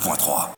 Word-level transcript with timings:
89.3. 0.00 0.50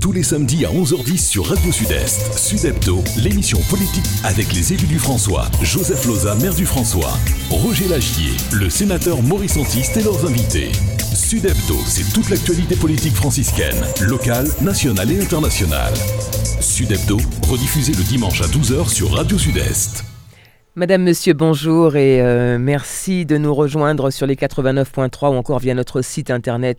Tous 0.00 0.12
les 0.12 0.22
samedis 0.22 0.64
à 0.64 0.70
11h10 0.70 1.18
sur 1.18 1.46
Radio 1.46 1.70
Sud-Est, 1.70 2.36
Sud-Hebdo, 2.36 3.02
l'émission 3.18 3.58
politique 3.70 4.04
avec 4.24 4.52
les 4.52 4.72
élus 4.72 4.86
du 4.86 4.98
François, 4.98 5.46
Joseph 5.62 6.04
Loza, 6.06 6.34
maire 6.36 6.54
du 6.54 6.66
François, 6.66 7.12
Roger 7.50 7.86
Lagier, 7.88 8.32
le 8.52 8.68
sénateur 8.68 9.22
Maurice 9.22 9.56
Antiste 9.56 9.96
et 9.96 10.02
leurs 10.02 10.26
invités. 10.26 10.72
Sud-Hebdo, 11.14 11.78
c'est 11.86 12.12
toute 12.12 12.30
l'actualité 12.30 12.74
politique 12.74 13.14
franciscaine, 13.14 13.80
locale, 14.00 14.48
nationale 14.60 15.10
et 15.12 15.22
internationale. 15.22 15.94
Sud-Hebdo, 16.60 17.18
rediffusé 17.48 17.92
le 17.92 18.02
dimanche 18.02 18.40
à 18.42 18.46
12h 18.46 18.88
sur 18.88 19.12
Radio 19.12 19.38
Sud-Est. 19.38 20.11
Madame, 20.74 21.02
Monsieur, 21.02 21.34
bonjour 21.34 21.96
et 21.96 22.22
euh, 22.22 22.56
merci 22.58 23.26
de 23.26 23.36
nous 23.36 23.52
rejoindre 23.52 24.08
sur 24.08 24.26
les 24.26 24.36
89.3 24.36 25.28
ou 25.28 25.34
encore 25.34 25.58
via 25.58 25.74
notre 25.74 26.00
site 26.00 26.30
internet 26.30 26.78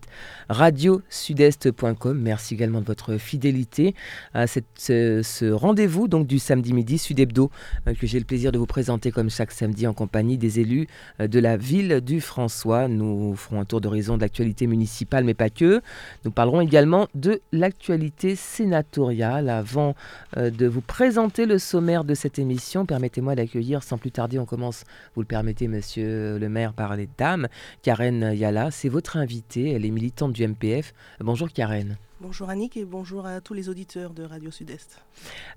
radiosudest.com. 0.50 2.18
Merci 2.20 2.55
également 2.55 2.82
de 2.82 2.85
votre 2.85 3.18
fidélité 3.18 3.94
à 4.34 4.48
ce, 4.48 5.52
rendez-vous 5.52 6.08
donc 6.08 6.26
du 6.26 6.40
samedi 6.40 6.73
midi 6.73 6.98
Sud 6.98 7.20
Hebdo 7.20 7.52
euh, 7.88 7.94
que 7.94 8.08
j'ai 8.08 8.18
le 8.18 8.26
plaisir 8.26 8.52
de 8.52 8.58
vous 8.58 8.66
présenter 8.66 9.12
comme 9.12 9.30
chaque 9.30 9.52
samedi 9.52 9.85
en 9.85 9.94
compagnie 9.94 10.40
des 10.40 10.60
élus 10.60 10.88
euh, 11.20 11.27
de 11.27 11.38
la 11.38 11.55
ville 11.55 12.02
du 12.02 12.20
François. 12.20 12.88
Nous 12.88 13.35
ferons 13.35 13.62
un 13.62 13.66
tour 13.66 13.80
d'horizon 13.80 14.16
de 14.16 14.21
l'actualité 14.21 14.66
municipale 14.66 15.23
mais 15.23 15.35
pas 15.35 15.52
que. 15.52 15.84
Nous 16.26 16.32
parlerons 16.32 16.62
également 16.62 17.10
de 17.13 17.41
l'actualité 17.52 18.35
sénatoriale. 18.35 19.49
Avant 19.49 19.94
de 20.35 20.66
vous 20.66 20.82
présenter 20.82 21.46
le 21.46 21.60
sommaire 21.60 22.04
de 22.04 22.16
cette 22.16 22.40
émission, 22.40 22.88
permettez-moi 22.88 23.35
d'accueillir 23.35 23.83
sans 23.84 23.98
plus 23.98 24.12
tarder, 24.12 24.40
on 24.40 24.46
commence, 24.46 24.84
vous 25.16 25.22
le 25.22 25.28
permettez, 25.28 25.68
monsieur 25.68 26.38
le 26.38 26.50
maire, 26.50 26.74
par 26.74 26.96
les 26.96 27.10
dames. 27.18 27.48
Karen 27.82 28.32
Yala, 28.34 28.72
c'est 28.72 28.90
votre 28.90 29.18
invitée. 29.18 29.72
Elle 29.72 29.86
est 29.86 29.91
militante 29.91 30.34
du 30.34 30.48
MPF. 30.48 30.94
Bonjour 31.20 31.50
Karen. 31.52 31.98
Bonjour 32.22 32.50
Annick 32.50 32.77
et 32.77 32.85
bonjour 32.85 33.26
à 33.26 33.41
tous 33.41 33.54
les 33.54 33.68
auditeurs 33.68 34.13
de 34.13 34.24
Radio 34.24 34.49
Sud-Est. 34.49 35.04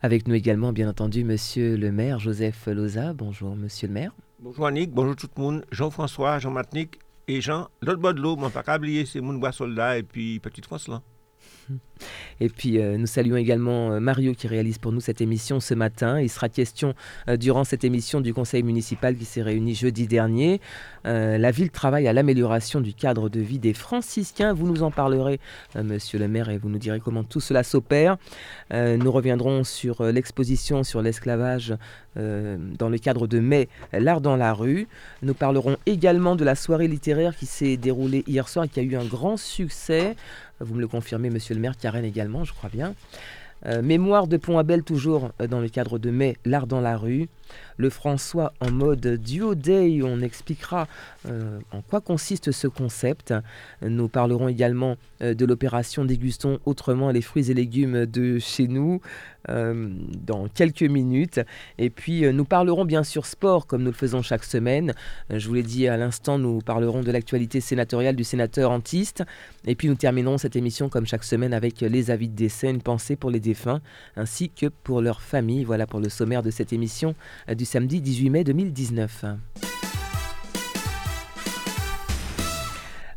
Avec 0.02 0.26
nous 0.26 0.34
également, 0.34 0.72
bien 0.72 0.88
entendu, 0.88 1.22
monsieur 1.22 1.76
le 1.76 1.92
maire, 1.92 2.18
Joseph 2.18 2.66
Loza. 2.66 3.12
Bonjour 3.12 3.54
monsieur 3.54 3.86
le 3.86 3.94
maire. 3.94 4.12
Bonjour 4.40 4.66
Annick, 4.66 4.92
bonjour 4.92 5.14
tout 5.14 5.28
le 5.36 5.42
monde. 5.42 5.64
Jean-François, 5.70 6.40
Jean-Matnick 6.40 6.98
et 7.28 7.40
Jean. 7.40 7.68
L'autre 7.82 8.00
bord 8.00 8.14
de 8.14 8.20
l'eau, 8.20 8.36
mon 8.36 8.50
pas 8.50 8.76
oublier, 8.76 9.06
c'est 9.06 9.20
mon 9.20 9.34
bois 9.34 9.52
soldat 9.52 9.98
et 9.98 10.02
puis 10.02 10.40
Petite 10.40 10.66
France 10.66 10.88
là. 10.88 11.02
Et 12.40 12.48
puis 12.48 12.78
euh, 12.78 12.96
nous 12.96 13.06
saluons 13.06 13.36
également 13.36 13.92
euh, 13.92 14.00
Mario 14.00 14.34
qui 14.34 14.46
réalise 14.46 14.78
pour 14.78 14.92
nous 14.92 15.00
cette 15.00 15.20
émission 15.20 15.60
ce 15.60 15.74
matin. 15.74 16.20
Il 16.20 16.28
sera 16.28 16.48
question 16.48 16.94
euh, 17.28 17.36
durant 17.36 17.64
cette 17.64 17.84
émission 17.84 18.20
du 18.20 18.34
conseil 18.34 18.62
municipal 18.62 19.16
qui 19.16 19.24
s'est 19.24 19.42
réuni 19.42 19.74
jeudi 19.74 20.06
dernier. 20.06 20.60
la 21.04 21.50
ville 21.50 21.70
travaille 21.70 22.08
à 22.08 22.12
l'amélioration 22.12 22.80
du 22.80 22.92
cadre 22.92 23.28
de 23.28 23.40
vie 23.40 23.58
des 23.58 23.74
franciscains. 23.74 24.52
Vous 24.52 24.66
nous 24.66 24.82
en 24.82 24.90
parlerez, 24.90 25.38
monsieur 25.76 26.18
le 26.18 26.28
maire, 26.28 26.48
et 26.50 26.58
vous 26.58 26.68
nous 26.68 26.78
direz 26.78 27.00
comment 27.00 27.22
tout 27.22 27.40
cela 27.40 27.62
s'opère. 27.62 28.16
nous 28.72 29.12
reviendrons 29.12 29.62
sur 29.62 30.02
l'exposition 30.02 30.82
sur 30.82 31.02
l'esclavage 31.02 31.74
dans 32.16 32.88
le 32.88 32.98
cadre 32.98 33.26
de 33.26 33.38
mai, 33.38 33.68
l'art 33.92 34.20
dans 34.20 34.36
la 34.36 34.52
rue. 34.52 34.88
Nous 35.22 35.34
parlerons 35.34 35.76
également 35.86 36.34
de 36.34 36.44
la 36.44 36.54
soirée 36.54 36.88
littéraire 36.88 37.36
qui 37.36 37.46
s'est 37.46 37.76
déroulée 37.76 38.24
hier 38.26 38.48
soir 38.48 38.64
et 38.64 38.68
qui 38.68 38.80
a 38.80 38.82
eu 38.82 38.96
un 38.96 39.04
grand 39.04 39.36
succès. 39.36 40.16
Vous 40.60 40.74
me 40.74 40.80
le 40.80 40.88
confirmez, 40.88 41.30
monsieur 41.30 41.54
le 41.54 41.60
maire, 41.60 41.76
Karen 41.76 42.04
également, 42.04 42.44
je 42.44 42.54
crois 42.54 42.70
bien. 42.70 42.94
Euh, 43.66 43.82
mémoire 43.82 44.26
de 44.26 44.36
Pont-Abel, 44.36 44.82
toujours 44.82 45.30
euh, 45.40 45.46
dans 45.46 45.60
le 45.60 45.68
cadre 45.68 45.98
de 45.98 46.10
mai, 46.10 46.36
l'art 46.44 46.66
dans 46.66 46.80
la 46.80 46.96
rue. 46.96 47.28
Le 47.76 47.90
François 47.90 48.52
en 48.60 48.70
mode 48.70 49.06
duo 49.06 49.54
day, 49.54 50.00
on 50.02 50.20
expliquera 50.20 50.86
euh, 51.28 51.58
en 51.72 51.82
quoi 51.82 52.00
consiste 52.00 52.52
ce 52.52 52.66
concept. 52.68 53.34
Nous 53.82 54.08
parlerons 54.08 54.48
également 54.48 54.96
de 55.20 55.44
l'opération 55.44 56.04
Dégustons 56.04 56.58
autrement 56.64 57.10
les 57.10 57.22
fruits 57.22 57.50
et 57.50 57.54
légumes 57.54 58.06
de 58.06 58.38
chez 58.38 58.68
nous 58.68 59.00
dans 59.48 60.48
quelques 60.52 60.82
minutes. 60.82 61.40
Et 61.78 61.88
puis 61.88 62.30
nous 62.32 62.44
parlerons 62.44 62.84
bien 62.84 63.04
sûr 63.04 63.26
sport 63.26 63.66
comme 63.66 63.82
nous 63.82 63.90
le 63.90 63.96
faisons 63.96 64.20
chaque 64.22 64.44
semaine. 64.44 64.92
je 65.30 65.46
vous 65.46 65.54
l'ai 65.54 65.62
dit 65.62 65.86
à 65.88 65.96
l'instant, 65.96 66.38
nous 66.38 66.58
parlerons 66.60 67.02
de 67.02 67.12
l'actualité 67.12 67.60
sénatoriale 67.60 68.16
du 68.16 68.24
sénateur 68.24 68.70
Antiste. 68.70 69.22
Et 69.66 69.74
puis 69.74 69.88
nous 69.88 69.94
terminerons 69.94 70.38
cette 70.38 70.56
émission 70.56 70.88
comme 70.88 71.06
chaque 71.06 71.24
semaine 71.24 71.54
avec 71.54 71.80
les 71.80 72.10
avis 72.10 72.28
de 72.28 72.34
décès, 72.34 72.70
une 72.70 72.82
pensée 72.82 73.16
pour 73.16 73.30
les 73.30 73.40
défunts 73.40 73.80
ainsi 74.16 74.50
que 74.50 74.66
pour 74.66 75.00
leurs 75.00 75.20
familles. 75.20 75.64
Voilà 75.64 75.86
pour 75.86 76.00
le 76.00 76.08
sommaire 76.08 76.42
de 76.42 76.50
cette 76.50 76.72
émission 76.72 76.86
euh, 77.06 77.14
du 77.54 77.64
samedi 77.64 78.00
18 78.00 78.30
mai 78.30 78.44
2019. 78.44 79.24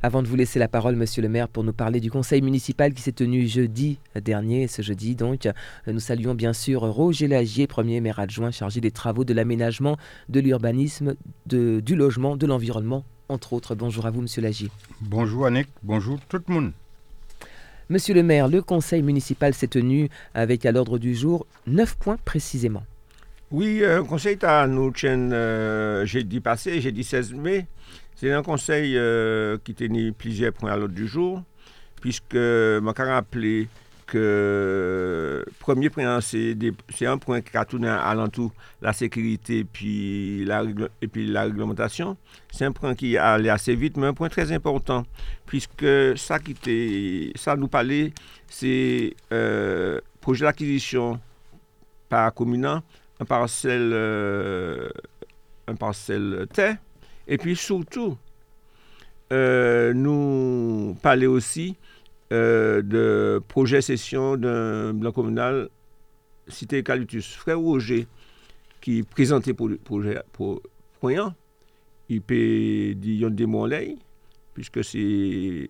Avant 0.01 0.23
de 0.23 0.29
vous 0.29 0.37
laisser 0.37 0.59
la 0.59 0.69
parole, 0.69 0.95
monsieur 0.95 1.21
le 1.21 1.27
maire, 1.27 1.49
pour 1.49 1.65
nous 1.65 1.73
parler 1.73 1.99
du 1.99 2.09
conseil 2.09 2.41
municipal 2.41 2.93
qui 2.93 3.01
s'est 3.01 3.11
tenu 3.11 3.47
jeudi 3.47 3.99
dernier, 4.15 4.67
ce 4.67 4.81
jeudi 4.81 5.13
donc, 5.13 5.49
nous 5.87 5.99
saluons 5.99 6.35
bien 6.35 6.53
sûr 6.53 6.83
Roger 6.83 7.27
Lagier, 7.27 7.67
premier 7.67 7.99
maire 7.99 8.19
adjoint 8.19 8.49
chargé 8.49 8.79
des 8.79 8.91
travaux 8.91 9.25
de 9.25 9.33
l'aménagement, 9.33 9.97
de 10.29 10.39
l'urbanisme, 10.39 11.15
du 11.47 11.95
logement, 11.95 12.37
de 12.37 12.47
l'environnement, 12.47 13.03
entre 13.27 13.51
autres. 13.51 13.75
Bonjour 13.75 14.05
à 14.05 14.11
vous, 14.11 14.21
monsieur 14.21 14.41
Lagier. 14.41 14.71
Bonjour 15.01 15.47
Annick, 15.47 15.67
bonjour 15.83 16.17
tout 16.29 16.39
le 16.47 16.53
monde. 16.53 16.71
Monsieur 17.89 18.13
le 18.13 18.23
maire, 18.23 18.47
le 18.47 18.61
conseil 18.61 19.01
municipal 19.01 19.53
s'est 19.53 19.67
tenu 19.67 20.07
avec 20.33 20.65
à 20.65 20.71
l'ordre 20.71 20.97
du 20.97 21.13
jour 21.13 21.45
neuf 21.67 21.97
points 21.97 22.19
précisément. 22.23 22.83
Oui, 23.51 23.83
un 23.83 24.03
conseil 24.03 24.37
à 24.43 24.67
nous 24.67 24.91
tient 24.91 25.31
euh, 25.31 26.05
jeudi 26.05 26.39
passé, 26.39 26.79
jeudi 26.81 27.03
16 27.03 27.33
mai. 27.33 27.65
C'est 28.15 28.31
un 28.31 28.43
conseil 28.43 28.95
euh, 28.95 29.57
qui 29.63 29.73
tenait 29.73 30.11
plusieurs 30.11 30.53
points 30.53 30.71
à 30.71 30.77
l'ordre 30.77 30.93
du 30.93 31.07
jour, 31.07 31.41
puisque 31.99 32.35
m'a 32.35 32.91
rappelé 32.95 33.67
que 34.05 35.43
premier 35.59 35.89
point, 35.89 36.19
c'est 36.21 36.55
un 37.07 37.17
point 37.17 37.41
qui 37.41 37.57
a 37.57 37.65
tourné 37.65 37.87
alentour 37.87 38.51
la 38.83 38.93
sécurité 38.93 39.63
puis 39.63 40.45
la, 40.45 40.63
et 41.01 41.07
puis 41.07 41.25
la 41.25 41.43
réglementation. 41.43 42.17
C'est 42.51 42.65
un 42.65 42.71
point 42.71 42.93
qui 42.93 43.17
allait 43.17 43.49
assez 43.49 43.75
vite, 43.75 43.97
mais 43.97 44.07
un 44.07 44.13
point 44.13 44.29
très 44.29 44.51
important, 44.51 45.05
puisque 45.47 46.17
ça 46.17 46.37
qui 46.37 47.33
ça 47.35 47.55
nous 47.55 47.67
parlait, 47.67 48.13
c'est 48.47 49.15
euh, 49.31 49.99
projet 50.21 50.45
d'acquisition 50.45 51.19
par 52.09 52.33
communant, 52.33 52.81
un 53.19 53.25
parcelle, 53.25 53.91
euh, 53.93 54.89
un 55.67 55.75
parcelle 55.75 56.47
terre, 56.53 56.77
et 57.27 57.37
puis 57.37 57.55
surtout, 57.55 58.17
euh, 59.31 59.93
nous 59.93 60.97
parler 61.01 61.27
aussi 61.27 61.75
euh, 62.31 62.81
de 62.81 63.41
projet 63.47 63.81
session 63.81 64.37
d'un 64.37 64.93
blanc 64.93 65.11
communal 65.11 65.69
cité 66.47 66.79
Eucalyptus. 66.79 67.35
Frère 67.35 67.59
Roger, 67.59 68.07
qui 68.81 69.03
présentait 69.03 69.53
pour 69.53 69.67
le 69.67 69.77
projet 69.77 70.19
pour 70.31 70.61
point, 70.99 71.35
il 72.07 72.21
peut 72.21 72.93
dire 72.95 73.29
des 73.29 73.45
mots 73.45 73.67
puisque 74.53 74.83
c'est 74.83 75.67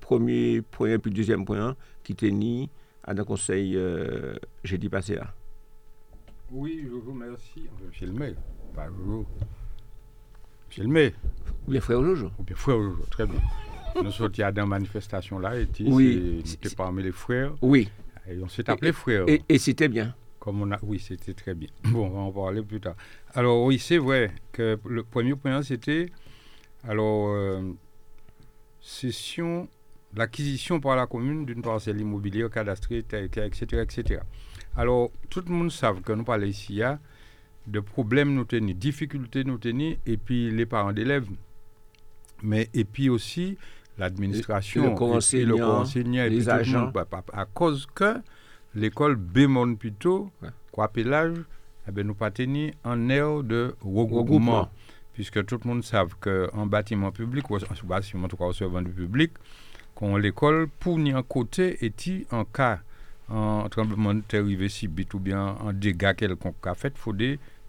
premier 0.00 0.60
point 0.60 0.98
puis 0.98 1.10
deuxième 1.10 1.44
point 1.44 1.74
qui 2.02 2.14
tenait 2.14 2.68
à 3.04 3.12
un 3.12 3.24
conseil 3.24 3.78
jeudi 4.64 4.88
passé 4.90 5.14
là. 5.14 5.32
Oui, 6.52 6.80
je 6.84 6.88
vous 6.88 7.12
remercie. 7.12 7.68
Monsieur 7.86 8.06
le 8.06 8.12
maire, 8.12 8.34
pas 8.74 8.86
le 10.78 10.88
maire. 10.88 11.12
Ou 11.66 11.70
bien 11.70 11.80
frère 11.80 12.02
Jojo. 12.02 12.30
Ou 12.38 12.42
bien 12.42 12.56
frère 12.56 12.76
Jojo, 12.76 13.04
très 13.10 13.26
bien. 13.26 13.40
Nous 14.02 14.10
sommes 14.10 14.28
dans 14.28 14.54
la 14.54 14.66
manifestation 14.66 15.38
là, 15.38 15.56
et 15.56 15.68
oui, 15.80 16.42
c'était 16.44 16.70
parmi 16.70 17.02
les 17.02 17.12
frères. 17.12 17.54
Oui. 17.62 17.88
Et 18.28 18.40
on 18.42 18.48
s'est 18.48 18.68
appelé 18.68 18.92
frère. 18.92 19.24
Et, 19.26 19.58
c'était 19.58 19.88
bien. 19.88 20.14
Comme 20.38 20.62
on 20.62 20.70
a, 20.72 20.78
oui, 20.82 20.98
c'était 20.98 21.34
très 21.34 21.54
bien. 21.54 21.68
Bon, 21.84 22.06
on 22.06 22.10
va 22.10 22.20
en 22.20 22.32
parler 22.32 22.62
plus 22.62 22.80
tard. 22.80 22.94
Alors 23.34 23.64
oui, 23.64 23.78
c'est 23.78 23.98
vrai 23.98 24.32
que 24.52 24.78
le 24.84 25.02
premier 25.02 25.34
point 25.34 25.62
c'était, 25.62 26.06
alors, 26.86 27.28
euh, 27.28 27.72
cession, 28.80 29.68
l'acquisition 30.16 30.80
par 30.80 30.96
la 30.96 31.06
commune 31.06 31.44
d'une 31.44 31.62
parcelle 31.62 32.00
immobilière 32.00 32.50
cadastrée, 32.50 32.98
etc., 32.98 33.82
etc. 33.82 34.20
Alors, 34.76 35.10
tout 35.28 35.42
le 35.46 35.52
monde 35.52 35.70
sait 35.70 35.86
que 36.04 36.12
nous 36.12 36.24
parlons 36.24 36.46
ici, 36.46 36.66
il 36.70 36.76
y 36.76 36.82
a 36.82 36.98
de 37.66 37.80
problèmes 37.80 38.34
nous 38.34 38.44
tenir, 38.44 38.74
difficultés 38.74 39.44
nous 39.44 39.58
tenir, 39.58 39.96
et 40.06 40.16
puis 40.16 40.50
les 40.50 40.66
parents 40.66 40.92
d'élèves. 40.92 41.28
Mais, 42.42 42.68
et 42.72 42.84
puis 42.84 43.10
aussi, 43.10 43.58
l'administration, 43.98 44.90
le 44.90 44.96
conseiller, 44.96 46.28
les 46.28 46.48
agents. 46.48 46.92
à 47.32 47.44
cause 47.44 47.86
que 47.94 48.20
l'école 48.74 49.16
bémonde 49.16 49.78
plutôt, 49.78 50.30
quoi 50.72 50.88
pelage, 50.88 51.36
eh 51.88 51.92
ben, 51.92 52.06
nous 52.06 52.14
pas 52.14 52.30
tenir 52.30 52.72
en 52.84 53.08
air 53.08 53.42
de 53.42 53.74
regroupement. 53.80 54.70
Puisque 55.12 55.44
tout 55.44 55.58
le 55.62 55.68
monde 55.68 55.84
sait 55.84 55.98
qu'en 56.20 56.66
bâtiment 56.66 57.10
public, 57.10 57.50
ou 57.50 57.56
en 57.56 57.86
bâtiment 57.86 58.26
en 58.26 58.82
du 58.82 58.90
public, 58.90 59.32
quand 59.94 60.16
l'école, 60.16 60.68
pour 60.68 60.98
ni 60.98 61.12
un 61.12 61.22
côté, 61.22 61.84
est 61.84 62.32
en 62.32 62.44
cas 62.44 62.80
de 63.30 64.20
terre 64.22 64.42
arrivé 64.42 64.68
si 64.68 64.88
ou 64.88 65.18
bien 65.18 65.56
en 65.60 65.72
dégâts 65.72 66.14
quelconque 66.14 66.66
a 66.66 66.74
fait, 66.74 66.92
il 66.96 66.98
faut 66.98 67.12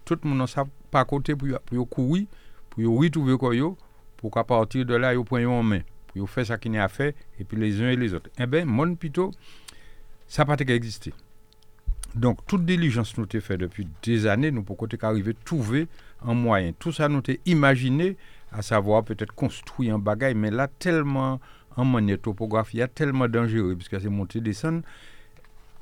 tout 0.04 0.18
le 0.22 0.28
monde 0.28 0.48
ne 0.56 0.62
pas 0.90 1.04
côté 1.04 1.36
pour, 1.36 1.48
pour 1.60 1.88
courir, 1.88 2.26
pour 2.70 2.98
retrouver 2.98 3.36
quoi 3.36 3.54
pour 4.16 4.30
qu'à 4.30 4.44
partir 4.44 4.84
de 4.84 4.94
là, 4.94 5.14
ils 5.14 5.24
prennent 5.24 5.46
en 5.46 5.62
main 5.62 5.80
pour 6.14 6.28
faire 6.28 6.46
ça 6.46 6.58
qui 6.58 6.68
n'est 6.68 6.78
à 6.78 6.88
faire, 6.88 7.12
et 7.38 7.44
puis 7.44 7.56
les 7.58 7.80
uns 7.80 7.90
et 7.90 7.96
les 7.96 8.12
autres. 8.12 8.30
Eh 8.38 8.46
bien, 8.46 8.64
mon 8.64 8.94
plutôt, 8.94 9.30
ça 10.26 10.44
n'a 10.44 10.56
pas 10.56 10.64
existé. 10.72 11.12
Donc, 12.14 12.44
toute 12.46 12.66
diligence 12.66 13.16
nous 13.16 13.26
a 13.32 13.40
fait 13.40 13.56
depuis 13.56 13.88
des 14.02 14.26
années, 14.26 14.50
nous 14.50 14.62
pour 14.62 14.76
côté 14.76 14.98
arriver 15.00 15.34
trouver 15.44 15.88
un 16.26 16.34
moyen. 16.34 16.72
Tout 16.78 16.92
ça 16.92 17.08
nous 17.08 17.20
a 17.20 17.32
imaginé, 17.46 18.16
à 18.50 18.60
savoir 18.60 19.02
peut-être 19.04 19.34
construire 19.34 19.94
un 19.94 19.98
bagage, 19.98 20.34
mais 20.34 20.50
là, 20.50 20.68
tellement 20.68 21.40
en 21.74 21.86
manière 21.86 22.20
topographie, 22.20 22.76
il 22.76 22.80
y 22.80 22.82
a 22.82 22.88
tellement 22.88 23.28
dangereux, 23.28 23.74
puisque 23.74 23.98
c'est 23.98 24.10
monter, 24.10 24.42
descendre, 24.42 24.82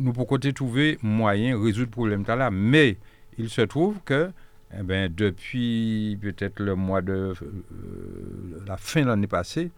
nous 0.00 0.12
côté 0.12 0.52
trouver 0.52 0.98
moyen 1.02 1.52
de 1.52 1.62
résoudre 1.64 1.86
le 1.86 1.90
problème 1.90 2.24
là. 2.26 2.50
Mais 2.50 2.96
il 3.38 3.48
se 3.50 3.62
trouve 3.62 3.96
que 4.04 4.30
eh 4.78 4.82
ben, 4.82 5.12
depuis 5.12 6.16
peut-être 6.20 6.60
le 6.60 6.74
mois 6.76 7.02
de 7.02 7.12
euh, 7.12 7.34
la 8.66 8.76
fin 8.76 9.02
de 9.02 9.06
l'année 9.06 9.26
passée, 9.26 9.70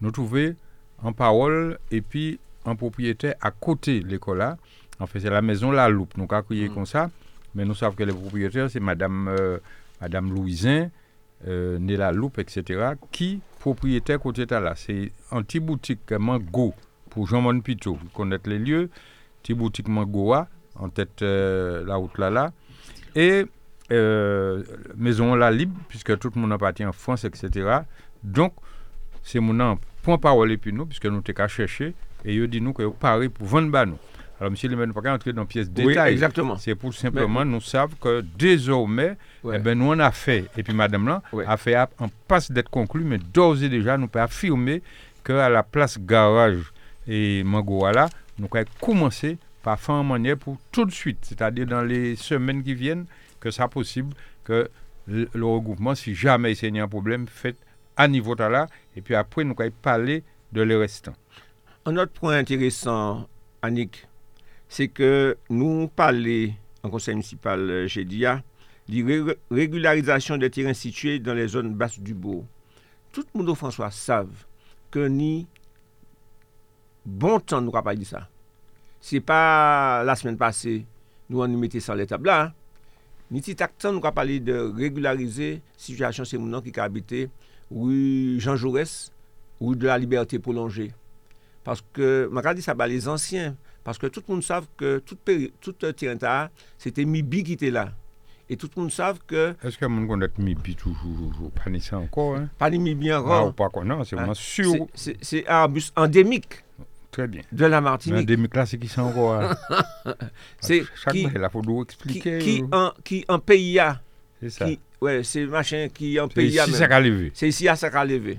nous 0.00 0.10
trouvons 0.10 0.54
en 1.02 1.12
parole 1.12 1.78
et 1.90 2.00
puis 2.00 2.38
un 2.64 2.74
propriétaire 2.74 3.34
à 3.40 3.50
côté 3.50 4.00
de 4.00 4.08
l'école 4.08 4.38
là. 4.38 4.56
En 4.98 5.06
fait, 5.06 5.20
c'est 5.20 5.30
la 5.30 5.42
maison 5.42 5.70
La 5.70 5.88
Loupe. 5.88 6.16
Nous 6.16 6.26
avons 6.28 6.42
crié 6.42 6.68
comme 6.68 6.86
ça, 6.86 7.10
mais 7.54 7.64
nous 7.64 7.74
savons 7.74 7.94
que 7.94 8.02
le 8.02 8.14
propriétaire, 8.14 8.70
c'est 8.70 8.80
Madame, 8.80 9.28
euh, 9.28 9.58
Madame 10.00 10.32
Louisin, 10.32 10.90
euh, 11.46 11.78
née 11.78 11.96
La 11.96 12.12
Loupe, 12.12 12.38
etc., 12.38 12.92
qui 13.12 13.40
propriétaire 13.60 14.18
côté 14.18 14.46
là. 14.46 14.74
C'est 14.74 15.12
un 15.30 15.42
petit 15.42 15.60
boutique 15.60 16.10
Mango 16.12 16.74
pour 17.10 17.26
Jean-Mon 17.26 17.60
Pito, 17.60 17.94
vous 17.94 18.08
connaissez 18.08 18.42
les 18.46 18.58
lieux. 18.58 18.90
Petit 19.46 19.54
boutique 19.54 19.86
Mangoa, 19.86 20.48
en 20.74 20.88
tête 20.88 21.22
la 21.22 21.94
route 21.94 22.18
là 22.18 22.30
là. 22.30 22.52
Et 23.14 23.46
euh, 23.92 24.64
maison 24.96 25.36
la 25.36 25.52
libre, 25.52 25.78
puisque 25.88 26.18
tout 26.18 26.32
le 26.34 26.40
monde 26.40 26.52
appartient 26.52 26.84
en 26.84 26.90
France, 26.90 27.22
etc. 27.24 27.78
Donc, 28.24 28.54
c'est 29.22 29.38
mon 29.38 29.78
point 30.02 30.18
parole 30.18 30.50
et 30.50 30.56
puis 30.56 30.72
nous, 30.72 30.84
puisque 30.84 31.06
nous 31.06 31.20
t'es 31.20 31.32
chercher, 31.46 31.94
et 32.24 32.34
il 32.34 32.48
dit 32.48 32.60
nous 32.60 32.72
que 32.72 32.88
Paris 32.88 33.28
pour 33.28 33.46
vendre 33.46 33.84
nous. 33.84 33.98
Alors, 34.40 34.50
monsieur 34.50 34.68
le 34.68 34.74
maire, 34.74 34.92
pas 34.92 35.12
entrer 35.12 35.32
dans 35.32 35.46
pièce 35.46 35.70
détail. 35.70 36.14
exactement. 36.14 36.56
C'est 36.56 36.74
pour 36.74 36.92
simplement 36.92 37.44
nous 37.44 37.60
savons 37.60 37.94
que 38.00 38.22
désormais, 38.36 39.16
eh 39.44 39.58
ben, 39.60 39.78
nous 39.78 39.92
on 39.92 39.98
a 40.00 40.10
fait, 40.10 40.46
et 40.56 40.64
puis 40.64 40.74
madame 40.74 41.06
là, 41.06 41.22
a 41.46 41.56
fait 41.56 41.76
en 41.76 42.08
passe 42.26 42.50
d'être 42.50 42.68
conclu, 42.68 43.04
mais 43.04 43.18
d'ores 43.18 43.62
et 43.62 43.68
déjà, 43.68 43.96
nous 43.96 44.08
pouvons 44.08 44.24
affirmer 44.24 44.82
qu'à 45.22 45.48
la 45.48 45.62
place 45.62 46.00
garage 46.00 46.72
et 47.06 47.44
Mangoala, 47.44 48.08
nous 48.38 48.48
avons 48.52 48.64
commencé 48.80 49.38
par 49.62 49.80
faire 49.80 49.96
en 49.96 50.04
manière 50.04 50.36
pour 50.36 50.58
tout 50.70 50.84
de 50.84 50.92
suite, 50.92 51.18
c'est-à-dire 51.22 51.66
dans 51.66 51.82
les 51.82 52.16
semaines 52.16 52.62
qui 52.62 52.74
viennent, 52.74 53.06
que 53.40 53.50
ça 53.50 53.68
possible 53.68 54.14
que 54.44 54.70
le, 55.06 55.28
regroupement, 55.34 55.94
si 55.94 56.14
jamais 56.14 56.52
il 56.52 56.76
y 56.76 56.80
a 56.80 56.84
un 56.84 56.88
problème, 56.88 57.26
fait 57.28 57.56
à 57.96 58.08
niveau 58.08 58.34
de 58.34 58.44
là, 58.44 58.66
et 58.94 59.00
puis 59.00 59.14
après, 59.14 59.44
nous 59.44 59.54
allons 59.58 59.72
parler 59.82 60.22
de 60.52 60.62
les 60.62 60.76
restants. 60.76 61.14
Un 61.84 61.96
autre 61.96 62.12
point 62.12 62.36
intéressant, 62.36 63.28
Annick, 63.62 64.06
c'est 64.68 64.88
que 64.88 65.36
nous 65.48 65.88
parlons 65.88 66.52
en 66.82 66.90
conseil 66.90 67.14
municipal 67.14 67.86
GDIA 67.86 68.42
de 68.88 69.38
régularisation 69.50 70.36
des 70.36 70.50
terrains 70.50 70.74
situés 70.74 71.18
dans 71.18 71.34
les 71.34 71.48
zones 71.48 71.74
basses 71.74 71.98
du 71.98 72.14
bourg. 72.14 72.44
Tout 73.12 73.24
le 73.34 73.42
monde, 73.42 73.56
François, 73.56 73.90
savent 73.90 74.44
que 74.90 75.06
ni 75.08 75.46
bon 77.06 77.40
tan 77.40 77.64
nou 77.64 77.74
kapay 77.74 77.96
di 77.96 78.08
sa. 78.08 78.26
Se 79.00 79.22
pa 79.22 80.02
la 80.04 80.16
semen 80.18 80.36
pase, 80.40 80.80
nou 81.30 81.44
an 81.44 81.52
nou 81.54 81.62
mette 81.62 81.80
san 81.82 81.98
le 81.98 82.08
tabla, 82.10 82.50
ni 83.30 83.42
ti 83.42 83.54
tak 83.58 83.78
tan 83.80 83.94
nou 83.94 84.04
kapay 84.04 84.40
de 84.42 84.58
regularize 84.76 85.56
situasyon 85.78 86.28
se 86.28 86.40
mounan 86.40 86.64
ki 86.64 86.74
ka 86.74 86.86
habite 86.90 87.28
ou 87.70 87.90
Jean 88.42 88.58
Jaurès 88.58 89.12
ou 89.60 89.74
de 89.74 89.86
la 89.86 89.98
liberté 89.98 90.38
prolongée. 90.38 90.92
Paske, 91.66 92.26
maka 92.30 92.54
di 92.54 92.62
sa 92.62 92.76
ba 92.78 92.86
les 92.86 93.08
ansyen, 93.10 93.56
paske 93.86 94.10
tout 94.10 94.26
moun 94.30 94.42
sav 94.42 94.66
ke 94.78 94.98
tout, 95.06 95.18
tout 95.60 95.86
euh, 95.86 95.94
tirenta, 95.94 96.48
se 96.78 96.92
te 96.94 97.06
mi 97.06 97.22
bi 97.26 97.42
ki 97.46 97.56
te 97.58 97.70
la. 97.72 97.88
Et 98.48 98.54
tout 98.54 98.70
moun 98.76 98.92
sav 98.94 99.18
ke... 99.26 99.48
Eske 99.66 99.88
moun 99.90 100.06
kon 100.06 100.22
det 100.22 100.36
mi 100.38 100.54
bi 100.54 100.76
toujou, 100.78 101.50
pani 101.56 101.80
sa 101.82 101.96
ankor? 101.98 102.44
Pani 102.60 102.78
mi 102.78 102.92
bi 102.94 103.10
ankor. 103.10 103.32
Nan, 103.34 103.48
ou 103.50 103.56
pa 103.58 103.66
kon 103.74 103.88
nan, 103.90 104.04
se 104.06 104.14
moun 104.14 104.38
sur... 104.38 104.86
Se 104.94 105.42
arbus 105.50 105.90
endemik. 105.98 106.60
Très 107.16 107.28
bien. 107.28 107.40
De 107.50 107.64
la 107.64 107.80
Martinique. 107.80 108.26
Des 108.26 108.36
classes 108.46 108.76
qui 108.78 108.88
sont 108.88 109.10
quoi 109.10 109.56
C'est 110.60 110.84
qui 111.10 111.22
il 111.22 111.48
faut 111.50 111.82
expliquer. 111.82 112.38
Qui, 112.38 112.62
en 112.70 112.92
qui 113.02 113.24
en 113.26 113.38
pays 113.38 113.78
a. 113.78 114.02
C'est 114.42 114.50
ça. 114.50 114.66
Qui, 114.66 114.78
ouais, 115.00 115.24
c'est 115.24 115.46
machin 115.46 115.88
qui 115.88 116.20
en 116.20 116.28
pays 116.28 116.58
a. 116.58 116.66
C'est 116.66 116.72
ici 116.72 116.78
ça 116.78 117.00
levé. 117.00 117.32
C'est 117.32 117.48
ici 117.48 117.68
à 117.68 117.74
ça 117.74 118.04
levé. 118.04 118.38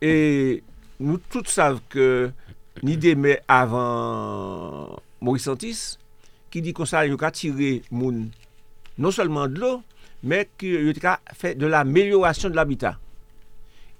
Et 0.00 0.62
nous 1.00 1.18
tous 1.18 1.46
savons 1.46 1.80
que 1.88 2.30
ni 2.84 2.96
des 2.96 3.40
avant 3.48 4.96
Maurice 5.20 5.42
Santis 5.42 5.98
qui 6.52 6.62
dit 6.62 6.72
qu'on 6.72 6.84
ça 6.84 7.04
il 7.04 7.16
a 7.20 7.30
tiré 7.32 7.82
moun 7.90 8.30
non 8.96 9.10
seulement 9.10 9.48
de 9.48 9.58
l'eau 9.58 9.82
mais 10.22 10.48
qu'il 10.56 10.94
a 11.02 11.18
fait 11.34 11.56
de 11.56 11.66
l'amélioration 11.66 12.48
de 12.48 12.54
l'habitat. 12.54 12.96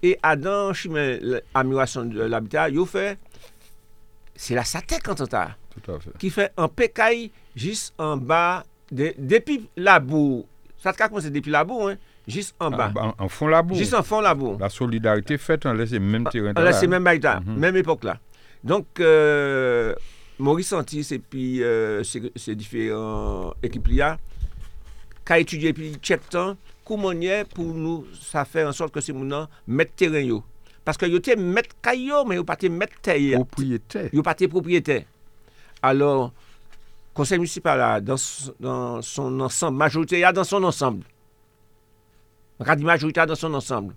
Et 0.04 0.16
Adam 0.22 0.72
chemin 0.72 1.18
l'amélioration 1.52 2.04
de 2.04 2.22
l'habitat, 2.22 2.68
il 2.68 2.78
a 2.78 2.86
fait 2.86 3.18
c'est 4.38 4.54
la 4.54 4.64
SATEC 4.64 5.08
en 5.08 5.14
total. 5.16 5.56
Tout 5.82 5.92
à 5.92 5.98
fait. 5.98 6.16
Qui 6.16 6.30
fait 6.30 6.52
un 6.56 6.68
pécaille 6.68 7.32
juste 7.56 7.92
en 7.98 8.16
bas, 8.16 8.64
de, 8.90 9.12
depuis 9.18 9.68
la 9.76 9.98
boue. 9.98 10.46
Ça 10.78 10.92
te 10.92 11.02
commencé 11.02 11.30
depuis 11.30 11.50
la 11.50 11.64
boue, 11.64 11.88
hein, 11.88 11.96
juste 12.26 12.54
en 12.60 12.70
bas. 12.70 12.92
Ah, 12.96 13.00
en, 13.00 13.08
en, 13.08 13.14
en 13.24 13.28
fond 13.28 13.48
la 13.48 13.62
boue. 13.62 13.74
Juste 13.74 13.94
en 13.94 14.02
fond 14.04 14.20
la 14.20 14.34
boue. 14.34 14.56
La 14.60 14.68
solidarité 14.68 15.36
faite 15.38 15.66
en 15.66 15.72
laissant 15.72 15.98
même 15.98 16.24
terrain. 16.28 16.52
En 16.56 16.62
laissant 16.62 16.86
même 16.86 17.02
bail 17.02 17.18
mm 17.18 17.22
-hmm. 17.22 17.56
même 17.58 17.76
époque 17.76 18.04
là. 18.04 18.18
Donc, 18.62 18.86
euh, 19.00 19.92
Maurice 20.38 20.68
Santis 20.68 21.08
et 21.10 21.18
puis 21.18 21.62
euh, 21.62 22.04
ces 22.04 22.54
différents 22.54 23.54
équipes 23.62 23.88
là, 23.88 24.18
qui 25.26 25.32
étudié 25.40 25.72
depuis 25.72 25.96
check 26.00 26.28
temps, 26.30 26.56
comment 26.84 27.12
pour 27.54 27.74
nous, 27.74 28.06
ça 28.30 28.44
fait 28.44 28.64
en 28.64 28.72
sorte 28.72 28.92
que 28.94 29.00
ces 29.00 29.12
gens 29.12 29.48
mettent 29.66 29.96
terrain 29.96 30.20
yo. 30.20 30.44
Parce 30.88 30.96
que 30.96 31.04
yo 31.04 31.18
te 31.20 31.36
mettre 31.36 31.76
caillou, 31.82 32.24
mais 32.24 32.36
yo 32.36 32.44
pas 32.44 32.56
te 32.56 32.64
mettre 32.64 32.98
terre. 33.02 33.34
Propriétaire. 33.34 34.08
Yo 34.10 34.22
pas 34.22 34.34
te 34.34 34.46
propriétaire. 34.46 35.04
Alors, 35.82 36.32
conseil 37.12 37.36
municipal 37.36 38.02
dans, 38.02 38.16
dans 38.58 39.02
son 39.02 39.38
ensemble, 39.38 39.76
majorité 39.76 40.24
dans 40.32 40.44
son 40.44 40.64
ensemble. 40.64 41.04
On 42.58 42.74
dit 42.74 42.84
majorité 42.84 43.26
dans 43.26 43.34
son 43.34 43.52
ensemble. 43.52 43.94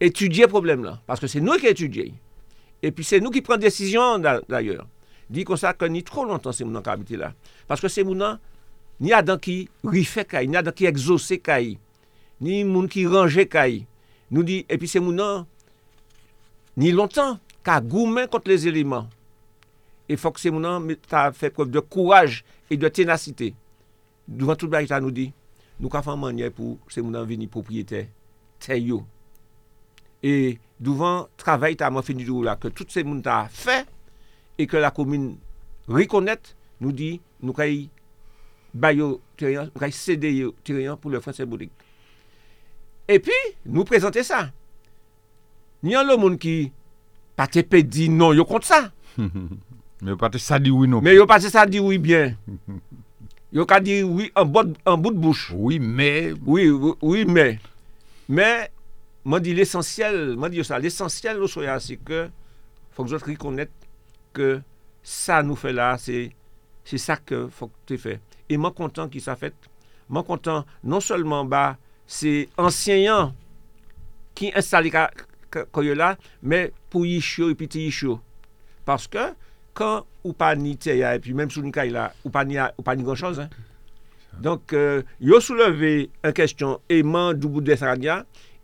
Étudier 0.00 0.44
le 0.44 0.48
problème 0.48 0.82
là. 0.82 0.98
Parce 1.06 1.20
que 1.20 1.26
c'est 1.26 1.42
nous 1.42 1.58
qui 1.58 1.66
étudions. 1.66 2.14
Et 2.82 2.90
puis 2.90 3.04
c'est 3.04 3.20
nous 3.20 3.28
qui 3.28 3.42
prenons 3.42 3.60
décision 3.60 4.18
d'ailleurs. 4.48 4.86
Dit 5.28 5.44
comme 5.44 5.58
ça 5.58 5.74
que 5.74 5.84
ni 5.84 6.02
trop 6.02 6.24
longtemps 6.24 6.52
c'est 6.52 6.64
mon 6.64 6.80
qui 7.04 7.18
là. 7.18 7.34
Parce 7.68 7.82
que 7.82 7.88
c'est 7.88 8.02
mon 8.02 8.38
ni 8.98 9.12
Adam 9.12 9.36
qui 9.36 9.68
rifait 9.84 10.24
caille, 10.24 10.48
ni 10.48 10.56
Adam 10.56 10.72
qui 10.72 10.86
exaucé 10.86 11.38
caille, 11.38 11.76
ni 12.40 12.64
moun 12.64 12.88
qui 12.88 13.06
rangeait 13.06 13.44
caille. 13.44 13.84
Nous 14.30 14.42
dit, 14.42 14.64
et 14.70 14.78
puis 14.78 14.88
c'est 14.88 14.98
mon 14.98 15.44
ni 16.78 16.92
lontan 16.94 17.38
ka 17.66 17.80
goumen 17.80 18.28
kont 18.30 18.48
les 18.50 18.66
eleman. 18.70 19.08
E 20.10 20.18
fok 20.20 20.40
se 20.40 20.50
mounan 20.52 20.90
ta 21.08 21.30
fe 21.34 21.50
pref 21.54 21.70
de 21.72 21.80
kouaj 21.80 22.42
e 22.72 22.78
de 22.80 22.90
tenasite. 22.92 23.52
Douvan 24.26 24.58
tout 24.58 24.70
bagita 24.70 25.00
nou 25.02 25.14
di, 25.14 25.30
nou 25.78 25.92
ka 25.92 26.02
fan 26.04 26.20
manye 26.20 26.50
pou 26.54 26.78
se 26.92 27.02
mounan 27.02 27.26
vini 27.28 27.48
propriyete 27.50 28.06
te 28.62 28.78
yo. 28.78 29.02
E 30.22 30.58
douvan 30.82 31.26
travay 31.40 31.76
ta 31.78 31.90
man 31.90 32.06
fini 32.06 32.26
djou 32.26 32.44
la 32.46 32.56
ke 32.60 32.70
tout 32.70 32.90
se 32.92 33.04
moun 33.06 33.22
ta 33.24 33.44
fe 33.52 33.82
e 34.60 34.68
ke 34.70 34.82
la 34.82 34.92
komine 34.94 35.36
rikonet 35.90 36.52
nou 36.82 36.94
di 36.94 37.16
nou 37.42 37.54
kay 37.56 37.86
bayo 38.72 39.18
terian, 39.36 39.68
nou 39.70 39.82
kay 39.82 39.92
sede 39.94 40.30
yo 40.32 40.52
terian 40.64 40.98
pou 40.98 41.12
le 41.12 41.20
franse 41.22 41.44
boudik. 41.46 41.72
E 43.10 43.18
pi 43.22 43.38
nou 43.66 43.86
prezante 43.88 44.22
sa. 44.26 44.48
Ni 45.82 45.96
an 45.98 46.06
lo 46.06 46.18
moun 46.20 46.38
ki 46.40 46.72
pati 47.38 47.64
pe 47.66 47.82
di 47.82 48.08
non 48.12 48.36
yo 48.36 48.46
kont 48.48 48.66
sa. 48.66 48.86
Me 50.02 50.10
yo 50.10 50.18
pati 50.18 50.40
sa 50.42 50.58
di 50.58 50.70
oui 50.70 50.88
non. 50.90 51.02
Me 51.02 51.14
yo 51.14 51.26
pati 51.30 51.50
sa 51.50 51.66
di 51.66 51.78
oui 51.82 51.98
bien. 51.98 52.34
Yo 53.52 53.66
ka 53.68 53.78
di 53.78 54.00
oui 54.02 54.32
an 54.34 54.46
bout 54.46 55.14
bouche. 55.14 55.52
Oui 55.54 55.78
mais. 55.78 56.32
Oui, 56.46 56.70
oui 57.02 57.24
mais. 57.24 57.58
Mais, 58.28 58.70
man 59.24 59.42
di 59.42 59.52
l'esensyel, 59.52 60.36
man 60.40 60.52
di 60.52 60.60
yo 60.60 60.66
sa, 60.66 60.78
l'esensyel 60.80 61.36
nou 61.40 61.50
soya 61.50 61.74
se 61.82 61.98
ke, 62.00 62.26
fok 62.96 63.10
zot 63.10 63.26
rikonet 63.26 63.70
ke 64.36 64.54
sa 65.04 65.42
nou 65.44 65.58
fe 65.58 65.74
la, 65.74 65.94
se 66.00 66.30
sa 66.96 67.18
ke 67.18 67.44
fok 67.52 67.74
te 67.88 67.98
fe. 68.00 68.16
E 68.48 68.56
man 68.56 68.74
kontan 68.76 69.10
ki 69.12 69.20
sa 69.22 69.36
fet, 69.38 69.56
man 70.08 70.24
kontan 70.26 70.64
non 70.80 71.04
solman 71.04 71.50
ba, 71.50 71.74
se 72.06 72.46
ansyenyan 72.60 73.34
ki 74.38 74.54
installe 74.56 74.92
ka 74.94 75.10
koyola, 75.74 76.14
men 76.42 76.70
pou 76.92 77.08
yishyo 77.08 77.50
epi 77.52 77.68
te 77.70 77.82
yishyo. 77.84 78.18
Paske, 78.88 79.30
kan 79.78 80.02
ou 80.22 80.34
pa 80.36 80.52
ni 80.58 80.74
te 80.80 80.96
ya, 80.98 81.14
epi 81.18 81.34
menm 81.36 81.52
sou 81.52 81.64
ni 81.64 81.72
kay 81.74 81.92
la, 81.94 82.10
ou 82.24 82.32
pa 82.32 82.44
ni, 82.48 82.58
ni 82.58 83.06
gon 83.06 83.18
chose. 83.18 83.46
Donk, 84.42 84.72
euh, 84.72 85.02
yo 85.20 85.40
souleve 85.44 86.08
an 86.24 86.32
kestyon 86.36 86.78
eman 86.92 87.36
doubou 87.36 87.64
de 87.64 87.76
Sarania, 87.76 88.22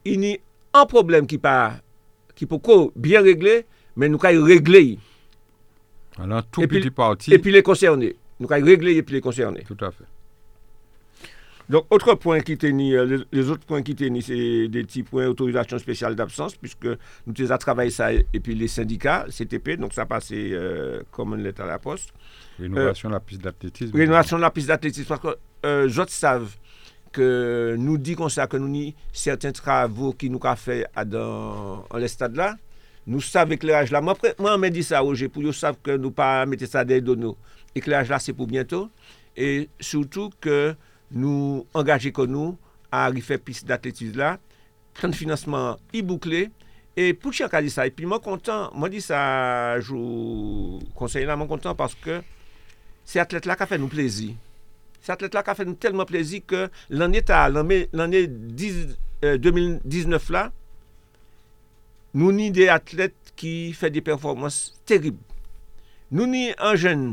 ini 0.08 0.36
an 0.76 0.88
problem 0.88 1.28
ki 1.28 1.40
pa, 1.42 1.78
ki 2.38 2.48
pou 2.48 2.62
ko 2.64 2.78
bien 2.96 3.24
regle, 3.26 3.62
men 3.98 4.14
nou 4.14 4.22
kay 4.22 4.38
regle 4.40 4.84
yi. 4.84 4.98
Alors, 6.18 6.44
tout 6.50 6.66
petit 6.66 6.90
parti. 6.90 7.32
Epi 7.34 7.52
le 7.54 7.62
konserne. 7.62 8.12
Nou 8.38 8.50
kay 8.50 8.64
regle 8.64 8.94
yi 8.94 9.02
epi 9.02 9.18
le 9.18 9.22
konserne. 9.22 9.62
Tout 9.68 9.84
a 9.84 9.92
fait. 9.92 10.06
Donc, 11.68 11.84
autre 11.90 12.14
point 12.14 12.40
qui 12.40 12.56
ni, 12.72 12.94
euh, 12.94 13.18
les, 13.30 13.50
autres 13.50 13.66
points 13.66 13.82
qui 13.82 13.92
étaient 13.92 14.08
ni, 14.08 14.22
c'est 14.22 14.68
des 14.68 14.84
petits 14.84 15.02
points 15.02 15.26
autorisation 15.26 15.78
spéciale 15.78 16.14
d'absence, 16.14 16.56
puisque 16.56 16.86
nous 17.26 17.34
avons 17.52 17.58
travaillé 17.58 17.90
ça, 17.90 18.10
et 18.12 18.40
puis 18.42 18.54
les 18.54 18.68
syndicats, 18.68 19.26
CTP, 19.28 19.76
donc 19.76 19.92
ça 19.92 20.06
passait 20.06 20.50
euh, 20.52 21.02
comme 21.10 21.34
une 21.34 21.42
lettre 21.42 21.60
à 21.60 21.66
la 21.66 21.78
poste. 21.78 22.10
Rénovation 22.58 23.10
de 23.10 23.14
la 23.14 23.20
piste 23.20 23.42
d'athlétisme. 23.42 23.94
Rénovation 23.94 24.36
de 24.38 24.42
la 24.42 24.50
piste 24.50 24.68
d'athlétisme, 24.68 25.08
parce 25.08 25.20
que 25.20 25.36
euh, 25.66 25.86
les 25.86 25.98
autres 25.98 26.12
savent 26.12 26.56
que 27.12 27.74
nous 27.78 27.98
dit 27.98 28.16
comme 28.16 28.30
ça, 28.30 28.46
que 28.46 28.56
nous 28.56 28.68
ni 28.68 28.94
certains 29.12 29.52
travaux 29.52 30.12
qui 30.12 30.30
nous 30.30 30.40
a 30.44 30.56
fait 30.56 30.86
à 30.94 31.04
dans 31.04 31.84
en 31.90 31.96
les 31.98 32.08
stades 32.08 32.36
là, 32.36 32.56
nous 33.06 33.20
savons 33.20 33.52
éclairage 33.52 33.90
là. 33.90 34.00
Moi, 34.00 34.12
après- 34.12 34.34
moi, 34.38 34.54
on 34.54 34.58
m'a 34.58 34.70
dit 34.70 34.82
ça, 34.82 35.00
Roger, 35.00 35.28
pour 35.28 35.42
qu'ils 35.42 35.54
savent 35.54 35.78
que 35.82 35.96
nous 35.96 36.10
pas 36.10 36.44
mettre 36.46 36.66
ça 36.66 36.84
dans 36.84 37.16
nos 37.16 37.36
Éclairage 37.74 38.08
là, 38.08 38.18
c'est 38.18 38.32
pour 38.32 38.46
bientôt. 38.46 38.90
Et 39.36 39.68
surtout 39.78 40.30
que 40.40 40.74
nou 41.14 41.64
angaje 41.76 42.12
kon 42.14 42.30
nou 42.32 42.54
a 42.94 43.06
rife 43.12 43.38
pis 43.44 43.62
d'atletis 43.68 44.14
la, 44.18 44.36
plan 44.98 45.14
financeman 45.14 45.78
i 45.94 46.02
boukle, 46.04 46.48
e 46.98 47.12
pou 47.14 47.34
chak 47.36 47.54
a 47.54 47.62
di 47.62 47.70
sa, 47.72 47.86
e 47.86 47.94
pi 47.94 48.08
mwen 48.08 48.22
kontan, 48.24 48.68
mwen 48.74 48.92
di 48.92 49.02
sa, 49.04 49.20
jou 49.80 50.80
konsey 50.98 51.28
la 51.28 51.38
mwen 51.38 51.50
kontan, 51.50 51.76
paske 51.78 52.20
se 53.08 53.22
atlet 53.22 53.46
la 53.48 53.56
ka 53.58 53.68
fe 53.70 53.78
nou 53.80 53.90
plezi. 53.92 54.32
Se 55.04 55.14
atlet 55.14 55.36
la 55.36 55.44
ka 55.46 55.54
fe 55.56 55.64
nou 55.68 55.78
telman 55.80 56.08
plezi 56.08 56.42
ke 56.44 56.66
l'anye 56.90 57.22
ta, 57.24 57.46
l'anye 57.48 58.24
euh, 58.26 59.38
2019 59.38 60.32
la, 60.34 60.48
nou 62.18 62.34
ni 62.34 62.50
de 62.54 62.66
atlet 62.72 63.14
ki 63.38 63.72
fe 63.78 63.92
de 63.94 64.02
performans 64.04 64.58
terib. 64.88 65.20
Nou 66.10 66.26
ni 66.26 66.48
an 66.56 66.76
jen 66.80 67.08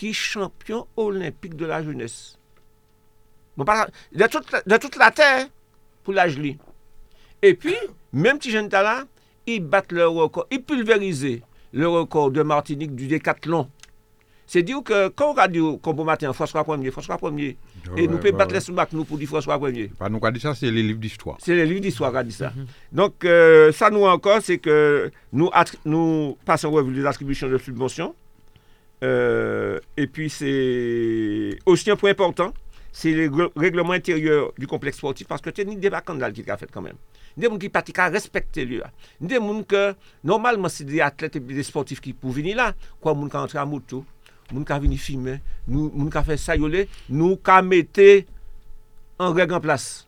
ki 0.00 0.14
champion 0.16 0.86
olimpik 0.98 1.54
de 1.60 1.68
la 1.68 1.82
jounesse. 1.84 2.39
De, 4.12 4.26
toute, 4.26 4.50
la- 4.52 4.62
de 4.66 4.76
toute 4.76 4.96
la 4.96 5.10
terre 5.10 5.46
pour 6.04 6.12
l'âge 6.14 6.38
li. 6.38 6.56
Et 7.42 7.54
puis, 7.54 7.74
même 8.12 8.38
petit 8.38 8.50
jeune 8.50 8.68
là, 8.70 9.04
ils 9.46 9.60
battent 9.60 9.92
le 9.92 10.06
record, 10.06 10.46
ils 10.50 10.62
pulvérisent 10.62 11.40
le 11.72 11.88
record 11.88 12.30
de 12.30 12.42
Martinique 12.42 12.94
du 12.94 13.06
décathlon. 13.06 13.68
C'est 14.46 14.62
dire 14.64 14.82
que 14.82 15.06
quand 15.08 15.28
on 15.28 15.30
regarde 15.32 15.52
du 15.52 15.62
combo 15.80 16.02
matin, 16.02 16.32
François 16.32 16.64
Premier, 16.64 16.90
François 16.90 17.16
Premier, 17.16 17.56
et 17.96 18.08
nous 18.08 18.18
pouvons 18.18 18.36
battre 18.36 18.52
les 18.52 18.58
sous 18.60 18.74
nous 18.92 19.04
pour 19.04 19.16
dire 19.16 19.28
François 19.28 19.56
Premier. 19.60 19.86
Pas 19.96 20.08
nous 20.08 20.18
qu'a 20.18 20.32
dit 20.32 20.40
ça, 20.40 20.56
c'est 20.56 20.72
les 20.72 20.82
livres 20.82 20.98
d'histoire. 20.98 21.36
C'est 21.40 21.54
les 21.54 21.64
livres 21.64 21.80
d'histoire 21.82 22.10
qui 22.10 22.16
a 22.18 22.24
dit 22.24 22.32
ça. 22.32 22.52
Donc, 22.90 23.24
euh, 23.24 23.70
ça 23.70 23.90
nous 23.90 24.02
encore, 24.04 24.40
c'est 24.42 24.58
que 24.58 25.12
nous, 25.32 25.46
attri- 25.54 25.78
nous 25.84 26.36
passons 26.44 26.72
revue 26.72 26.92
les 26.92 27.06
attributions 27.06 27.48
de 27.48 27.58
subventions. 27.58 28.12
Euh, 29.04 29.78
et 29.96 30.06
puis, 30.08 30.28
c'est 30.28 31.56
aussi 31.64 31.90
un 31.90 31.96
point 31.96 32.10
important, 32.10 32.52
c'est 32.92 33.12
le 33.12 33.50
règlement 33.56 33.92
intérieur 33.92 34.52
du 34.58 34.66
complexe 34.66 34.98
sportif 34.98 35.26
parce 35.26 35.40
que 35.40 35.50
c'est 35.54 35.64
ni 35.64 35.76
des 35.76 35.88
vacances 35.88 36.32
qui 36.32 36.50
a 36.50 36.56
fait 36.56 36.70
quand 36.70 36.82
même. 36.82 36.96
Des 37.36 37.46
gens 37.46 37.58
qui 37.58 37.68
pratiquent 37.68 37.98
à 37.98 38.08
respecter 38.08 38.64
lui. 38.64 38.80
Des 39.20 39.36
gens 39.36 39.62
que, 39.62 39.94
normalement, 40.24 40.68
c'est 40.68 40.84
des 40.84 41.00
athlètes 41.00 41.36
et 41.36 41.40
des 41.40 41.62
sportifs 41.62 42.00
qui 42.00 42.12
peuvent 42.12 42.32
venir 42.32 42.56
là, 42.56 42.74
quoi, 43.00 43.14
gens 43.14 43.28
qui 43.28 43.36
entrent 43.36 43.56
à 43.56 43.64
moto, 43.64 44.04
gens 44.52 44.64
qui 44.64 44.80
viennent 44.80 44.98
filmer, 44.98 45.40
gens 45.68 45.90
qui 45.90 46.24
fait 46.24 46.36
ça, 46.36 46.56
nous 46.56 47.36
qui 47.36 47.62
mettons 47.62 48.24
en 49.18 49.32
règle 49.32 49.54
en 49.54 49.60
place. 49.60 50.06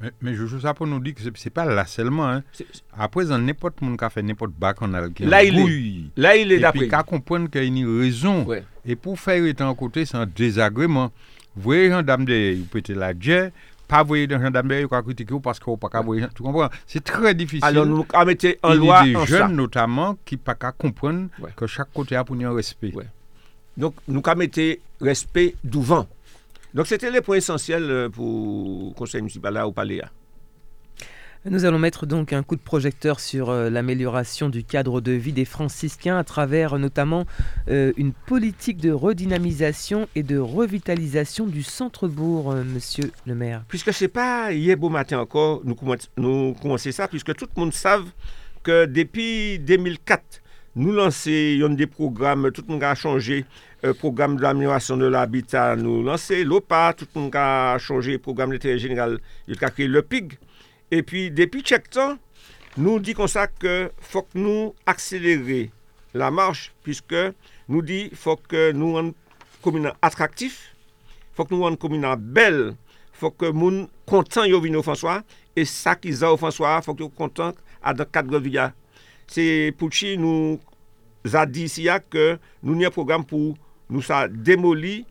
Mais, 0.00 0.10
mais 0.22 0.34
je 0.34 0.46
joue 0.46 0.60
ça 0.60 0.72
pour 0.72 0.86
nous 0.86 0.98
dire 0.98 1.14
que 1.14 1.20
c'est 1.34 1.50
pas 1.50 1.66
là 1.66 1.84
seulement. 1.84 2.26
Hein. 2.26 2.42
À 2.96 3.06
présent, 3.08 3.38
n'importe 3.38 3.82
monde 3.82 3.98
qui 3.98 4.04
a 4.04 4.08
fait 4.08 4.22
n'importe 4.22 4.52
bacchanal 4.58 5.12
qui 5.12 5.24
là, 5.24 5.44
il 5.44 5.58
est. 5.58 6.20
là, 6.20 6.36
il 6.36 6.50
est 6.52 6.58
d'après. 6.58 6.78
Et 6.78 6.82
puis, 6.82 6.90
qu'à 6.90 7.02
comprendre 7.02 7.50
qu'il 7.50 7.60
y 7.60 7.64
a 7.64 7.66
une 7.66 8.00
raison. 8.00 8.44
Ouais. 8.44 8.64
Et 8.86 8.96
pour 8.96 9.20
faire 9.20 9.44
être 9.44 9.60
en 9.60 9.74
côté 9.74 10.06
c'est 10.06 10.16
un 10.16 10.24
désagrément, 10.24 11.12
Vous 11.56 11.62
voyez, 11.62 11.90
un 11.92 12.02
dame 12.02 12.24
de, 12.24 12.56
vous 12.58 12.64
pétez 12.66 12.94
la 12.94 13.12
jet, 13.18 13.52
pas 13.88 14.04
voyez 14.04 14.26
dans 14.26 14.40
un 14.40 14.50
dame 14.50 14.68
de, 14.68 14.82
vous 14.82 15.02
critiquer 15.02 15.34
parce 15.42 15.58
que 15.58 15.64
vous 15.64 15.76
pas 15.76 15.88
qu'à 15.88 16.00
voir. 16.00 16.28
Tu 16.34 16.42
comprends? 16.42 16.68
C'est 16.86 17.02
très 17.02 17.34
difficile. 17.34 17.64
Alors, 17.64 17.86
nous 17.86 18.06
avons 18.12 18.30
mis 18.30 18.56
en 18.62 18.74
loi 18.74 19.02
des 19.04 19.26
jeunes, 19.26 19.56
notamment, 19.56 20.16
qui 20.24 20.36
pas 20.36 20.54
qu'à 20.54 20.72
comprendre 20.72 21.28
que 21.56 21.66
chaque 21.66 21.92
côté 21.92 22.16
a 22.16 22.24
pour 22.24 22.36
un 22.36 22.54
respect. 22.54 22.92
Donc, 23.76 23.94
nous 24.06 24.22
avons 24.24 24.40
mis 24.40 24.78
respect 25.00 25.56
devant. 25.64 26.06
Donc, 26.72 26.86
c'était 26.86 27.10
les 27.10 27.20
points 27.20 27.36
essentiels 27.36 27.90
euh, 27.90 28.08
pour 28.08 28.90
le 28.90 28.94
conseil 28.94 29.22
municipal 29.22 29.52
là, 29.52 29.66
au 29.66 29.72
palais. 29.72 30.02
Nous 31.46 31.64
allons 31.64 31.78
mettre 31.78 32.04
donc 32.04 32.34
un 32.34 32.42
coup 32.42 32.54
de 32.54 32.60
projecteur 32.60 33.18
sur 33.18 33.48
euh, 33.48 33.70
l'amélioration 33.70 34.50
du 34.50 34.62
cadre 34.62 35.00
de 35.00 35.12
vie 35.12 35.32
des 35.32 35.46
franciscains 35.46 36.18
à 36.18 36.22
travers 36.22 36.78
notamment 36.78 37.24
euh, 37.70 37.94
une 37.96 38.12
politique 38.12 38.76
de 38.76 38.90
redynamisation 38.90 40.06
et 40.14 40.22
de 40.22 40.36
revitalisation 40.36 41.46
du 41.46 41.62
centre-bourg, 41.62 42.52
euh, 42.52 42.62
monsieur 42.62 43.10
le 43.24 43.34
maire. 43.34 43.64
Puisque 43.68 43.90
ce 43.94 44.04
n'est 44.04 44.08
pas 44.08 44.52
hier 44.52 44.76
beau 44.76 44.90
matin 44.90 45.18
encore, 45.18 45.62
nous 45.64 45.74
commençons 45.74 46.92
ça, 46.92 47.08
puisque 47.08 47.34
tout 47.34 47.46
le 47.56 47.60
monde 47.60 47.72
savent 47.72 48.10
que 48.62 48.84
depuis 48.84 49.58
2004, 49.60 50.42
nous 50.76 50.92
lançons 50.92 51.70
des 51.70 51.86
programmes, 51.86 52.50
tout 52.52 52.64
le 52.68 52.74
monde 52.74 52.84
a 52.84 52.94
changé, 52.94 53.46
programme 53.98 54.36
d'amélioration 54.36 54.98
de 54.98 55.06
l'habitat, 55.06 55.74
nous 55.74 56.02
lançons 56.02 56.34
l'OPA, 56.44 56.92
tout 56.94 57.06
le 57.14 57.20
monde 57.22 57.34
a 57.34 57.78
changé, 57.78 58.18
programme 58.18 58.50
d'intérêt 58.50 58.78
général, 58.78 59.20
il 59.48 59.56
a 59.64 59.70
créé 59.70 59.88
le 59.88 60.02
PIG. 60.02 60.38
Et 60.90 61.02
puis, 61.02 61.30
depuis 61.30 61.62
chaque 61.64 61.88
temps, 61.88 62.18
nous 62.76 62.98
dit 62.98 63.14
comme 63.14 63.28
ça 63.28 63.46
que 63.46 63.90
faut 64.00 64.22
que 64.22 64.38
nous 64.38 64.74
accélérer 64.86 65.70
la 66.14 66.30
marche, 66.30 66.72
puisque 66.82 67.14
nous 67.68 67.82
dit 67.82 68.10
faut 68.14 68.36
que 68.36 68.72
nous 68.72 68.94
rendons 68.94 69.14
commune 69.62 69.92
attractif, 70.02 70.74
faut 71.34 71.44
que 71.44 71.54
nous 71.54 71.62
rendons 71.62 71.76
commune 71.76 72.14
belle, 72.18 72.74
faut 73.12 73.30
que 73.30 73.50
moun 73.50 73.86
content 74.06 74.44
yo 74.44 74.60
vinn 74.60 74.76
au 74.76 74.82
François 74.82 75.22
et 75.54 75.64
ça 75.64 75.94
qu'ils 75.94 76.24
ont 76.24 76.30
au 76.30 76.36
François, 76.36 76.80
faut 76.82 76.94
que 76.94 77.02
yo 77.02 77.08
content 77.08 77.52
à 77.82 77.92
dans 77.94 78.04
cadre 78.04 78.38
via. 78.38 78.72
C'est 79.26 79.74
pour 79.76 79.92
chi 79.92 80.16
nous 80.16 80.58
a 81.32 81.46
dit 81.46 81.64
ici 81.64 81.84
là 81.84 82.00
que 82.00 82.38
nous 82.62 82.74
avons 82.74 82.86
un 82.86 82.90
programme 82.90 83.24
pour 83.24 83.56
nous 83.88 84.02
démolir 84.30 85.04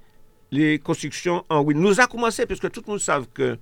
les 0.51 0.79
constructions 0.79 1.45
en 1.49 1.63
ruine. 1.63 1.79
Nous 1.79 1.99
a 2.01 2.07
commencé 2.07 2.45
parce 2.45 2.59
que 2.59 2.67
tout 2.67 2.81
le 2.85 2.91
monde 2.91 2.99
savent 2.99 3.27
que 3.33 3.57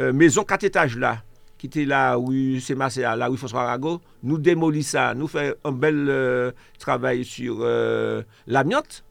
euh, 0.00 0.12
maison 0.12 0.42
4 0.42 0.64
étages 0.64 0.96
là 0.96 1.22
qui 1.58 1.66
était 1.66 1.84
là 1.84 2.18
où 2.18 2.32
c'est 2.60 2.74
la, 2.74 3.16
là 3.16 3.30
où 3.30 3.36
François 3.36 3.62
Arago, 3.62 4.00
nous 4.22 4.38
démolit 4.38 4.82
ça, 4.82 5.14
nous 5.14 5.26
fait 5.26 5.56
un 5.64 5.72
bel 5.72 6.06
euh, 6.08 6.52
travail 6.78 7.24
sur 7.24 7.58
euh, 7.60 8.22
l'amiante. 8.46 9.04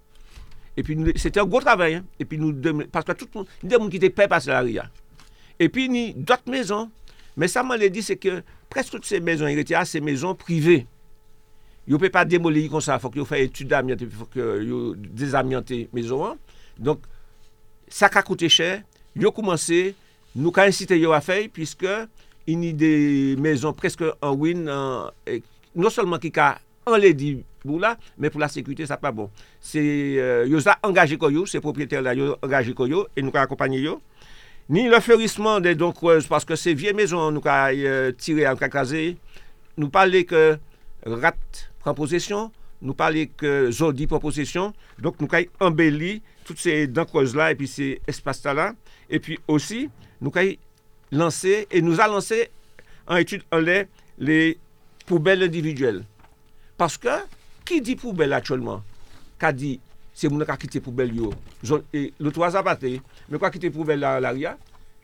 Et 0.78 0.84
puis 0.84 0.98
c'était 1.16 1.40
un 1.40 1.46
gros 1.46 1.62
travail. 1.62 1.96
Hein. 1.96 2.06
Et 2.20 2.26
puis 2.26 2.38
nous 2.38 2.54
parce 2.92 3.06
que 3.06 3.14
tout 3.14 3.28
le 3.34 3.40
monde, 3.40 3.48
des 3.64 3.76
gens 3.76 3.90
qui 3.90 3.98
étaient 3.98 4.10
payés 4.10 4.28
la 4.48 4.60
ria. 4.60 4.90
Et 5.60 5.70
puis 5.70 5.90
ni 5.90 6.14
d'autres 6.14 6.50
maisons. 6.50 6.90
Mais 7.38 7.48
ça 7.48 7.64
m'a 7.64 7.78
dit 7.78 8.02
c'est 8.02 8.16
que 8.18 8.44
presque 8.70 8.92
toutes 8.92 9.06
ces 9.06 9.20
maisons 9.20 9.48
héritières, 9.48 9.86
ces 9.86 10.02
maisons 10.02 10.36
privées. 10.36 10.88
Ils 11.88 11.94
ne 11.94 11.98
peuvent 11.98 12.10
pas 12.10 12.26
démolir 12.26 12.72
comme 12.72 12.82
ça, 12.82 12.96
il 12.96 13.00
faut 13.00 13.10
qu'ils 13.10 13.26
fassent 13.26 13.40
études 13.40 13.68
d'amiante, 13.68 14.02
il 14.02 14.10
faut 14.10 14.26
qu'ils 14.26 14.96
désamiantent 14.98 15.70
les 15.70 15.88
maisons. 15.94 16.26
Hein. 16.26 16.38
Donc, 16.80 17.00
ça 17.88 18.10
a 18.12 18.24
coûté 18.24 18.50
cher. 18.50 18.82
Ils 19.16 19.28
ont 19.28 19.32
commencé, 19.32 19.94
nous 20.36 20.52
avons 20.56 20.68
incité 20.68 21.06
à 21.06 21.22
faire, 21.22 21.48
puisque 21.54 21.86
ini 22.48 22.74
de 22.78 23.36
mezon 23.42 23.76
preske 23.78 24.12
an 24.24 24.38
win, 24.40 24.68
an, 24.70 25.12
euh, 25.30 25.42
non 25.76 25.94
solman 25.94 26.22
ki 26.22 26.32
ka 26.36 26.56
an 26.86 27.00
le 27.02 27.12
di 27.18 27.36
bou 27.66 27.80
la, 27.82 27.96
men 28.22 28.32
pou 28.34 28.42
la 28.42 28.50
sekwite 28.52 28.86
sa 28.88 29.00
pa 29.02 29.12
bon. 29.16 29.32
Se 29.64 29.82
euh, 29.82 30.44
yo 30.50 30.62
za 30.62 30.78
angaje 30.86 31.18
koyo, 31.22 31.46
se 31.50 31.62
propriété 31.64 32.02
la 32.02 32.14
yo 32.18 32.36
angaje 32.46 32.76
koyo, 32.78 33.06
e 33.18 33.24
nou 33.26 33.34
ka 33.34 33.46
akopanyi 33.46 33.82
yo. 33.88 34.00
Ni 34.70 34.88
le 34.90 35.00
ferisman 35.02 35.62
de 35.62 35.76
don 35.78 35.94
kreuz, 35.94 36.26
paske 36.30 36.58
se 36.58 36.74
vie 36.78 36.94
mezon 36.98 37.34
nou 37.34 37.46
ka 37.46 37.70
euh, 37.74 38.12
tire 38.18 38.48
an 38.50 38.60
kakaze, 38.60 39.16
nou 39.78 39.92
pale 39.94 40.24
ke 40.30 40.46
rat 41.06 41.66
pran 41.84 41.98
posesyon, 41.98 42.50
nou 42.86 42.98
pale 42.98 43.28
ke 43.38 43.72
zodi 43.74 44.08
pran 44.10 44.22
posesyon, 44.24 44.74
donk 45.02 45.22
nou 45.22 45.30
ka 45.32 45.44
embelli 45.66 46.20
tout 46.46 46.58
se 46.62 46.84
don 46.90 47.10
kreuz 47.10 47.34
la, 47.38 47.52
epi 47.54 47.70
se 47.70 47.96
espasta 48.10 48.54
la, 48.58 48.72
epi 49.10 49.38
osi 49.50 49.88
nou 50.22 50.34
ka 50.34 50.46
lancé 51.16 51.68
et 51.72 51.82
nous 51.82 52.00
a 52.00 52.08
lancé 52.08 52.50
en 53.08 53.16
étude 53.16 53.44
en 53.52 53.60
lait 53.60 53.88
les 54.18 54.58
poubelles 55.06 55.44
individuelles. 55.44 56.04
Parce 56.78 56.98
que, 56.98 57.10
qui 57.64 57.82
dit 57.82 57.96
poubelle 57.96 58.34
actuellement? 58.34 58.84
Qu'a 59.40 59.52
dit, 59.52 59.80
c'est 60.14 60.30
mon 60.30 60.44
qui 60.44 60.52
a 60.52 60.58
quitté 60.58 60.80
poubelle 60.80 61.12
Et 61.94 62.14
le 62.20 62.32
toit 62.32 62.56
a 62.56 62.62
batté. 62.62 63.02
Mais 63.30 63.38
quoi 63.38 63.50
quitter 63.50 63.70
poubelle 63.70 64.00
là, 64.00 64.20
là, 64.20 64.58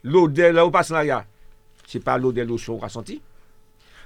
l'odeur 0.04 0.54
là 0.54 0.66
où 0.66 0.72
passe 0.72 0.90
là, 0.90 1.26
c'est 1.86 2.04
pas 2.04 2.18
l'odeur 2.18 2.48
lotion 2.48 2.78
qu'on 2.78 2.86
a 2.86 2.90
senti. 2.90 3.22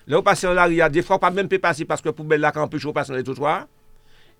Là 0.08 0.20
où 0.20 0.24
passe 0.24 0.44
là, 0.44 0.90
des 0.90 1.02
fois 1.02 1.20
pas 1.20 1.32
même 1.32 1.48
peut 1.48 1.60
passer 1.60 1.86
parce 1.86 2.02
que 2.02 2.10
poubelle 2.10 2.42
là, 2.42 2.52
quand 2.52 2.64
on 2.64 2.68
peut 2.68 2.80
passer 2.92 3.12
dans 3.12 3.18
les 3.18 3.24
trottoirs. 3.24 3.68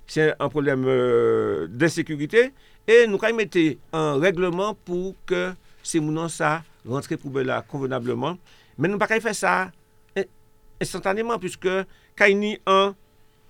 C'est 0.08 0.36
un 0.40 0.50
problème 0.50 0.86
euh, 0.88 1.68
d'insécurité. 1.68 2.52
Et 2.88 3.08
nous 3.08 3.20
avons 3.24 3.38
mis 3.38 3.80
un 3.92 4.20
règlement 4.20 4.76
pour 4.86 5.16
que 5.26 5.54
se 5.86 6.02
mounan 6.02 6.32
sa 6.32 6.60
rentre 6.86 7.18
poube 7.22 7.46
la 7.46 7.62
konvenableman. 7.70 8.40
Men 8.78 8.94
nou 8.94 9.02
pa 9.02 9.10
kay 9.10 9.22
fè 9.24 9.36
sa 9.38 9.56
instantaneman 10.82 11.40
pwiske 11.40 11.84
kay 12.20 12.36
ni 12.38 12.56
an 12.70 12.96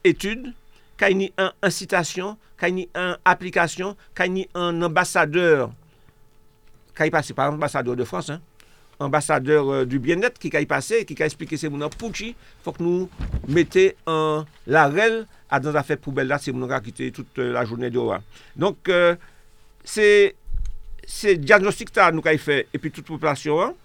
etude, 0.06 0.54
kay 1.00 1.16
ni 1.18 1.32
an 1.42 1.56
incitasyon, 1.66 2.36
kay 2.62 2.76
ni 2.76 2.90
an 2.98 3.16
aplikasyon, 3.28 3.96
kay 4.18 4.32
ni 4.32 4.46
an 4.58 4.84
ambasadeur. 4.86 5.72
Kay 6.96 7.12
pase 7.12 7.34
par 7.36 7.52
ambasadeur 7.52 7.96
de 7.96 8.06
France, 8.08 8.30
hein? 8.30 8.42
ambasadeur 9.00 9.70
euh, 9.70 9.86
du 9.86 10.00
bien-être 10.00 10.40
ki 10.40 10.52
ka 10.54 10.62
y 10.64 10.68
pase, 10.70 11.04
ki 11.08 11.18
ka 11.18 11.28
explike 11.28 11.58
se 11.60 11.70
mounan 11.72 11.92
pou 11.94 12.14
ki 12.16 12.34
fok 12.66 12.80
nou 12.84 13.10
mette 13.52 13.92
an 14.10 14.46
la 14.68 14.86
rel 14.92 15.24
a 15.52 15.60
dan 15.60 15.76
zafè 15.76 15.98
poubel 16.02 16.30
la 16.32 16.40
se 16.42 16.54
mounan 16.54 16.72
ka 16.72 16.82
kite 16.86 17.12
tout 17.16 17.42
euh, 17.42 17.52
la 17.56 17.66
jounè 17.68 17.92
do 17.94 18.08
wa. 18.12 18.22
Donk, 18.56 18.90
euh, 18.90 19.16
se 19.84 20.08
se 21.08 21.36
diagnostik 21.40 21.92
ta 21.94 22.10
nou 22.14 22.26
kay 22.26 22.40
fè, 22.42 22.64
epi 22.76 22.92
tout 22.94 23.06
populasyon 23.08 23.62
an, 23.68 23.76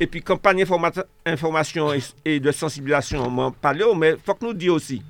epi 0.00 0.22
kampanye 0.24 0.64
informasyon 0.64 1.96
e, 1.96 2.02
e 2.24 2.38
de 2.42 2.54
sensibilasyon 2.56 3.30
man 3.34 3.56
pale 3.62 3.84
ou, 3.86 3.98
men 3.98 4.18
fòk 4.24 4.44
nou 4.44 4.56
di 4.56 4.70
osi, 4.72 5.00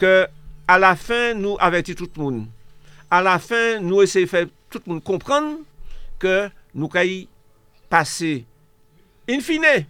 ke 0.00 0.24
a 0.70 0.78
la 0.80 0.94
fin 0.98 1.38
nou 1.38 1.60
averti 1.62 1.96
tout 1.98 2.20
moun. 2.20 2.44
A 3.12 3.20
la 3.22 3.36
fin 3.42 3.84
nou 3.84 4.02
esè 4.04 4.24
fè 4.30 4.46
tout 4.72 4.84
moun 4.90 5.02
kompran 5.04 5.58
ke 6.22 6.48
nou 6.74 6.90
kay 6.90 7.24
pase 7.92 8.40
in 9.30 9.44
fine 9.44 9.84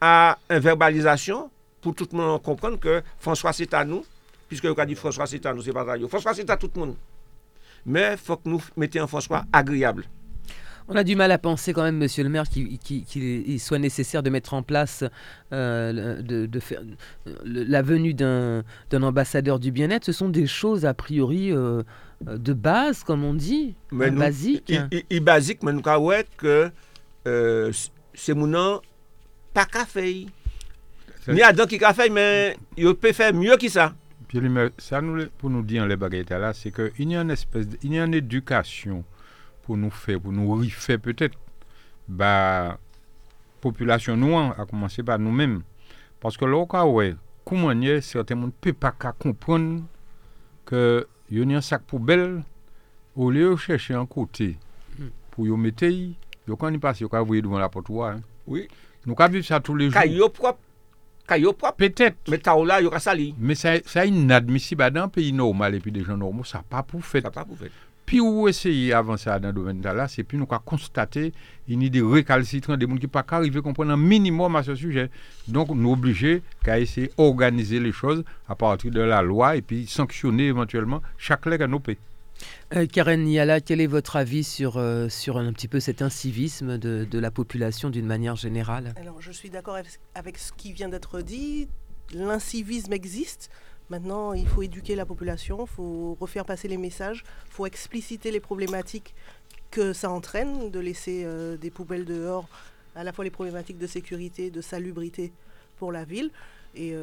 a 0.00 0.38
un 0.48 0.62
verbalizasyon 0.62 1.50
pou 1.84 1.92
tout 1.96 2.14
moun 2.16 2.40
kompran 2.44 2.78
ke 2.80 3.00
François 3.18 3.52
c'est 3.52 3.74
à 3.74 3.84
nous, 3.84 4.06
puisque 4.48 4.64
yo 4.64 4.74
ka 4.74 4.86
di 4.86 4.94
François 4.94 5.26
c'est 5.26 5.44
à 5.44 5.52
nous, 5.52 5.62
c'est 5.62 5.72
pas 5.72 5.90
à 5.90 5.96
yo. 5.96 6.08
François 6.08 6.34
c'est 6.34 6.48
à 6.48 6.56
tout 6.56 6.72
moun. 6.76 6.96
Men 7.84 8.16
fòk 8.20 8.44
nou 8.48 8.60
mette 8.76 9.00
an 9.00 9.08
François 9.08 9.44
agriable. 9.52 10.04
On 10.92 10.96
a 10.96 11.04
du 11.04 11.14
mal 11.14 11.30
à 11.30 11.38
penser 11.38 11.72
quand 11.72 11.84
même, 11.84 11.98
Monsieur 11.98 12.24
le 12.24 12.28
maire, 12.28 12.48
qu'il 12.48 13.60
soit 13.60 13.78
nécessaire 13.78 14.24
de 14.24 14.30
mettre 14.30 14.54
en 14.54 14.64
place 14.64 15.04
euh, 15.52 16.20
de, 16.20 16.60
faire, 16.60 16.82
la 17.44 17.80
venue 17.80 18.12
d'un 18.12 18.64
ambassadeur 18.90 19.60
du 19.60 19.70
bien-être. 19.70 20.04
Ce 20.04 20.10
sont 20.10 20.28
des 20.28 20.48
choses 20.48 20.84
a 20.84 20.92
priori 20.92 21.52
euh, 21.52 21.84
de 22.26 22.52
base, 22.52 23.04
comme 23.04 23.22
on 23.22 23.34
dit, 23.34 23.76
mais 23.92 24.10
basique. 24.10 24.72
Il, 25.10 25.20
basique, 25.20 25.62
mais 25.62 25.72
nous 25.72 25.82
avons 25.84 26.10
que 26.36 26.72
euh, 27.28 27.72
c'est 28.12 28.34
mon 28.34 28.48
nom 28.48 28.80
pas 29.54 29.66
café. 29.66 30.26
Il 31.28 31.36
y 31.36 31.42
a 31.42 31.52
d'autres 31.52 31.70
qui 31.70 31.78
café, 31.78 32.10
mais 32.10 32.56
il 32.76 32.92
peut 32.96 33.12
faire 33.12 33.32
mieux 33.32 33.56
que 33.56 33.68
ça. 33.68 33.94
Puis, 34.26 34.40
ça 34.78 35.00
nous, 35.00 35.26
pour 35.38 35.50
nous 35.50 35.62
dire 35.62 35.86
les 35.86 35.96
baguettes 35.96 36.30
là, 36.30 36.52
c'est 36.52 36.72
qu'il 36.72 37.12
y 37.12 37.16
a 37.16 37.20
une 37.20 37.30
espèce, 37.30 37.66
il 37.84 37.94
y 37.94 37.98
a 38.00 38.04
une 38.04 38.14
éducation 38.14 39.04
pou 39.70 39.78
nou 39.78 39.94
fè, 39.94 40.18
pou 40.18 40.34
nou 40.34 40.58
rifè 40.58 40.98
pètèt, 40.98 41.36
ba, 42.10 42.74
populasyon 43.62 44.18
nou 44.18 44.38
an, 44.40 44.50
a 44.58 44.66
komanse 44.66 45.04
ba 45.06 45.14
nou 45.20 45.30
mèm. 45.36 45.60
Paske 46.20 46.48
lò 46.50 46.64
ka 46.70 46.82
wè, 46.88 47.12
koumanye, 47.46 48.00
sète 48.02 48.34
moun 48.34 48.50
pe 48.50 48.74
pa 48.74 48.90
ka 48.90 49.14
kompron 49.14 49.84
ke 50.66 51.04
yon 51.30 51.54
yon 51.54 51.62
sak 51.62 51.86
poubel, 51.90 52.40
ou 53.14 53.30
lè 53.30 53.44
yo 53.46 53.54
chèche 53.60 53.94
an 53.94 54.08
kote, 54.10 54.56
pou 55.30 55.46
yo 55.46 55.60
metey, 55.60 56.16
yo 56.50 56.58
kan 56.58 56.74
ni 56.74 56.82
pase, 56.82 57.04
yo 57.06 57.12
ka 57.12 57.22
vwe 57.22 57.44
devon 57.44 57.62
la 57.62 57.70
potwa. 57.70 58.16
Oui. 58.50 58.66
Nou 59.06 59.14
ka 59.16 59.30
viv 59.30 59.46
sa 59.46 59.62
tou 59.62 59.78
le 59.78 59.86
jou. 59.86 59.94
Ka 59.94 60.04
yo 60.10 60.26
prop. 60.34 60.58
Ka 61.30 61.38
yo 61.38 61.54
prop. 61.54 61.78
Petèt. 61.78 62.18
Met 62.28 62.42
ta 62.44 62.56
ou 62.58 62.66
la, 62.66 62.80
yo 62.82 62.90
ka 62.92 62.98
sali. 63.02 63.30
Me 63.38 63.54
sa, 63.56 63.76
sa 63.86 64.02
inadmisi 64.08 64.74
ba 64.78 64.90
dan 64.90 65.12
peyi 65.14 65.30
normal, 65.36 65.78
epi 65.78 65.94
de 65.94 66.02
jan 66.02 66.18
normal, 66.20 66.48
sa 66.48 66.64
pa 66.66 66.82
pou 66.82 66.98
fèt. 66.98 67.28
Sa 67.28 67.32
pa 67.32 67.46
pou 67.46 67.56
fèt. 67.60 67.72
Puis 68.10 68.18
où 68.18 68.48
essayer 68.48 68.90
d'avancer 68.90 69.30
dans 69.38 69.40
le 69.40 69.52
domaine 69.52 69.80
là, 69.82 70.08
c'est 70.08 70.24
puis 70.24 70.36
nous 70.36 70.44
avons 70.50 70.60
constaté 70.64 71.32
une 71.68 71.80
idée 71.80 72.02
récalcitrante 72.02 72.76
des 72.76 72.88
gens 72.88 72.96
qui 72.96 73.06
pas 73.06 73.24
arriver 73.30 73.60
à 73.60 73.62
comprendre 73.62 73.92
un 73.92 73.96
minimum 73.96 74.56
à 74.56 74.64
ce 74.64 74.74
sujet. 74.74 75.10
Donc 75.46 75.68
nous 75.68 75.92
obligés 75.92 76.42
qu'à 76.64 76.80
essayer 76.80 77.12
d'organiser 77.16 77.78
les 77.78 77.92
choses 77.92 78.24
à 78.48 78.56
partir 78.56 78.90
de 78.90 79.00
la 79.00 79.22
loi 79.22 79.54
et 79.54 79.62
puis 79.62 79.86
sanctionner 79.86 80.48
éventuellement 80.48 81.02
chaque 81.18 81.46
leg 81.46 81.62
à 81.62 81.68
nos 81.68 81.78
pays. 81.78 81.98
Euh, 82.74 82.88
Karen 82.88 83.22
Niala, 83.22 83.60
quel 83.60 83.80
est 83.80 83.86
votre 83.86 84.16
avis 84.16 84.42
sur, 84.42 84.76
euh, 84.76 85.08
sur 85.08 85.36
un 85.38 85.52
petit 85.52 85.68
peu 85.68 85.78
cet 85.78 86.02
incivisme 86.02 86.78
de, 86.78 87.06
de 87.08 87.18
la 87.20 87.30
population 87.30 87.90
d'une 87.90 88.06
manière 88.06 88.34
générale? 88.34 88.92
Alors, 89.00 89.22
je 89.22 89.30
suis 89.30 89.50
d'accord 89.50 89.76
avec, 90.16 90.36
ce 90.36 90.50
qui 90.56 90.72
vient 90.72 90.88
d'être 90.88 91.20
dit. 91.20 91.68
L'incivisme 92.12 92.92
existe. 92.92 93.50
Maintenant, 93.90 94.32
il 94.32 94.46
faut 94.46 94.62
éduquer 94.62 94.94
la 94.94 95.04
population, 95.04 95.62
il 95.62 95.68
faut 95.68 96.16
refaire 96.20 96.44
passer 96.44 96.68
les 96.68 96.76
messages, 96.76 97.24
il 97.48 97.52
faut 97.52 97.66
expliciter 97.66 98.30
les 98.30 98.40
problématiques 98.40 99.14
que 99.70 99.92
ça 99.92 100.10
entraîne 100.10 100.70
de 100.70 100.80
laisser 100.80 101.22
euh, 101.24 101.56
des 101.56 101.70
poubelles 101.70 102.04
dehors, 102.04 102.48
à 102.94 103.04
la 103.04 103.12
fois 103.12 103.24
les 103.24 103.30
problématiques 103.30 103.78
de 103.78 103.86
sécurité, 103.86 104.50
de 104.50 104.60
salubrité 104.60 105.32
pour 105.78 105.92
la 105.92 106.04
ville. 106.04 106.30
Et 106.76 106.94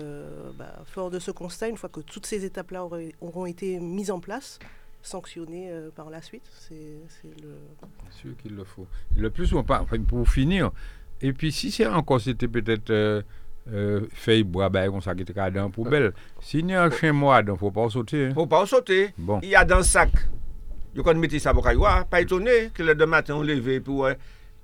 bah, 0.58 0.82
fort 0.86 1.12
de 1.12 1.20
ce 1.20 1.30
constat, 1.30 1.68
une 1.68 1.76
fois 1.76 1.90
que 1.90 2.00
toutes 2.00 2.26
ces 2.26 2.46
étapes-là 2.46 2.88
auront 3.20 3.46
été 3.46 3.82
mises 3.82 4.12
en 4.12 4.22
place, 4.22 4.60
sanctionner 5.08 5.70
euh, 5.72 5.90
par 5.96 6.10
la 6.10 6.22
suite. 6.22 6.44
C'est 6.68 6.76
le. 7.42 7.58
sûr 8.12 8.36
qu'il 8.38 8.56
le 8.56 8.64
faut. 8.64 8.88
Le 9.16 9.30
plus 9.30 9.48
souvent, 9.48 9.64
pas, 9.64 9.86
pour 10.08 10.28
finir, 10.28 10.72
et 11.22 11.34
puis 11.34 11.52
si 11.52 11.72
c'est 11.72 11.88
encore, 11.88 12.22
c'était 12.22 12.48
peut-être 12.48 13.24
Euh, 13.68 14.06
fey 14.16 14.46
bwa 14.48 14.70
bay 14.72 14.88
kon 14.88 15.04
sa 15.04 15.12
ki 15.18 15.26
te 15.28 15.34
ka 15.36 15.50
dan 15.52 15.74
poubel 15.76 16.14
Si 16.40 16.62
ni 16.64 16.76
an 16.78 16.94
chen 16.94 17.18
mwa 17.20 17.42
dan, 17.44 17.58
fwo 17.60 17.68
pa 17.76 17.84
ou 17.84 17.92
sote 17.92 18.30
Fwo 18.32 18.46
pa 18.48 18.62
ou 18.64 18.70
sote, 18.70 19.10
bon. 19.18 19.42
y 19.44 19.58
a 19.60 19.66
dan 19.68 19.84
sak 19.84 20.14
Yo 20.96 21.04
kon 21.04 21.20
meti 21.20 21.42
sa 21.44 21.52
bokay. 21.54 21.76
Wa 21.76 22.00
Pa 22.08 22.22
etone 22.24 22.70
ke 22.76 22.86
le 22.88 22.96
de 22.96 23.08
maten 23.10 23.36
ou 23.36 23.44
leve 23.44 23.82
pou 23.84 24.08
euh, 24.08 24.16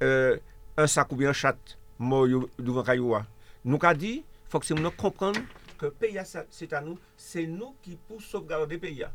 euh 0.04 0.40
An 0.80 0.88
sak 0.88 1.12
ou 1.12 1.20
bien 1.20 1.36
chat 1.36 1.76
Mou 2.00 2.30
yo 2.32 2.46
duvan 2.56 2.88
kay 2.88 3.04
wa 3.04 3.26
Nou 3.64 3.82
ka 3.82 3.92
di, 3.96 4.22
fok 4.52 4.64
se 4.64 4.78
moun 4.78 4.88
an 4.88 4.96
komprende 4.96 5.44
que 5.84 5.88
pays, 5.88 6.20
c'est 6.50 6.74
à 6.74 6.82
nous, 6.82 6.98
c'est 7.18 7.46
nous 7.46 7.76
qui 7.82 7.98
pour 8.08 8.22
sauvegarder 8.22 8.78
pays. 8.78 9.06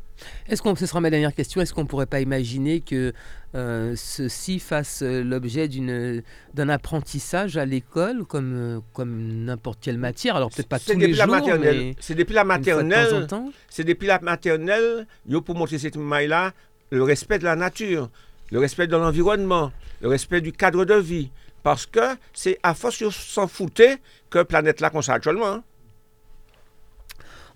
Est-ce 0.47 0.61
qu'on, 0.61 0.75
ce 0.75 0.85
sera 0.85 1.01
ma 1.01 1.09
dernière 1.09 1.33
question, 1.33 1.61
est-ce 1.61 1.73
qu'on 1.73 1.83
ne 1.83 1.87
pourrait 1.87 2.05
pas 2.05 2.21
imaginer 2.21 2.81
que 2.81 3.13
euh, 3.55 3.93
ceci 3.95 4.59
fasse 4.59 5.01
euh, 5.01 5.23
l'objet 5.23 5.67
d'une, 5.67 6.21
d'un 6.53 6.69
apprentissage 6.69 7.57
à 7.57 7.65
l'école, 7.65 8.25
comme, 8.25 8.53
euh, 8.53 8.79
comme 8.93 9.45
n'importe 9.45 9.79
quelle 9.81 9.97
matière? 9.97 10.35
Alors 10.35 10.49
peut-être 10.51 10.67
pas 10.67 10.79
tous 10.79 10.97
les 10.97 11.13
jours, 11.13 11.25
mais 11.59 11.95
C'est 11.99 12.15
depuis 12.15 12.35
la 12.35 12.43
maternelle, 12.43 13.55
c'est 13.69 13.83
depuis 13.83 14.07
la 14.07 14.19
maternelle, 14.19 15.07
pour 15.45 15.55
montrer 15.55 15.79
cette 15.79 15.97
maille-là, 15.97 16.53
le 16.91 17.03
respect 17.03 17.39
de 17.39 17.45
la 17.45 17.55
nature, 17.55 18.09
le 18.51 18.59
respect 18.59 18.87
de 18.87 18.95
l'environnement, 18.95 19.71
le 20.01 20.09
respect 20.09 20.41
du 20.41 20.51
cadre 20.51 20.85
de 20.85 20.95
vie. 20.95 21.31
Parce 21.61 21.85
que 21.85 22.15
c'est 22.33 22.57
à 22.63 22.73
force 22.73 23.03
de 23.03 23.09
s'en 23.09 23.47
foutre 23.47 23.83
que 24.29 24.43
planète 24.43 24.79
là 24.79 24.89
qu'on 24.89 25.01
actuellement. 25.01 25.47
Hein. 25.47 25.63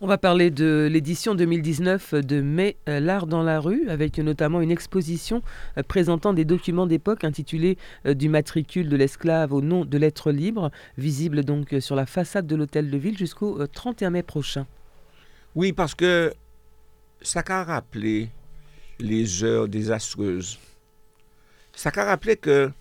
On 0.01 0.07
va 0.07 0.17
parler 0.17 0.49
de 0.49 0.89
l'édition 0.91 1.35
2019 1.35 2.15
de 2.15 2.41
Mai 2.41 2.77
euh, 2.89 2.99
l'art 2.99 3.27
dans 3.27 3.43
la 3.43 3.59
rue, 3.59 3.87
avec 3.89 4.17
notamment 4.17 4.59
une 4.59 4.71
exposition 4.71 5.41
euh, 5.77 5.83
présentant 5.83 6.33
des 6.33 6.45
documents 6.45 6.87
d'époque 6.87 7.23
intitulés 7.23 7.77
euh, 8.05 8.13
Du 8.13 8.27
matricule 8.27 8.89
de 8.89 8.95
l'esclave 8.95 9.53
au 9.53 9.61
nom 9.61 9.85
de 9.85 9.97
l'être 9.97 10.31
libre, 10.31 10.71
visible 10.97 11.43
donc 11.43 11.75
sur 11.79 11.95
la 11.95 12.05
façade 12.05 12.47
de 12.47 12.55
l'hôtel 12.55 12.89
de 12.89 12.97
ville 12.97 13.17
jusqu'au 13.17 13.65
31 13.67 14.09
mai 14.09 14.23
prochain. 14.23 14.65
Oui, 15.55 15.73
parce 15.73 15.93
que 15.93 16.33
ça 17.21 17.43
a 17.47 17.63
rappelé 17.63 18.29
les 18.99 19.43
heures 19.43 19.67
désastreuses. 19.67 20.59
Ça 21.75 21.91
a 21.95 22.03
rappelé 22.03 22.35
que 22.35 22.71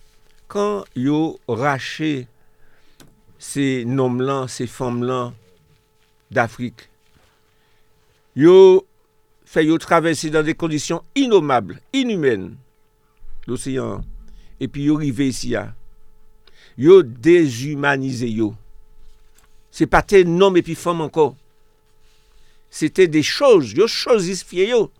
quand 0.47 0.83
yo 0.95 1.39
raché 1.47 2.27
ces 3.37 3.85
noms-là, 3.85 4.47
ces 4.47 4.67
femmes-là 4.67 5.33
d'Afrique, 6.31 6.89
yo 8.35 8.85
fait 9.45 9.65
yo 9.65 9.77
traverser 9.77 10.29
dans 10.29 10.43
des 10.43 10.55
conditions 10.55 11.03
innommables, 11.15 11.79
inhumaines 11.93 12.55
l'océan 13.47 14.03
et 14.59 14.67
puis 14.67 14.83
yo 14.83 14.97
arrivé 14.97 15.27
ici 15.27 15.55
à 15.55 15.73
yo 16.77 17.03
déshumanisé 17.03 18.29
yo. 18.29 18.55
C'est 19.71 19.87
pas 19.87 20.03
tes 20.03 20.25
homme 20.25 20.57
et 20.57 20.61
puis 20.61 20.75
femme 20.75 21.01
encore. 21.01 21.35
C'était 22.69 23.07
des 23.07 23.23
choses, 23.23 23.73
yo 23.73 23.87
choses 23.87 24.45
yo. 24.51 24.91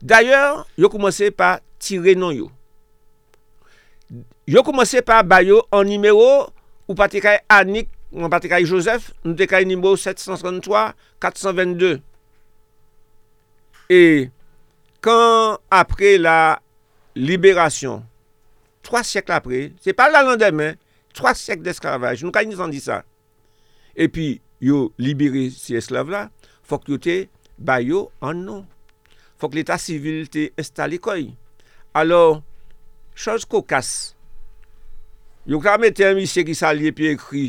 D'ailleurs, 0.00 0.66
yo 0.76 0.88
commencé 0.88 1.30
par 1.30 1.60
tirer 1.78 2.14
non 2.14 2.30
yo. 2.30 2.50
Yo 4.46 4.62
commencé 4.62 5.02
par 5.02 5.24
bayo 5.24 5.62
en 5.70 5.84
numéro 5.84 6.46
ou 6.86 6.94
pas 6.94 7.08
Annick, 7.48 7.88
ou 8.12 8.28
pas 8.28 8.40
Joseph, 8.64 9.12
nous 9.24 9.34
te 9.34 9.64
numéro 9.64 9.96
733 9.96 10.94
422. 11.20 12.00
E, 13.88 14.28
kan 15.00 15.56
apre 15.72 16.18
la 16.20 16.60
liberasyon, 17.16 18.02
3 18.84 19.00
sèk 19.08 19.32
apre, 19.32 19.70
se 19.80 19.94
pa 19.96 20.10
la 20.12 20.20
lan 20.26 20.36
demè, 20.40 20.74
3 21.16 21.32
sèk 21.40 21.64
d'eskravaj, 21.64 22.20
nou 22.20 22.34
kanyi 22.34 22.58
san 22.58 22.72
di 22.72 22.82
sa. 22.84 23.00
E 23.96 24.10
pi, 24.12 24.34
yo 24.60 24.90
libere 25.00 25.48
si 25.54 25.78
eslav 25.78 26.12
la, 26.12 26.26
fok 26.68 26.90
yo 26.92 27.00
te 27.00 27.16
bayo 27.56 28.08
an 28.20 28.44
nou. 28.44 28.66
Fok 29.40 29.56
l'Etat 29.56 29.80
sivil 29.80 30.28
te 30.28 30.50
installe 30.58 30.98
koy. 31.00 31.30
Alors, 31.96 32.42
chos 33.16 33.48
kokas, 33.48 34.12
yo 35.48 35.62
kame 35.64 35.94
te 35.96 36.04
emisye 36.10 36.44
ki 36.44 36.56
sa 36.58 36.74
liye 36.76 36.92
pi 36.92 37.08
ekri, 37.14 37.46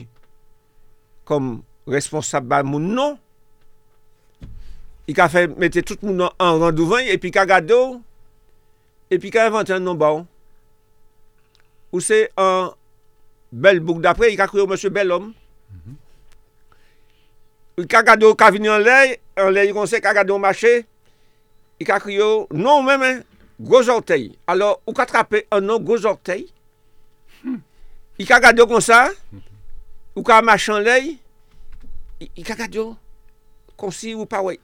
kom 1.27 1.57
responsab 1.89 2.47
ba 2.47 2.63
moun 2.63 2.93
nou, 2.95 3.19
I 5.09 5.13
ka 5.17 5.25
fè 5.31 5.47
mette 5.57 5.81
tout 5.81 6.03
moun 6.05 6.21
an 6.27 6.59
randouvan, 6.61 7.07
epi 7.09 7.31
ka 7.33 7.47
gade 7.49 7.73
ou, 7.73 7.97
epi 9.09 9.31
ka 9.33 9.47
inventè 9.49 9.73
an 9.79 9.87
nan 9.87 9.97
ba 9.97 10.11
ou. 10.19 10.27
Ou 11.89 12.03
se 12.05 12.27
an 12.37 12.75
bel 13.49 13.81
bouk 13.81 14.03
dapre, 14.05 14.29
i 14.29 14.37
ka 14.37 14.45
kwe 14.51 14.61
ou 14.61 14.69
monsye 14.69 14.91
bel 14.93 15.15
om. 15.15 15.31
Mm 15.31 15.79
-hmm. 15.79 15.97
I 17.81 17.87
ka 17.89 18.03
gade 18.05 18.27
ou 18.27 18.37
ka 18.37 18.51
vini 18.53 18.69
an 18.69 18.85
lè, 18.85 19.17
an 19.35 19.49
lè 19.55 19.65
yi 19.65 19.73
konse 19.73 20.01
ka 20.01 20.13
gade 20.13 20.31
ou 20.31 20.37
mache, 20.37 20.85
i 21.79 21.85
ka 21.85 21.99
kwe 21.99 22.21
ou, 22.21 22.47
non 22.51 22.85
mè 22.85 22.97
mè, 22.97 23.11
goz 23.59 23.89
ortey. 23.89 24.37
Alors, 24.47 24.81
ou 24.85 24.93
ka 24.93 25.05
trape 25.05 25.45
an 25.49 25.61
nan 25.61 25.83
goz 25.83 26.05
ortey, 26.05 26.45
mm. 27.43 27.61
i 28.19 28.25
ka 28.25 28.39
gade 28.39 28.61
ou 28.61 28.67
konsa, 28.67 29.09
ou 30.15 30.21
ka 30.23 30.41
mache 30.41 30.69
an 30.69 30.83
lè, 30.85 31.17
i 32.35 32.43
ka 32.43 32.53
gade 32.53 32.77
ou, 32.77 32.95
comme 33.79 33.91
si 33.91 34.13
ou 34.13 34.25
pas 34.25 34.41
ouais. 34.41 34.59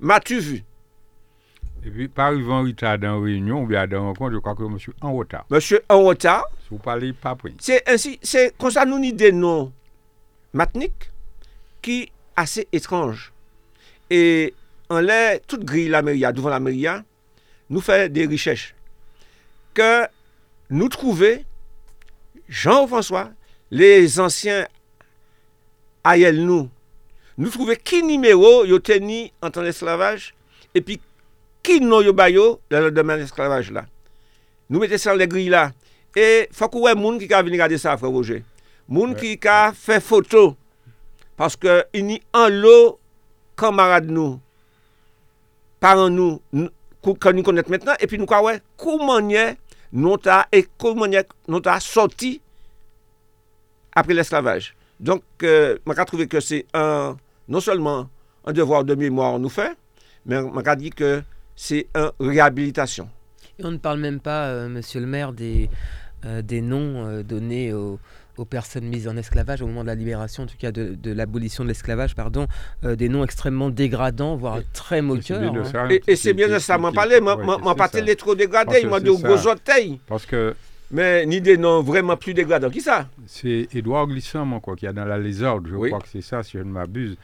M'as-tu 0.00 0.38
vu? 0.38 0.62
Et 1.86 1.90
puis, 1.90 2.08
par 2.08 2.28
arrivant 2.28 2.60
en 2.60 2.64
retard 2.64 2.98
dans 2.98 3.18
une 3.18 3.24
réunion 3.24 3.62
ou 3.62 3.66
bien 3.66 3.86
dans 3.86 3.98
une 3.98 4.04
rencontre, 4.04 4.32
je 4.32 4.38
crois 4.38 4.54
que 4.54 4.62
monsieur 4.62 4.94
en 5.02 5.12
retard. 5.12 5.44
Monsieur 5.50 5.82
en 5.88 6.02
retard? 6.02 6.46
Si 6.62 6.68
vous 6.70 6.78
parlez 6.78 7.12
pas 7.12 7.34
pris. 7.34 7.54
C'est 7.60 7.86
ainsi, 7.88 8.18
c'est 8.22 8.56
comme 8.56 8.70
ça 8.70 8.86
nous 8.86 8.96
avons 8.96 9.10
des 9.10 9.32
noms 9.32 9.72
matniques 10.52 11.10
qui 11.82 12.10
assez 12.36 12.66
étranges. 12.72 13.32
Et 14.08 14.54
en 14.88 15.00
l'air, 15.00 15.40
toute 15.46 15.64
grille 15.64 15.88
la 15.88 16.00
mairie, 16.00 16.24
devant 16.32 16.48
la 16.48 16.60
mairie, 16.60 17.02
nous 17.68 17.80
fait 17.80 18.08
des 18.10 18.26
recherches. 18.26 18.74
Que 19.74 20.06
nous 20.70 20.88
trouvons, 20.88 21.42
Jean-François, 22.48 23.30
les 23.70 24.20
anciens 24.20 24.66
aïeux 26.02 26.32
nous, 26.32 26.70
nou 27.38 27.50
trouve 27.50 27.76
ki 27.80 28.02
nimeyo 28.06 28.62
yo 28.68 28.78
teni 28.82 29.28
an 29.44 29.52
tan 29.54 29.66
esklavaj, 29.68 30.30
epi 30.76 31.00
ki 31.64 31.80
nou 31.82 32.04
yo 32.04 32.14
bayo 32.16 32.58
la 32.70 32.84
lor 32.84 32.94
deman 32.94 33.22
esklavaj 33.24 33.72
la. 33.74 33.86
Nou 34.68 34.80
mette 34.82 34.98
san 35.00 35.18
le 35.18 35.26
gri 35.30 35.48
la, 35.52 35.68
e 36.16 36.46
fakou 36.54 36.86
wè 36.86 36.94
moun 36.98 37.18
ki 37.20 37.28
ka 37.30 37.42
vini 37.44 37.60
gade 37.60 37.78
sa, 37.80 37.96
frè 38.00 38.10
Roger. 38.10 38.44
Moun 38.86 39.14
ki 39.18 39.34
ka 39.40 39.72
fè 39.76 39.98
foto, 40.04 40.52
paske 41.40 41.82
ini 41.96 42.20
an 42.36 42.60
lo 42.62 42.76
kamarad 43.58 44.08
nou, 44.10 44.38
paran 45.82 46.14
nou, 46.14 46.38
kan 47.20 47.36
nou 47.36 47.44
konet 47.46 47.68
maintenant, 47.72 47.98
epi 48.00 48.20
nou 48.20 48.30
ka 48.30 48.40
wè 48.44 48.58
koumanye 48.80 49.54
nou 49.94 50.18
ta, 50.20 50.44
e 50.52 50.64
koumanye 50.80 51.24
nou 51.50 51.64
ta 51.64 51.76
soti 51.82 52.36
apre 53.94 54.16
l'esklavaj. 54.16 54.72
Donc, 55.00 55.22
euh, 55.42 55.76
je 55.86 56.02
trouvé 56.04 56.26
que 56.26 56.40
c'est 56.40 56.66
un, 56.74 57.16
non 57.48 57.60
seulement 57.60 58.08
un 58.44 58.52
devoir 58.52 58.84
de 58.84 58.94
mémoire 58.94 59.38
nous 59.38 59.48
fait, 59.48 59.72
mais 60.26 60.36
je 60.36 60.42
dit 60.76 60.90
que 60.90 61.22
c'est 61.56 61.86
une 61.94 62.10
réhabilitation. 62.20 63.08
Et 63.58 63.64
on 63.64 63.70
ne 63.70 63.76
parle 63.78 64.00
même 64.00 64.20
pas, 64.20 64.46
euh, 64.48 64.68
monsieur 64.68 65.00
le 65.00 65.06
maire, 65.06 65.32
des, 65.32 65.68
euh, 66.24 66.42
des 66.42 66.60
noms 66.60 67.06
euh, 67.06 67.22
donnés 67.22 67.72
aux, 67.72 67.98
aux 68.36 68.44
personnes 68.44 68.84
mises 68.86 69.06
en 69.06 69.16
esclavage 69.16 69.62
au 69.62 69.66
moment 69.66 69.82
de 69.82 69.86
la 69.86 69.94
libération, 69.94 70.42
en 70.42 70.46
tout 70.46 70.56
cas 70.58 70.72
de, 70.72 70.94
de 71.00 71.12
l'abolition 71.12 71.62
de 71.62 71.68
l'esclavage, 71.68 72.14
pardon, 72.16 72.46
euh, 72.84 72.96
des 72.96 73.08
noms 73.08 73.22
extrêmement 73.22 73.70
dégradants, 73.70 74.34
voire 74.36 74.58
très 74.72 75.02
moqueurs. 75.02 75.54
hein. 75.54 75.88
Et, 75.90 76.02
et 76.08 76.16
c'est 76.16 76.32
bien 76.34 76.48
de 76.48 76.58
ça, 76.58 76.78
m'en 76.78 76.92
parler, 76.92 77.20
m'en 77.20 77.36
ça. 77.98 78.04
les 78.04 78.16
trop 78.16 78.34
dégradés, 78.34 78.80
c'est 78.80 79.00
de 79.00 79.12
ça. 79.12 79.28
gros 79.28 79.46
orteils, 79.46 80.00
Parce 80.08 80.26
que 80.26 80.54
mais 80.90 81.26
ni 81.26 81.40
des 81.40 81.56
noms 81.56 81.82
vraiment 81.82 82.16
plus 82.16 82.34
dégradants. 82.34 82.70
Qui 82.70 82.80
ça? 82.80 83.08
C'est 83.26 83.68
Édouard 83.74 84.06
Glissant, 84.06 84.44
moi, 84.44 84.60
quoi, 84.60 84.76
qui 84.76 84.86
a 84.86 84.92
dans 84.92 85.04
la 85.04 85.18
lézarde, 85.18 85.66
je 85.68 85.74
Oui. 85.74 85.88
crois 85.90 86.00
que 86.00 86.08
c'est 86.08 86.20
ça, 86.22 86.42
si 86.42 86.52
je 86.52 86.62
ne 86.62 86.70
m'abuse, 86.70 87.16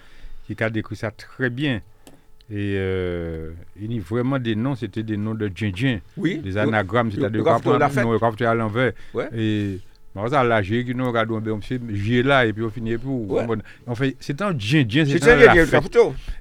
qui 0.46 0.56
a 0.62 0.70
décrit 0.70 0.96
ça 0.96 1.10
très 1.10 1.50
bien. 1.50 1.80
Et 2.52 2.74
euh, 2.78 3.52
il 3.80 3.92
y 3.94 3.98
a 3.98 4.02
vraiment 4.02 4.38
des 4.40 4.56
noms, 4.56 4.74
c'était 4.74 5.04
des 5.04 5.16
noms 5.16 5.34
de 5.34 5.48
djindjin, 5.54 6.00
Oui. 6.16 6.38
des 6.38 6.56
anagrammes, 6.56 7.12
c'est-à-dire 7.12 7.44
qu'on 7.44 7.78
à 8.44 8.54
l'envers. 8.54 8.92
Ouais. 9.14 9.28
Et 9.36 9.78
bon, 10.16 10.26
ça, 10.28 10.42
là, 10.42 10.60
j'ai 10.60 10.84
qui 10.84 10.92
nous 10.92 11.06
regarde, 11.06 11.30
on 11.30 11.60
j'ai 11.92 12.24
là, 12.24 12.44
et 12.46 12.52
puis 12.52 12.64
on 12.64 12.70
finit 12.70 12.96
pour. 12.98 13.30
Ouais. 13.30 13.46
En 13.86 13.94
fait, 13.94 14.16
c'est 14.18 14.42
un 14.42 14.52
djindjin, 14.58 15.04
C'est 15.06 15.22
c'est 15.22 15.30
un 15.30 15.36
la. 15.36 15.54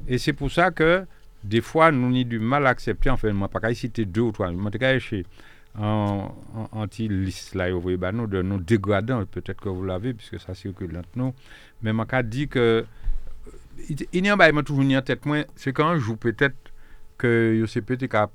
Et 0.08 0.17
c'est 0.17 0.34
pour 0.34 0.49
ça 0.51 0.71
que 0.71 1.03
des 1.43 1.62
fois, 1.62 1.91
nous 1.91 2.08
avons 2.08 2.23
du 2.27 2.39
mal 2.39 2.65
à 2.65 2.69
accepter, 2.71 3.12
enfin, 3.12 3.32
moi, 3.32 3.47
pas 3.47 3.60
qu'à 3.60 3.71
citer 3.75 4.03
deux 4.05 4.21
ou 4.21 4.32
trois, 4.32 4.51
moi, 4.51 4.71
je 4.73 4.99
chez 4.99 5.19
en 5.19 5.21
en- 5.21 5.27
anti-liste 5.75 7.55
là, 7.55 7.71
vous 7.71 7.82
voyez, 7.82 7.97
bah, 7.97 8.12
nous, 8.12 8.27
de 8.27 8.41
nous 8.41 8.60
dégradant, 8.60 9.25
peut-être 9.25 9.62
que 9.62 9.69
vous 9.69 9.84
l'avez, 9.86 10.13
puisque 10.13 10.39
ça 10.39 10.53
circule 10.53 10.97
entre 10.97 11.10
nous. 11.15 11.34
Mais 11.82 11.93
mon 11.93 12.05
cas 12.05 12.23
dit 12.23 12.47
que, 12.47 12.86
euh, 13.89 13.95
il 14.12 14.23
n'y 14.23 14.29
a 14.29 14.38
pas 14.38 14.51
toujours 14.63 14.84
ni 14.84 14.97
en 14.97 15.01
tête, 15.01 15.25
moi, 15.25 15.45
c'est 15.55 15.73
quand 15.73 15.95
je 15.95 15.99
joue 15.99 16.17
peut-être 16.17 16.58
que 17.17 17.55
Yosef 17.60 17.86
Petit 17.86 18.15
a 18.15 18.29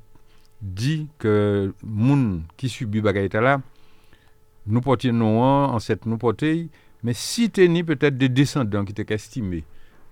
dit 0.63 1.09
que 1.19 1.75
moun 1.83 2.45
qui 2.57 2.69
subit 2.69 3.01
bagaïta 3.01 3.41
là, 3.41 3.61
nous 4.67 4.81
portions 4.81 5.13
nous 5.13 5.27
en, 5.27 5.79
cette 5.79 6.07
nous 6.07 6.17
portons, 6.17 6.69
mais 7.03 7.13
si 7.13 7.51
t'es 7.51 7.69
peut-être 7.83 8.17
des 8.17 8.31
descendants 8.31 8.85
qui 8.85 8.93
étaient 8.93 9.13
estimés, 9.15 9.65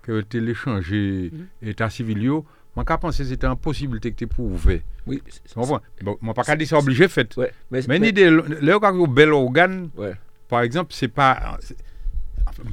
que 0.03 0.21
tu 0.21 0.39
l'échangé 0.39 1.31
mm-hmm. 1.31 1.69
état 1.69 1.89
civil, 1.89 2.41
moi 2.75 2.83
qu'à 2.85 2.97
penser 2.97 3.25
c'était 3.25 3.47
une 3.47 3.55
possibilité 3.55 4.11
que 4.11 4.17
tu 4.17 4.27
pouvais. 4.27 4.81
Oui. 5.05 5.21
Bon, 5.55 6.17
moi 6.21 6.33
pas 6.33 6.43
qu'à 6.43 6.55
dire 6.55 6.67
c'est 6.67 6.75
obligé 6.75 7.07
fait. 7.07 7.35
Ouais. 7.37 7.51
Mais, 7.71 7.81
Mais 7.87 7.99
ni 7.99 8.13
des 8.13 8.29
les 8.61 8.79
cas 8.79 8.91
bel 9.07 9.31
organe, 9.33 9.89
Ouais. 9.97 10.13
par 10.49 10.61
exemple, 10.61 10.91
c'est 10.93 11.07
pas 11.07 11.57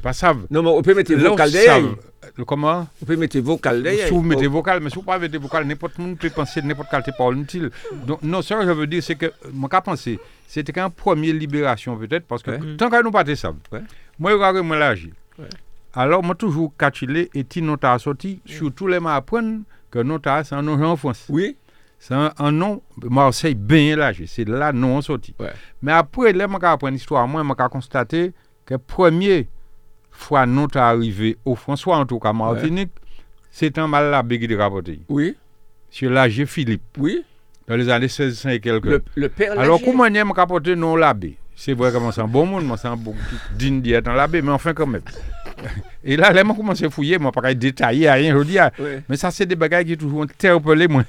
pas 0.03 0.13
savent. 0.13 0.45
Non, 0.49 0.61
mais 0.61 0.69
on 0.69 0.81
peut 0.81 0.93
mettre 0.93 1.13
Là, 1.13 1.29
vocal 1.29 1.49
savent, 1.49 1.63
derrière. 1.63 2.45
Comment? 2.45 2.87
On 3.01 3.05
peut 3.05 3.15
mettre 3.15 3.39
vocal 3.39 3.81
derrière. 3.81 4.07
Si 4.07 4.13
vous 4.13 4.21
mettez 4.21 4.47
vocal, 4.47 4.79
mais 4.79 4.89
si 4.89 4.95
vous 4.95 5.01
ne 5.11 5.17
mettez 5.19 5.37
pas 5.37 5.43
vocal, 5.43 5.65
n'importe 5.65 5.95
qui 5.95 6.15
peut 6.15 6.29
penser 6.29 6.61
n'importe 6.61 6.89
quelle 6.91 7.03
parole 7.17 7.37
inutile. 7.37 7.71
Donc, 8.05 8.21
non, 8.21 8.41
ce 8.41 8.53
que 8.53 8.63
je 8.65 8.71
veux 8.71 8.85
dire, 8.87 9.01
c'est 9.01 9.15
que, 9.15 9.31
moi, 9.51 9.69
qu'à 9.69 9.81
penser, 9.81 10.19
c'était 10.47 10.71
qu'une 10.71 10.89
première 10.91 11.33
libération, 11.33 11.97
peut-être, 11.97 12.25
parce 12.27 12.43
que 12.43 12.51
Ouais. 12.51 12.75
tant 12.77 12.89
que 12.89 13.03
nous 13.03 13.11
pas 13.11 13.23
ça, 13.35 13.53
Ouais. 13.71 13.81
moi, 14.19 14.31
je 14.31 14.35
regarde 14.35 14.57
moi 14.57 14.77
l'âge. 14.77 15.09
Ouais. 15.39 15.45
Alors, 15.93 16.23
moi, 16.23 16.35
toujours 16.35 16.71
catchilé 16.77 17.29
et 17.33 17.43
ti 17.43 17.61
non 17.61 17.75
t'as 17.77 17.97
sorti, 17.97 18.39
surtout 18.45 18.87
les 18.87 18.99
m'a 18.99 19.15
apprendre 19.15 19.61
que 19.91 19.99
nous 19.99 20.17
avons, 20.23 20.43
c'est 20.43 20.55
un 20.55 20.61
nom 20.61 20.81
en 20.83 20.95
France. 20.95 21.25
Oui. 21.29 21.57
C'est 21.99 22.15
un, 22.15 22.31
un, 22.39 22.51
nom, 22.51 22.81
Marseille 23.03 23.53
bien 23.53 23.93
élargi. 23.93 24.25
C'est 24.25 24.47
là 24.47 24.71
nous 24.73 24.87
on 24.87 25.01
sorti. 25.01 25.35
Ouais. 25.39 25.51
Mais 25.83 25.91
après, 25.91 26.33
là, 26.33 26.47
je 26.49 26.65
apprendre 26.65 26.93
l'histoire, 26.93 27.27
moi, 27.27 27.43
je 27.47 27.67
constaté 27.67 28.33
que 28.65 28.75
premier 28.75 29.47
fois 30.09 30.47
nous 30.47 30.67
sommes 30.73 30.81
arrivé 30.81 31.37
au 31.45 31.55
François, 31.55 31.97
en 31.97 32.05
tout 32.07 32.17
cas 32.17 32.33
Martinique, 32.33 32.89
ouais. 32.95 33.23
c'est 33.51 33.77
un 33.77 33.87
mal 33.87 34.09
la 34.09 34.23
bégué 34.23 34.47
de 34.47 34.55
Rapoté. 34.55 35.01
Oui. 35.09 35.35
Sur 35.91 36.09
l'âge 36.09 36.43
Philippe. 36.45 36.81
Oui. 36.97 37.23
Dans 37.67 37.75
les 37.75 37.87
années 37.89 38.05
1600 38.05 38.49
et 38.49 38.59
quelques. 38.59 38.85
Le, 38.85 39.03
le 39.13 39.29
père 39.29 39.49
Lagier. 39.49 39.63
Alors, 39.63 39.81
comment 39.83 40.03
on 40.03 40.15
a 40.15 40.41
apporté 40.41 40.75
non 40.75 40.95
l'abbé 40.95 41.37
C'est 41.63 41.73
vrai 41.73 41.91
que 41.91 41.97
moi, 41.97 42.11
c'est 42.11 42.21
un 42.21 42.27
bon 42.27 42.47
monde, 42.47 42.65
moi, 42.65 42.75
c'est 42.75 42.87
un 42.87 42.95
bon 42.97 43.13
digne 43.55 43.83
d'être 43.83 44.05
dans 44.05 44.13
l'abbé, 44.13 44.41
mais 44.41 44.49
enfin, 44.49 44.73
quand 44.73 44.87
même. 44.87 45.03
Et 46.03 46.17
là, 46.17 46.33
là, 46.33 46.43
moi, 46.43 46.55
commencé 46.55 46.85
à 46.85 46.89
fouiller, 46.89 47.19
moi, 47.19 47.31
pas 47.31 47.53
détailler, 47.53 48.09
rien, 48.09 48.35
je 48.35 48.43
dis. 48.43 48.57
ah. 48.57 48.71
Mais 49.07 49.15
ça, 49.15 49.29
c'est 49.29 49.45
des 49.45 49.55
bagages 49.55 49.85
qui 49.85 49.95
toujours 49.95 50.23
interpellé, 50.23 50.87
moi. 50.87 51.03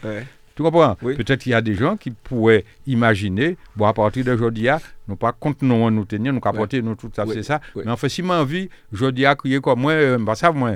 Tu 0.54 0.62
comprends? 0.62 0.98
Oui. 1.00 1.16
Peut-être 1.16 1.40
qu'il 1.40 1.52
y 1.52 1.54
a 1.54 1.62
des 1.62 1.72
gens 1.72 1.96
qui 1.96 2.10
pourraient 2.10 2.66
imaginer, 2.86 3.56
bon, 3.74 3.86
à 3.86 3.94
partir 3.94 4.26
d'aujourd'hui, 4.26 4.68
ah, 4.68 4.78
nous 5.08 5.16
pas 5.16 5.32
compte 5.32 5.62
nous 5.62 5.90
nous 5.90 6.04
tenir, 6.04 6.34
nous 6.34 6.40
capoter, 6.40 6.82
nous 6.82 6.96
tout 6.96 7.10
ça, 7.16 7.24
c'est 7.26 7.42
ça. 7.42 7.62
Mais 7.74 7.90
en 7.90 7.96
fait, 7.96 8.10
si 8.10 8.20
moi 8.20 8.36
envie, 8.36 8.68
aujourd'hui, 8.92 9.24
à 9.24 9.34
crier 9.34 9.58
comme 9.58 9.80
moi, 9.80 9.92
euh, 9.92 10.18
bah, 10.20 10.34
ça, 10.34 10.52
moi, 10.52 10.72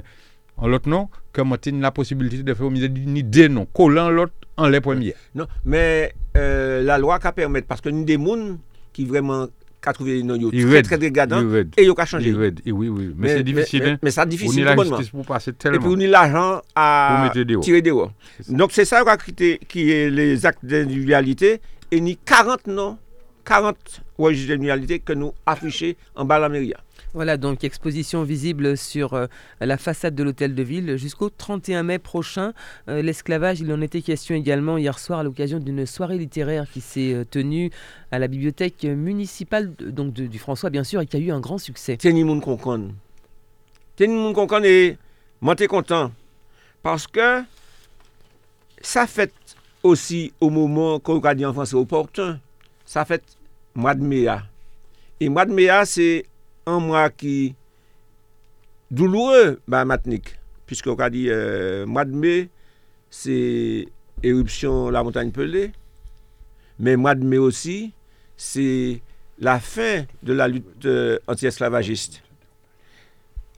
en 0.56 0.68
l'autre 0.68 0.88
nom, 0.88 1.10
que 1.34 1.42
moi, 1.42 1.58
j'ai 1.62 1.72
la 1.72 1.90
possibilité 1.90 2.42
de 2.42 2.54
faire 2.54 2.66
une 2.68 3.14
idée, 3.18 3.50
non, 3.50 3.66
collant 3.66 4.08
l'autre 4.08 4.32
en 4.56 4.68
les 4.68 4.80
premiers. 4.80 5.14
Non, 5.34 5.46
mais 5.66 6.14
euh, 6.34 6.82
la 6.82 6.96
loi 6.96 7.18
qui 7.18 7.30
permet, 7.32 7.60
parce 7.60 7.82
que 7.82 7.90
nous 7.90 8.04
des 8.04 8.14
gens 8.14 8.56
qui 8.94 9.04
vraiment 9.04 9.48
qui 9.92 9.94
trouvé 9.94 10.22
non 10.22 10.36
yo 10.36 10.50
Il 10.52 10.66
très 10.82 10.98
très 10.98 11.10
raide. 11.10 11.74
et 11.76 11.84
ils 11.84 11.90
ont 11.90 11.94
changé. 12.04 12.32
Oui, 12.32 12.88
oui. 12.88 13.14
Mais, 13.16 13.28
c'est 13.36 13.42
difficile, 13.42 13.98
mais, 14.02 14.08
hein. 14.08 14.12
ça 14.12 14.26
difficile 14.26 14.66
tout 14.66 14.74
bonnement. 14.74 14.98
pour 15.10 15.26
passer 15.26 15.50
Et 15.50 15.54
puis 15.54 15.70
tellement. 15.70 15.86
on 15.88 16.00
a 16.00 16.06
l'argent 16.06 16.62
à 16.74 17.30
dehors. 17.34 17.62
tirer 17.62 17.82
dehors. 17.82 18.12
C'est 18.38 18.44
ça. 18.44 18.52
Donc 18.52 18.72
c'est 18.72 18.84
ça 18.84 19.04
qui 19.68 19.90
est 19.90 20.10
les 20.10 20.44
actes 20.46 20.64
d'individualité 20.64 21.60
et 21.90 22.00
ni 22.00 22.16
40 22.16 22.66
noms, 22.66 22.98
40 23.44 23.76
registres 24.18 24.48
d'individualité 24.48 24.98
que 24.98 25.12
nous 25.12 25.32
affichons 25.46 25.94
en 26.14 26.24
bas 26.24 26.36
de 26.36 26.42
la 26.42 26.48
mairie. 26.48 26.74
Voilà, 27.16 27.38
donc 27.38 27.64
exposition 27.64 28.24
visible 28.24 28.76
sur 28.76 29.14
euh, 29.14 29.26
la 29.62 29.78
façade 29.78 30.14
de 30.14 30.22
l'hôtel 30.22 30.54
de 30.54 30.62
ville 30.62 30.98
jusqu'au 30.98 31.30
31 31.30 31.82
mai 31.82 31.98
prochain. 31.98 32.52
Euh, 32.90 33.00
L'esclavage, 33.00 33.58
il 33.60 33.72
en 33.72 33.80
était 33.80 34.02
question 34.02 34.34
également 34.34 34.76
hier 34.76 34.98
soir 34.98 35.20
à 35.20 35.22
l'occasion 35.22 35.58
d'une 35.58 35.86
soirée 35.86 36.18
littéraire 36.18 36.66
qui 36.70 36.82
s'est 36.82 37.14
euh, 37.14 37.24
tenue 37.24 37.70
à 38.10 38.18
la 38.18 38.28
bibliothèque 38.28 38.84
municipale 38.84 39.72
donc 39.76 40.12
du 40.12 40.38
François, 40.38 40.68
bien 40.68 40.84
sûr, 40.84 41.00
et 41.00 41.06
qui 41.06 41.16
a 41.16 41.18
eu 41.18 41.30
un 41.30 41.40
grand 41.40 41.56
succès. 41.56 41.96
C'est 41.98 42.12
ni 42.12 42.22
moun 42.22 42.42
comprendre. 42.42 42.92
C'est 43.96 44.08
ni 44.08 44.14
moun 44.14 44.34
comprendre 44.34 44.66
et 44.66 44.98
content. 45.68 46.12
Parce 46.82 47.06
que 47.06 47.42
ça 48.82 49.06
fait 49.06 49.32
aussi 49.82 50.34
au 50.38 50.50
moment 50.50 51.00
qu'on 51.00 51.18
dit 51.32 51.46
en 51.46 51.54
français 51.54 51.76
opportun, 51.76 52.38
ça 52.84 53.06
fait 53.06 53.22
mois 53.74 53.94
de 53.94 54.04
mai. 54.04 54.26
Et 55.18 55.30
mois 55.30 55.46
de 55.46 55.54
mai, 55.54 55.70
c'est 55.86 56.26
an 56.66 56.82
mwa 56.82 57.06
ki 57.14 57.54
douloure 58.90 59.56
ba 59.70 59.84
Matnik. 59.86 60.34
Piske 60.66 60.90
ou 60.90 60.98
ka 60.98 61.08
di 61.12 61.28
euh, 61.30 61.86
mwa 61.86 62.02
de 62.06 62.18
me, 62.18 62.34
se 63.10 63.36
erupsyon 64.26 64.90
la 64.94 65.04
montagne 65.06 65.34
pelé. 65.34 65.70
Men 66.82 66.98
mwa 67.00 67.14
de 67.14 67.26
me 67.26 67.38
osi, 67.38 67.92
se 68.36 68.98
la 69.38 69.60
fin 69.60 70.04
de 70.22 70.34
la 70.34 70.48
lutte 70.48 70.86
euh, 70.86 71.18
anti-esclavagiste. 71.30 72.22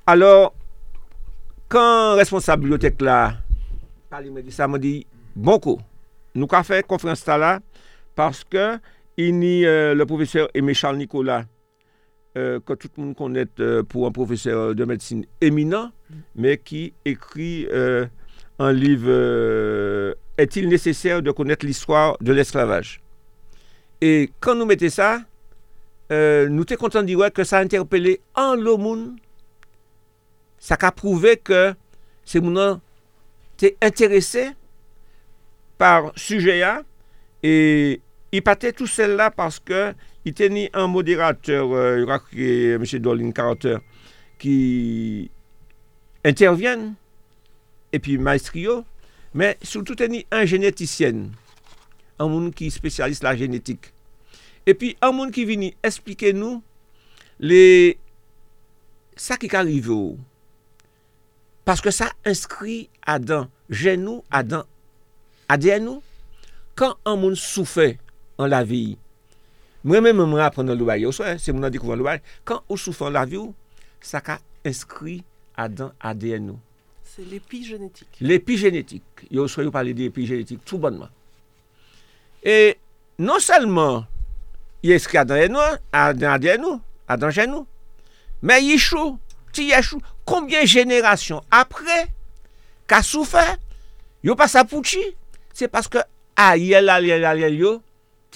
Alors, 0.07 0.55
kan 1.68 2.16
responsable 2.16 2.64
bibliotek 2.64 3.01
la, 3.05 3.38
pali 4.12 4.33
mwen 4.33 4.44
di 4.44 4.53
sa, 4.53 4.68
mwen 4.68 4.81
di, 4.81 4.92
bonko, 5.37 5.79
nou 6.37 6.49
ka 6.49 6.62
fe 6.64 6.81
konferans 6.85 7.25
ta 7.25 7.37
la, 7.40 7.59
paske, 8.16 8.79
ini 9.21 9.66
euh, 9.66 9.94
le 9.94 10.07
professeur 10.07 10.49
Aimé 10.55 10.75
Charles 10.75 10.97
Nicolas, 10.97 11.44
euh, 12.38 12.61
que 12.61 12.74
tout 12.74 12.88
le 12.98 13.03
monde 13.03 13.16
connaît 13.16 13.48
euh, 13.59 13.83
pour 13.83 14.07
un 14.07 14.12
professeur 14.12 14.72
de 14.72 14.85
médecine 14.85 15.27
éminent, 15.40 15.90
mais 16.37 16.57
qui 16.57 16.92
écrit 17.05 17.66
euh, 17.72 18.07
un 18.61 18.72
livre 18.72 20.14
Est-il 20.37 20.68
nécessaire 20.68 21.20
de 21.20 21.33
connaître 21.33 21.66
l'histoire 21.66 22.16
de 22.20 22.33
l'esclavage? 22.33 23.03
Et 24.01 24.31
quand 24.38 24.55
nous 24.55 24.66
mettons 24.66 24.88
ça, 24.88 25.22
nous 26.11 26.64
sommes 26.68 26.77
contents 26.79 27.03
de 27.03 27.07
dire 27.07 27.33
que 27.33 27.42
ça 27.42 27.59
a 27.59 27.61
interpellé 27.61 28.20
en 28.37 28.57
monde. 28.57 29.16
Ça 30.61 30.77
a 30.81 30.92
prouvé 30.92 31.38
que 31.38 31.74
ces 32.24 32.40
gens 32.40 32.81
étaient 33.55 33.77
intéressés 33.83 34.51
par 35.77 36.12
sujet 36.14 36.62
et 37.42 38.01
il 38.31 38.42
partait 38.42 38.72
tout 38.72 38.87
seul 38.87 39.16
là 39.16 39.33
parce 39.33 39.59
que 39.59 39.92
Il 40.29 40.35
tenait 40.35 40.69
un 40.75 40.88
modérateur, 40.88 41.73
euh, 41.73 42.01
je 42.01 42.05
crois 42.05 42.19
que 42.19 42.75
M. 42.75 43.01
Dolin 43.01 43.31
Carter, 43.31 43.79
qui 44.38 45.31
interviennent, 46.23 46.97
et 47.95 47.99
puis 47.99 48.19
maestrio, 48.19 48.85
mais 49.33 49.57
surtout 49.62 49.95
tenait 49.95 50.27
un 50.31 50.45
généticien, 50.45 51.31
un 52.19 52.29
monde 52.29 52.53
qui 52.53 52.71
spécialiste 52.71 53.23
la 53.23 53.35
génétique. 53.37 53.95
Et 54.67 54.75
puis 54.75 54.99
un 55.01 55.12
monde 55.12 55.31
qui 55.31 55.47
vient 55.47 55.71
expliquer 55.83 56.35
nous 56.35 56.62
les... 57.41 57.97
ça 59.17 59.38
qui 59.38 59.57
arrive. 59.57 60.14
Parce 61.64 61.81
que 61.81 61.91
ça 61.91 62.12
inscrit 62.27 62.91
à 63.01 63.19
dans 63.19 63.49
genou, 63.71 64.23
à 64.31 64.43
dans 64.43 64.64
ADN 65.49 65.85
nous, 65.87 66.03
quand 66.75 66.97
un 67.07 67.17
monde 67.17 67.35
souffre 67.35 67.95
en 68.37 68.47
la 68.47 68.62
vie, 68.62 68.99
Mwen 69.88 70.05
men 70.05 70.18
mwen 70.18 70.42
apren 70.44 70.66
nan 70.68 70.77
louay 70.77 71.01
yo, 71.07 71.14
so, 71.16 71.24
eh, 71.24 71.38
se 71.40 71.53
mwen 71.55 71.64
nan 71.64 71.72
dikouvan 71.72 71.96
louay, 71.96 72.18
kan 72.44 72.61
ou 72.68 72.77
soufan 72.77 73.14
la 73.14 73.22
vi 73.24 73.38
ou, 73.40 73.55
sa 74.05 74.20
ka 74.24 74.37
inskri 74.66 75.22
adan 75.57 75.94
ADN 76.05 76.51
nou. 76.51 76.59
Se 77.09 77.24
l'epigenetik. 77.24 78.20
L'epigenetik. 78.20 79.24
Yo 79.33 79.46
so 79.48 79.64
yo 79.64 79.72
pale 79.72 79.94
di 79.96 80.11
epigenetik 80.11 80.61
tout 80.68 80.77
bonman. 80.83 81.09
E 82.44 82.77
non 83.16 83.40
selman 83.40 84.05
yi 84.85 84.92
inskri 84.98 85.22
adan 85.22 85.57
ADN 85.88 86.61
nou, 86.66 86.83
adan 87.09 87.33
gen 87.33 87.55
nou, 87.57 87.64
men 88.44 88.61
yi 88.61 88.77
chou, 88.77 89.16
ti 89.57 89.70
yi 89.70 89.81
chou, 89.81 90.05
konbyen 90.29 90.68
jenerasyon 90.68 91.40
apre, 91.48 92.05
ka 92.90 93.01
soufer, 93.01 93.57
yo 94.20 94.37
pa 94.37 94.53
sa 94.53 94.68
pouchi, 94.68 95.01
se 95.57 95.72
paske 95.72 96.05
a 96.37 96.55
yel 96.61 96.92
al 96.92 97.09
yel 97.09 97.24
al 97.24 97.40
yel 97.40 97.62
yo, 97.64 97.77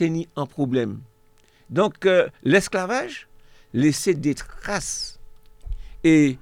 teni 0.01 0.25
an 0.33 0.49
probleme. 0.49 1.03
Donc, 1.73 2.05
euh, 2.05 2.29
l'esclavage 2.45 3.27
laissait 3.73 4.13
des 4.15 4.35
traces. 4.35 5.19
Et 6.05 6.39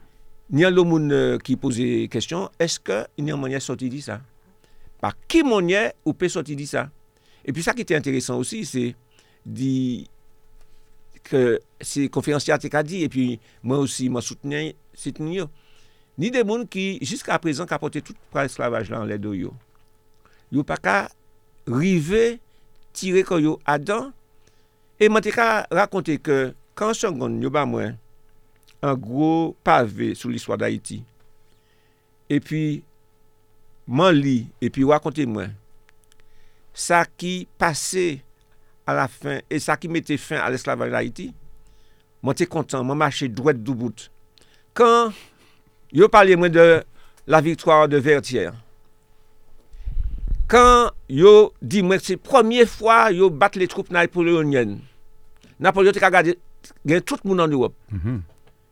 il 0.52 0.58
y 0.58 0.64
a 0.64 0.70
euh, 0.70 1.38
qui 1.38 1.56
pose 1.56 1.76
des 1.76 2.08
questions, 2.08 2.50
est-ce 2.58 2.80
qu'il 2.80 3.24
y 3.24 3.30
a 3.30 3.36
moyen 3.36 3.58
de 3.58 3.62
sortir 3.62 3.88
de 3.88 3.98
ça 4.00 4.20
Par 5.00 5.14
qui 5.28 5.44
moyen 5.44 5.92
ou 6.04 6.12
peut 6.12 6.28
sortir 6.28 6.56
de 6.56 6.64
ça 6.64 6.90
Et 7.44 7.52
puis 7.52 7.62
ça 7.62 7.72
qui 7.72 7.82
était 7.82 7.94
intéressant 7.94 8.38
aussi, 8.38 8.64
c'est 8.64 8.96
dit 9.46 10.10
que 11.22 11.60
ces 11.80 12.08
conférenciers 12.08 12.52
a 12.52 12.82
dit, 12.82 13.04
et 13.04 13.08
puis 13.08 13.38
moi 13.62 13.78
aussi, 13.78 14.08
moi 14.08 14.22
soutenu, 14.22 14.74
soutenu 14.92 15.42
ni 16.18 16.30
des 16.32 16.44
gens 16.44 16.64
qui, 16.64 16.98
jusqu'à 17.02 17.38
présent, 17.38 17.66
qui 17.66 17.72
apporté 17.72 18.02
tout 18.02 18.14
l'esclavage 18.34 18.90
là 18.90 19.00
en 19.00 19.04
l'aide 19.04 19.24
yo. 19.24 19.54
Yo 20.50 20.64
pas 20.64 20.76
qu'à 20.76 21.08
river, 21.68 22.40
tirer 22.92 23.24
Adam. 23.64 24.12
E 25.00 25.08
mwen 25.08 25.24
te 25.24 25.32
ka 25.32 25.64
rakonte 25.72 26.18
ke 26.20 26.50
kan 26.76 26.92
changon 26.92 27.38
nyo 27.40 27.48
ba 27.52 27.62
mwen 27.64 27.94
an 28.84 28.98
gro 29.00 29.54
pave 29.64 30.10
sou 30.12 30.28
liswa 30.28 30.58
da 30.60 30.68
iti. 30.68 30.98
E 32.28 32.36
pi 32.44 32.82
man 33.88 34.12
li, 34.12 34.44
e 34.60 34.68
pi 34.68 34.84
wakonte 34.84 35.24
mwen. 35.24 35.54
Sa 36.76 37.06
ki 37.08 37.48
pase 37.56 38.20
a 38.84 38.98
la 38.98 39.06
fin, 39.08 39.40
e 39.48 39.56
sa 39.56 39.78
ki 39.80 39.88
mette 39.88 40.20
fin 40.20 40.42
al 40.44 40.58
eslavaj 40.58 40.92
da 40.92 41.00
iti, 41.06 41.30
mwen 42.20 42.36
te 42.36 42.44
kontan, 42.44 42.84
mwen 42.84 43.00
mache 43.00 43.30
dwet 43.32 43.64
dubout. 43.64 44.10
Kan 44.76 45.16
yo 45.96 46.10
pale 46.12 46.36
mwen 46.36 46.52
de 46.52 46.66
la 47.24 47.40
viktoar 47.40 47.88
de 47.88 48.04
Vertière, 48.04 48.52
kan 50.50 50.92
yo 51.08 51.54
di 51.64 51.80
mwen 51.80 52.04
se 52.04 52.20
premier 52.20 52.68
fwa 52.68 53.06
yo 53.16 53.32
bat 53.32 53.56
le 53.56 53.64
troupe 53.70 53.96
napoleonienne, 53.96 54.82
Napolyon 55.60 55.96
te 55.96 56.02
ka 56.02 56.10
gade 56.12 56.36
gen 56.86 57.02
tout 57.04 57.20
moun 57.24 57.40
an 57.40 57.50
Europe. 57.50 57.76
Mm 57.90 57.98
-hmm. 57.98 58.20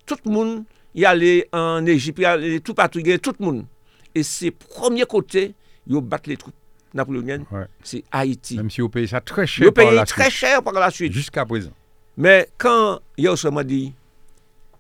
Tout 0.07 0.25
moun 0.25 0.65
yale 0.95 1.45
an 1.53 1.87
Egypt, 1.87 2.19
yale 2.19 2.61
tout 2.61 2.75
patou, 2.75 3.01
gen 3.05 3.19
tout 3.19 3.37
moun. 3.39 3.67
E 4.15 4.23
se 4.23 4.51
promye 4.51 5.05
kote, 5.07 5.53
yo 5.87 6.01
bat 6.01 6.27
le 6.27 6.37
troupe 6.37 6.57
napolyonienne, 6.95 7.45
ouais. 7.51 7.67
se 7.83 8.03
Haiti. 8.11 8.57
Mem 8.57 8.71
si 8.71 8.81
yo 8.81 8.89
paye 8.89 9.07
sa 9.07 9.21
tre 9.21 9.47
chèr 9.47 9.73
par 9.73 9.93
la 9.93 10.07
suite. 10.07 10.17
Yo 10.17 10.25
paye 10.25 10.29
tre 10.29 10.31
chèr 10.31 10.63
par 10.63 10.73
la 10.73 10.91
suite. 10.91 11.13
Juska 11.13 11.45
prezant. 11.47 11.75
Men, 12.17 12.47
kan 12.59 12.99
yo 13.21 13.37
seman 13.39 13.67
di, 13.69 13.93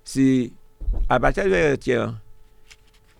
se 0.09 0.51
abatel 1.13 1.53
veretier, 1.53 2.15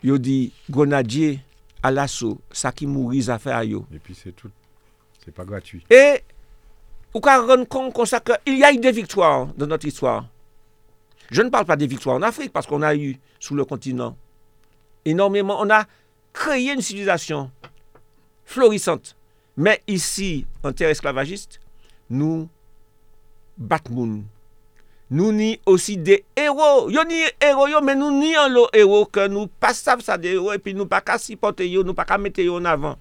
yo 0.03 0.19
di 0.19 0.53
Grenadier, 0.71 1.39
Alasso, 1.87 2.33
sa 2.51 2.73
ki 2.75 2.89
mouri 2.91 3.21
zafè 3.29 3.53
a 3.55 3.63
yo. 3.63 3.85
E 3.95 4.01
pi 4.03 4.17
se 4.19 4.33
tout, 4.35 4.51
se 5.23 5.31
pa 5.35 5.47
gratuit. 5.47 5.85
E, 5.95 6.19
vous 7.15 7.21
pouvez 7.21 7.35
rendre 7.35 7.67
compte 7.67 7.95
qu'il 8.45 8.59
y 8.59 8.65
a 8.65 8.73
eu 8.73 8.79
des 8.79 8.93
victoires 8.93 9.47
dans 9.57 9.67
notre 9.67 9.87
histoire. 9.87 10.27
Je 11.31 11.43
ne 11.43 11.49
parle 11.49 11.65
pas 11.65 11.77
des 11.77 11.87
victoires 11.87 12.17
en 12.17 12.23
Afrique 12.23 12.53
parce 12.53 12.67
qu'on 12.67 12.83
a 12.83 12.95
eu 12.95 13.19
sous 13.39 13.55
le 13.55 13.65
continent 13.65 14.17
énormément. 15.05 15.61
On 15.61 15.71
a 15.71 15.85
créé 16.33 16.73
une 16.73 16.83
civilisation 16.83 17.51
florissante. 18.45 19.17
Mais 19.57 19.83
ici, 19.89 20.47
en 20.63 20.73
terre 20.73 20.91
esclavagiste, 20.91 21.61
nous 22.11 22.49
battons. 23.57 24.23
Nous 25.11 25.33
ni 25.33 25.59
aussi 25.65 25.97
des 25.97 26.25
héros. 26.37 26.91
Yo 26.91 27.03
ni 27.05 27.23
héros, 27.41 27.83
mais 27.83 27.95
nous 27.95 28.11
ni 28.11 28.37
en 28.37 28.49
héros 28.73 29.07
que 29.07 29.27
nous 29.27 29.47
pas 29.47 29.73
savons 29.73 30.03
ça 30.03 30.19
des 30.19 30.35
héros 30.35 30.53
et 30.53 30.59
puis 30.59 30.75
nous 30.75 30.87
pas 30.87 31.01
qu'à 31.01 31.19
supporter 31.19 31.69
nous 31.83 31.95
pas 31.95 32.05
qu'à 32.05 32.19
mettre 32.19 32.43
en 32.51 32.65
avant. 32.67 32.97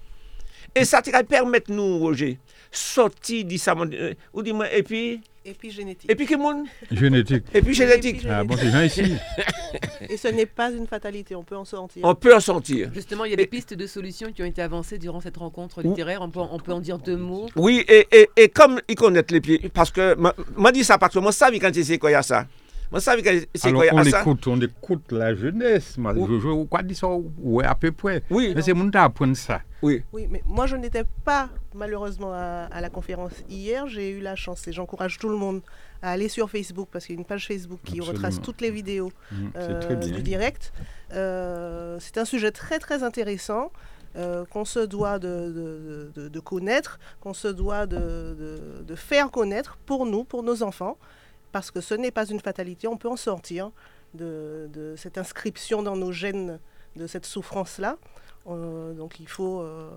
Et 0.74 0.84
ça 0.84 1.02
te 1.02 1.10
permettre 1.22 1.70
nous, 1.70 1.98
Roger, 1.98 2.38
sortir 2.70 3.44
de 3.44 3.56
ça. 3.56 3.74
euh, 3.74 4.14
Ou 4.34 4.42
dis-moi, 4.42 4.72
et 4.72 4.82
puis, 4.82 5.20
Épigénétique. 5.44 6.10
et 6.10 6.14
puis, 6.14 6.26
qui 6.26 6.36
monde 6.36 6.66
Génétique. 6.90 7.44
Et 7.54 7.62
puis 7.62 7.72
génétique. 7.72 8.16
Épigénétique. 8.16 8.26
Ah 8.30 8.44
bon, 8.44 8.54
c'est 8.58 8.66
bien 8.68 8.84
ici. 8.84 9.02
Et 10.08 10.16
ce 10.18 10.28
n'est 10.28 10.44
pas 10.46 10.70
une 10.70 10.86
fatalité, 10.86 11.34
on 11.34 11.42
peut 11.42 11.56
en 11.56 11.64
sortir. 11.64 12.02
On 12.04 12.14
peut 12.14 12.34
en 12.34 12.40
sentir. 12.40 12.90
Justement, 12.94 13.24
il 13.24 13.30
y 13.30 13.34
a 13.34 13.36
des 13.36 13.46
pistes 13.46 13.72
de 13.72 13.86
solutions 13.86 14.30
qui 14.32 14.42
ont 14.42 14.46
été 14.46 14.60
avancées 14.60 14.98
durant 14.98 15.20
cette 15.22 15.38
rencontre 15.38 15.80
littéraire. 15.82 16.20
On 16.20 16.28
peut, 16.28 16.40
on 16.40 16.58
peut 16.58 16.72
en 16.72 16.80
dire 16.80 16.98
deux 16.98 17.16
mots. 17.16 17.46
Oui, 17.56 17.82
et, 17.88 18.06
et, 18.12 18.28
et 18.36 18.48
comme 18.50 18.80
ils 18.88 18.94
connaissent 18.94 19.30
les 19.30 19.40
pieds, 19.40 19.70
parce 19.72 19.90
que 19.90 20.14
moi 20.56 20.70
dit 20.72 20.84
ça 20.84 20.98
parce 20.98 21.14
que 21.14 21.18
moi 21.18 21.32
savais 21.32 21.58
quand 21.58 21.72
c'est 21.74 21.98
quoi 21.98 22.10
il 22.10 22.14
y 22.14 22.16
a 22.16 22.22
ça. 22.22 22.46
Moi 22.90 23.00
savais 23.00 23.22
quand 23.22 23.30
c'est 23.54 23.68
Alors 23.68 23.82
quoi 23.82 23.86
il 23.86 24.08
y 24.10 24.14
on 24.14 24.20
écoute, 24.20 24.46
on 24.46 24.60
écoute 24.60 25.12
la 25.12 25.34
jeunesse. 25.34 25.96
Quoi 26.70 26.82
dit 26.82 26.94
ça 26.94 27.06
Ouais, 27.38 27.64
à 27.64 27.74
peu 27.74 27.92
près. 27.92 28.22
Oui, 28.30 28.52
Mais 28.56 28.62
c'est 28.62 28.72
mon 28.72 28.90
temps 28.90 29.00
à 29.00 29.04
apprendre 29.04 29.36
ça. 29.36 29.60
oui. 29.82 30.02
Oui, 30.12 30.26
mais 30.30 30.42
moi 30.46 30.66
je 30.66 30.76
n'étais 30.76 31.04
pas 31.24 31.50
malheureusement 31.74 32.32
à, 32.32 32.66
à 32.70 32.80
la 32.80 32.88
conférence 32.90 33.32
hier. 33.50 33.86
J'ai 33.88 34.10
eu 34.10 34.20
la 34.20 34.36
chance 34.36 34.66
et 34.68 34.72
j'encourage 34.72 35.18
tout 35.18 35.28
le 35.28 35.36
monde 35.36 35.60
à 36.00 36.12
aller 36.12 36.28
sur 36.28 36.48
Facebook 36.48 36.88
parce 36.92 37.04
qu'il 37.06 37.16
y 37.16 37.18
a 37.18 37.20
une 37.20 37.26
page 37.26 37.46
Facebook 37.46 37.80
qui 37.84 37.98
Absolument. 37.98 38.12
retrace 38.14 38.40
toutes 38.40 38.60
les 38.60 38.70
vidéos 38.70 39.10
Mm, 39.32 39.46
euh, 39.56 39.80
c'est 39.80 39.86
très 39.86 39.96
bien. 39.96 40.16
du 40.16 40.22
direct. 40.22 40.72
Euh, 41.12 41.96
c'est 42.00 42.18
un 42.18 42.24
sujet 42.24 42.50
très 42.52 42.78
très 42.78 43.02
intéressant 43.02 43.70
euh, 44.16 44.44
qu'on 44.46 44.64
se 44.64 44.80
doit 44.80 45.18
de, 45.18 45.28
de- 45.28 46.22
de- 46.22 46.28
de 46.28 46.40
connaître, 46.40 46.98
qu'on 47.20 47.34
se 47.34 47.48
doit 47.48 47.86
de, 47.86 47.96
de- 47.98 48.82
de 48.86 48.94
faire 48.94 49.30
connaître 49.30 49.76
pour 49.86 50.06
nous, 50.06 50.24
pour 50.24 50.42
nos 50.42 50.62
enfants, 50.62 50.96
parce 51.52 51.70
que 51.70 51.80
ce 51.80 51.94
n'est 51.94 52.10
pas 52.10 52.26
une 52.26 52.40
fatalité, 52.40 52.88
on 52.88 52.96
peut 52.96 53.08
en 53.08 53.16
sortir 53.16 53.70
de, 54.14 54.94
cette 54.96 55.18
inscription 55.18 55.82
dans 55.82 55.96
nos 55.96 56.12
gènes 56.12 56.58
de 56.96 57.06
cette 57.06 57.26
souffrance-là. 57.26 57.96
Euh, 58.46 58.94
donc 58.94 59.20
il 59.20 59.28
faut, 59.28 59.60
euh, 59.60 59.90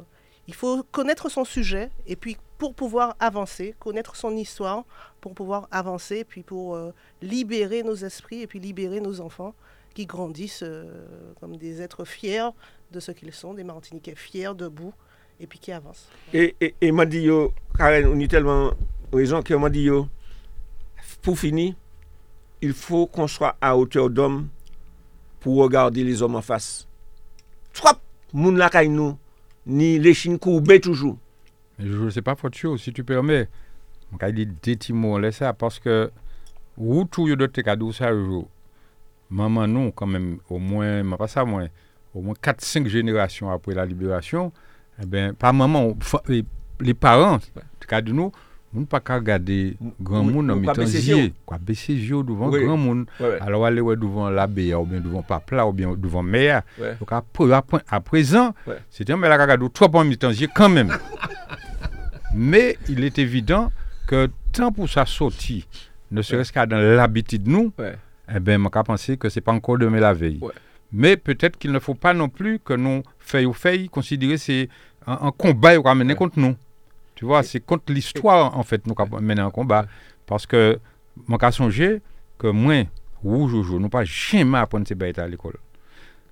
il 0.47 0.53
faut 0.53 0.83
connaître 0.91 1.29
son 1.29 1.45
sujet 1.45 1.89
et 2.05 2.15
puis 2.15 2.37
pour 2.57 2.73
pouvoir 2.73 3.15
avancer, 3.19 3.75
connaître 3.79 4.15
son 4.15 4.35
histoire, 4.35 4.83
pour 5.19 5.33
pouvoir 5.33 5.67
avancer, 5.71 6.17
et 6.17 6.23
puis 6.25 6.43
pour 6.43 6.75
euh, 6.75 6.91
libérer 7.21 7.81
nos 7.83 7.95
esprits 7.95 8.41
et 8.41 8.47
puis 8.47 8.59
libérer 8.59 8.99
nos 8.99 9.21
enfants 9.21 9.55
qui 9.93 10.05
grandissent 10.05 10.63
comme 11.41 11.57
des 11.57 11.81
êtres 11.81 12.05
fiers 12.05 12.49
de 12.91 13.01
ce 13.01 13.11
qu'ils 13.11 13.33
sont, 13.33 13.53
des 13.53 13.65
Martiniquais 13.65 14.15
fiers, 14.15 14.53
debout, 14.55 14.93
et 15.41 15.47
puis 15.47 15.59
qui 15.59 15.73
avancent. 15.73 16.07
Et, 16.33 16.55
et, 16.61 16.91
Karen, 17.77 18.05
on 18.05 18.21
a 18.21 18.27
tellement 18.27 18.71
raison 19.11 19.41
que 19.41 19.53
m'a 19.53 19.69
dit, 19.69 19.81
yo, 19.81 20.07
pour 21.21 21.37
finir, 21.37 21.73
il 22.61 22.73
faut 22.73 23.07
qu'on 23.07 23.27
soit 23.27 23.55
à 23.61 23.75
hauteur 23.77 24.09
d'homme 24.09 24.47
pour 25.39 25.57
regarder 25.57 26.03
les 26.03 26.21
hommes 26.21 26.35
en 26.35 26.41
face. 26.41 26.87
Trop, 27.73 27.89
moun 28.33 28.57
la 28.57 28.69
nous, 28.87 29.17
ni 29.65 29.99
les 29.99 30.13
chines 30.13 30.39
courbées 30.39 30.79
toujours. 30.79 31.17
Je 31.79 31.97
ne 31.97 32.09
sais 32.09 32.21
pas, 32.21 32.35
Fotio, 32.35 32.77
si 32.77 32.93
tu 32.93 33.03
permets. 33.03 33.47
Je 34.11 34.25
vais 34.25 34.33
dire 34.33 34.47
deux 34.47 34.75
petits 34.75 34.93
mots 34.93 35.17
là, 35.17 35.31
ça, 35.31 35.53
parce 35.53 35.79
que, 35.79 36.11
où 36.77 37.05
tout 37.05 37.27
le 37.27 37.35
monde 37.35 37.51
cadeau 37.51 37.91
ça 37.91 38.13
jour. 38.13 38.47
Maman, 39.29 39.67
non, 39.67 39.91
quand 39.91 40.05
même, 40.05 40.39
au 40.49 40.59
moins, 40.59 41.03
pas 41.17 41.27
ça, 41.27 41.45
moins, 41.45 41.67
au 42.13 42.21
moins 42.21 42.33
4-5 42.33 42.87
générations 42.87 43.49
après 43.49 43.73
la 43.73 43.85
libération, 43.85 44.51
eh 45.01 45.05
ben, 45.05 45.33
pas 45.33 45.53
maman, 45.53 45.95
les, 46.27 46.93
parents, 46.93 47.39
cas 47.87 48.01
de 48.01 48.11
nous, 48.11 48.31
on 48.75 48.79
ne 48.81 48.85
pas 48.85 48.99
qu'à 49.01 49.15
regarder 49.15 49.75
grand 49.99 50.21
oui, 50.25 50.33
monde 50.33 50.51
en 50.51 50.53
ou 50.57 50.61
pas 50.61 50.71
mettant 50.71 50.81
baisser 50.83 51.01
yeux, 51.09 51.17
yeux. 51.17 51.31
quoi, 51.45 51.57
baisser 51.59 51.93
yeux 51.93 52.23
devant 52.23 52.49
Oui. 52.49 52.63
grand 52.63 52.77
monde. 52.77 53.05
Ouais, 53.19 53.27
ouais. 53.27 53.37
Alors, 53.41 53.65
aller 53.65 53.81
ouais, 53.81 53.95
devant 53.97 54.29
l'abbé, 54.29 54.73
ou 54.75 54.85
bien 54.85 54.99
devant 55.01 55.21
papa, 55.21 55.63
ou 55.65 55.73
bien 55.73 55.93
devant 55.97 56.23
mère. 56.23 56.61
Ouais. 56.79 56.95
Donc, 56.99 57.11
à, 57.11 57.21
pre- 57.33 57.51
à, 57.53 57.61
point- 57.61 57.81
à 57.89 57.99
présent, 57.99 58.53
Ouais. 58.65 58.77
c'était 58.89 59.13
un 59.13 59.17
bel 59.17 59.31
agado, 59.31 59.67
trois 59.69 59.89
pommes 59.89 60.09
yeux 60.09 60.47
quand 60.55 60.69
même. 60.69 60.89
Mais 62.33 62.77
il 62.87 63.03
est 63.03 63.19
évident 63.19 63.71
que 64.07 64.29
tant 64.53 64.71
pour 64.71 64.89
sa 64.89 65.05
sortie, 65.05 65.67
ne 66.11 66.21
serait-ce 66.21 66.51
qu'à 66.53 66.65
dans 66.65 66.77
l'habitude 66.79 67.43
de 67.43 67.49
nous, 67.49 67.73
Ouais. 67.77 67.95
eh 68.33 68.39
bien, 68.39 68.57
je 68.57 68.67
pense 68.69 68.83
penser 68.85 69.17
que 69.17 69.29
ce 69.29 69.39
n'est 69.39 69.43
pas 69.43 69.51
encore 69.51 69.77
demain 69.77 69.99
la 69.99 70.13
veille. 70.13 70.39
Ouais. 70.41 70.53
Mais 70.93 71.17
peut-être 71.17 71.57
qu'il 71.57 71.71
ne 71.71 71.79
faut 71.79 71.93
pas 71.95 72.13
non 72.13 72.29
plus 72.29 72.59
que 72.59 72.73
nous, 72.73 73.01
fait 73.19 73.45
ou 73.45 73.53
fait, 73.53 73.87
considérer 73.89 74.37
c'est 74.37 74.67
un, 75.07 75.19
un 75.27 75.31
combat 75.31 75.75
qu'on 75.77 75.83
va 75.83 75.95
mener 75.95 76.13
Ouais. 76.13 76.17
contre 76.17 76.39
nous. 76.39 76.55
Tu 77.21 77.27
vois, 77.27 77.43
c'est 77.43 77.59
contre 77.59 77.93
l'histoire, 77.93 78.57
en 78.57 78.63
fait, 78.63 78.87
nous 78.87 78.95
avons 78.97 79.21
mené 79.21 79.41
un 79.41 79.51
combat. 79.51 79.85
Parce 80.25 80.47
que, 80.47 80.79
je 81.29 81.35
vais 81.37 81.51
songer 81.51 82.01
que 82.39 82.47
moi, 82.47 82.85
ou 83.23 83.47
Jojo, 83.47 83.77
nous 83.77 83.89
pas 83.89 84.03
jamais 84.03 84.57
apprendre 84.57 84.87
ces 84.87 84.95
bêtes 84.95 85.19
à 85.19 85.27
l'école. 85.27 85.57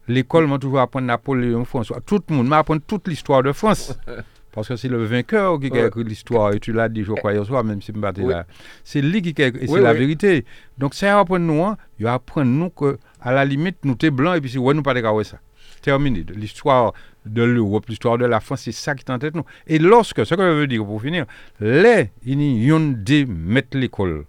L'école 0.07 0.47
m'a 0.47 0.57
toujours 0.57 0.79
appris 0.79 1.03
Napoléon, 1.03 1.63
François. 1.63 2.01
Tout 2.03 2.23
le 2.27 2.37
monde 2.37 2.47
m'a 2.47 2.57
appris 2.57 2.79
toute 2.81 3.07
l'histoire 3.07 3.43
de 3.43 3.51
France. 3.51 3.95
Parce 4.51 4.67
que 4.67 4.75
c'est 4.77 4.87
le 4.87 5.03
vainqueur 5.03 5.59
qui 5.59 5.71
a 5.77 5.85
écrit 5.85 6.03
l'histoire. 6.03 6.53
Et 6.53 6.59
tu 6.59 6.73
l'as 6.73 6.89
dit, 6.89 7.03
je 7.03 7.11
crois, 7.13 7.33
hier 7.33 7.45
soir, 7.45 7.63
même 7.63 7.83
si 7.83 7.91
je 7.91 7.97
me 7.97 8.01
battais 8.01 8.23
Oui. 8.23 8.33
là. 8.33 8.47
C'est 8.83 9.03
lui 9.03 9.21
qui 9.21 9.39
a 9.43 9.45
écrit. 9.45 9.65
Et 9.65 9.67
c'est 9.67 9.73
Oui, 9.73 9.81
la 9.81 9.93
vérité. 9.93 10.43
Donc, 10.79 10.95
ça 10.95 11.19
apprend 11.19 11.37
nous, 11.37 11.63
hein, 11.63 11.77
il 11.99 12.07
apprend 12.07 12.43
nous 12.43 12.71
que, 12.71 12.97
à 13.21 13.31
la 13.31 13.45
limite, 13.45 13.77
nous 13.83 13.93
t'es 13.93 14.09
blancs 14.09 14.37
et 14.37 14.41
puis, 14.41 14.49
si 14.49 14.57
ouais, 14.57 14.73
nous 14.73 14.81
pas 14.81 14.95
de 14.95 15.23
ça. 15.23 15.37
Terminé. 15.83 16.25
L'histoire 16.33 16.93
de 17.25 17.43
l'Europe, 17.43 17.85
l'histoire 17.89 18.17
de 18.17 18.25
la 18.25 18.39
France, 18.39 18.61
c'est 18.63 18.71
ça 18.71 18.95
qui 18.95 19.03
est 19.07 19.11
en 19.11 19.19
tête 19.19 19.35
nous. 19.35 19.43
Et 19.67 19.77
lorsque, 19.79 20.25
ce 20.25 20.35
que 20.35 20.41
je 20.41 20.55
veux 20.59 20.67
dire 20.67 20.85
pour 20.85 21.01
finir, 21.01 21.25
les 21.59 22.11
unions 22.25 22.79
de 22.79 23.25
mettre 23.25 23.77
l'école 23.77 24.25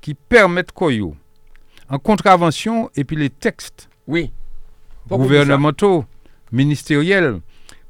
qui 0.00 0.14
permettent 0.14 0.72
quoi 0.72 0.92
yo, 0.92 1.14
en 1.88 1.98
contravention 1.98 2.90
et 2.96 3.04
puis 3.04 3.16
les 3.16 3.30
textes 3.30 3.88
Oui. 4.06 4.30
Gouvernementaux, 5.08 6.04
ministériels, 6.52 7.40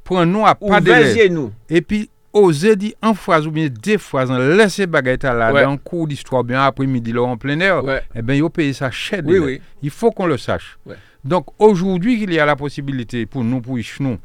prennent 0.02 0.32
nous 0.32 0.46
à 0.46 0.54
pas 0.54 0.80
de 0.80 1.28
nous. 1.28 1.52
Et 1.68 1.80
puis, 1.80 2.10
oser 2.32 2.74
dire 2.76 2.94
en 3.02 3.14
phrase 3.14 3.46
ou 3.46 3.50
bien 3.52 3.68
deux 3.68 3.98
phrases, 3.98 4.30
laisser 4.30 4.86
baguette 4.86 5.22
là, 5.24 5.52
Ouais. 5.52 5.62
dans 5.62 5.72
le 5.72 5.76
cours 5.78 6.08
d'histoire, 6.08 6.42
bien 6.44 6.62
après-midi, 6.62 7.12
là, 7.12 7.22
en 7.22 7.36
plein 7.36 7.58
air, 7.60 7.84
Ouais. 7.84 8.02
eh 8.14 8.22
bien, 8.22 8.34
ils 8.34 8.42
ont 8.42 8.50
payé 8.50 8.72
ça 8.72 8.90
cher. 8.90 9.22
Oui, 9.24 9.38
oui. 9.38 9.60
Il 9.82 9.90
faut 9.90 10.10
qu'on 10.10 10.26
le 10.26 10.36
sache. 10.36 10.76
Ouais. 10.86 10.96
Donc, 11.24 11.46
aujourd'hui, 11.58 12.18
qu'il 12.18 12.32
y 12.32 12.38
a 12.38 12.46
la 12.46 12.56
possibilité 12.56 13.26
pour 13.26 13.44
nous, 13.44 13.60
pour 13.60 13.78
nous, 14.00 14.18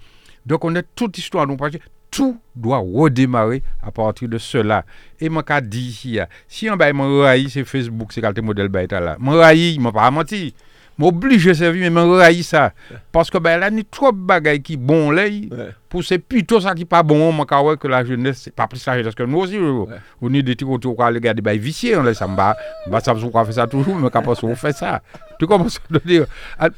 donc 0.45 0.65
on 0.65 0.75
a 0.75 0.81
toute 0.81 1.17
histoire, 1.17 1.47
nous, 1.47 1.55
parce 1.55 1.73
que 1.73 1.81
tout 2.11 2.39
doit 2.55 2.79
redémarrer 2.79 3.61
à 3.81 3.91
partir 3.91 4.27
de 4.27 4.37
cela. 4.37 4.83
Et 5.19 5.29
moi, 5.29 5.43
qu'a 5.43 5.61
dit 5.61 5.89
ici, 5.89 6.19
ah, 6.19 6.27
si 6.47 6.69
on 6.69 6.75
va 6.75 6.91
m'enrailler, 6.91 7.49
c'est 7.49 7.63
Facebook, 7.63 8.11
c'est 8.11 8.21
quel 8.21 8.43
modèle 8.43 8.69
là. 8.89 9.15
M'enrailler, 9.19 9.71
il 9.71 9.81
m'a 9.81 9.91
pas 9.91 10.09
menti. 10.11 10.53
M'oblige 10.99 11.47
à 11.47 11.53
servir, 11.53 11.83
mais 11.83 11.89
m'enrailler 11.89 12.43
ça. 12.43 12.73
Parce 13.13 13.29
que, 13.31 13.37
ben, 13.37 13.57
là, 13.57 13.67
a 13.67 13.83
trop 13.89 14.11
de 14.11 14.17
bagailles 14.17 14.61
qui 14.61 14.75
bon 14.75 15.11
l'œil. 15.11 15.47
Ouais. 15.49 15.69
Pour 15.87 16.03
c'est 16.03 16.19
plutôt 16.19 16.59
ça 16.59 16.75
qui 16.75 16.83
pas 16.83 17.03
bon, 17.03 17.33
quand 17.45 17.63
ouais, 17.63 17.77
que 17.77 17.87
la 17.87 18.03
jeunesse, 18.03 18.41
c'est 18.43 18.53
pas 18.53 18.67
plus 18.67 18.85
la 18.85 18.97
jeunesse 18.97 19.15
que 19.15 19.23
nous 19.23 19.37
aussi. 19.37 19.57
Ouais. 19.57 19.95
On 20.21 20.33
est 20.33 20.43
des 20.43 20.55
petits 20.55 20.65
retours, 20.65 20.97
quoi, 20.97 21.09
les 21.09 21.21
gars, 21.21 21.33
des 21.33 21.41
bails 21.41 21.57
viciés, 21.57 21.95
on 21.95 22.03
laisse 22.03 22.17
ça, 22.17 22.27
bah, 22.27 22.57
bah, 22.87 22.99
ça, 22.99 23.15
on 23.15 23.45
fait 23.45 23.53
ça 23.53 23.65
toujours, 23.65 23.95
mais 23.95 24.09
quand 24.09 24.23
on 24.43 24.55
fait 24.55 24.73
ça. 24.73 25.01
Tu 25.39 25.45
je 25.49 25.93
veux 25.93 26.01
dire? 26.05 26.25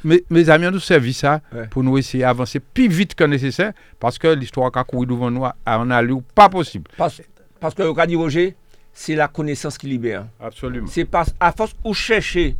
Mes, 0.03 0.23
mes 0.29 0.49
amis, 0.51 0.67
on 0.67 0.71
nous 0.71 0.79
servi 0.79 1.13
ça 1.13 1.41
Ouais. 1.51 1.65
pour 1.67 1.83
nous 1.83 1.97
essayer 1.97 2.23
d'avancer 2.23 2.59
plus 2.59 2.87
vite 2.89 3.15
que 3.15 3.23
nécessaire, 3.23 3.73
parce 3.99 4.19
que 4.19 4.27
l'histoire 4.27 4.71
qui 4.71 4.77
a 4.77 4.83
couru 4.83 5.07
devant 5.07 5.31
nous, 5.31 5.45
en 5.65 5.89
allure 5.89 6.21
pas 6.35 6.47
possible. 6.47 6.91
Parce, 6.95 7.23
parce 7.59 7.73
que, 7.73 7.81
Radi 7.81 8.15
Roger, 8.15 8.55
c'est 8.93 9.15
la 9.15 9.27
connaissance 9.27 9.79
qui 9.79 9.87
libère. 9.87 10.25
Absolument. 10.39 10.87
C'est 10.87 11.05
parce, 11.05 11.33
à 11.39 11.51
force 11.51 11.73
où 11.83 11.93
chercher 11.95 12.55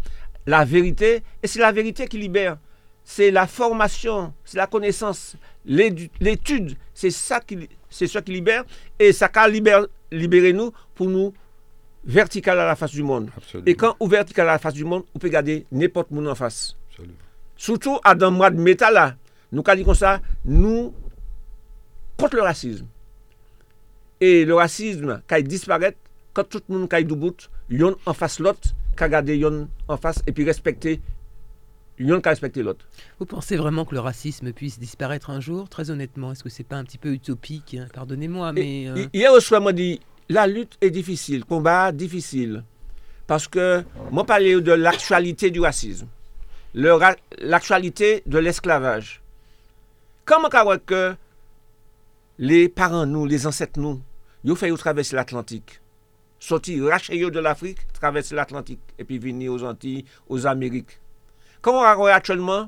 la 0.46 0.66
vérité, 0.66 1.24
et 1.42 1.48
c'est 1.48 1.60
la 1.60 1.72
vérité 1.72 2.08
qui 2.08 2.18
libère. 2.18 2.58
C'est 3.04 3.32
la 3.32 3.48
formation, 3.48 4.34
c'est 4.46 4.58
la 4.58 4.68
connaissance, 4.68 5.36
l'étude, 5.66 6.78
c'est 6.94 7.10
ça 7.10 7.40
qui, 7.40 7.68
c'est 7.90 8.08
qui 8.24 8.32
libère, 8.32 8.64
et 9.00 9.12
ça 9.12 9.30
a 9.34 9.48
libéré, 9.48 9.86
libéré 10.12 10.54
nous 10.54 10.72
pour 10.94 11.08
nous 11.08 11.34
vertical 12.04 12.60
à 12.60 12.66
la 12.66 12.76
face 12.76 12.92
du 12.92 13.04
monde. 13.04 13.30
Absolument. 13.36 13.66
Et 13.68 13.76
quand 13.76 13.96
ou 14.00 14.08
vertical 14.08 14.48
à 14.50 14.54
la 14.54 14.60
face 14.60 14.74
du 14.74 14.86
monde, 14.86 15.04
on 15.16 15.20
peut 15.20 15.30
garder 15.30 15.66
n'importe 15.72 16.12
monde 16.12 16.28
en 16.28 16.36
face. 16.36 16.76
Absolument. 16.92 17.16
Surtout 17.58 18.00
à 18.04 18.16
dans 18.16 18.32
le 18.32 18.38
mois 18.38 18.50
de 18.50 18.60
métal 18.60 18.94
là, 18.94 19.16
nous 19.52 19.64
dit 19.76 19.84
comme 19.84 19.96
ça, 19.96 20.22
nous 20.46 20.94
contre 22.18 22.36
le 22.36 22.44
racisme. 22.44 22.86
Et 24.20 24.46
le 24.46 24.54
racisme, 24.54 25.22
quand 25.28 25.38
il 25.38 25.48
disparaît, 25.48 25.96
quand 26.34 26.44
tout 26.44 26.62
le 26.70 26.78
monde 26.78 26.94
est 26.94 27.04
debout, 27.04 27.36
yon 27.70 27.96
en 28.06 28.14
face 28.14 28.40
l'autre, 28.40 28.70
qu'a 29.02 29.10
garder 29.10 29.36
yon 29.36 29.68
en 29.88 29.98
face 29.98 30.22
et 30.28 30.32
puis 30.32 30.44
respecter, 30.46 31.02
yon 31.98 32.22
qu'a 32.22 32.30
respecter 32.30 32.62
l'autre. 32.62 32.86
Vous 33.20 33.26
pensez 33.26 33.58
vraiment 33.58 33.84
que 33.84 33.96
le 33.96 34.00
racisme 34.00 34.54
puisse 34.54 34.78
disparaître 34.78 35.32
un 35.32 35.40
jour? 35.40 35.68
Très 35.70 35.90
honnêtement, 35.90 36.32
est-ce 36.32 36.44
que 36.44 36.50
c'est 36.50 36.64
pas 36.64 36.76
un 36.78 36.84
petit 36.84 37.00
peu 37.00 37.12
utopique? 37.12 37.74
Hein 37.80 37.88
Pardonnez-moi, 37.94 38.54
mais... 38.54 38.88
Euh, 38.88 38.96
hi- 38.98 39.10
Hier 39.12 39.34
au 39.34 39.40
soir, 39.40 39.60
moi 39.60 39.74
dit, 39.74 40.00
la 40.30 40.46
lutte 40.46 40.78
est 40.82 40.92
difficile, 40.92 41.46
combat 41.46 41.92
difficile. 41.92 42.64
Parce 43.26 43.48
que 43.48 43.84
moi 44.12 44.24
parlais 44.24 44.62
de 44.62 44.72
l'actualité 44.72 45.50
du 45.50 45.62
racisme, 45.62 46.08
le 46.76 46.94
ra- 46.94 47.16
l'actualité 47.40 48.22
de 48.28 48.38
l'esclavage. 48.38 49.20
Comment 50.26 50.50
que 50.78 51.16
les 52.38 52.70
parents 52.70 53.08
nous, 53.08 53.26
les 53.26 53.48
ancêtres 53.48 53.80
nous, 53.80 54.00
ils 54.44 54.52
ont 54.52 54.56
fait 54.56 54.72
traverser 54.78 55.16
l'Atlantique? 55.16 55.81
Sortir, 56.42 56.88
racher 56.90 57.16
yo 57.16 57.30
de 57.30 57.40
l'Afrique, 57.40 57.78
traverser 57.94 58.34
l'Atlantique, 58.34 58.82
et 58.98 59.04
puis 59.04 59.20
venir 59.20 59.54
aux 59.54 59.64
Antilles, 59.64 60.06
aux 60.28 60.48
Amériques. 60.48 61.00
Comment 61.62 61.82
on 61.82 62.06
actuellement, 62.08 62.68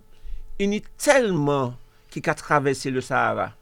il 0.60 0.76
y 0.76 0.78
a 0.78 0.82
tellement 0.96 1.76
qui 2.12 2.22
a 2.30 2.36
traversé 2.36 2.92
le 2.92 3.02
Sahara. 3.02 3.54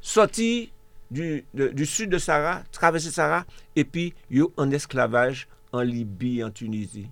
Sorti 0.00 0.72
du, 1.08 1.44
du 1.54 1.86
sud 1.86 2.10
de 2.10 2.18
Sahara, 2.18 2.64
traverser 2.72 3.12
Sahara, 3.12 3.46
et 3.76 3.84
puis 3.84 4.12
yo 4.28 4.52
en 4.56 4.68
esclavage 4.72 5.46
en 5.70 5.82
Libye, 5.82 6.42
en 6.42 6.50
Tunisie. 6.50 7.08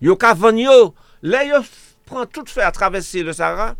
Yo 0.00 0.14
ka 0.14 0.34
vendre 0.34 0.60
yo, 0.60 0.94
prend 2.04 2.26
tout 2.26 2.46
fait 2.46 2.62
à 2.62 2.70
traverser 2.70 3.24
le 3.24 3.32
Sahara, 3.32 3.74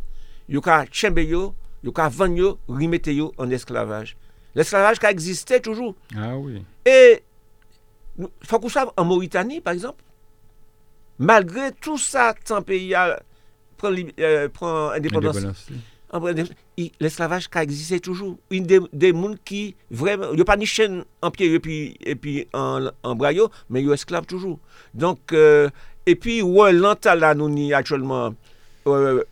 yo 0.49 0.61
ka 0.61 0.87
chembe 0.91 1.23
yo, 1.23 1.55
yo 1.85 1.93
ka 1.93 2.09
remettre 2.09 3.13
yo 3.15 3.33
en 3.39 3.49
esclavage. 3.53 4.17
L'esclavage 4.57 4.99
qui 4.99 5.07
a 5.07 5.11
existé 5.13 5.61
toujours. 5.61 5.95
Ah 6.17 6.37
oui. 6.37 6.65
Et 6.85 7.23
il 8.19 8.27
faut 8.43 8.59
qu'on 8.59 8.69
sache, 8.71 8.89
en 8.97 9.05
Mauritanie, 9.05 9.61
par 9.61 9.75
exemple, 9.75 10.03
malgré 11.19 11.73
tout 11.73 11.99
ça, 11.99 12.35
tant 12.45 12.63
pays 12.63 12.95
a- 12.95 13.21
prend, 13.77 13.91
euh, 14.19 14.49
prend 14.49 14.91
indépendance, 14.91 15.37
il- 16.79 16.91
l'esclavage 17.01 17.49
qui 17.51 17.59
a 17.59 17.63
existé 17.63 18.01
toujours. 18.01 18.39
Une 18.51 18.65
des, 18.65 18.81
qui, 19.45 19.75
vraiment, 19.91 20.31
il 20.31 20.37
n'y 20.37 20.41
a 20.41 20.45
pas 20.45 20.57
ni 20.57 20.65
chaîne 20.67 21.05
en 21.21 21.31
pied 21.31 21.53
et 21.53 21.61
puis, 21.61 21.97
et 22.01 22.15
puis 22.15 22.49
en, 22.55 22.89
en 23.03 23.15
bras, 23.15 23.33
yo, 23.33 23.51
mais 23.69 23.83
ils 23.83 23.87
sont 23.89 23.93
esclaves 23.93 24.27
toujours. 24.27 24.59
Donc, 24.95 25.33
euh, 25.33 25.69
et 26.07 26.15
puis, 26.17 26.41
ouais, 26.43 26.73
là, 27.15 27.35
nous 27.35 27.49
actuellement, 27.75 28.35
euh, 28.87 29.23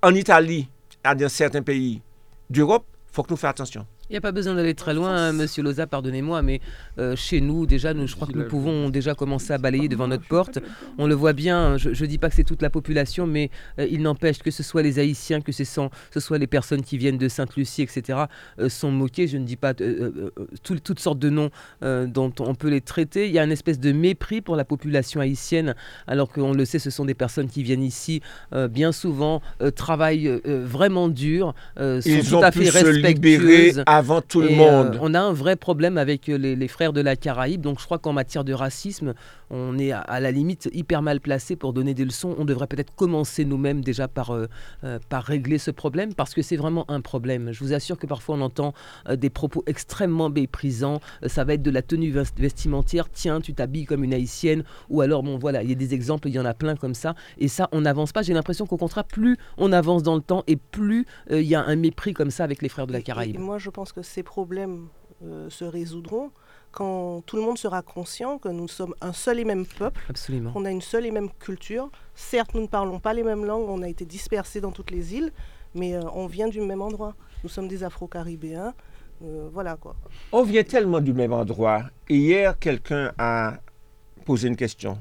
en 0.00 0.14
Italie, 0.14 0.68
à 1.04 1.14
dans 1.14 1.28
certains 1.28 1.62
pays 1.62 2.00
d'Europe, 2.48 2.86
il 3.10 3.14
faut 3.14 3.22
que 3.24 3.30
nous 3.30 3.36
fassions 3.36 3.50
attention. 3.50 3.86
Il 4.12 4.16
n'y 4.16 4.18
a 4.18 4.20
pas 4.20 4.32
besoin 4.32 4.54
d'aller 4.54 4.74
très 4.74 4.92
loin, 4.92 5.16
hein, 5.16 5.32
Monsieur 5.32 5.62
Loza, 5.62 5.86
pardonnez-moi, 5.86 6.42
mais 6.42 6.60
euh, 6.98 7.16
chez 7.16 7.40
nous, 7.40 7.64
déjà, 7.64 7.94
nous, 7.94 8.06
je 8.06 8.14
crois 8.14 8.28
que 8.28 8.34
nous 8.34 8.44
pouvons 8.44 8.90
déjà 8.90 9.14
commencer 9.14 9.54
à 9.54 9.58
balayer 9.58 9.88
devant 9.88 10.06
notre 10.06 10.26
porte. 10.28 10.58
On 10.98 11.06
le 11.06 11.14
voit 11.14 11.32
bien, 11.32 11.78
je 11.78 11.88
ne 11.88 12.06
dis 12.06 12.18
pas 12.18 12.28
que 12.28 12.34
c'est 12.34 12.44
toute 12.44 12.60
la 12.60 12.68
population, 12.68 13.26
mais 13.26 13.48
euh, 13.78 13.86
il 13.90 14.02
n'empêche 14.02 14.40
que 14.40 14.50
ce 14.50 14.62
soit 14.62 14.82
les 14.82 14.98
Haïtiens, 14.98 15.40
que 15.40 15.50
ce, 15.50 15.64
sont, 15.64 15.88
ce 16.12 16.20
soit 16.20 16.36
les 16.36 16.46
personnes 16.46 16.82
qui 16.82 16.98
viennent 16.98 17.16
de 17.16 17.26
Sainte-Lucie, 17.26 17.80
etc., 17.80 18.24
euh, 18.58 18.68
sont 18.68 18.90
moqués. 18.90 19.26
Je 19.28 19.38
ne 19.38 19.46
dis 19.46 19.56
pas 19.56 19.72
tout- 19.72 20.78
toutes 20.84 21.00
sortes 21.00 21.18
de 21.18 21.30
noms 21.30 21.48
dont 21.80 22.32
on 22.40 22.54
peut 22.54 22.68
les 22.68 22.82
traiter. 22.82 23.28
Il 23.28 23.32
y 23.32 23.38
a 23.38 23.44
une 23.44 23.50
espèce 23.50 23.80
de 23.80 23.92
mépris 23.92 24.42
pour 24.42 24.56
la 24.56 24.66
population 24.66 25.20
haïtienne, 25.22 25.74
alors 26.06 26.28
qu'on 26.30 26.52
le 26.52 26.66
sait, 26.66 26.78
ce 26.78 26.90
sont 26.90 27.06
des 27.06 27.14
personnes 27.14 27.48
qui 27.48 27.62
viennent 27.62 27.82
ici 27.82 28.20
bien 28.68 28.92
souvent, 28.92 29.40
travaillent 29.74 30.30
vraiment 30.44 31.08
dur, 31.08 31.54
sont 31.78 32.00
Ils 32.04 32.28
tout 32.28 32.34
ont 32.34 32.42
à 32.42 32.52
fait 32.52 32.66
se 32.66 32.76
respectueuses. 32.76 33.82
Avant 34.02 34.20
tout 34.20 34.40
le 34.40 34.50
Et, 34.50 34.56
monde. 34.56 34.94
euh, 34.94 34.98
on 35.00 35.14
a 35.14 35.20
un 35.20 35.32
vrai 35.32 35.56
problème 35.56 35.96
avec 35.96 36.28
euh, 36.28 36.36
les, 36.36 36.56
les 36.56 36.68
frères 36.68 36.92
de 36.92 37.00
la 37.00 37.14
Caraïbe. 37.16 37.60
Donc 37.60 37.78
je 37.80 37.84
crois 37.84 37.98
qu'en 37.98 38.12
matière 38.12 38.44
de 38.44 38.52
racisme, 38.52 39.14
on 39.50 39.78
est 39.78 39.92
à, 39.92 40.00
à 40.00 40.18
la 40.20 40.30
limite 40.30 40.68
hyper 40.72 41.02
mal 41.02 41.20
placé 41.20 41.56
pour 41.56 41.72
donner 41.72 41.94
des 41.94 42.04
leçons. 42.04 42.34
On 42.38 42.44
devrait 42.44 42.66
peut-être 42.66 42.94
commencer 42.94 43.44
nous-mêmes 43.44 43.82
déjà 43.82 44.08
par, 44.08 44.30
euh, 44.34 44.46
euh, 44.84 44.98
par 45.08 45.22
régler 45.24 45.58
ce 45.58 45.70
problème 45.70 46.14
parce 46.14 46.34
que 46.34 46.42
c'est 46.42 46.56
vraiment 46.56 46.84
un 46.90 47.00
problème. 47.00 47.52
Je 47.52 47.60
vous 47.62 47.72
assure 47.72 47.98
que 47.98 48.06
parfois 48.06 48.34
on 48.36 48.40
entend 48.40 48.74
euh, 49.08 49.16
des 49.16 49.30
propos 49.30 49.62
extrêmement 49.66 50.28
méprisants. 50.30 51.00
Euh, 51.22 51.28
ça 51.28 51.44
va 51.44 51.54
être 51.54 51.62
de 51.62 51.70
la 51.70 51.82
tenue 51.82 52.10
vest- 52.10 52.38
vestimentaire. 52.38 53.08
Tiens, 53.10 53.40
tu 53.40 53.54
t'habilles 53.54 53.84
comme 53.84 54.04
une 54.04 54.14
haïtienne. 54.14 54.64
Ou 54.90 55.00
alors, 55.00 55.22
bon 55.22 55.38
voilà, 55.38 55.62
il 55.62 55.68
y 55.68 55.72
a 55.72 55.76
des 55.76 55.94
exemples, 55.94 56.28
il 56.28 56.34
y 56.34 56.38
en 56.40 56.44
a 56.44 56.54
plein 56.54 56.74
comme 56.76 56.94
ça. 56.94 57.14
Et 57.38 57.48
ça, 57.48 57.68
on 57.72 57.82
n'avance 57.82 58.12
pas. 58.12 58.22
J'ai 58.22 58.34
l'impression 58.34 58.66
qu'au 58.66 58.76
contraire, 58.78 59.04
plus 59.04 59.36
on 59.58 59.72
avance 59.72 60.02
dans 60.02 60.14
le 60.16 60.22
temps 60.22 60.42
et 60.46 60.56
plus 60.56 61.06
euh, 61.30 61.40
il 61.40 61.46
y 61.46 61.54
a 61.54 61.62
un 61.64 61.76
mépris 61.76 62.14
comme 62.14 62.30
ça 62.30 62.42
avec 62.44 62.62
les 62.62 62.68
frères 62.68 62.86
de 62.86 62.92
la 62.92 62.98
Et- 62.98 63.02
Caraïbe. 63.02 63.36
Et, 63.36 63.38
moi, 63.38 63.58
je 63.58 63.70
pense 63.70 63.91
que 63.92 64.02
ces 64.02 64.22
problèmes 64.22 64.88
euh, 65.24 65.48
se 65.50 65.64
résoudront 65.64 66.30
quand 66.72 67.22
tout 67.26 67.36
le 67.36 67.42
monde 67.42 67.58
sera 67.58 67.82
conscient 67.82 68.38
que 68.38 68.48
nous 68.48 68.66
sommes 68.66 68.94
un 69.02 69.12
seul 69.12 69.38
et 69.38 69.44
même 69.44 69.66
peuple, 69.66 70.00
Absolument. 70.08 70.52
qu'on 70.52 70.64
a 70.64 70.70
une 70.70 70.80
seule 70.80 71.04
et 71.04 71.10
même 71.10 71.28
culture. 71.38 71.90
Certes, 72.14 72.54
nous 72.54 72.62
ne 72.62 72.66
parlons 72.66 72.98
pas 72.98 73.12
les 73.12 73.22
mêmes 73.22 73.44
langues, 73.44 73.68
on 73.68 73.82
a 73.82 73.88
été 73.88 74.06
dispersés 74.06 74.62
dans 74.62 74.70
toutes 74.72 74.90
les 74.90 75.14
îles, 75.14 75.32
mais 75.74 75.94
euh, 75.94 76.00
on 76.14 76.26
vient 76.26 76.48
du 76.48 76.60
même 76.62 76.80
endroit. 76.80 77.14
Nous 77.44 77.50
sommes 77.50 77.68
des 77.68 77.84
Afro-Caribéens. 77.84 78.72
euh, 79.22 79.48
voilà 79.52 79.76
quoi. 79.76 79.94
On 80.32 80.42
vient 80.44 80.62
tellement 80.64 81.00
du 81.00 81.12
même 81.12 81.32
endroit. 81.34 81.82
Hier, 82.08 82.58
quelqu'un 82.58 83.12
a 83.18 83.58
posé 84.24 84.48
une 84.48 84.56
question. 84.56 84.96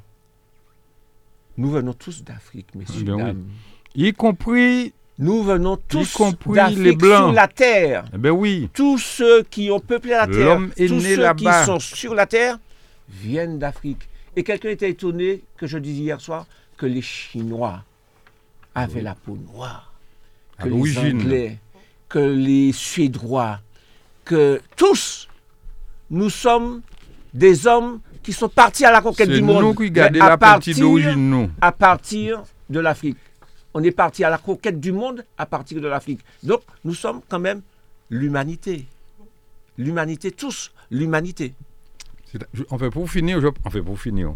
Nous 1.57 1.69
venons 1.69 1.93
tous 1.93 2.23
d'Afrique, 2.23 2.75
messieurs, 2.75 3.03
Ben 3.05 3.37
oui. 3.95 4.07
Y 4.09 4.13
compris, 4.13 4.93
Nous 5.21 5.43
venons 5.43 5.77
tous 5.77 6.17
d'Afrique 6.47 6.77
les 6.79 6.95
Blancs. 6.95 7.17
sur 7.27 7.31
la 7.31 7.47
terre. 7.47 8.05
eh 8.13 8.17
ben 8.17 8.31
oui, 8.31 8.69
Tous 8.73 8.97
ceux 8.97 9.43
qui 9.43 9.69
ont 9.69 9.79
peuplé 9.79 10.09
la 10.11 10.25
terre, 10.25 10.59
tous 10.75 10.99
ceux 10.99 11.33
qui 11.35 11.45
sont 11.65 11.79
sur 11.79 12.15
la 12.15 12.25
terre, 12.25 12.57
viennent 13.07 13.59
d'Afrique. 13.59 14.09
Et 14.35 14.43
quelqu'un 14.43 14.69
était 14.69 14.89
étonné 14.89 15.43
que 15.57 15.67
je 15.67 15.77
disais 15.77 16.01
hier 16.01 16.19
soir 16.19 16.47
que 16.75 16.87
les 16.87 17.01
Chinois 17.03 17.83
avaient 18.73 19.01
la 19.03 19.13
peau 19.13 19.37
noire, 19.53 19.93
à 20.57 20.63
que 20.63 20.69
les. 20.69 20.97
Anglais, 20.97 21.57
que 22.09 22.19
les 22.19 22.71
Suédois, 22.71 23.59
que 24.25 24.59
tous, 24.75 25.27
nous 26.09 26.29
sommes 26.31 26.81
des 27.33 27.67
hommes 27.67 27.99
qui 28.23 28.33
sont 28.33 28.49
partis 28.49 28.85
à 28.85 28.91
la 28.91 29.01
conquête 29.01 29.29
du 29.29 29.41
monde. 29.43 29.61
nous 29.61 29.73
qui 29.75 29.91
gardons 29.91 30.13
Mais 30.17 30.25
à 30.25 30.29
la 30.29 30.37
partie 30.37 30.71
partir- 30.71 30.83
d'origine, 30.83 31.29
nous. 31.29 31.49
à 31.61 31.71
partir 31.71 32.41
de 32.71 32.79
l'Afrique. 32.79 33.17
On 33.73 33.83
est 33.83 33.91
parti 33.91 34.23
à 34.23 34.29
la 34.29 34.37
conquête 34.37 34.79
du 34.79 34.91
monde 34.91 35.25
à 35.37 35.45
partir 35.45 35.81
de 35.81 35.87
l'Afrique. 35.87 36.19
Donc, 36.43 36.61
nous 36.83 36.93
sommes 36.93 37.21
quand 37.29 37.39
même 37.39 37.61
l'humanité. 38.09 38.85
L'humanité, 39.77 40.31
tous, 40.31 40.71
l'humanité. 40.89 41.53
En 42.69 42.77
fait, 42.77 42.89
pour 42.89 43.09
finir, 43.09 43.39
je, 43.41 43.47
en 43.47 43.69
fait, 43.69 43.81
pour 43.81 43.99
finir, 43.99 44.35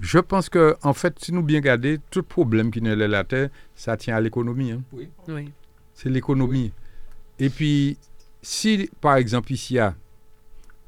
je 0.00 0.18
pense 0.18 0.48
que, 0.48 0.76
en 0.82 0.94
fait, 0.94 1.18
si 1.18 1.32
nous 1.32 1.42
bien 1.42 1.58
regardons, 1.58 1.96
tout 2.10 2.22
problème 2.22 2.70
qui 2.70 2.80
n'est 2.82 2.94
la 2.94 3.24
terre, 3.24 3.50
ça 3.74 3.96
tient 3.96 4.16
à 4.16 4.20
l'économie. 4.20 4.72
hein. 4.72 4.82
Oui. 4.92 5.08
C'est 5.94 6.08
l'économie. 6.08 6.72
Et 7.38 7.50
puis, 7.50 7.96
si, 8.42 8.90
par 9.00 9.16
exemple, 9.16 9.52
ici, 9.52 9.78
à, 9.78 9.94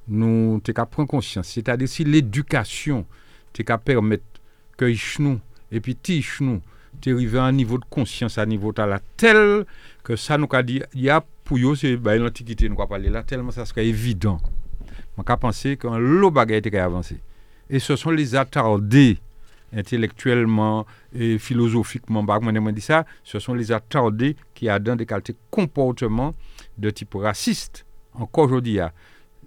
nous, 0.08 0.60
t'es 0.62 0.72
qu'à 0.72 0.86
prendre 0.86 1.08
conscience, 1.08 1.48
c'est-à-dire 1.48 1.88
si 1.88 2.04
l'éducation, 2.04 3.04
t'es 3.52 3.64
qu'à 3.64 3.78
permettre 3.78 4.24
que 4.76 4.92
nous, 5.20 5.40
et 5.70 5.80
puis 5.80 5.94
ti 5.96 6.24
nous, 6.40 6.60
t'es 7.00 7.12
arrivé 7.12 7.38
à 7.38 7.44
un 7.44 7.52
niveau 7.52 7.78
de 7.78 7.84
conscience, 7.88 8.38
à 8.38 8.42
un 8.42 8.46
niveau 8.46 8.72
de 8.72 8.82
la 8.82 9.00
tel 9.16 9.64
que 10.02 10.16
ça 10.16 10.38
nous 10.38 10.48
a 10.52 10.62
dit, 10.62 10.82
il 10.94 11.02
y 11.02 11.10
a 11.10 11.24
pour 11.44 11.58
eux, 11.58 11.76
c'est 11.76 11.96
bah, 11.96 12.16
l'antiquité, 12.16 12.68
nous 12.68 12.74
avons 12.74 12.86
parlé 12.86 13.08
là, 13.08 13.22
tellement 13.22 13.50
ça 13.50 13.64
serait 13.64 13.86
évident. 13.86 14.38
On 15.16 15.22
a 15.22 15.36
pensé 15.36 15.76
qu'un 15.76 15.98
lot 15.98 16.30
bagaille 16.30 16.58
était 16.58 16.78
avancé. 16.78 17.18
Et 17.70 17.78
ce 17.78 17.96
sont 17.96 18.10
les 18.10 18.34
attardés 18.34 19.18
intellectuellement 19.74 20.86
et 21.14 21.38
philosophiquement, 21.38 22.22
bah, 22.22 22.38
ça, 22.80 23.04
ce 23.24 23.38
sont 23.38 23.54
les 23.54 23.72
attardés 23.72 24.36
qui 24.54 24.70
ont 24.70 24.96
des 24.96 25.06
qualités 25.06 25.34
comportements 25.50 26.34
de 26.76 26.90
type 26.90 27.14
raciste. 27.14 27.84
Encore 28.14 28.44
aujourd'hui, 28.46 28.78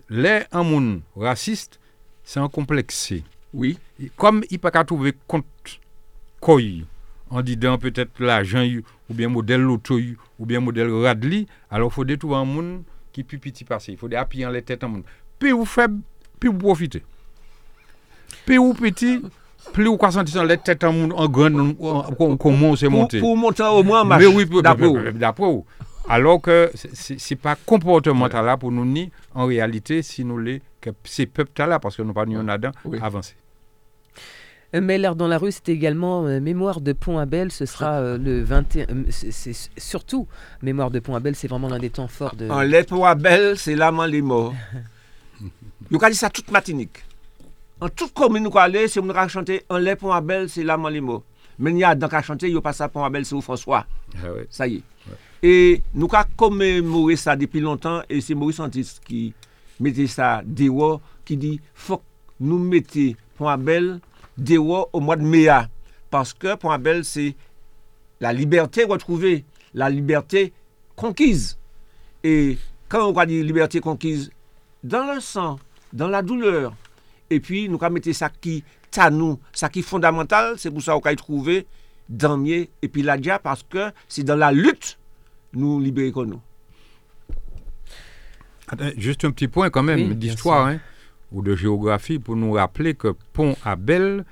les 0.09 0.43
un 0.51 0.63
monde 0.63 1.01
raciste, 1.15 1.79
c'est 2.23 2.39
un 2.39 2.49
complexé. 2.49 3.23
Oui. 3.53 3.77
Et 4.01 4.11
Comme 4.15 4.43
il 4.49 4.55
ne 4.55 4.59
peut 4.59 4.71
pas 4.71 4.83
trouver 4.83 5.13
compte 5.27 5.45
en 7.31 7.41
disant 7.41 7.77
peut-être 7.77 8.11
l'argent 8.19 8.63
ou 9.09 9.13
bien 9.13 9.27
modèle 9.29 9.61
loto 9.61 9.97
y, 9.97 10.15
ou 10.37 10.45
bien 10.45 10.59
modèle 10.59 10.91
radli, 10.91 11.47
alors 11.69 11.89
il 11.91 11.93
faut 11.95 12.05
détruire 12.05 12.37
un 12.37 12.45
monde 12.45 12.83
qui 13.11 13.23
plus 13.23 13.39
petit 13.39 13.63
passé. 13.63 13.93
Il 13.93 13.97
faut 13.97 14.07
appuyer 14.13 14.49
les 14.51 14.61
têtes 14.61 14.83
en 14.83 14.89
monde. 14.89 15.03
Plus 15.39 15.51
vous 15.51 15.65
faible, 15.65 15.99
plus 16.39 16.49
vous 16.49 16.57
profitez. 16.57 17.03
Plus 18.45 18.57
vous 18.57 18.73
petit, 18.73 19.21
plus 19.73 19.85
vous 19.85 19.97
sur 20.27 20.43
les 20.45 20.57
têtes 20.57 20.83
en 20.83 20.93
monde 20.93 21.13
en 21.15 21.27
grand, 21.27 21.53
en- 21.55 22.05
en- 22.19 22.37
comment 22.37 22.75
c'est 22.75 22.89
monté. 22.89 23.19
pour 23.19 23.35
monter 23.37 23.63
au 23.63 23.83
moins 23.83 24.03
ma 24.03 24.17
Mais 24.17 24.25
oui, 24.27 24.45
d'après 24.61 25.45
vous. 25.45 25.65
Alors 26.09 26.41
que 26.41 26.71
ce 26.73 27.13
n'est 27.13 27.37
pas 27.39 27.55
comportemental 27.65 28.45
là 28.45 28.57
pour 28.57 28.71
nous 28.71 28.85
ni 28.85 29.11
en 29.35 29.45
réalité 29.45 30.01
si 30.01 30.25
nous 30.25 30.37
les 30.39 30.61
que 30.81 30.89
ces 31.03 31.27
peuples 31.27 31.51
là 31.67 31.79
parce 31.79 31.95
que 31.95 32.01
nous 32.01 32.11
pas 32.13 32.25
nous 32.25 32.41
là-dedans 32.43 32.71
Oui. 32.85 32.97
avancer. 33.01 33.35
Mais 34.73 34.97
l'air 34.97 35.15
dans 35.15 35.27
la 35.27 35.37
rue, 35.37 35.51
c'était 35.51 35.73
également 35.73 36.25
euh, 36.25 36.39
Mémoire 36.39 36.79
de 36.79 36.93
Pont-Abel. 36.93 37.51
Ce 37.51 37.65
sera 37.65 37.95
euh, 37.99 38.17
le 38.17 38.41
21. 38.41 38.85
euh, 38.89 39.03
c'est- 39.09 39.69
surtout 39.77 40.27
Mémoire 40.61 40.91
de 40.91 40.99
Pont-Abel, 40.99 41.35
c'est 41.35 41.47
vraiment 41.49 41.67
l'un 41.67 41.79
des 41.79 41.89
temps 41.89 42.07
forts 42.07 42.35
de. 42.35 42.49
En 42.49 42.61
lettre 42.61 42.89
pour 42.95 43.05
Abel, 43.05 43.57
c'est 43.57 43.75
l'âme 43.75 44.01
les 44.07 44.21
morts. 44.21 44.53
Nous 45.91 45.97
avons 46.01 46.09
dit 46.09 46.15
ça 46.15 46.29
toute 46.29 46.49
matinique. 46.51 47.03
En 47.81 47.89
toute 47.89 48.13
commune, 48.13 48.43
nous 48.43 48.57
allons 48.57 48.79
c'est 48.87 49.01
nous 49.01 49.09
allons 49.11 49.27
chanter 49.27 49.63
en 49.67 49.77
lettre 49.77 50.01
pour 50.01 50.13
Abel, 50.13 50.47
c'est 50.47 50.63
l'âme 50.63 50.87
les 50.89 51.01
morts. 51.01 51.23
Mais 51.59 51.71
il 51.71 51.77
y 51.79 51.83
a 51.83 51.93
dans 51.95 52.07
qu'à 52.07 52.21
chanter, 52.21 52.47
il 52.47 52.53
n'y 52.53 52.57
a 52.57 52.61
pas 52.61 52.71
ça 52.73 52.87
pour 52.87 53.03
Abel, 53.03 53.25
c'est 53.25 53.35
au 53.35 53.41
François. 53.41 53.85
Ah 54.23 54.31
ouais. 54.31 54.47
Ça 54.49 54.67
y 54.67 54.75
est. 54.75 54.83
Et 55.43 55.81
nous 55.95 56.07
avons 56.13 56.29
commémoré 56.37 57.15
ça 57.15 57.35
depuis 57.35 57.59
longtemps 57.59 58.01
et 58.07 58.21
c'est 58.21 58.35
Maurice 58.35 58.59
Antis 58.59 58.99
qui 59.03 59.33
mettait 59.79 60.05
ça 60.07 60.43
dehors, 60.45 61.01
qui 61.25 61.35
dit 61.35 61.59
faut 61.73 61.97
que 61.97 62.03
nous 62.39 62.59
mettions 62.59 63.13
Pont 63.37 63.47
Abel 63.47 63.99
dehors 64.37 64.89
au 64.93 64.99
mois 64.99 65.15
de 65.15 65.23
mai. 65.23 65.47
Parce 66.09 66.33
que 66.33 66.55
Pont 66.55 66.71
Abel, 66.71 67.05
c'est 67.05 67.35
la 68.19 68.33
liberté 68.33 68.83
retrouvée, 68.83 69.45
la 69.73 69.89
liberté 69.89 70.53
conquise. 70.95 71.57
Et 72.23 72.57
quand 72.89 73.07
on 73.07 73.13
va 73.13 73.25
dire 73.25 73.43
liberté 73.43 73.79
conquise, 73.79 74.31
dans 74.83 75.13
le 75.13 75.19
sang, 75.19 75.59
dans 75.93 76.07
la 76.07 76.21
douleur, 76.21 76.73
et 77.29 77.39
puis 77.39 77.69
nous 77.69 77.77
allons 77.81 77.93
mettre 77.93 78.11
ça 78.11 78.29
qui 78.29 78.63
à 78.97 79.09
nous, 79.09 79.39
ça 79.53 79.69
qui 79.69 79.79
est 79.79 79.83
fondamental, 79.83 80.55
c'est 80.57 80.69
pour 80.69 80.81
ça 80.81 80.93
qu'on 80.93 80.99
va 80.99 81.13
y 81.13 81.15
trouver 81.15 81.65
Damier 82.09 82.69
et 82.81 82.89
puis 82.89 83.03
Ladia, 83.03 83.39
parce 83.39 83.63
que 83.63 83.91
c'est 84.09 84.23
dans 84.23 84.35
la 84.35 84.51
lutte 84.51 84.97
nous 85.53 85.79
libérons 85.79 86.25
nous. 86.25 86.41
Juste 88.97 89.25
un 89.25 89.31
petit 89.31 89.47
point 89.47 89.69
quand 89.69 89.83
même 89.83 90.09
Oui, 90.09 90.15
d'histoire 90.15 90.67
hein, 90.67 90.79
ou 91.31 91.41
de 91.41 91.55
géographie 91.55 92.19
pour 92.19 92.35
nous 92.35 92.53
rappeler 92.53 92.93
que 92.93 93.13
Pont 93.33 93.55
Abel, 93.63 94.25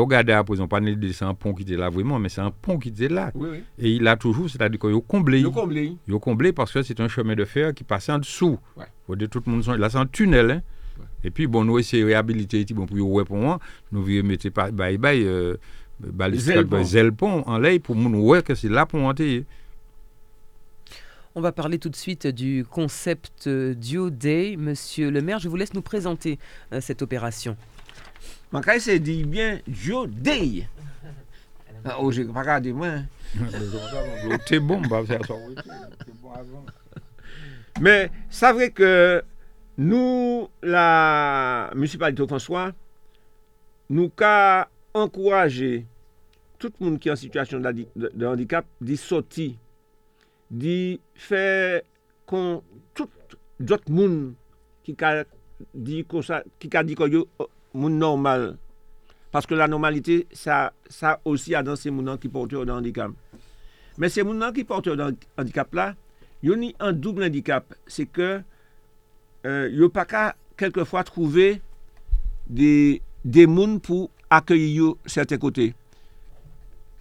regardez 0.00 0.32
présent, 0.44 0.68
pas 0.68 0.80
né 0.80 0.94
de- 0.94 1.12
c'est 1.12 1.24
un 1.24 1.34
pont 1.34 1.52
qui 1.54 1.62
était 1.62 1.76
là 1.76 1.90
vraiment, 1.90 2.18
mais 2.18 2.28
c'est 2.28 2.40
un 2.40 2.50
pont 2.50 2.78
qui 2.78 2.88
était 2.90 3.08
là. 3.08 3.30
Oui, 3.34 3.48
oui. 3.52 3.58
Et 3.78 3.90
il 3.92 4.06
a 4.06 4.16
toujours, 4.16 4.48
c'est-à-dire 4.48 4.78
qu'il 4.78 4.94
a 4.94 5.00
comblé. 5.00 5.40
Le 5.42 5.50
comblé. 5.50 5.96
Il 6.06 6.14
a 6.14 6.18
comblé 6.18 6.52
parce 6.52 6.72
que 6.72 6.82
c'est 6.82 7.00
un 7.00 7.08
chemin 7.08 7.34
de 7.34 7.44
fer 7.44 7.74
qui 7.74 7.84
passait 7.84 8.12
en 8.12 8.18
dessous. 8.18 8.58
Ouais. 8.76 8.84
Faut 9.06 9.16
dire 9.16 9.28
tout 9.28 9.42
le 9.46 9.52
monde, 9.52 9.64
là 9.78 9.90
c'est 9.90 9.98
un 9.98 10.06
tunnel. 10.06 10.50
hein. 10.50 10.62
Ouais. 10.98 11.06
Et 11.24 11.30
puis 11.30 11.46
bon, 11.46 11.64
nous 11.64 11.78
essayons 11.78 12.04
de 12.06 12.12
réhabiliter, 12.12 12.64
bon, 12.74 12.86
pour 12.86 12.96
ouais 13.12 13.24
pour 13.24 13.36
moi, 13.36 13.58
nous 13.90 14.02
pas 14.50 14.70
bye 14.70 14.98
bye, 14.98 15.22
euh, 15.24 15.56
pont 17.12 17.42
en 17.46 17.58
l'air 17.58 17.80
pour 17.80 17.96
nous 17.96 18.20
ouais 18.26 18.42
que 18.42 18.54
c'est 18.54 18.68
là 18.68 18.86
pour 18.86 19.00
monter. 19.00 19.44
On 21.34 21.40
va 21.40 21.52
parler 21.52 21.78
tout 21.78 21.88
de 21.88 21.96
suite 21.96 22.26
du 22.26 22.64
concept 22.68 23.46
euh, 23.46 23.74
Dio 23.74 24.10
Day. 24.10 24.56
Monsieur 24.58 25.10
le 25.10 25.22
maire, 25.22 25.38
je 25.38 25.48
vous 25.48 25.56
laisse 25.56 25.72
nous 25.72 25.80
présenter 25.82 26.38
euh, 26.72 26.80
cette 26.80 27.00
opération. 27.02 27.56
C'est 28.78 28.98
dit 28.98 29.24
bien 29.24 29.60
Joe 29.68 30.08
Day. 30.08 30.66
Ah, 31.84 31.96
oh, 31.98 32.12
j'ai 32.12 32.24
pas 32.24 32.42
regardé 32.42 32.72
moi. 32.72 32.86
hein. 32.86 33.06
T'es 34.46 34.60
bon, 34.60 34.80
bah. 34.82 35.02
Mais 37.80 38.08
c'est 38.30 38.52
vrai 38.52 38.70
que 38.70 39.20
nous, 39.78 40.48
la 40.62 41.72
municipalité 41.74 42.22
de 42.22 42.26
François, 42.28 42.70
nous 43.90 44.12
avons 44.20 44.64
encouragé 44.94 45.84
tout 46.60 46.70
le 46.78 46.86
monde 46.86 47.00
qui 47.00 47.08
est 47.08 47.12
en 47.12 47.16
situation 47.16 47.58
de, 47.58 47.72
de- 47.96 48.12
de 48.14 48.26
handicap 48.26 48.64
d'y 48.80 48.96
sortir, 48.96 49.54
di 50.52 51.00
fè 51.16 51.80
kon 52.28 52.60
tout 52.96 53.36
jot 53.62 53.88
moun 53.88 54.34
ki 54.84 54.94
ka 54.98 55.22
di 55.72 56.02
kon 56.08 56.24
sa, 56.26 56.42
ki 56.60 56.68
ka 56.72 56.82
di 56.84 56.96
kon 56.98 57.10
yo 57.12 57.24
moun 57.72 57.96
normal. 58.00 58.52
Paske 59.32 59.56
la 59.56 59.68
normalite, 59.70 60.26
sa, 60.36 60.74
sa 60.92 61.16
osi 61.24 61.56
a 61.56 61.62
dan 61.64 61.78
se 61.80 61.88
moun 61.88 62.04
nan 62.10 62.20
ki 62.20 62.28
porte 62.32 62.58
yo 62.58 62.66
nan 62.68 62.82
handikap. 62.82 63.14
Men 63.96 64.12
se 64.12 64.24
moun 64.26 64.40
nan 64.42 64.52
ki 64.52 64.66
porte 64.68 64.92
yo 64.92 64.96
nan 64.98 65.16
handikap 65.38 65.72
la, 65.76 65.92
yo 66.44 66.56
ni 66.58 66.74
an 66.82 66.92
double 66.92 67.24
handikap. 67.24 67.72
Se 67.88 68.04
ke 68.04 68.42
euh, 68.42 69.66
yo 69.72 69.88
pa 69.94 70.04
ka 70.08 70.32
kelke 70.60 70.84
fwa 70.84 71.04
trouve 71.08 71.54
de, 72.44 72.74
de 73.24 73.46
moun 73.48 73.78
pou 73.80 74.10
akye 74.28 74.68
yo 74.74 74.96
serte 75.08 75.40
kote. 75.40 75.70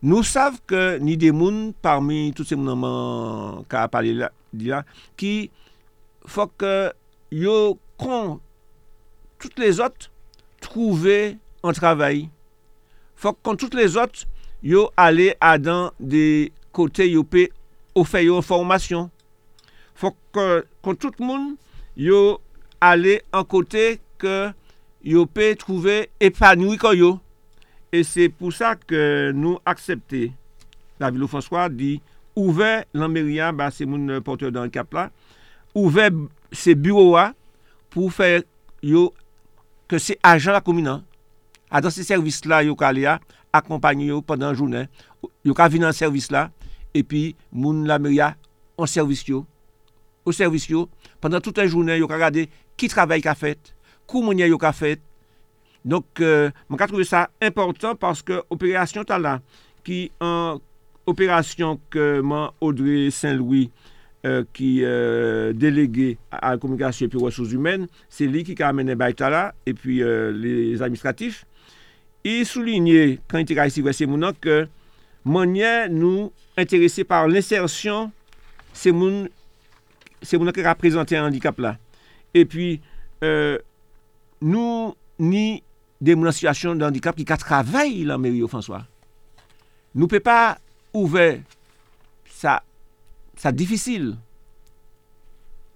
Nou 0.02 0.26
sav 0.26 0.56
ke 0.66 0.98
ni 0.98 1.14
de 1.22 1.30
moun 1.30 1.76
parmi 1.86 2.32
tout 2.34 2.48
se 2.50 2.58
mounanman 2.58 3.62
ka 3.70 3.84
pale 3.94 4.16
la, 4.18 4.32
di 4.50 4.72
la, 4.72 4.82
ki 5.14 5.52
fok 6.26 6.66
yo 7.30 7.76
kon 8.02 8.40
tout 9.38 9.62
les 9.62 9.78
ot 9.78 10.10
trouve 10.66 11.38
an 11.62 11.78
travay. 11.78 12.26
Fok 13.14 13.38
kon 13.46 13.62
tout 13.62 13.78
les 13.78 13.94
ot 14.02 14.26
yo 14.66 14.88
ale 14.98 15.36
adan 15.38 15.94
de 16.02 16.50
kote 16.74 17.06
yo 17.06 17.22
pe 17.22 17.52
ofe 17.94 18.26
yo 18.26 18.42
formasyon. 18.42 19.12
Fok 19.94 20.18
kon 20.34 20.98
tout 20.98 21.22
moun 21.22 21.60
yo 21.94 22.40
ale 22.82 23.20
an 23.38 23.46
kote 23.46 24.00
ke 24.18 24.38
yo 25.06 25.30
pe 25.30 25.54
trouve 25.62 26.08
epanoui 26.18 26.82
kon 26.82 26.98
yo. 26.98 27.20
E 27.92 28.06
se 28.08 28.30
pou 28.32 28.56
sa 28.56 28.78
ke 28.80 29.32
nou 29.36 29.60
aksepte 29.68 30.30
la 31.02 31.10
Vilou 31.12 31.28
François 31.28 31.68
di 31.68 31.98
ouve 32.40 32.86
l'Amérian 32.96 33.52
ba 33.52 33.68
se 33.76 33.84
moun 33.84 34.22
porteur 34.24 34.54
dan 34.56 34.72
kap 34.72 34.96
la, 34.96 35.10
ouve 35.76 36.08
se 36.56 36.72
bureau 36.72 37.18
a 37.20 37.32
pou 37.92 38.08
fè 38.14 38.46
yo 38.86 39.10
ke 39.92 40.00
se 40.00 40.16
ajan 40.24 40.56
la 40.56 40.64
kominan. 40.64 41.04
A 41.68 41.84
dan 41.84 41.92
se 41.92 42.08
servis 42.08 42.40
la 42.48 42.62
yo 42.64 42.78
ka 42.80 42.94
li 42.96 43.04
a, 43.08 43.20
akompany 43.52 44.08
yo 44.08 44.22
pandan 44.24 44.56
jounen. 44.56 44.88
Yo 45.44 45.56
ka 45.58 45.68
vin 45.72 45.84
an 45.84 45.96
servis 45.96 46.30
la, 46.32 46.48
epi 46.96 47.34
moun 47.52 47.84
l'Amérian 47.90 48.40
an 48.80 48.88
servis 48.88 49.26
yo. 49.28 49.44
Ou 50.24 50.32
servis 50.36 50.70
yo, 50.72 50.88
pandan 51.20 51.44
tout 51.44 51.60
an 51.60 51.68
jounen 51.68 52.00
yo 52.00 52.08
ka 52.08 52.24
gade 52.24 52.48
ki 52.80 52.88
travay 52.92 53.20
ka 53.26 53.36
fèt, 53.36 53.76
kou 54.08 54.24
mounye 54.24 54.48
yo 54.48 54.60
ka 54.62 54.72
fèt, 54.76 55.04
Donk, 55.82 56.22
euh, 56.22 56.52
mwen 56.70 56.78
ka 56.78 56.88
trouve 56.90 57.06
sa 57.08 57.28
important 57.42 57.98
paske 57.98 58.38
operasyon 58.54 59.08
ta 59.10 59.18
la 59.18 59.40
ki 59.88 60.12
an 60.22 60.60
operasyon 61.10 61.80
ke 61.94 62.20
man 62.26 62.52
Audrey 62.62 63.10
Saint-Louis 63.10 63.72
euh, 64.26 64.44
ki 64.54 64.84
euh, 64.86 65.50
delege 65.58 66.14
a 66.30 66.54
komunikasyon 66.62 67.10
epi 67.10 67.22
resous 67.24 67.56
humen, 67.56 67.88
se 68.14 68.30
li 68.30 68.46
ki 68.46 68.54
ka 68.60 68.70
amene 68.70 68.94
bay 69.00 69.16
ta 69.18 69.32
la 69.34 69.48
epi 69.66 70.02
euh, 70.06 70.30
les 70.36 70.84
administratif. 70.86 71.44
E 72.22 72.44
souline, 72.46 73.18
kan 73.32 73.42
ite 73.42 73.58
ka 73.58 73.66
isi 73.66 73.82
wese 73.82 74.06
mounan, 74.06 74.38
ke 74.38 74.68
manye 75.26 75.90
nou 75.90 76.30
interese 76.60 77.06
par 77.08 77.26
l'insersyon 77.30 78.12
se 78.78 78.94
moun 78.94 79.26
se 80.22 80.38
mounan 80.38 80.54
ki 80.54 80.66
ka 80.66 80.78
prezante 80.78 81.18
an 81.18 81.26
handikap 81.26 81.58
la. 81.64 81.76
E 82.38 82.46
pi 82.46 82.76
euh, 83.26 83.58
nou 84.46 84.94
ni 85.22 85.64
de 86.02 86.16
moun 86.18 86.32
an 86.32 86.36
situasyon 86.36 86.82
de 86.82 86.88
handikap 86.88 87.18
ki 87.18 87.28
ka 87.30 87.38
travay 87.40 88.02
lan 88.10 88.22
meri 88.22 88.42
yo, 88.42 88.50
François. 88.52 88.84
Nou 89.94 90.10
pe 90.12 90.22
pa 90.24 90.58
ouve 90.98 91.42
sa, 92.32 92.60
sa 93.40 93.52
difisil 93.56 94.14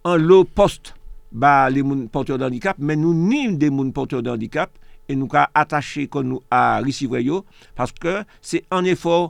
an 0.05 0.21
lo 0.21 0.43
post 0.45 0.93
ba 1.36 1.67
le 1.69 1.84
moun 1.84 2.05
porteur 2.11 2.39
de 2.39 2.47
handikap, 2.47 2.80
men 2.80 3.01
nou 3.03 3.13
nim 3.13 3.57
de 3.59 3.69
moun 3.69 3.91
porteur 3.95 4.23
de 4.23 4.32
handikap 4.32 4.71
e 5.05 5.17
nou 5.17 5.30
ka 5.30 5.45
atache 5.53 6.07
kon 6.11 6.26
nou 6.30 6.43
a 6.53 6.80
risivre 6.86 7.21
yo, 7.21 7.43
paske 7.78 8.23
se 8.41 8.63
an 8.73 8.88
efor 8.89 9.30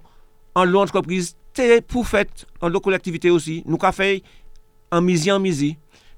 an 0.56 0.70
lo 0.72 0.84
antreprise 0.86 1.36
te 1.56 1.82
pou 1.88 2.06
fèt, 2.08 2.46
an 2.64 2.72
lo 2.72 2.82
kolektivite 2.84 3.32
osi. 3.32 3.62
Nou 3.68 3.80
ka 3.82 3.91
fèy 3.96 4.22
an 4.93 5.04
mizi 5.04 5.32
an 5.34 5.41
mizi, 5.43 5.74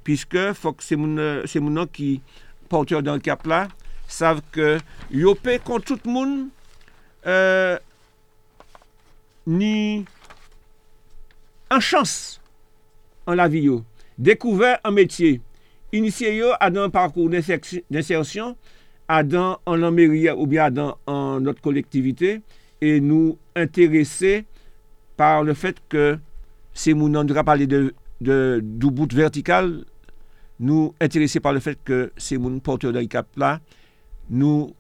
piske 0.06 0.52
fòk 0.58 0.84
se 0.86 0.98
moun 0.98 1.82
an 1.82 1.90
ki 1.94 2.18
porteur 2.70 3.02
de 3.06 3.14
handikap 3.14 3.48
la, 3.50 3.66
sav 4.08 4.42
ke 4.56 4.78
yo 5.12 5.36
pe 5.36 5.58
kon 5.64 5.84
tout 5.84 6.04
moun 6.08 6.48
euh, 7.28 7.78
ni 9.48 10.06
an 11.70 11.84
chans 11.84 12.40
an 13.28 13.36
la 13.36 13.48
vi 13.52 13.68
yo. 13.68 13.82
Dekouver 14.18 14.80
an 14.88 14.96
metye. 14.96 15.38
Inisye 15.96 16.34
yo 16.36 16.52
adan 16.60 16.92
parkour 16.92 17.30
d'insersyon, 17.32 18.56
adan 19.08 19.56
an 19.70 19.86
an 19.88 19.96
meriya 19.96 20.36
ou 20.36 20.48
bi 20.50 20.60
adan 20.60 20.96
an 21.08 21.44
not 21.46 21.62
kolektivite, 21.64 22.40
e 22.84 22.98
nou 23.00 23.38
interese 23.58 24.42
par 25.18 25.46
le 25.48 25.56
fet 25.58 25.80
ke 25.90 26.18
se 26.78 26.94
moun 26.94 27.16
an 27.18 27.28
dra 27.28 27.46
pale 27.48 27.70
de, 27.72 27.80
de, 28.20 28.60
de 28.62 28.92
bout 28.92 29.16
vertikal, 29.16 29.72
nou 30.60 30.92
interese 31.00 31.40
par 31.44 31.56
le 31.56 31.64
fet 31.64 31.80
ke 31.88 32.08
se 32.20 32.36
moun 32.36 32.60
porteur 32.64 32.92
de 32.96 33.06
ikap 33.06 33.32
la, 33.40 33.58
nous 34.30 34.74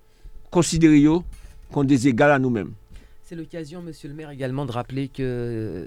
considérions 0.52 1.24
comme 1.72 1.86
des 1.86 2.08
égales 2.08 2.32
à 2.32 2.40
nous-mêmes. 2.40 2.74
C'est 3.24 3.36
l'occasion, 3.36 3.82
monsieur 3.82 4.08
le 4.08 4.16
maire, 4.16 4.30
également 4.30 4.66
de 4.66 4.72
rappeler 4.72 5.10
que 5.10 5.22
euh, 5.22 5.86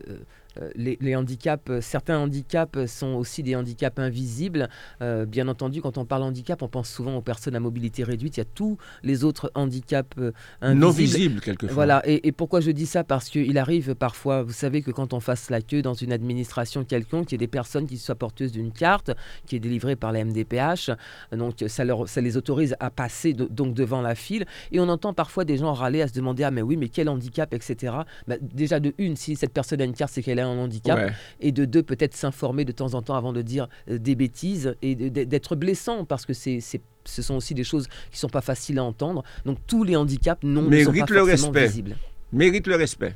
les, 0.74 0.98
les 1.00 1.14
handicaps, 1.16 1.70
euh, 1.70 1.80
certains 1.80 2.18
handicaps 2.18 2.86
sont 2.86 3.14
aussi 3.14 3.42
des 3.42 3.54
handicaps 3.56 3.98
invisibles. 3.98 4.68
Euh, 5.00 5.24
bien 5.26 5.46
entendu, 5.48 5.80
quand 5.80 5.96
on 5.98 6.04
parle 6.04 6.22
handicap, 6.24 6.62
on 6.62 6.68
pense 6.68 6.88
souvent 6.88 7.14
aux 7.16 7.22
personnes 7.22 7.54
à 7.56 7.60
mobilité 7.60 8.02
réduite. 8.04 8.36
Il 8.36 8.40
y 8.40 8.42
a 8.42 8.46
tous 8.46 8.76
les 9.02 9.24
autres 9.24 9.50
handicaps 9.54 10.16
euh, 10.18 10.32
invisibles. 10.60 10.80
Non 10.80 10.90
visibles 10.90 11.40
quelquefois. 11.40 11.74
Voilà, 11.74 12.02
et, 12.04 12.26
et 12.26 12.32
pourquoi 12.32 12.60
je 12.60 12.70
dis 12.72 12.86
ça? 12.86 13.04
Parce 13.04 13.28
qu'il 13.28 13.56
arrive 13.58 13.94
parfois, 13.94 14.42
vous 14.42 14.52
savez 14.52 14.82
que 14.82 14.90
quand 14.90 15.12
on 15.12 15.20
fasse 15.20 15.50
la 15.50 15.60
queue 15.62 15.82
dans 15.82 15.94
une 15.94 16.12
administration 16.12 16.84
quelconque, 16.84 17.30
il 17.30 17.34
y 17.34 17.36
a 17.36 17.38
des 17.38 17.46
personnes 17.46 17.86
qui 17.86 17.96
soient 17.98 18.14
porteuses 18.16 18.52
d'une 18.52 18.72
carte 18.72 19.12
qui 19.46 19.56
est 19.56 19.60
délivrée 19.60 19.96
par 19.96 20.12
la 20.12 20.24
MDPH, 20.24 20.90
donc 21.32 21.64
ça, 21.68 21.84
leur, 21.84 22.08
ça 22.08 22.20
les 22.20 22.36
autorise 22.36 22.74
à 22.80 22.90
passer 22.90 23.32
de- 23.34 23.46
donc 23.46 23.74
devant 23.74 24.00
la 24.02 24.14
file, 24.14 24.46
et 24.72 24.80
on 24.80 24.88
entend 24.88 25.14
parfois 25.14 25.44
des 25.44 25.58
gens 25.58 25.72
râler 25.72 26.02
à 26.02 26.08
se 26.08 26.12
demander 26.14 26.42
ah 26.42 26.50
mais 26.50 26.62
oui 26.62 26.76
mais 26.76 26.88
quel 26.88 27.08
handicap? 27.08 27.54
etc. 27.54 27.94
Bah, 28.26 28.36
déjà 28.40 28.80
de 28.80 28.92
une 28.98 29.16
si 29.16 29.36
cette 29.36 29.52
personne 29.52 29.80
a 29.80 29.84
une 29.84 29.94
carte 29.94 30.12
c'est 30.12 30.22
qu'elle 30.22 30.39
a 30.40 30.46
un 30.48 30.58
handicap, 30.58 30.98
Ouais. 30.98 31.12
et 31.40 31.52
de 31.52 31.64
deux 31.64 31.82
peut-être 31.82 32.14
s'informer 32.16 32.64
de 32.64 32.72
temps 32.72 32.94
en 32.94 33.02
temps 33.02 33.14
avant 33.14 33.32
de 33.32 33.42
dire 33.42 33.68
euh, 33.88 33.98
des 33.98 34.14
bêtises 34.16 34.74
et 34.82 34.94
d'être 34.94 35.54
blessant 35.56 36.04
parce 36.04 36.26
que 36.26 36.32
c'est 36.32 36.60
ce 37.04 37.22
sont 37.22 37.34
aussi 37.36 37.54
des 37.54 37.64
choses 37.64 37.86
qui 38.10 38.18
sont 38.18 38.28
pas 38.28 38.42
faciles 38.42 38.78
à 38.78 38.84
entendre. 38.84 39.22
Donc 39.46 39.58
tous 39.66 39.84
les 39.84 39.96
handicaps 39.96 40.42
non 40.42 40.62
ne 40.62 40.78
sont 40.84 40.86
pas 40.86 40.92
Méritent 40.92 41.10
le 41.10 41.18
forcément 41.26 41.52
respect. 41.52 41.66
visibles. 41.66 41.96
Mérite 42.32 42.66
le 42.66 42.76
respect. 42.76 43.14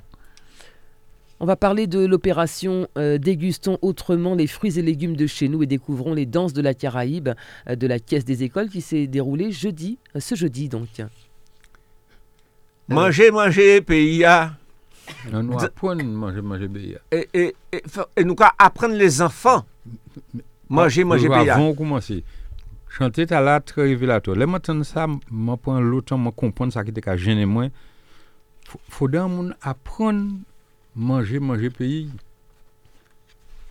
On 1.41 1.47
va 1.47 1.57
parler 1.57 1.87
de 1.87 1.99
l'opération 2.07 2.89
euh, 2.97 3.19
Dégustons 3.19 3.79
autrement 3.83 4.35
les 4.37 4.47
fruits 4.47 4.79
et 4.79 4.83
légumes 4.83 5.17
de 5.17 5.27
chez 5.27 5.49
nous 5.49 5.63
et 5.63 5.67
découvrons 5.67 6.15
les 6.15 6.25
danses 6.27 6.53
de 6.55 6.63
la 6.63 6.73
Caraïbe 6.75 7.31
euh, 7.69 7.75
de 7.77 7.87
la 7.87 7.99
Caisse 7.99 8.25
des 8.25 8.43
écoles 8.45 8.69
qui 8.71 8.81
s'est 8.81 9.07
déroulée 9.09 9.53
jeudi, 9.53 9.99
euh, 10.17 10.21
ce 10.21 10.35
jeudi 10.37 10.69
donc. 10.69 10.89
Manger, 12.89 13.31
manger, 13.31 13.81
pays 13.81 14.25
Nan 15.33 15.49
nou 15.49 15.61
apren 15.61 16.01
manje 16.19 16.43
manje 16.45 16.69
beya. 16.73 17.01
E, 17.13 17.25
e, 17.33 17.45
e, 17.73 17.81
e 17.81 18.25
nou 18.25 18.37
ka 18.39 18.51
apren 18.61 18.97
les 18.99 19.21
anfan 19.25 19.65
manje 20.69 21.05
bon, 21.05 21.15
manje 21.15 21.31
bon, 21.31 21.37
beya. 21.39 21.57
Avon 21.57 21.75
koumanse, 21.79 22.21
chante 22.97 23.27
ta 23.31 23.43
la 23.45 23.59
tre 23.65 23.89
revelato. 23.91 24.37
Le 24.37 24.49
mwen 24.49 24.65
ten 24.65 24.85
sa, 24.89 25.07
mwen 25.09 25.61
pren 25.61 25.83
loutan, 25.85 26.23
mwen 26.25 26.37
kompon 26.37 26.73
sa 26.75 26.85
ki 26.87 26.95
te 26.97 27.05
ka 27.05 27.17
jene 27.21 27.49
mwen. 27.49 27.73
Fodan 28.93 29.33
moun 29.33 29.51
apren 29.65 30.25
manje 30.95 31.41
manje 31.43 31.73
peyi. 31.75 32.07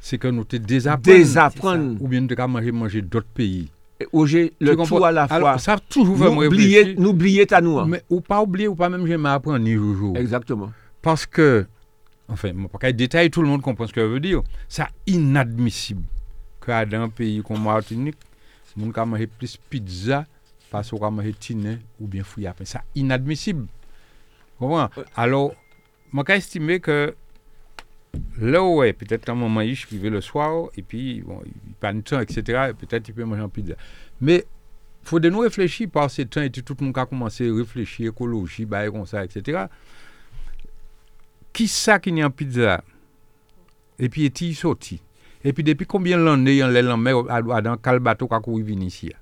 Se 0.03 0.19
ke 0.19 0.33
nou 0.35 0.45
te 0.49 0.59
dezapren 0.59 1.95
ou 1.99 2.09
bien 2.11 2.25
nou 2.25 2.33
te 2.33 2.37
ka 2.37 2.49
manje 2.51 2.73
manje 2.75 3.01
dot 3.05 3.29
peyi. 3.37 3.69
Oje, 4.11 4.49
le 4.59 4.73
tout 4.75 5.03
a 5.05 5.13
la 5.15 5.29
fwa. 5.31 5.53
Sa 5.63 5.77
toujou 5.79 6.17
ve 6.19 6.27
mwen 6.33 6.49
reflechi. 6.49 6.95
Noubliye 6.99 7.45
ta 7.47 7.61
nou 7.63 7.79
an. 7.79 7.93
Ou 8.09 8.19
pa 8.25 8.41
oubliye 8.43 8.67
ou 8.67 8.75
pa 8.75 8.89
menm 8.91 9.07
jeme 9.07 9.29
apren 9.31 9.61
ni 9.63 9.77
joujou. 9.77 10.17
Exactement. 10.19 10.73
Parce 11.03 11.27
que, 11.27 11.67
enfin, 12.27 12.53
pas 12.81 12.91
détailler, 12.91 13.29
tout 13.29 13.43
le 13.43 13.47
monde 13.49 13.61
comprend 13.61 13.85
ce 13.85 13.93
que 13.93 14.01
je 14.01 14.07
veux 14.07 14.19
dire. 14.19 14.41
C'est 14.67 14.87
inadmissible 15.05 16.03
que 16.59 16.85
dans 16.85 17.03
un 17.03 17.09
pays 17.09 17.43
comme 17.43 17.61
Martinique, 17.61 18.17
gens 18.75 18.91
qui 18.91 18.99
mangent 19.01 19.27
plus 19.27 19.57
pizza 19.69 20.25
parce 20.71 20.89
qu'ils 20.89 20.99
mangent 20.99 21.37
tine 21.39 21.79
ou 21.99 22.07
bien 22.07 22.23
fouillard. 22.23 22.55
C'est 22.63 22.79
inadmissible. 22.95 23.67
Comprenez? 24.57 24.87
Alors, 25.15 25.53
je 26.11 26.31
estime 26.31 26.79
que 26.79 27.13
Là, 28.39 28.63
ouais, 28.63 28.93
peut-être 28.93 29.29
un 29.29 29.33
moment, 29.33 29.61
il 29.61 29.75
arrive 29.87 30.07
le 30.07 30.21
soir, 30.21 30.69
et 30.77 30.83
puis, 30.83 31.21
bon, 31.21 31.41
il 31.45 31.73
pas 31.73 31.91
de 31.91 32.01
temps, 32.01 32.19
etc. 32.19 32.67
et 32.69 32.73
Peut-être 32.73 33.07
il 33.07 33.13
peut 33.13 33.23
manger 33.23 33.41
en 33.41 33.49
pizza. 33.49 33.73
Mais 34.21 34.45
il 35.03 35.07
faut 35.07 35.19
de 35.19 35.29
nous 35.29 35.39
réfléchir 35.39 35.89
par 35.89 36.11
ces 36.11 36.25
temps, 36.27 36.41
et 36.41 36.51
tout 36.51 36.75
le 36.79 36.85
monde 36.85 36.97
a 36.97 37.07
commencé 37.07 37.49
à 37.49 37.53
réfléchir, 37.53 38.11
écologie, 38.11 38.65
bah, 38.65 38.87
comme 38.89 39.07
ça, 39.07 39.25
etc. 39.25 39.65
ki 41.53 41.67
sa 41.69 41.99
ki 42.01 42.13
nyan 42.15 42.33
pizza, 42.33 42.79
epi 44.01 44.27
eti 44.27 44.49
yi 44.51 44.57
soti, 44.57 44.99
epi 45.45 45.65
depi 45.65 45.87
konbyen 45.89 46.23
lan 46.25 46.43
ne 46.45 46.57
yon 46.57 46.73
lè 46.73 46.81
lan 46.85 47.01
mè 47.01 47.13
adan 47.29 47.77
kalbato 47.83 48.27
kakou 48.31 48.57
yi 48.59 48.65
vin 48.67 48.85
isi 48.87 49.11
ya. 49.11 49.19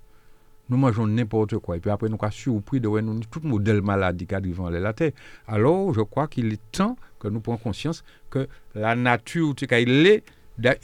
Nou 0.71 0.79
manjoun 0.79 1.11
n'importe 1.11 1.59
kwa, 1.59 1.75
epi 1.75 1.91
apre 1.91 2.07
nou 2.07 2.21
ka 2.21 2.29
surpris 2.31 2.79
de 2.79 2.87
wè 2.87 3.01
nou 3.03 3.17
ni 3.17 3.27
tout 3.27 3.43
model 3.43 3.81
maladi 3.83 4.27
ka 4.29 4.39
drivan 4.39 4.71
lè 4.71 4.79
la 4.79 4.93
tè. 4.95 5.11
Alors, 5.51 5.91
je 5.97 6.05
kwa 6.07 6.29
ki 6.31 6.45
lè 6.47 6.59
tan 6.71 6.95
ke 7.19 7.27
nou 7.27 7.43
pon 7.43 7.59
konsyans 7.59 7.99
ke 8.31 8.45
la 8.79 8.95
nature 8.95 9.57
te 9.59 9.67
ka 9.67 9.81
yi 9.81 9.89
lè, 9.91 10.21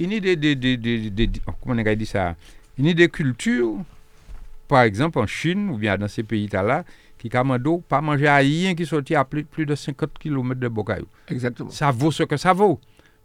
ini 0.03 0.19
de, 0.19 0.33
de, 0.35 0.55
de, 0.57 1.09
de, 1.13 1.29
koman 1.61 1.79
en 1.79 1.87
ka 1.87 1.93
yi 1.93 2.01
di 2.01 2.09
sa, 2.09 2.33
ini 2.81 2.95
de 2.97 3.07
kultur, 3.07 3.77
par 4.67 4.83
exemple 4.83 5.19
en 5.19 5.27
Chine 5.27 5.69
ou 5.69 5.77
bien 5.77 5.97
dans 5.97 6.07
ces 6.07 6.23
pays-là, 6.23 6.83
qui 7.17 7.29
commande 7.29 7.81
pas 7.87 8.01
manger 8.01 8.27
à 8.27 8.37
rien 8.37 8.75
qui 8.75 8.85
sortit 8.85 9.15
à 9.15 9.25
plus, 9.25 9.43
plus 9.43 9.65
de 9.65 9.75
50 9.75 10.11
km 10.19 10.59
de 10.59 10.67
Bocayou. 10.67 11.07
Exactement. 11.27 11.69
Ça 11.69 11.91
vaut 11.91 12.11
ce 12.11 12.23
que 12.23 12.37
ça 12.37 12.53
vaut. 12.53 12.79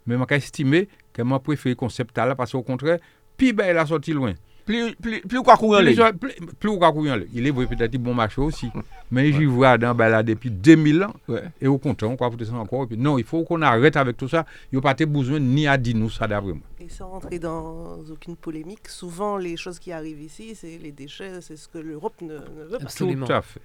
Mais 0.05 0.15
je 0.17 0.35
estimé 0.35 0.87
que 1.13 1.23
je 1.23 1.37
préfère 1.37 1.69
le 1.69 1.75
concept 1.75 2.17
là 2.17 2.35
parce 2.35 2.51
qu'au 2.51 2.63
contraire, 2.63 2.99
puis 3.37 3.53
ben, 3.53 3.69
il 3.69 3.77
a 3.77 3.85
sorti 3.85 4.11
loin. 4.13 4.33
Plus, 4.65 4.95
plus, 4.95 5.19
plus 5.21 5.43
quoi 5.43 5.57
courir 5.57 5.81
Plus, 5.81 6.17
plus, 6.17 6.55
plus 6.55 6.77
quoi 6.77 6.93
courir 6.93 7.21
Il 7.33 7.45
est 7.45 7.51
vrai 7.51 7.67
peut-être 7.67 7.97
bon 7.97 8.13
marché 8.13 8.39
aussi. 8.39 8.69
Mais 9.11 9.31
j'y 9.33 9.43
vois 9.43 9.77
dans 9.77 9.93
ben, 9.93 10.07
là 10.07 10.23
depuis 10.23 10.49
2000 10.49 11.03
ans. 11.03 11.13
Ouais. 11.27 11.43
Et 11.59 11.67
au 11.67 11.77
contraire, 11.77 12.09
on 12.09 12.15
croit 12.15 12.29
que 12.29 12.45
ça 12.45 12.53
encore. 12.53 12.87
Puis, 12.87 12.97
non, 12.97 13.17
il 13.17 13.25
faut 13.25 13.43
qu'on 13.43 13.61
arrête 13.61 13.97
avec 13.97 14.15
tout 14.15 14.29
ça. 14.29 14.45
Il 14.71 14.79
n'y 14.79 14.87
a 14.87 14.93
pas 14.93 15.05
besoin 15.05 15.39
ni 15.39 15.67
à 15.67 15.77
dire 15.77 15.97
nous 15.97 16.09
ça 16.09 16.27
d'après 16.27 16.53
moi. 16.53 16.61
Et 16.79 16.87
sans 16.87 17.09
rentrer 17.09 17.39
dans 17.39 17.99
aucune 18.09 18.37
polémique, 18.37 18.87
souvent 18.87 19.37
les 19.37 19.57
choses 19.57 19.79
qui 19.79 19.91
arrivent 19.91 20.21
ici, 20.21 20.55
c'est 20.55 20.77
les 20.77 20.91
déchets, 20.93 21.41
c'est 21.41 21.57
ce 21.57 21.67
que 21.67 21.79
l'Europe 21.79 22.15
ne, 22.21 22.35
ne 22.35 22.39
veut 22.39 22.77
pas. 22.77 22.83
Absolument. 22.83 23.25
Tout 23.25 23.33
à 23.33 23.41
fait. 23.41 23.61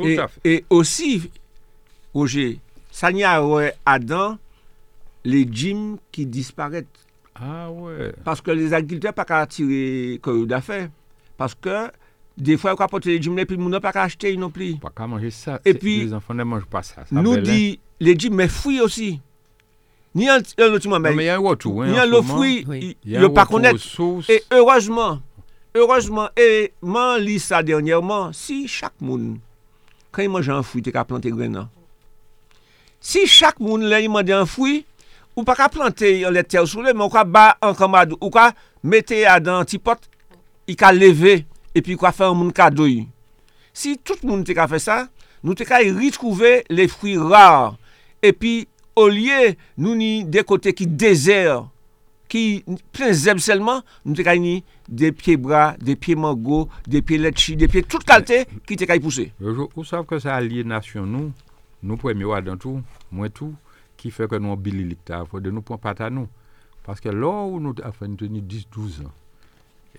Tout 0.00 0.08
et, 0.08 0.18
à 0.18 0.28
fait. 0.28 0.40
Et 0.44 0.64
aussi, 0.70 1.30
Roger, 2.14 2.58
ça 2.90 3.12
n'y 3.12 3.24
a 3.24 3.44
ouais, 3.44 3.74
Adam, 3.84 4.38
les 5.24 5.48
gyms 5.50 5.98
qui 6.10 6.26
disparaissent. 6.26 6.84
Ah 7.34 7.70
ouais. 7.70 8.12
Parce 8.24 8.40
que 8.40 8.50
les 8.50 8.72
agriculteurs 8.74 9.14
pas 9.14 9.24
qu'à 9.24 9.46
tirer 9.46 10.18
que 10.22 10.44
d'affaires. 10.44 10.88
Parce 11.36 11.54
que 11.54 11.90
des 12.36 12.56
fois, 12.56 12.74
on 12.78 12.82
apporte 12.82 13.06
les 13.06 13.20
gyms, 13.20 13.38
et 13.38 13.46
puis 13.46 13.56
on 13.58 13.68
n'a 13.68 13.80
pas 13.80 13.92
qu'à 13.92 14.02
acheter 14.02 14.36
non 14.36 14.50
plus. 14.50 14.76
Pas 14.76 14.90
qu'à 14.90 15.06
manger 15.06 15.30
ça. 15.30 15.60
Et 15.64 15.74
puis, 15.74 16.04
les 16.04 16.14
enfants 16.14 16.34
ne 16.34 16.44
mangent 16.44 16.66
pas 16.66 16.82
ça. 16.82 17.04
ça 17.06 17.22
nous 17.22 17.34
belle, 17.34 17.42
dit, 17.42 17.78
hein? 17.78 17.86
les 18.00 18.18
gyms, 18.18 18.34
mais 18.34 18.48
fruits 18.48 18.80
aussi. 18.80 19.20
Ni 20.14 20.26
an 20.26 20.42
lotiman 20.58 20.98
men, 20.98 21.14
ni 21.14 21.28
an 21.30 22.08
lo 22.10 22.22
fwi, 22.26 22.64
yo 23.06 23.28
pa 23.30 23.44
konet. 23.46 23.78
E 24.26 24.40
heurezman, 24.50 25.20
heurezman, 25.76 26.32
e 26.34 26.72
man 26.82 27.20
li 27.22 27.36
sa 27.38 27.60
dernyèman, 27.62 28.34
si 28.34 28.64
chak 28.66 28.96
moun 28.98 29.36
kan 30.14 30.26
yi 30.26 30.30
manje 30.32 30.52
an 30.54 30.66
fwi 30.66 30.82
te 30.84 30.92
ka 30.94 31.04
plante 31.08 31.30
gren 31.32 31.54
nan. 31.56 31.68
Si 33.00 33.26
chak 33.30 33.60
moun 33.62 33.86
le 33.88 34.02
yi 34.02 34.10
manje 34.12 34.34
an 34.36 34.48
fwi, 34.48 34.82
ou 35.36 35.46
pa 35.46 35.56
ka 35.58 35.70
plante 35.72 36.08
yon 36.20 36.34
le 36.34 36.42
ter 36.44 36.66
sou 36.68 36.84
le, 36.84 36.92
men 36.92 37.06
ou 37.06 37.12
ka 37.12 37.24
ba 37.24 37.54
an 37.64 37.76
kamad, 37.78 38.16
ou 38.20 38.32
ka 38.34 38.50
mette 38.82 39.22
ya 39.22 39.38
dan 39.42 39.68
ti 39.68 39.80
pot, 39.80 40.02
yi 40.68 40.76
ka 40.78 40.92
leve, 40.92 41.40
epi 41.74 41.94
yi 41.94 42.00
ka 42.00 42.12
fe 42.14 42.26
an 42.28 42.36
moun 42.38 42.52
kado 42.54 42.88
yi. 42.90 43.06
Si 43.72 43.96
tout 43.98 44.20
moun 44.26 44.44
te 44.46 44.56
ka 44.56 44.66
fe 44.70 44.80
sa, 44.82 45.04
nou 45.42 45.56
te 45.56 45.64
ka 45.68 45.80
yi 45.84 45.94
ritrouve 45.96 46.60
le 46.68 46.88
fwi 46.90 47.16
rar, 47.20 47.76
epi 48.20 48.64
ou 48.98 49.08
liye 49.08 49.54
nou 49.78 49.96
ni 49.96 50.26
de 50.28 50.42
kote 50.44 50.74
ki 50.76 50.88
dezer, 50.90 51.62
ki 52.30 52.42
plen 52.94 53.14
zeb 53.18 53.40
selman, 53.42 53.82
nou 54.04 54.16
te 54.18 54.24
kay 54.26 54.40
ni 54.42 54.60
de 54.86 55.10
pie 55.14 55.36
bra, 55.40 55.74
de 55.80 55.96
pie 55.98 56.16
mango, 56.18 56.64
de 56.86 57.02
pie 57.06 57.18
letchi, 57.20 57.56
de 57.58 57.68
pie 57.70 57.82
tout 57.86 58.04
kalte 58.06 58.44
ki 58.68 58.78
te 58.78 58.88
kay 58.88 59.02
pousse. 59.02 59.28
Euh, 59.42 59.64
ou 59.66 59.86
sav 59.88 60.06
ke 60.08 60.20
sa 60.22 60.36
alye 60.38 60.64
nasyon 60.66 61.08
nou, 61.10 61.30
nou 61.82 62.00
pwè 62.00 62.14
mi 62.16 62.28
wad 62.28 62.50
an 62.52 62.60
tou, 62.60 62.82
mwen 63.14 63.34
tou, 63.34 63.54
ki 64.00 64.12
fè 64.14 64.28
ke 64.30 64.40
nou 64.40 64.56
an 64.56 64.62
bililik 64.62 65.02
ta, 65.06 65.24
fò 65.28 65.42
de 65.42 65.52
nou 65.52 65.66
pon 65.66 65.80
pata 65.80 66.08
nou. 66.12 66.30
Paske 66.86 67.12
lò 67.12 67.32
ou 67.50 67.60
nou 67.62 67.76
a 67.84 67.92
fè 67.92 68.08
nou 68.08 68.20
teni 68.20 68.40
10-12 68.40 69.04
an, 69.04 69.14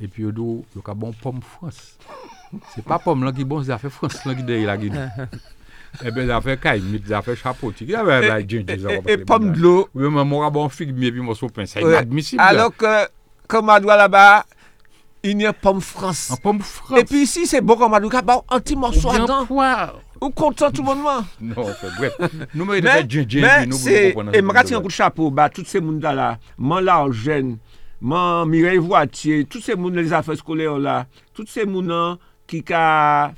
epi 0.02 0.26
yo 0.26 0.36
do 0.36 0.50
yo 0.76 0.84
ka 0.86 0.96
bon 0.98 1.16
pom 1.22 1.44
Frans. 1.46 1.82
Se 2.74 2.84
pa 2.84 2.98
pom 3.00 3.22
lan 3.24 3.36
ki 3.36 3.46
bon, 3.48 3.64
se 3.64 3.72
a 3.72 3.80
fè 3.80 3.92
Frans 3.94 4.24
lan 4.28 4.40
ki 4.40 4.48
dey 4.48 4.66
la 4.68 4.80
gini. 4.82 5.06
Ebe, 6.00 6.24
zafè 6.30 6.56
kaimit, 6.62 7.04
zafè 7.12 7.36
chapotik. 7.36 7.90
Zafè 7.92 8.20
la 8.24 8.40
djenje 8.42 8.78
zafè. 8.86 9.02
E 9.12 9.18
pom 9.28 9.50
dlo. 9.52 9.74
Ou 9.92 10.06
yon 10.06 10.16
mè 10.16 10.24
mou 10.28 10.46
rabon 10.46 10.72
fig 10.72 10.94
mi 10.96 11.10
epi 11.10 11.24
mò 11.24 11.36
sou 11.38 11.52
pen. 11.54 11.68
Se 11.70 11.84
inadmisible. 11.84 12.44
Alors 12.46 12.72
que, 12.78 12.94
komadwa 13.52 13.98
la 14.00 14.08
ba, 14.12 14.24
yon 15.28 15.44
yon 15.44 15.58
pom 15.62 15.82
frans. 15.84 16.30
An 16.32 16.40
pom 16.44 16.62
frans. 16.64 17.02
E 17.02 17.04
pi 17.10 17.26
isi, 17.26 17.44
se 17.50 17.60
bon 17.60 17.80
komadwa 17.82 18.14
ka, 18.14 18.24
ba 18.26 18.40
ou 18.40 18.58
anti 18.58 18.78
morso 18.80 19.12
adan. 19.12 19.26
Ou 19.26 19.28
bien 19.28 19.52
poir. 19.52 20.00
Ou 20.22 20.30
kontan 20.38 20.72
tout 20.72 20.86
moun 20.86 21.04
man. 21.04 21.28
Non, 21.44 21.68
fè 21.76 21.92
bref. 21.98 22.18
Nou 22.56 22.70
mè 22.70 22.80
yon 22.80 22.88
zafè 22.88 23.06
djenje. 23.10 23.44
Men, 23.44 23.76
se, 23.76 24.00
e 24.16 24.42
mè 24.42 24.58
rati 24.58 24.78
yon 24.78 24.86
kou 24.86 24.96
chapo, 24.96 25.28
ba, 25.34 25.50
tout 25.54 25.68
se 25.68 25.84
moun 25.84 26.00
da 26.02 26.16
la, 26.16 26.32
man 26.58 26.88
la 26.88 27.02
ou 27.04 27.14
jen, 27.14 27.58
man 28.00 28.48
Mireille 28.50 28.82
Voitier, 28.82 29.44
tout 29.46 29.62
se 29.62 29.76
moun 29.78 30.00
les 30.00 30.16
afè 30.16 30.40
skolè 30.40 30.72
ou 30.72 30.82
la, 30.82 31.04
tout 31.38 31.50
se 31.52 31.68
moun 31.68 31.92
an 31.94 32.18
ki 32.50 32.64
ka 32.68 32.86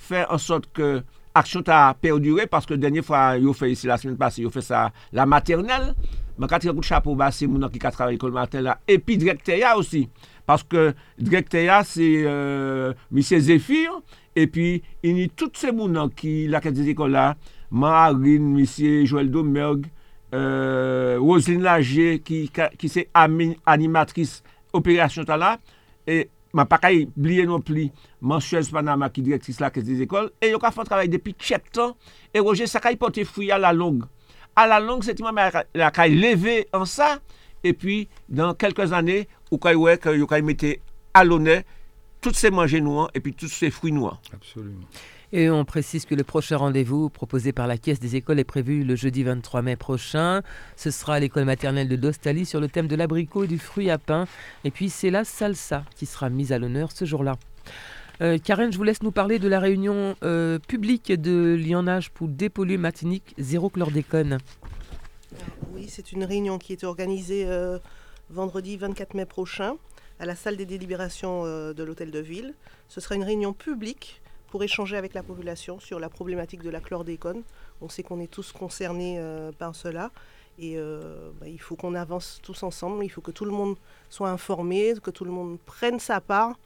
fè 0.01 0.23
an 0.31 0.39
sot 0.41 0.69
ke 0.75 1.01
aksyon 1.37 1.65
ta 1.67 1.79
perdure, 2.01 2.45
paske 2.51 2.77
denye 2.79 3.03
fwa 3.05 3.33
yo 3.41 3.53
fe 3.57 3.71
yisi 3.71 3.89
la 3.89 3.97
semen 4.01 4.17
pasi, 4.19 4.45
yo 4.45 4.51
fe 4.53 4.63
sa 4.65 4.87
la 5.15 5.25
maternel, 5.29 5.91
man 6.37 6.49
kat 6.51 6.67
yon 6.67 6.77
kout 6.77 6.87
chapo 6.87 7.15
basi 7.17 7.47
moun 7.49 7.65
an 7.65 7.73
ki 7.73 7.81
kat 7.81 7.97
travay 7.97 8.19
kol 8.21 8.33
mater 8.35 8.63
la, 8.65 8.77
epi 8.89 9.17
direkte 9.21 9.57
ya 9.59 9.75
osi, 9.79 10.05
paske 10.49 10.91
direkte 11.17 11.65
ya 11.65 11.81
se 11.87 12.09
euh, 12.29 12.93
misye 13.13 13.41
Zephyr, 13.43 13.99
epi 14.37 14.83
ini 15.05 15.27
tout 15.29 15.57
se 15.57 15.73
moun 15.73 15.97
an 16.01 16.13
ki 16.13 16.43
laket 16.53 16.77
de 16.77 16.87
zikol 16.89 17.13
la, 17.17 17.33
Marine, 17.73 18.53
misye 18.53 19.05
Joël 19.09 19.31
Domergue, 19.33 19.87
euh, 20.33 21.17
Roselyne 21.19 21.63
Lager, 21.65 22.19
ki, 22.21 22.45
ki 22.53 22.89
se 22.89 23.07
animatris 23.15 24.41
operasyon 24.73 25.25
ta 25.25 25.39
la, 25.41 25.55
e 26.05 26.27
Ma 26.53 26.67
pa 26.69 26.77
kaye 26.77 27.07
bliye 27.17 27.47
non 27.49 27.63
pli 27.65 27.87
mensuel 28.21 28.65
Spanama 28.67 29.09
ki 29.13 29.23
direktris 29.25 29.57
la 29.61 29.71
kes 29.73 29.85
des 29.87 30.03
ekol. 30.05 30.29
E 30.37 30.51
yo 30.51 30.59
ka 30.61 30.69
fon 30.73 30.85
travay 30.85 31.09
depi 31.09 31.33
7 31.33 31.79
an. 31.81 31.95
E 32.29 32.43
Roger 32.43 32.69
sa 32.69 32.81
kaye 32.83 32.99
pote 33.01 33.25
fuy 33.25 33.49
a 33.53 33.57
la 33.61 33.73
long. 33.73 34.03
A 34.55 34.67
la 34.69 34.77
long 34.83 35.01
se 35.01 35.15
ti 35.17 35.25
man 35.25 35.39
la 35.73 35.89
kaye 35.95 36.13
leve 36.13 36.59
an 36.77 36.85
sa. 36.89 37.15
E 37.65 37.73
pi 37.73 38.03
dan 38.29 38.53
kelkez 38.59 38.93
ane 38.93 39.23
ou 39.49 39.57
kaye 39.61 39.79
wek 39.79 40.11
yo 40.13 40.29
kaye 40.29 40.45
mette 40.45 40.77
alone. 41.17 41.63
Tout 42.21 42.37
se 42.37 42.53
manje 42.53 42.77
nou 42.83 43.01
an. 43.01 43.09
E 43.17 43.23
pi 43.23 43.33
tout 43.33 43.49
se 43.49 43.73
fuy 43.73 43.95
nou 43.95 44.11
an. 44.11 44.21
Absolument. 44.37 44.85
Et 45.35 45.49
on 45.49 45.65
précise 45.65 46.05
que 46.05 46.13
le 46.13 46.23
prochain 46.23 46.57
rendez-vous 46.57 47.09
proposé 47.09 47.53
par 47.53 47.65
la 47.65 47.79
Caisse 47.79 47.99
des 47.99 48.15
écoles 48.15 48.37
est 48.37 48.43
prévu 48.43 48.83
le 48.83 48.95
jeudi 48.95 49.23
23 49.23 49.63
mai 49.63 49.75
prochain. 49.75 50.43
Ce 50.75 50.91
sera 50.91 51.15
à 51.15 51.19
l'école 51.19 51.45
maternelle 51.45 51.87
de 51.87 51.95
Dostali 51.95 52.45
sur 52.45 52.59
le 52.59 52.67
thème 52.67 52.87
de 52.87 52.95
l'abricot 52.95 53.45
et 53.45 53.47
du 53.47 53.57
fruit 53.57 53.89
à 53.89 53.97
pain. 53.97 54.27
Et 54.63 54.69
puis 54.69 54.91
c'est 54.91 55.09
la 55.09 55.23
salsa 55.23 55.85
qui 55.95 56.05
sera 56.05 56.29
mise 56.29 56.51
à 56.51 56.59
l'honneur 56.59 56.91
ce 56.91 57.05
jour-là. 57.05 57.37
Euh, 58.21 58.37
Karen, 58.37 58.71
je 58.71 58.77
vous 58.77 58.83
laisse 58.83 59.01
nous 59.01 59.11
parler 59.11 59.39
de 59.39 59.47
la 59.47 59.59
réunion 59.59 60.15
euh, 60.23 60.59
publique 60.59 61.11
de 61.11 61.55
lionnage 61.59 62.11
pour 62.11 62.27
dépolluer 62.27 62.77
Matinique 62.77 63.33
zéro 63.39 63.71
chlordécone. 63.71 64.37
Oui, 65.73 65.87
c'est 65.89 66.11
une 66.11 66.25
réunion 66.25 66.59
qui 66.59 66.73
est 66.73 66.83
organisée 66.83 67.45
euh, 67.47 67.79
vendredi 68.29 68.77
24 68.77 69.15
mai 69.15 69.25
prochain 69.25 69.77
à 70.19 70.27
la 70.27 70.35
salle 70.35 70.57
des 70.57 70.67
délibérations 70.67 71.43
de 71.43 71.83
l'hôtel 71.83 72.11
de 72.11 72.19
ville. 72.19 72.53
Ce 72.87 73.01
sera 73.01 73.15
une 73.15 73.23
réunion 73.23 73.51
publique 73.51 74.21
pour 74.53 74.61
échanger 74.61 74.97
avec 74.97 75.15
la 75.15 75.23
population 75.23 75.79
sur 75.79 75.99
la 75.99 76.09
problématique 76.09 76.61
de 76.61 76.69
la 76.69 76.79
chlordécone. 76.79 77.41
On 77.81 77.89
sait 77.89 78.03
qu'on 78.03 78.19
est 78.19 78.29
tous 78.29 78.51
concernés 78.51 79.15
euh, 79.17 79.51
par 79.51 79.75
cela 79.75 80.11
et 80.59 80.77
euh, 80.77 81.31
bah, 81.39 81.47
il 81.47 81.59
faut 81.59 81.75
qu'on 81.75 81.95
avance 81.95 82.39
tous 82.43 82.61
ensemble. 82.61 83.03
Il 83.03 83.09
faut 83.09 83.21
que 83.21 83.31
tout 83.31 83.45
le 83.45 83.51
monde 83.51 83.77
soit 84.11 84.29
informé, 84.29 84.93
que 85.01 85.09
tout 85.09 85.25
le 85.25 85.31
monde 85.31 85.57
prenne 85.65 85.97
sa 85.99 86.21
part 86.21 86.59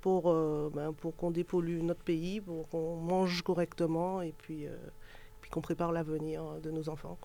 pour, 0.00 0.30
euh, 0.30 0.70
ben, 0.74 0.94
pour 0.94 1.14
qu'on 1.16 1.30
dépollue 1.30 1.82
notre 1.82 2.00
pays, 2.00 2.40
pour 2.40 2.66
qu'on 2.70 2.96
mange 2.96 3.42
correctement 3.42 4.22
et 4.22 4.32
puis, 4.38 4.66
qu'on 5.50 5.60
prépare 5.60 5.92
l'avenir 5.92 6.42
de 6.62 6.70
nos 6.70 6.88
enfants. 6.88 7.18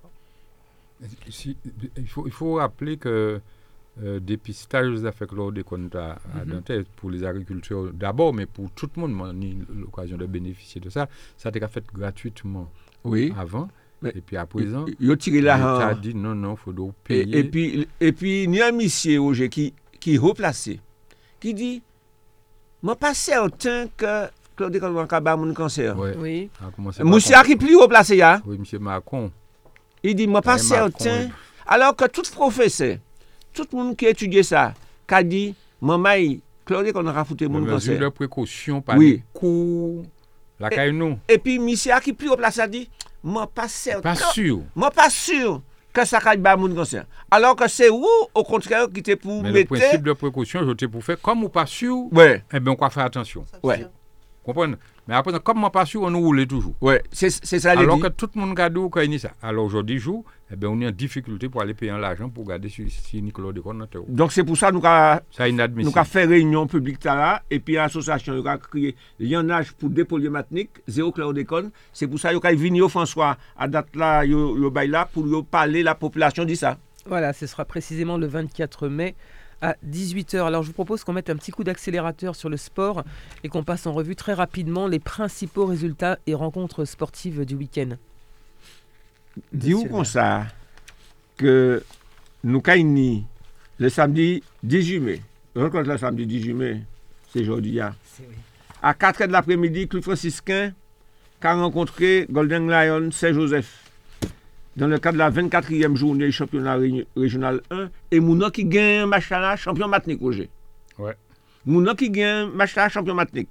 il 0.99 2.31
faut 2.31 2.55
rappeler 2.55 2.97
que 2.97 3.39
euh, 4.01 4.19
dépistage 4.19 4.91
des 4.93 5.05
affaires 5.05 5.27
chlordécone 5.27 5.89
à, 5.93 6.11
à 6.39 6.45
Mhm. 6.45 6.53
Nanterre, 6.53 6.83
pour 6.95 7.09
les 7.11 7.23
agriculteurs 7.23 7.91
d'abord, 7.93 8.33
mais 8.33 8.45
pour 8.45 8.69
tout 8.71 8.89
le 8.95 9.01
monde, 9.01 9.35
j'ai 9.41 9.49
eu 9.49 9.65
l'occasion 9.81 10.17
de 10.17 10.25
bénéficier 10.25 10.79
de 10.81 10.89
ça. 10.89 11.07
Ça 11.37 11.49
a 11.49 11.51
été 11.51 11.67
fait 11.67 11.83
gratuitement 11.93 12.69
Oui. 13.03 13.33
avant. 13.37 13.67
Mais 14.01 14.11
et 14.15 14.21
puis 14.21 14.37
à 14.37 14.45
présent, 14.45 14.85
Ils 14.99 15.11
ont 15.11 15.15
tiré 15.17 15.41
a 15.89 15.93
dit 15.93 16.15
non, 16.15 16.33
non, 16.33 16.53
il 16.53 16.57
faut 16.57 16.71
Et, 17.09 17.25
payer. 17.25 17.37
et 17.39 17.43
puis, 17.43 17.87
et 17.99 18.11
puis, 18.13 18.43
il 18.45 18.55
y 18.55 18.61
a 18.61 18.67
un 18.67 18.71
monsieur, 18.71 19.19
Roger, 19.19 19.49
qui, 19.49 19.73
qui 19.99 20.15
est 20.15 20.17
replacé, 20.17 20.79
qui 21.39 21.53
dit, 21.53 21.81
moi 22.81 22.95
pas 22.95 23.13
certain 23.13 23.87
que 23.97 24.27
Claude 24.55 24.79
Colomb 24.79 25.05
a 25.05 25.35
mon 25.37 25.53
cancer. 25.53 25.97
Oui. 25.99 26.49
ça 26.57 26.67
a 26.67 26.71
par 27.03 27.05
Monsieur 27.05 27.35
qui 27.45 27.55
plus 27.57 27.75
replacé, 27.75 28.15
là, 28.15 28.41
Oui, 28.45 28.57
monsieur 28.57 28.79
Macron. 28.79 29.31
il 30.01 30.15
dit, 30.15 30.27
moi 30.27 30.41
pas 30.41 30.55
Ouais, 30.55 30.61
Macron, 30.79 30.91
certain. 30.99 31.29
Alors 31.67 31.93
que 31.95 32.07
tout 32.07 32.23
professeur, 32.31 32.97
tout 33.65 33.77
le 33.77 33.83
monde 33.83 33.95
qui 33.95 34.05
étudie 34.05 34.43
ça, 34.43 34.73
qui 35.07 35.13
a 35.15 35.23
dit, 35.23 35.55
maman, 35.81 36.15
Claude, 36.65 36.91
qu'on 36.91 37.07
a 37.07 37.25
foutu 37.25 37.47
mon 37.47 37.59
Mesure 37.59 37.73
cancer. 37.73 37.99
de 37.99 38.09
précaution, 38.09 38.81
pas 38.81 38.95
Oui. 38.95 39.17
de 39.17 39.21
cours, 39.39 40.03
la 40.59 40.69
caille 40.69 40.93
non. 40.93 41.19
Et 41.27 41.37
puis, 41.37 41.57
monsieur 41.59 41.93
qui 42.03 42.13
plus 42.13 42.29
au 42.29 42.35
place 42.37 42.59
a 42.59 42.67
dit, 42.67 42.89
moi 43.23 43.47
pas 43.47 43.67
certain. 43.67 44.01
Pas 44.01 44.15
sûr. 44.15 44.61
Moi 44.75 44.91
pas 44.91 45.09
sûr 45.09 45.61
que 45.91 46.05
ça 46.05 46.19
caille 46.19 46.37
pas 46.37 46.55
mon 46.55 46.73
cancer. 46.75 47.05
Alors 47.31 47.55
que 47.55 47.67
c'est 47.67 47.89
vous, 47.89 48.07
au 48.33 48.43
contraire, 48.43 48.87
qui 48.93 48.99
était 48.99 49.15
pour 49.15 49.41
Mais 49.41 49.49
le 49.49 49.53
mettre. 49.55 49.69
principe 49.75 50.03
de 50.03 50.13
précaution, 50.13 50.63
je 50.65 50.71
t'ai 50.73 50.87
pour 50.87 51.03
faire, 51.03 51.19
comme 51.19 51.43
ou 51.43 51.49
pas 51.49 51.65
sûr, 51.65 51.95
Ouais, 52.11 52.43
eh 52.53 52.59
bien, 52.59 52.73
on 52.77 52.81
va 52.81 52.89
faire 52.91 53.05
attention. 53.05 53.43
Ouais. 53.63 53.85
Comprenez? 54.43 54.75
Mais 55.09 55.15
après, 55.15 55.31
comme 55.39 55.63
on 55.63 55.71
pas 55.71 55.87
sûr, 55.87 56.03
on 56.03 56.11
nous 56.11 56.19
roule 56.19 56.45
toujours. 56.45 56.75
ouais, 56.81 57.01
c'est 57.11 57.31
c'est 57.31 57.59
ça, 57.59 57.71
Alors 57.71 57.95
dit. 57.95 58.03
que 58.03 58.07
tout 58.09 58.29
le 58.35 58.41
monde 58.41 58.53
garde 58.53 58.77
où 58.77 58.89
quand 58.89 59.01
il 59.01 59.11
y 59.11 59.15
a 59.15 59.17
ça. 59.19 59.31
Alors 59.41 59.65
aujourd'hui, 59.65 59.97
jour, 59.97 60.23
eh 60.53 60.55
bien, 60.55 60.69
on 60.69 60.79
est 60.81 60.87
en 60.87 60.91
difficulté 60.91 61.49
pour 61.49 61.63
aller 61.63 61.73
payer 61.73 61.91
l'argent 61.99 62.29
pour 62.29 62.45
garder 62.45 62.69
si, 62.69 62.87
si 62.91 63.19
Nicolas 63.19 63.51
de 63.51 63.59
Donc, 64.07 64.31
c'est 64.31 64.43
pour 64.43 64.55
ça 64.55 64.69
que 64.69 64.75
nous 64.75 64.85
avons 64.85 66.03
fait 66.05 66.25
réunion 66.25 66.67
publique 66.67 67.03
là, 67.05 67.41
et 67.49 67.59
puis 67.59 67.73
l'association 67.73 68.35
nous 68.35 68.47
a 68.47 68.59
créé 68.59 68.95
l'IANAGE 69.17 69.71
pour 69.71 69.89
dépoliomatnique, 69.89 70.69
zéro 70.87 71.11
chlordécone. 71.11 71.71
C'est 71.91 72.05
pour 72.07 72.19
ça 72.19 72.29
que 72.29 72.35
nous 72.35 72.41
avons 72.45 72.59
venu 72.59 72.83
au 72.83 72.89
François 72.89 73.35
à 73.57 73.67
date 73.67 73.95
là, 73.95 74.23
yo, 74.25 74.55
yo 74.59 74.71
là, 74.85 75.09
pour 75.11 75.25
yo 75.25 75.41
parler 75.41 75.81
la 75.81 75.95
population 75.95 76.45
dit 76.45 76.55
ça. 76.55 76.77
Voilà, 77.07 77.33
ce 77.33 77.47
sera 77.47 77.65
précisément 77.65 78.19
le 78.19 78.27
24 78.27 78.87
mai 78.89 79.15
à 79.61 79.75
18h. 79.87 80.45
Alors 80.45 80.63
je 80.63 80.67
vous 80.67 80.73
propose 80.73 81.03
qu'on 81.03 81.13
mette 81.13 81.29
un 81.29 81.35
petit 81.35 81.51
coup 81.51 81.63
d'accélérateur 81.63 82.35
sur 82.35 82.49
le 82.49 82.57
sport 82.57 83.03
et 83.43 83.49
qu'on 83.49 83.63
passe 83.63 83.85
en 83.87 83.93
revue 83.93 84.15
très 84.15 84.33
rapidement 84.33 84.87
les 84.87 84.99
principaux 84.99 85.65
résultats 85.65 86.17
et 86.27 86.33
rencontres 86.33 86.85
sportives 86.85 87.45
du 87.45 87.55
week-end. 87.55 87.89
Dis-vous 89.53 89.85
comme 89.85 90.05
ça 90.05 90.47
que 91.37 91.83
nous 92.43 92.61
avons 92.65 93.23
le 93.77 93.89
samedi 93.89 94.43
18 94.63 94.99
mai. 94.99 95.21
Rencontre 95.55 95.89
le 95.89 95.97
samedi 95.97 96.25
18 96.25 96.53
mai, 96.53 96.81
c'est 97.31 97.41
aujourd'hui. 97.41 97.79
hein. 97.79 97.95
À 98.81 98.93
4h 98.93 99.27
de 99.27 99.31
l'après-midi, 99.31 99.87
Club 99.87 100.03
franciscain 100.03 100.73
a 101.41 101.53
rencontré 101.53 102.25
Golden 102.29 102.69
Lion 102.69 103.11
Saint-Joseph 103.11 103.88
dans 104.79 104.87
le 104.87 104.97
cadre 104.97 105.13
de 105.13 105.19
la 105.19 105.29
24e 105.31 105.95
journée 105.95 106.25
du 106.25 106.31
championnat 106.31 106.75
ré- 106.75 107.05
régional 107.15 107.61
1 107.69 107.89
et 108.11 108.19
Mouna 108.19 108.49
qui 108.49 108.65
gagne 108.65 109.01
un 109.01 109.05
match 109.07 109.29
là, 109.29 109.55
champion 109.55 109.87
matinique, 109.87 110.21
Roger. 110.21 110.49
Ouais. 110.97 111.15
Mouna 111.65 111.93
qui 111.95 112.09
gagne 112.09 112.25
un 112.25 112.47
match 112.47 112.75
là, 112.75 112.87
champion 112.89 113.13
matinique. 113.13 113.49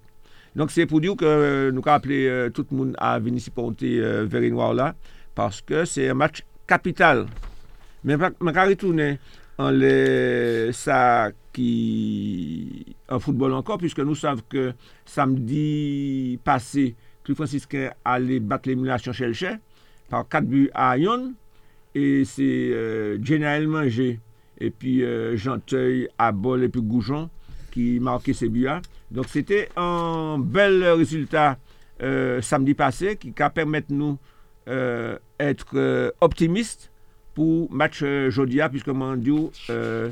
Donc 0.56 0.70
c'est 0.70 0.86
pour 0.86 1.00
dire 1.00 1.14
que 1.16 1.24
euh, 1.24 1.70
nous 1.70 1.80
avons 1.84 1.92
appelé 1.92 2.26
euh, 2.26 2.48
tout 2.50 2.66
le 2.70 2.76
monde 2.76 2.94
à 2.98 3.18
venir 3.18 3.40
supporter 3.40 3.98
euh, 4.00 4.74
là 4.74 4.94
parce 5.34 5.60
que 5.60 5.84
c'est 5.84 6.08
un 6.08 6.14
match 6.14 6.42
capital. 6.66 7.26
Mais 8.04 8.14
je 8.14 8.18
vais 8.52 8.62
retourner 8.64 9.18
en 9.58 9.70
les, 9.70 10.70
ça 10.72 11.30
qui 11.52 12.96
en 13.08 13.18
football 13.18 13.52
encore, 13.52 13.78
puisque 13.78 14.00
nous 14.00 14.14
savons 14.14 14.40
que 14.48 14.72
samedi 15.04 16.38
passé, 16.42 16.94
Club 17.24 17.36
franciscain 17.36 17.90
allait 18.04 18.40
battre 18.40 18.68
l'élimination 18.68 19.12
chez 19.12 19.26
le 19.26 19.32
Chais 19.34 19.58
par 20.08 20.28
4 20.28 20.44
buts 20.44 20.70
à 20.74 20.96
Lyon. 20.96 21.34
Et 21.94 22.24
c'est 22.24 22.42
euh, 22.42 23.18
Jenna 23.22 23.56
Elmanger 23.56 24.20
et 24.60 24.70
puis 24.70 25.02
euh, 25.02 25.36
Jean-Teuil 25.36 26.08
à 26.18 26.32
Bol 26.32 26.64
et 26.64 26.68
puis 26.68 26.82
Goujon 26.82 27.30
qui 27.70 27.98
marquaient 28.00 28.32
ces 28.32 28.48
buts-là. 28.48 28.82
Donc 29.10 29.26
c'était 29.28 29.68
un 29.76 30.38
bel 30.38 30.84
résultat 30.84 31.58
euh, 32.00 32.40
samedi 32.40 32.74
passé 32.74 33.16
qui 33.16 33.34
a 33.42 33.50
permis 33.50 33.80
de 33.80 33.92
nous 33.92 34.18
euh, 34.68 35.18
être 35.40 35.66
euh, 35.74 36.10
optimistes 36.20 36.92
pour 37.34 37.72
match 37.72 38.02
Jodia, 38.28 38.68
puisque 38.68 38.88
Mandio, 38.88 39.52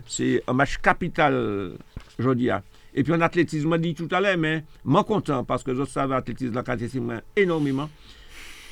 c'est 0.07 0.45
un 0.47 0.53
match 0.53 0.79
capital 0.79 1.73
Jodia. 2.21 2.63
Et 2.95 3.03
puis 3.03 3.13
en 3.13 3.21
athlétisme, 3.21 3.73
on 3.73 3.77
dit 3.77 3.95
tout 3.95 4.09
à 4.13 4.21
l'heure, 4.21 4.39
mais 4.39 4.65
moi 4.85 5.03
content 5.03 5.43
parce 5.43 5.65
que 5.65 5.75
je 5.75 5.85
savais 5.85 6.15
l'athlétisme, 6.15 6.55
l'athlétisme 6.55 7.21
énormément. 7.35 7.91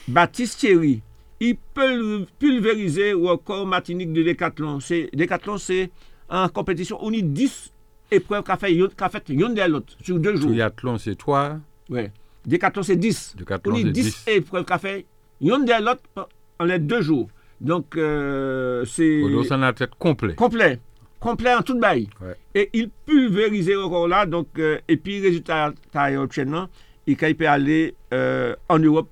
Baptiste 0.07 0.61
Thierry, 0.61 1.03
il 1.41 1.57
peut 1.57 2.26
pulvériser 2.39 3.14
ou 3.14 3.28
encore 3.28 3.66
Martinique 3.66 4.12
de 4.12 4.22
Décathlon. 4.22 4.80
C'est, 4.80 5.11
Décathlon, 5.12 5.59
c'est 5.59 5.91
en 6.28 6.49
compétition, 6.49 6.99
on 7.01 7.11
y 7.12 7.22
10 7.22 7.72
épreuves 8.11 8.43
qu'a 8.43 8.57
fait, 8.57 8.76
qu'a 8.97 9.09
fait 9.09 9.28
yon 9.30 9.51
de 9.51 9.62
l'autre 9.62 9.95
sur 10.03 10.18
deux 10.18 10.37
jours. 10.37 10.51
Triathlon, 10.51 10.99
c'est 10.99 11.16
toi. 11.16 11.59
Ouais. 11.91 12.11
Décathlon, 12.47 12.82
c'est 12.82 12.97
10. 12.97 13.37
Décathlon, 13.39 13.74
On 13.74 13.76
y 13.76 13.82
c'est 13.82 13.91
10 13.91 14.03
10. 14.03 14.24
épreuves 14.28 14.64
qu'a 14.64 14.78
fait, 14.78 15.07
yon 15.41 15.61
de 15.61 15.85
l'autre 15.85 16.03
en 16.59 16.64
les 16.64 16.78
deux 16.78 17.03
jours. 17.03 17.28
Donc, 17.61 17.97
euh, 17.97 18.85
c'est 18.85 19.22
dans 19.49 19.57
la 19.57 19.72
tête 19.72 19.95
complet. 19.99 20.35
complet. 20.35 20.78
Complet 21.20 21.55
en 21.55 21.62
toute 21.62 21.80
bail. 21.80 22.09
Ouais. 22.20 22.37
Et 22.55 22.68
il 22.74 22.91
pulvérisait 22.91 23.76
encore 23.76 24.07
là. 24.09 24.26
Donc, 24.26 24.49
euh, 24.59 24.78
et 24.89 24.99
puis, 24.99 25.20
résultat, 25.20 25.72
obtenu, 26.18 26.57
il 27.07 27.16
peut 27.16 27.49
aller 27.49 27.95
euh, 28.12 28.55
en 28.68 28.78
Europe, 28.78 29.09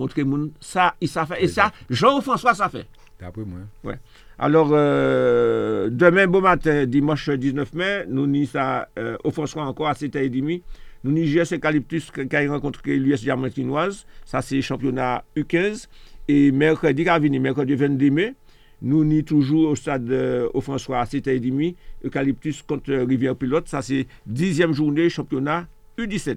montrer 0.00 0.24
moun, 0.24 0.50
ça, 0.60 0.94
il 1.00 1.08
ça 1.08 1.26
fait. 1.26 1.44
Et 1.44 1.48
ça, 1.48 1.72
Jean-François, 1.88 2.54
ça 2.54 2.68
fait. 2.68 2.86
D'après 3.20 3.42
moi. 3.44 3.94
Alors, 4.38 4.70
euh, 4.72 5.90
demain, 5.90 6.26
beau 6.26 6.40
matin, 6.40 6.86
dimanche 6.86 7.28
19 7.28 7.74
mai, 7.74 8.04
nous 8.08 8.26
n'y 8.26 8.46
ça 8.46 8.88
euh, 8.98 9.16
au 9.24 9.30
François 9.30 9.64
encore 9.64 9.88
à 9.88 9.92
7h30. 9.92 10.62
Nous 11.04 11.12
n'y 11.12 11.26
GS 11.26 11.54
Eucalyptus 11.54 12.10
qui 12.10 12.36
a 12.36 12.50
rencontré 12.50 12.96
l'US 12.96 13.20
Diamantinoise. 13.20 14.06
Ça, 14.24 14.42
c'est 14.42 14.60
championnat 14.62 15.24
U15. 15.36 15.86
Et 16.28 16.52
mercredi, 16.52 17.08
à 17.08 17.18
venir, 17.18 17.40
mercredi 17.40 17.74
22 17.74 18.10
mai, 18.10 18.34
nous 18.82 19.04
n'y 19.04 19.24
toujours 19.24 19.70
au 19.70 19.74
stade 19.74 20.10
euh, 20.10 20.48
au 20.54 20.60
François 20.60 21.00
à 21.00 21.04
7h30. 21.04 21.74
Eucalyptus 22.04 22.62
contre 22.62 22.92
euh, 22.92 23.04
Rivière 23.04 23.36
Pilote. 23.36 23.68
Ça, 23.68 23.82
c'est 23.82 24.06
10e 24.30 24.72
journée 24.72 25.10
championnat 25.10 25.66
U17. 25.98 26.36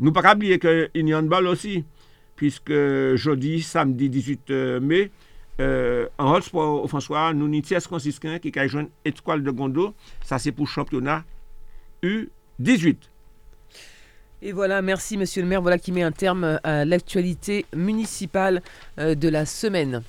Nous 0.00 0.12
pas 0.12 0.34
oublier 0.34 0.58
qu'il 0.58 0.90
y 0.94 1.12
a 1.12 1.18
un 1.18 1.22
balle 1.22 1.48
aussi, 1.48 1.84
puisque 2.38 2.72
jeudi, 3.16 3.62
samedi 3.62 4.08
18 4.08 4.50
mai, 4.80 5.10
euh, 5.60 6.06
en 6.18 6.32
hot 6.32 6.40
sport 6.40 6.84
au 6.84 6.86
François, 6.86 7.34
nous 7.34 7.46
avons 7.46 7.80
franciscain 7.80 8.38
qui 8.38 8.56
a 8.56 8.66
joué 8.68 8.86
étoile 9.04 9.42
de 9.42 9.50
Gondo. 9.50 9.92
Ça, 10.24 10.38
c'est 10.38 10.52
pour 10.52 10.68
championnat 10.68 11.24
U18. 12.04 12.96
Et 14.40 14.52
voilà, 14.52 14.82
merci 14.82 15.16
Monsieur 15.16 15.42
le 15.42 15.48
maire. 15.48 15.60
Voilà 15.60 15.78
qui 15.78 15.90
met 15.90 16.04
un 16.04 16.12
terme 16.12 16.60
à 16.62 16.84
l'actualité 16.84 17.66
municipale 17.74 18.62
euh, 19.00 19.16
de 19.16 19.28
la 19.28 19.46
semaine. 19.46 20.04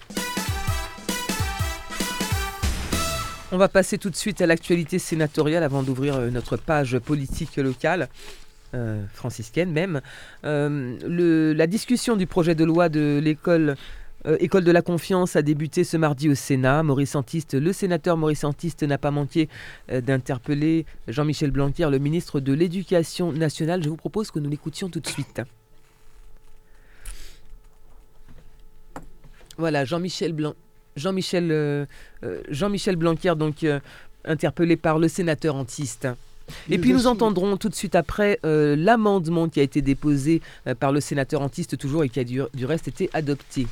On 3.51 3.57
va 3.57 3.67
passer 3.67 3.97
tout 3.97 4.11
de 4.11 4.15
suite 4.15 4.41
à 4.41 4.45
l'actualité 4.45 4.99
sénatoriale 4.99 5.63
avant 5.63 5.81
d'ouvrir 5.81 6.17
euh, 6.17 6.29
notre 6.29 6.57
page 6.57 6.99
politique 6.99 7.57
locale. 7.57 8.07
Euh, 8.75 9.03
franciscaine 9.13 9.71
même. 9.71 9.99
Euh, 10.45 11.53
la 11.55 11.65
discussion 11.65 12.15
du 12.15 12.27
projet 12.27 12.53
de 12.53 12.63
loi 12.63 12.87
de 12.87 13.19
l'école 13.23 13.75
euh, 14.27 14.37
École 14.39 14.63
de 14.63 14.71
la 14.71 14.81
confiance 14.83 15.35
a 15.35 15.41
débuté 15.41 15.83
ce 15.83 15.97
mardi 15.97 16.29
au 16.29 16.35
Sénat. 16.35 16.83
Maurice 16.83 17.15
Antiste, 17.15 17.55
le 17.55 17.73
sénateur 17.73 18.15
Maurice 18.15 18.43
Antiste 18.43 18.83
n'a 18.83 18.97
pas 18.97 19.11
manqué 19.11 19.47
d'interpeller 19.89 20.85
Jean-Michel 21.07 21.51
Blanquer, 21.51 21.89
le 21.89 21.99
ministre 21.99 22.39
de 22.39 22.53
l'Éducation 22.53 23.31
nationale. 23.31 23.81
Je 23.81 23.89
vous 23.89 23.95
propose 23.95 24.29
que 24.29 24.39
nous 24.39 24.49
l'écoutions 24.49 24.89
tout 24.89 24.99
de 24.99 25.07
suite. 25.07 25.41
Voilà, 29.57 29.85
Jean-Michel 29.85 30.33
Blanc. 30.33 30.53
Jean-Michel 30.97 31.87
Blanquer, 32.97 33.33
donc 33.37 33.65
interpellé 34.25 34.75
par 34.75 34.99
le 34.99 35.07
sénateur 35.07 35.55
Antiste. 35.55 36.09
Et 36.69 36.77
puis 36.77 36.93
nous 36.93 37.07
entendrons 37.07 37.57
tout 37.57 37.69
de 37.69 37.75
suite 37.75 37.95
après 37.95 38.39
euh, 38.45 38.75
l'amendement 38.75 39.49
qui 39.49 39.59
a 39.59 39.63
été 39.63 39.81
déposé 39.81 40.41
euh, 40.67 40.75
par 40.75 40.91
le 40.91 41.01
sénateur 41.01 41.41
Antiste 41.41 41.77
toujours 41.77 42.03
et 42.03 42.09
qui 42.09 42.19
a 42.19 42.23
du, 42.23 42.41
du 42.53 42.65
reste 42.65 42.87
été 42.87 43.09
adopté. 43.13 43.67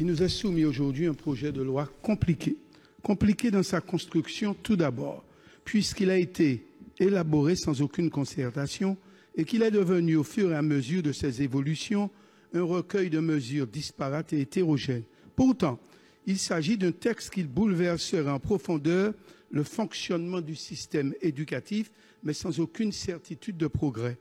Il 0.00 0.06
nous 0.06 0.22
est 0.22 0.28
soumis 0.28 0.64
aujourd'hui 0.64 1.06
un 1.06 1.14
projet 1.14 1.52
de 1.52 1.62
loi 1.62 1.88
compliqué. 2.02 2.56
Compliqué 3.02 3.50
dans 3.50 3.62
sa 3.62 3.80
construction 3.80 4.54
tout 4.62 4.76
d'abord, 4.76 5.24
puisqu'il 5.64 6.10
a 6.10 6.16
été 6.16 6.64
élaboré 6.98 7.56
sans 7.56 7.80
aucune 7.82 8.10
concertation 8.10 8.96
et 9.36 9.44
qu'il 9.44 9.62
est 9.62 9.70
devenu 9.70 10.16
au 10.16 10.24
fur 10.24 10.50
et 10.52 10.56
à 10.56 10.62
mesure 10.62 11.02
de 11.02 11.12
ses 11.12 11.42
évolutions 11.42 12.10
un 12.54 12.62
recueil 12.62 13.10
de 13.10 13.20
mesures 13.20 13.66
disparates 13.66 14.32
et 14.32 14.40
hétérogènes. 14.40 15.04
Pourtant, 15.36 15.78
il 16.26 16.38
s'agit 16.38 16.76
d'un 16.76 16.92
texte 16.92 17.30
qui 17.30 17.42
bouleverserait 17.42 18.30
en 18.30 18.40
profondeur 18.40 19.14
le 19.50 19.62
fonctionnement 19.62 20.40
du 20.40 20.56
système 20.56 21.14
éducatif, 21.22 21.90
mais 22.22 22.32
sans 22.32 22.60
aucune 22.60 22.92
certitude 22.92 23.56
de 23.56 23.66
progrès. 23.66 24.18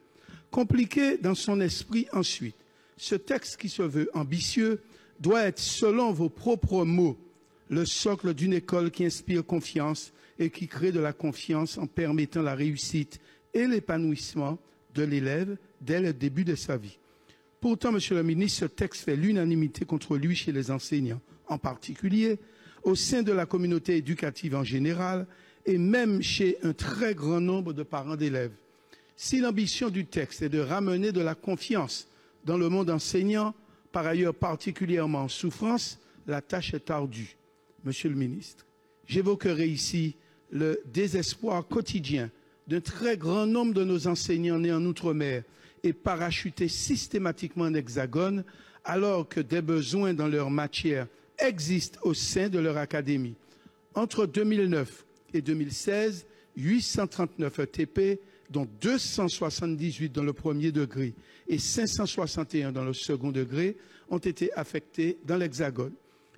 Compliqué 0.52 1.18
dans 1.18 1.36
son 1.36 1.60
esprit 1.62 2.08
ensuite. 2.14 2.56
Ce 2.96 3.16
texte 3.16 3.58
qui 3.58 3.70
se 3.70 3.84
veut 3.84 4.10
ambitieux 4.14 4.82
doit 5.20 5.44
être, 5.44 5.60
selon 5.60 6.12
vos 6.12 6.30
propres 6.30 6.86
mots, 6.86 7.18
le 7.70 7.86
socle 7.86 8.34
d'une 8.34 8.54
école 8.54 8.92
qui 8.92 9.06
inspire 9.06 9.46
confiance 9.46 10.14
et 10.40 10.50
qui 10.50 10.68
crée 10.68 10.92
de 10.92 11.00
la 11.00 11.14
confiance 11.14 11.78
en 11.78 11.88
permettant 11.88 12.42
la 12.42 12.56
réussite 12.56 13.20
et 13.54 13.68
l'épanouissement 13.68 14.58
de 14.94 15.04
l'élève 15.04 15.58
dès 15.82 16.00
le 16.00 16.14
début 16.14 16.46
de 16.46 16.56
sa 16.56 16.78
vie. 16.78 16.98
Pourtant, 17.60 17.92
Monsieur 17.92 18.16
le 18.16 18.24
ministre, 18.24 18.60
ce 18.60 18.66
texte 18.66 19.04
fait 19.04 19.16
l'unanimité 19.16 19.86
contre 19.86 20.16
lui 20.16 20.36
chez 20.36 20.52
les 20.52 20.70
enseignants. 20.72 21.22
En 21.48 21.58
particulier, 21.58 22.40
au 22.84 22.96
sein 22.96 23.24
de 23.24 23.32
la 23.32 23.46
communauté 23.46 23.98
éducative 23.98 24.56
en 24.56 24.64
général 24.64 25.28
et 25.68 25.78
même 25.78 26.22
chez 26.22 26.58
un 26.64 26.74
très 26.74 27.14
grand 27.14 27.42
nombre 27.42 27.74
de 27.74 27.84
parents 27.84 28.16
d'élèves. 28.16 28.54
Si 29.18 29.40
l'ambition 29.40 29.90
du 29.90 30.06
texte 30.06 30.42
est 30.42 30.50
de 30.50 30.60
ramener 30.60 31.12
de 31.12 31.20
la 31.22 31.36
confiance 31.36 32.08
dans 32.46 32.58
le 32.58 32.70
monde 32.70 32.90
enseignant, 32.90 33.54
par 33.92 34.08
ailleurs 34.08 34.34
particulièrement 34.34 35.24
en 35.24 35.28
souffrance, 35.28 36.00
la 36.26 36.42
tâche 36.42 36.74
est 36.74 36.90
ardue. 36.90 37.36
Monsieur 37.84 38.10
le 38.10 38.16
ministre, 38.16 38.66
j'évoquerai 39.06 39.68
ici 39.68 40.16
le 40.52 40.82
désespoir 40.86 41.68
quotidien 41.68 42.32
d'un 42.68 42.82
très 42.82 43.18
grand 43.18 43.46
nombre 43.46 43.74
de 43.74 43.84
nos 43.84 44.08
enseignants 44.08 44.60
nés 44.60 44.74
en 44.74 44.86
Outre-mer 44.86 45.44
et 45.84 45.94
parachutés 45.94 46.70
systématiquement 46.70 47.66
en 47.66 47.74
Hexagone, 47.74 48.44
alors 48.86 49.28
que 49.28 49.42
des 49.42 49.62
besoins 49.62 50.14
dans 50.14 50.28
leur 50.28 50.50
matière 50.50 51.08
existent 51.40 52.00
au 52.04 52.14
sein 52.14 52.48
de 52.48 52.60
leur 52.60 52.78
académie. 52.78 53.36
Entre 53.94 54.26
2009 54.26 55.07
et 55.34 55.42
2016, 55.42 56.26
839 56.56 57.60
ETP, 57.60 58.20
dont 58.50 58.68
278 58.82 60.12
dans 60.12 60.24
le 60.24 60.34
premier 60.34 60.72
degré 60.72 61.14
et 61.48 61.60
561 61.60 62.72
dans 62.72 62.84
le 62.84 62.94
second 62.94 63.32
degré, 63.32 63.78
ont 64.10 64.18
été 64.18 64.54
affectés 64.54 65.18
dans 65.26 65.38
l'Hexagone. 65.38 65.94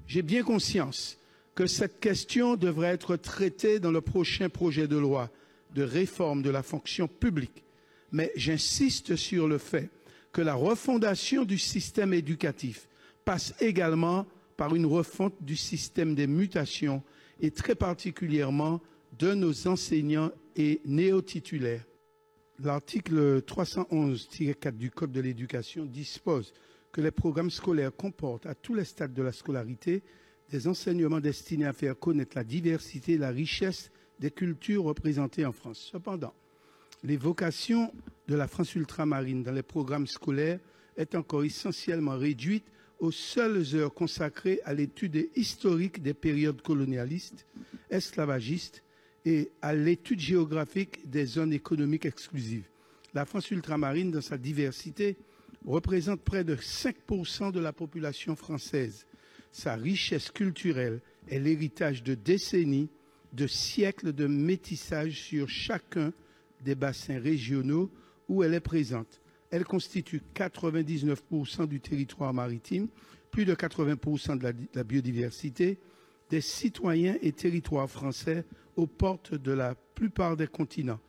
J'ai 0.07 0.21
bien 0.23 0.43
conscience 0.43 1.17
que 1.55 1.67
cette 1.67 1.99
question 1.99 2.55
devrait 2.55 2.87
être 2.93 3.15
traitée 3.15 3.79
dans 3.79 3.91
le 3.91 4.01
prochain 4.01 4.49
projet 4.49 4.87
de 4.87 4.97
loi 4.97 5.29
de 5.75 5.83
réforme 5.83 6.41
de 6.41 6.49
la 6.49 6.63
fonction 6.63 7.07
publique, 7.07 7.63
mais 8.11 8.31
j'insiste 8.35 9.15
sur 9.15 9.47
le 9.47 9.57
fait 9.59 9.89
que 10.31 10.41
la 10.41 10.55
refondation 10.55 11.45
du 11.45 11.57
système 11.57 12.13
éducatif 12.13 12.87
passe 13.25 13.53
également 13.59 14.25
par 14.57 14.75
une 14.75 14.85
refonte 14.85 15.35
du 15.41 15.55
système 15.55 16.15
des 16.15 16.27
mutations 16.27 17.03
et 17.39 17.51
très 17.51 17.75
particulièrement 17.75 18.81
de 19.17 19.33
nos 19.33 19.67
enseignants 19.67 20.31
et 20.55 20.81
néo-titulaires. 20.85 21.85
L'article 22.61 23.41
311-4 23.41 24.71
du 24.75 24.91
Code 24.91 25.11
de 25.11 25.21
l'éducation 25.21 25.85
dispose 25.85 26.53
que 26.91 27.01
les 27.01 27.11
programmes 27.11 27.51
scolaires 27.51 27.95
comportent 27.95 28.45
à 28.45 28.55
tous 28.55 28.73
les 28.73 28.83
stades 28.83 29.13
de 29.13 29.23
la 29.23 29.31
scolarité 29.31 30.03
des 30.49 30.67
enseignements 30.67 31.19
destinés 31.19 31.65
à 31.65 31.73
faire 31.73 31.97
connaître 31.97 32.35
la 32.35 32.43
diversité 32.43 33.13
et 33.13 33.17
la 33.17 33.29
richesse 33.29 33.91
des 34.19 34.31
cultures 34.31 34.83
représentées 34.83 35.45
en 35.45 35.51
France. 35.51 35.89
Cependant, 35.91 36.33
les 37.03 37.17
vocations 37.17 37.93
de 38.27 38.35
la 38.35 38.47
France 38.47 38.75
ultramarine 38.75 39.43
dans 39.43 39.51
les 39.53 39.63
programmes 39.63 40.07
scolaires 40.07 40.59
est 40.97 41.15
encore 41.15 41.43
essentiellement 41.43 42.17
réduite 42.17 42.65
aux 42.99 43.11
seules 43.11 43.75
heures 43.75 43.93
consacrées 43.93 44.59
à 44.65 44.73
l'étude 44.73 45.29
historique 45.35 46.01
des 46.01 46.13
périodes 46.13 46.61
colonialistes, 46.61 47.45
esclavagistes 47.89 48.83
et 49.25 49.51
à 49.61 49.73
l'étude 49.73 50.19
géographique 50.19 51.09
des 51.09 51.25
zones 51.25 51.53
économiques 51.53 52.05
exclusives. 52.05 52.67
La 53.13 53.25
France 53.25 53.51
ultramarine, 53.51 54.11
dans 54.11 54.21
sa 54.21 54.37
diversité, 54.37 55.17
représente 55.65 56.21
près 56.21 56.43
de 56.43 56.55
5% 56.55 57.51
de 57.51 57.59
la 57.59 57.73
population 57.73 58.35
française. 58.35 59.05
Sa 59.51 59.75
richesse 59.75 60.31
culturelle 60.31 61.01
est 61.27 61.39
l'héritage 61.39 62.03
de 62.03 62.13
décennies, 62.13 62.89
de 63.33 63.47
siècles 63.47 64.13
de 64.13 64.27
métissage 64.27 65.21
sur 65.21 65.49
chacun 65.49 66.13
des 66.61 66.75
bassins 66.75 67.19
régionaux 67.19 67.91
où 68.27 68.43
elle 68.43 68.53
est 68.53 68.59
présente. 68.59 69.21
Elle 69.51 69.65
constitue 69.65 70.21
99% 70.35 71.67
du 71.67 71.79
territoire 71.79 72.33
maritime, 72.33 72.87
plus 73.31 73.45
de 73.45 73.55
80% 73.55 74.37
de 74.37 74.53
la, 74.73 74.83
biodiversité, 74.83 75.79
des 76.29 76.41
citoyens 76.41 77.17
et 77.21 77.31
territoires 77.31 77.89
français 77.89 78.45
aux 78.75 78.87
portes 78.87 79.33
de 79.33 79.51
la 79.51 79.75
plupart 79.75 80.37
des 80.37 80.47
continents. 80.47 80.99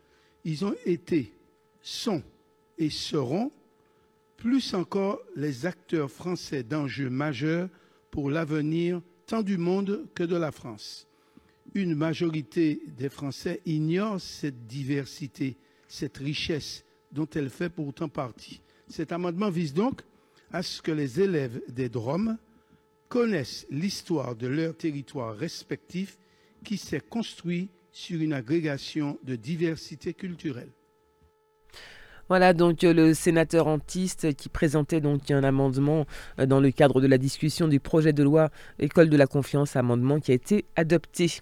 Ils 0.44 0.64
ont 0.64 0.74
été, 0.86 1.34
sont 1.82 2.22
et 2.78 2.90
seront 2.90 3.52
plus 4.36 4.72
encore 4.72 5.20
les 5.36 5.66
acteurs 5.66 6.10
français 6.10 6.62
d'enjeux 6.62 7.10
majeurs 7.10 7.68
pour 8.10 8.30
l'avenir 8.30 9.02
tant 9.26 9.42
du 9.42 9.58
monde 9.58 10.08
que 10.14 10.24
de 10.24 10.36
la 10.36 10.50
France. 10.50 11.06
Une 11.74 11.94
majorité 11.94 12.82
des 12.96 13.10
Français 13.10 13.60
ignore 13.66 14.20
cette 14.20 14.66
diversité, 14.66 15.56
cette 15.86 16.16
richesse 16.16 16.84
dont 17.12 17.28
elle 17.34 17.50
fait 17.50 17.70
pourtant 17.70 18.08
partie. 18.08 18.60
Cet 18.88 19.12
amendement 19.12 19.50
vise 19.50 19.74
donc 19.74 20.02
à 20.52 20.62
ce 20.62 20.82
que 20.82 20.92
les 20.92 21.20
élèves 21.20 21.60
des 21.68 21.88
DROM 21.88 22.36
connaissent 23.08 23.66
l'histoire 23.70 24.36
de 24.36 24.46
leur 24.46 24.76
territoire 24.76 25.36
respectif 25.36 26.18
qui 26.64 26.76
s'est 26.76 27.00
construit 27.00 27.70
sur 27.92 28.20
une 28.20 28.32
agrégation 28.32 29.18
de 29.24 29.36
diversité 29.36 30.14
culturelle. 30.14 30.70
Voilà 32.28 32.52
donc 32.52 32.84
euh, 32.84 32.94
le 32.94 33.12
sénateur 33.12 33.66
antiste 33.66 34.36
qui 34.36 34.48
présentait 34.48 35.00
donc 35.00 35.32
un 35.32 35.42
amendement 35.42 36.06
euh, 36.38 36.46
dans 36.46 36.60
le 36.60 36.70
cadre 36.70 37.00
de 37.00 37.08
la 37.08 37.18
discussion 37.18 37.66
du 37.66 37.80
projet 37.80 38.12
de 38.12 38.22
loi 38.22 38.50
École 38.78 39.10
de 39.10 39.16
la 39.16 39.26
confiance, 39.26 39.74
amendement 39.74 40.20
qui 40.20 40.30
a 40.30 40.34
été 40.34 40.64
adopté. 40.76 41.40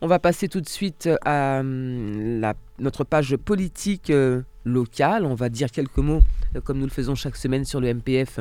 On 0.00 0.06
va 0.06 0.18
passer 0.18 0.48
tout 0.48 0.60
de 0.60 0.68
suite 0.68 1.08
à 1.24 1.58
hum, 1.60 2.40
notre 2.78 3.04
page 3.04 3.36
politique 3.36 4.10
euh, 4.10 4.42
locale. 4.64 5.24
On 5.24 5.34
va 5.34 5.48
dire 5.48 5.70
quelques 5.70 5.98
mots, 5.98 6.20
euh, 6.54 6.60
comme 6.60 6.78
nous 6.78 6.86
le 6.86 6.90
faisons 6.90 7.14
chaque 7.14 7.36
semaine 7.36 7.64
sur 7.64 7.80
le 7.80 7.92
MPF. 7.92 8.40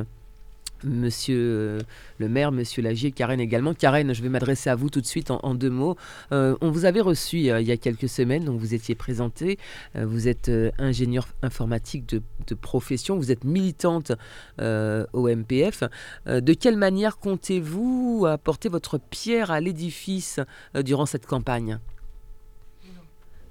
Monsieur 0.84 1.38
euh, 1.38 1.80
le 2.20 2.30
maire, 2.30 2.52
Monsieur 2.52 2.82
Lagier, 2.82 3.12
Karen 3.12 3.40
également. 3.40 3.74
Karen, 3.74 4.14
je 4.14 4.22
vais 4.22 4.30
m'adresser 4.30 4.70
à 4.70 4.76
vous 4.76 4.90
tout 4.90 5.02
de 5.02 5.06
suite 5.06 5.32
en, 5.32 5.56
deux 5.56 5.70
mots. 5.70 5.96
on 6.32 6.72
vous 6.72 6.86
avait 6.86 7.02
reçu 7.02 7.38
il 7.38 7.46
y 7.46 7.72
a 7.72 7.78
quelques 7.78 8.10
semaines, 8.10 8.46
donc 8.46 8.60
vous 8.60 8.74
étiez 8.74 8.96
présenté. 8.96 9.58
vous 9.96 10.28
êtes 10.28 10.52
ingénieur 10.78 11.28
informatique 11.42 12.08
de, 12.08 12.22
de, 12.48 12.56
profession, 12.56 13.18
vous 13.18 13.32
êtes 13.32 13.44
militante 13.44 14.12
au 14.60 15.28
MPF. 15.28 15.84
de 16.28 16.54
quelle 16.54 16.78
manière 16.78 17.18
comptez-vous 17.18 18.26
apporter 18.28 18.70
votre 18.70 18.98
pierre 18.98 19.52
à 19.52 19.60
l'édifice 19.60 20.40
durant 20.76 21.06
cette 21.06 21.26
campagne? 21.26 21.80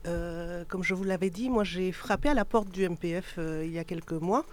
Euh, 0.06 0.64
comme 0.68 0.82
je 0.82 0.94
vous 0.94 1.04
l'avais 1.04 1.30
dit, 1.30 1.50
moi 1.50 1.64
j'ai 1.64 1.92
frappé 1.92 2.28
à 2.28 2.34
la 2.34 2.44
porte 2.44 2.68
du 2.70 2.88
MPF 2.88 3.36
euh, 3.38 3.64
il 3.64 3.72
y 3.72 3.78
a 3.78 3.84
quelques 3.84 4.12
mois. 4.12 4.44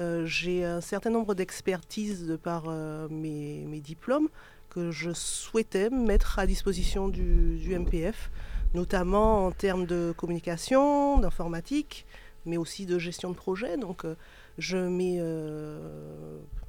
Euh, 0.00 0.24
j'ai 0.26 0.64
un 0.64 0.80
certain 0.80 1.10
nombre 1.10 1.34
d'expertises 1.34 2.26
de 2.26 2.36
par 2.36 2.70
mes, 3.10 3.80
diplômes 3.80 4.28
que 4.70 4.90
je 4.90 5.12
souhaitais 5.12 5.90
mettre 5.90 6.38
à 6.38 6.46
disposition 6.46 7.08
du, 7.08 7.76
MPF, 7.78 8.30
notamment 8.74 9.46
en 9.46 9.50
termes 9.50 9.86
de 9.86 10.12
communication, 10.16 11.18
d'informatique, 11.18 12.06
mais 12.46 12.56
aussi 12.56 12.86
de 12.86 12.98
gestion 12.98 13.30
de 13.30 13.36
projet. 13.36 13.76
Donc 13.76 14.04
je 14.58 14.76
mets 14.76 15.20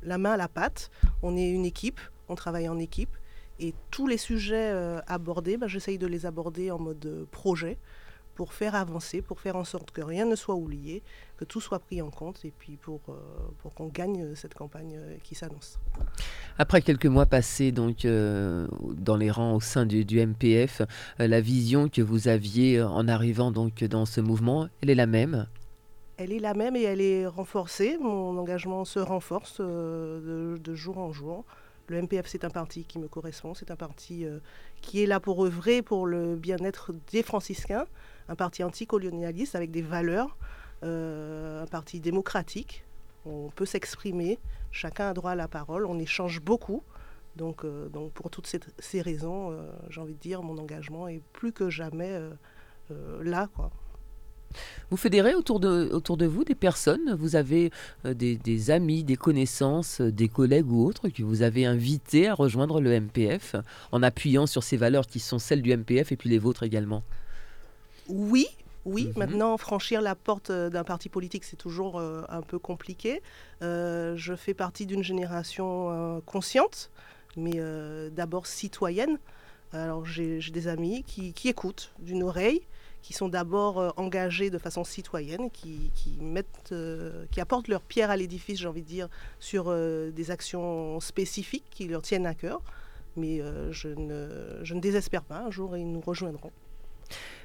la 0.01 0.17
main 0.17 0.31
à 0.31 0.37
la 0.37 0.47
pâte. 0.47 0.91
On 1.21 1.35
est 1.35 1.49
une 1.49 1.65
équipe, 1.65 1.99
on 2.29 2.35
travaille 2.35 2.69
en 2.69 2.79
équipe. 2.79 3.15
Et 3.59 3.73
tous 3.91 4.07
les 4.07 4.17
sujets 4.17 4.73
abordés, 5.07 5.57
ben, 5.57 5.67
j'essaye 5.67 5.97
de 5.97 6.07
les 6.07 6.25
aborder 6.25 6.71
en 6.71 6.79
mode 6.79 7.27
projet 7.31 7.77
pour 8.39 8.53
faire 8.53 8.73
avancer, 8.73 9.21
pour 9.21 9.41
faire 9.41 9.57
en 9.57 9.65
sorte 9.65 9.91
que 9.91 9.99
rien 9.99 10.23
ne 10.23 10.37
soit 10.37 10.55
oublié, 10.55 11.03
que 11.35 11.43
tout 11.43 11.59
soit 11.59 11.79
pris 11.79 12.01
en 12.01 12.09
compte 12.09 12.45
et 12.45 12.53
puis 12.57 12.77
pour, 12.77 13.01
euh, 13.09 13.17
pour 13.57 13.73
qu'on 13.73 13.87
gagne 13.87 14.33
cette 14.33 14.53
campagne 14.53 14.95
euh, 14.95 15.17
qui 15.23 15.35
s'annonce. 15.35 15.77
Après 16.57 16.81
quelques 16.81 17.07
mois 17.07 17.25
passés 17.25 17.73
donc 17.73 18.05
euh, 18.05 18.65
dans 18.93 19.17
les 19.17 19.29
rangs 19.29 19.55
au 19.55 19.59
sein 19.59 19.85
du, 19.85 20.05
du 20.05 20.25
MPF, 20.25 20.83
la 21.17 21.41
vision 21.41 21.89
que 21.89 22.01
vous 22.01 22.29
aviez 22.29 22.81
en 22.81 23.09
arrivant 23.09 23.51
donc 23.51 23.83
dans 23.83 24.05
ce 24.05 24.21
mouvement, 24.21 24.69
elle 24.81 24.89
est 24.89 24.95
la 24.95 25.05
même? 25.05 25.45
Elle 26.15 26.31
est 26.31 26.39
la 26.39 26.53
même 26.53 26.77
et 26.77 26.83
elle 26.83 27.01
est 27.01 27.27
renforcée. 27.27 27.97
Mon 27.99 28.37
engagement 28.37 28.85
se 28.85 28.99
renforce 28.99 29.59
de, 29.59 30.57
de, 30.63 30.75
jour 30.75 30.97
en 30.97 31.11
jour. 31.11 31.43
Le 31.87 32.01
MPF, 32.01 32.27
c'est 32.27 32.45
un 32.45 32.49
parti 32.49 32.85
qui 32.85 32.99
me 32.99 33.09
correspond, 33.09 33.53
c'est 33.53 33.69
un 33.69 33.75
parti 33.75 34.25
qui 34.81 35.03
est 35.03 35.07
là 35.07 35.19
pour 35.19 35.43
œuvrer 35.43 35.81
pour 35.81 36.05
le 36.05 36.37
bien-être 36.37 36.93
des 37.11 37.23
franciscains, 37.23 37.85
un 38.29 38.35
parti 38.35 38.63
anticolonialiste 38.63 39.55
avec 39.55 39.71
des 39.71 39.81
valeurs, 39.81 40.37
euh, 40.83 41.63
un 41.63 41.65
parti 41.65 41.99
démocratique. 41.99 42.85
On 43.25 43.49
peut 43.53 43.65
s'exprimer, 43.65 44.39
chacun 44.71 45.09
a 45.09 45.13
droit 45.13 45.31
à 45.31 45.35
la 45.35 45.47
parole, 45.47 45.85
on 45.85 45.99
échange 45.99 46.39
beaucoup. 46.39 46.83
Donc, 47.35 47.65
euh, 47.65 47.89
pour 48.13 48.29
toutes 48.29 48.47
ces, 48.47 49.01
raisons, 49.01 49.51
euh, 49.51 49.69
j'ai 49.89 49.99
envie 49.99 50.13
de 50.13 50.19
dire, 50.19 50.41
mon 50.41 50.57
engagement 50.57 51.07
est 51.07 51.21
plus 51.33 51.51
que 51.51 51.69
jamais 51.69 52.19
là. 53.21 53.49
Vous 54.89 54.97
fédérez 54.97 55.35
autour 55.35 55.59
de, 55.59 55.89
autour 55.91 56.17
de 56.17 56.25
vous 56.25 56.43
des 56.43 56.55
personnes, 56.55 57.13
vous 57.13 57.35
avez 57.35 57.71
des, 58.03 58.35
des, 58.35 58.71
amis, 58.71 59.03
des 59.03 59.15
connaissances, 59.15 60.01
des 60.01 60.27
collègues 60.27 60.71
ou 60.71 60.83
autres 60.83 61.09
que 61.09 61.21
vous 61.21 61.43
avez 61.43 61.67
invités 61.67 62.27
à 62.27 62.33
rejoindre 62.33 62.81
le 62.81 62.99
MPF 62.99 63.55
en 63.91 64.01
appuyant 64.01 64.47
sur 64.47 64.63
ces 64.63 64.75
valeurs 64.75 65.05
qui 65.05 65.19
sont 65.19 65.37
celles 65.37 65.61
du 65.61 65.75
MPF 65.75 66.11
et 66.11 66.15
puis 66.15 66.29
les 66.29 66.39
vôtres 66.39 66.63
également 66.63 67.03
oui, 68.09 68.47
oui, 68.85 69.07
mhm. 69.07 69.13
maintenant, 69.17 69.57
franchir 69.57 70.01
la 70.01 70.15
porte 70.15 70.49
euh, 70.49 70.69
d'un 70.69 70.83
parti 70.83 71.09
politique, 71.09 71.43
c'est 71.43 71.57
toujours 71.57 71.99
euh, 71.99 72.23
un 72.29 72.41
peu 72.41 72.59
compliqué. 72.59 73.21
Euh, 73.61 74.15
je 74.15 74.35
fais 74.35 74.53
partie 74.53 74.85
d'une 74.85 75.03
génération 75.03 76.21
consciente, 76.25 76.91
mais 77.37 77.59
d'abord 78.11 78.47
citoyenne. 78.47 79.19
Alors 79.71 80.03
j'ai 80.05 80.39
des 80.39 80.67
amis 80.67 81.03
qui, 81.03 81.33
écoutent 81.47 81.91
d'une 81.99 82.23
oreille, 82.23 82.61
qui 83.03 83.13
sont 83.13 83.29
d'abord 83.29 83.93
engagés 83.97 84.49
de 84.49 84.57
façon 84.57 84.83
citoyenne, 84.83 85.51
qui, 85.51 85.91
mettent, 86.19 86.71
euh, 86.71 87.25
qui 87.31 87.39
apportent 87.39 87.67
leur 87.67 87.81
pierre 87.81 88.09
à 88.09 88.17
l'édifice, 88.17 88.59
j'ai 88.59 88.67
envie 88.67 88.81
de 88.81 88.87
dire, 88.87 89.09
sur 89.39 89.73
des 89.75 90.31
actions 90.31 90.99
spécifiques 90.99 91.65
qui 91.69 91.87
leur 91.87 92.01
tiennent 92.01 92.25
à 92.25 92.33
cœur. 92.33 92.61
Mais 93.15 93.41
je, 93.71 93.89
ne, 93.89 94.59
je 94.63 94.73
ne 94.73 94.79
désespère 94.79 95.23
pas, 95.23 95.39
un 95.39 95.51
jour 95.51 95.77
ils 95.77 95.91
nous 95.91 96.01
rejoindront. 96.01 96.51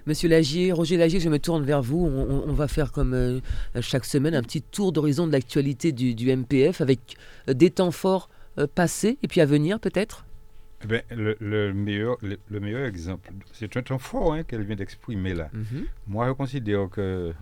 Monsieur 0.06 0.28
Lagier, 0.28 0.72
Roger 0.72 0.96
Lagier, 0.96 1.20
je 1.20 1.28
me 1.28 1.38
tourne 1.38 1.64
vers 1.64 1.82
vous. 1.82 2.04
On, 2.04 2.52
va 2.52 2.68
faire 2.68 2.92
comme 2.92 3.40
chaque 3.80 4.04
semaine 4.04 4.34
un 4.34 4.42
petit 4.42 4.60
tour 4.60 4.92
d'horizon 4.92 5.26
de 5.26 5.32
l'actualité 5.32 5.92
du, 5.92 6.14
du, 6.14 6.34
MPF 6.34 6.82
avec 6.82 7.16
des 7.48 7.70
temps 7.70 7.90
forts 7.90 8.28
passés 8.74 9.18
et 9.22 9.28
puis 9.28 9.40
à 9.40 9.46
venir 9.46 9.80
peut-être? 9.80 10.26
Eh 10.84 10.86
ben, 10.86 11.02
le, 11.10 11.72
meilleur, 11.72 12.18
le, 12.22 12.60
meilleur 12.60 12.86
exemple, 12.86 13.30
c'est 13.52 13.74
un 13.76 13.82
temps 13.82 13.98
fort 13.98 14.34
hein, 14.34 14.42
qu'elle 14.42 14.64
vient 14.64 14.76
d'exprimer 14.76 15.32
là. 15.32 15.48
Mhm. 15.52 15.86
Moi, 16.06 16.28
je 16.28 16.32
considère 16.32 16.90
que. 16.90 17.32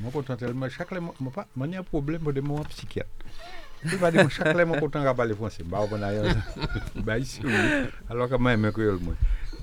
Moi, 0.00 0.10
pourtant, 0.10 0.36
tellement. 0.36 0.68
Chaque 0.68 0.88
fois, 0.88 0.98
moi, 1.00 1.32
pas, 1.32 1.46
un 1.56 1.82
problème 1.84 2.24
de 2.32 2.40
mon 2.40 2.62
psychiatre. 2.64 3.08
Je 3.84 3.94
ne 3.94 4.00
pas 4.00 4.10
dire 4.10 4.28
chaque 4.28 4.52
fois, 4.52 4.64
moi, 4.64 4.78
pourtant, 4.78 5.04
je 5.06 5.12
parle 5.14 5.34
français. 5.36 5.62
Bah, 5.64 5.80
on 5.88 6.02
a 6.02 6.10
bah, 6.96 7.18
ici, 7.18 7.40
oui. 7.44 7.52
Alors 8.10 8.28
que 8.28 8.34
moi, 8.34 8.56
je 8.56 8.70
créole, 8.70 8.98
moi. 9.00 9.14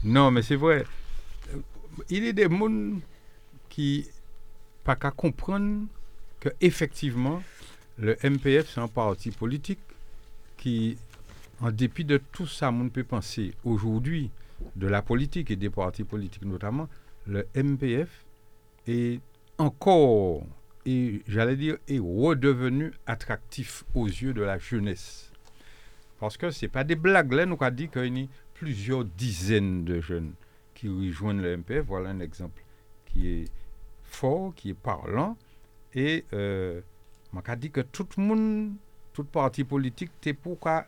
Non, 0.05 0.31
mais 0.31 0.41
c'est 0.41 0.55
vrai. 0.55 0.85
Il 2.09 2.25
y 2.25 2.29
a 2.29 2.33
des 2.33 2.49
gens 2.49 2.99
qui 3.69 4.07
pas 4.83 4.95
qu'à 4.95 5.11
comprendre 5.11 5.85
que 6.39 6.49
effectivement 6.59 7.41
le 7.97 8.17
MPF, 8.23 8.69
c'est 8.73 8.81
un 8.81 8.87
parti 8.87 9.31
politique 9.31 9.79
qui 10.57 10.97
en 11.61 11.71
dépit 11.71 12.03
de 12.03 12.17
tout 12.31 12.47
ça, 12.47 12.69
on 12.69 12.89
peut 12.89 13.03
penser 13.03 13.53
aujourd'hui 13.63 14.31
de 14.75 14.87
la 14.87 15.01
politique 15.01 15.51
et 15.51 15.55
des 15.55 15.69
partis 15.69 16.03
politiques 16.03 16.45
notamment, 16.45 16.89
le 17.27 17.47
MPF 17.55 18.25
est 18.87 19.21
encore, 19.57 20.43
et 20.85 21.21
j'allais 21.27 21.55
dire, 21.55 21.77
est 21.87 21.99
redevenu 21.99 22.91
attractif 23.05 23.85
aux 23.93 24.07
yeux 24.07 24.33
de 24.33 24.41
la 24.41 24.57
jeunesse. 24.57 25.31
Parce 26.19 26.37
que 26.37 26.49
ce 26.51 26.65
n'est 26.65 26.69
pas 26.69 26.83
des 26.83 26.95
blagues. 26.95 27.31
Là, 27.33 27.45
nous 27.45 27.57
avons 27.59 27.75
dit 27.75 27.87
qu'il 27.87 28.17
y 28.17 28.23
a 28.23 28.27
plusieurs 28.53 29.05
dizaines 29.05 29.83
de 29.85 30.01
jeunes 30.01 30.33
qui 30.84 30.89
rejoignent 30.89 31.41
le 31.41 31.57
MPF. 31.57 31.86
Voilà 31.86 32.09
un 32.09 32.19
exemple 32.19 32.61
qui 33.05 33.27
est 33.27 33.45
fort, 34.03 34.53
qui 34.55 34.71
est 34.71 34.73
parlant. 34.73 35.38
Et 35.93 36.25
euh, 36.34 36.81
m'a 37.31 37.55
dit 37.55 37.71
que 37.71 37.81
tout 37.81 38.07
le 38.17 38.23
monde, 38.23 38.71
tout 39.13 39.23
parti 39.23 39.63
politique, 39.63 40.11
c'est 40.21 40.34
pourquoi 40.34 40.86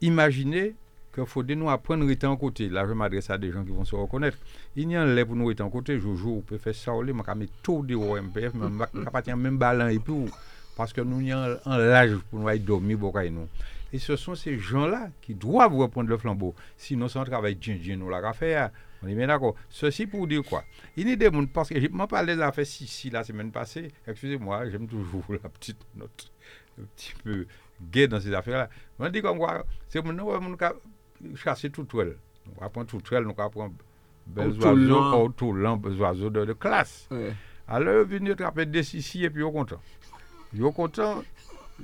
imaginer 0.00 0.74
que 1.12 1.24
faut 1.24 1.42
de 1.42 1.54
nous 1.54 1.70
apprendre 1.70 2.06
à 2.06 2.10
être 2.10 2.24
en 2.24 2.36
côté. 2.36 2.68
Là, 2.68 2.86
je 2.86 2.92
m'adresse 2.92 3.30
à 3.30 3.38
des 3.38 3.50
gens 3.50 3.64
qui 3.64 3.70
vont 3.70 3.84
se 3.84 3.94
reconnaître. 3.94 4.38
Il 4.74 4.90
y 4.90 4.96
a 4.96 5.02
un 5.02 5.06
pas 5.06 5.24
pour 5.24 5.36
nous 5.36 5.50
être 5.50 5.60
en 5.60 5.70
côté. 5.70 5.98
Jojo, 5.98 6.36
on 6.38 6.40
peut 6.40 6.58
faire 6.58 6.74
ça, 6.74 6.92
on 6.92 7.04
peut 7.04 7.34
mettre 7.34 7.52
tout 7.62 7.82
de 7.82 7.94
MPF, 7.94 8.54
mais 8.54 8.66
on 8.94 9.04
pas 9.04 9.22
même 9.36 9.56
ballon 9.56 9.88
et 9.88 9.98
tout. 9.98 10.28
Parce 10.76 10.92
que 10.92 11.00
nous, 11.00 11.32
avons 11.32 11.58
un 11.64 11.78
l'âge 11.78 12.16
pour 12.30 12.40
nous 12.40 12.48
aller 12.48 12.58
dormir, 12.58 12.98
nous. 13.30 13.48
Et 13.92 13.98
ce 13.98 14.16
sont 14.16 14.34
ces 14.34 14.58
gens-là 14.58 15.10
qui 15.22 15.34
doivent 15.34 15.74
reprendre 15.74 16.08
le 16.08 16.16
flambeau. 16.18 16.54
Sinon, 16.76 17.08
c'est 17.08 17.18
un 17.18 17.24
travail 17.24 17.56
de 17.56 17.94
nous 17.94 18.10
l'a 18.10 18.32
faire. 18.32 18.70
On 19.02 19.08
est 19.08 19.14
bien 19.14 19.28
d'accord. 19.28 19.54
Ceci 19.68 20.06
pour 20.06 20.26
dire 20.26 20.42
quoi? 20.42 20.64
Il 20.96 21.08
y 21.08 21.12
a 21.12 21.16
des 21.16 21.26
gens, 21.26 21.46
parce 21.46 21.68
que 21.68 21.80
je 21.80 21.88
m'en 21.88 22.06
parlais 22.06 22.34
de 22.34 22.40
l'affaire 22.40 22.66
si 22.66 23.10
la 23.10 23.22
semaine 23.22 23.52
passée. 23.52 23.92
Excusez-moi, 24.06 24.68
j'aime 24.70 24.88
toujours 24.88 25.24
la 25.42 25.48
petite 25.48 25.78
note 25.94 26.32
un 26.80 26.84
petit 26.94 27.14
peu 27.22 27.46
gay 27.90 28.08
dans 28.08 28.20
ces 28.20 28.32
affaires-là. 28.34 28.68
On 28.98 29.08
dit 29.08 29.22
comme 29.22 29.38
quoi, 29.38 29.64
c'est 29.88 30.04
nous, 30.04 30.24
on 30.24 30.56
chasser 31.34 31.70
tout 31.70 31.86
seul. 31.90 32.16
On 32.56 32.60
va 32.60 32.68
prendre 32.68 32.86
tout 32.86 33.00
seul, 33.08 33.26
on 33.26 33.32
va 33.32 33.48
prendre 33.48 33.74
belles 34.26 34.58
oiseaux, 34.60 35.28
tout 35.30 35.52
lent, 35.52 35.80
oiseaux 35.98 36.30
de, 36.30 36.52
classe. 36.52 37.08
Alors, 37.68 38.04
venir 38.04 38.32
attraper 38.32 38.66
des 38.66 38.96
ici 38.96 39.24
et 39.24 39.30
puis 39.30 39.42
au 39.42 39.50
content. 39.50 39.80
Au 40.60 40.72
content, 40.72 41.22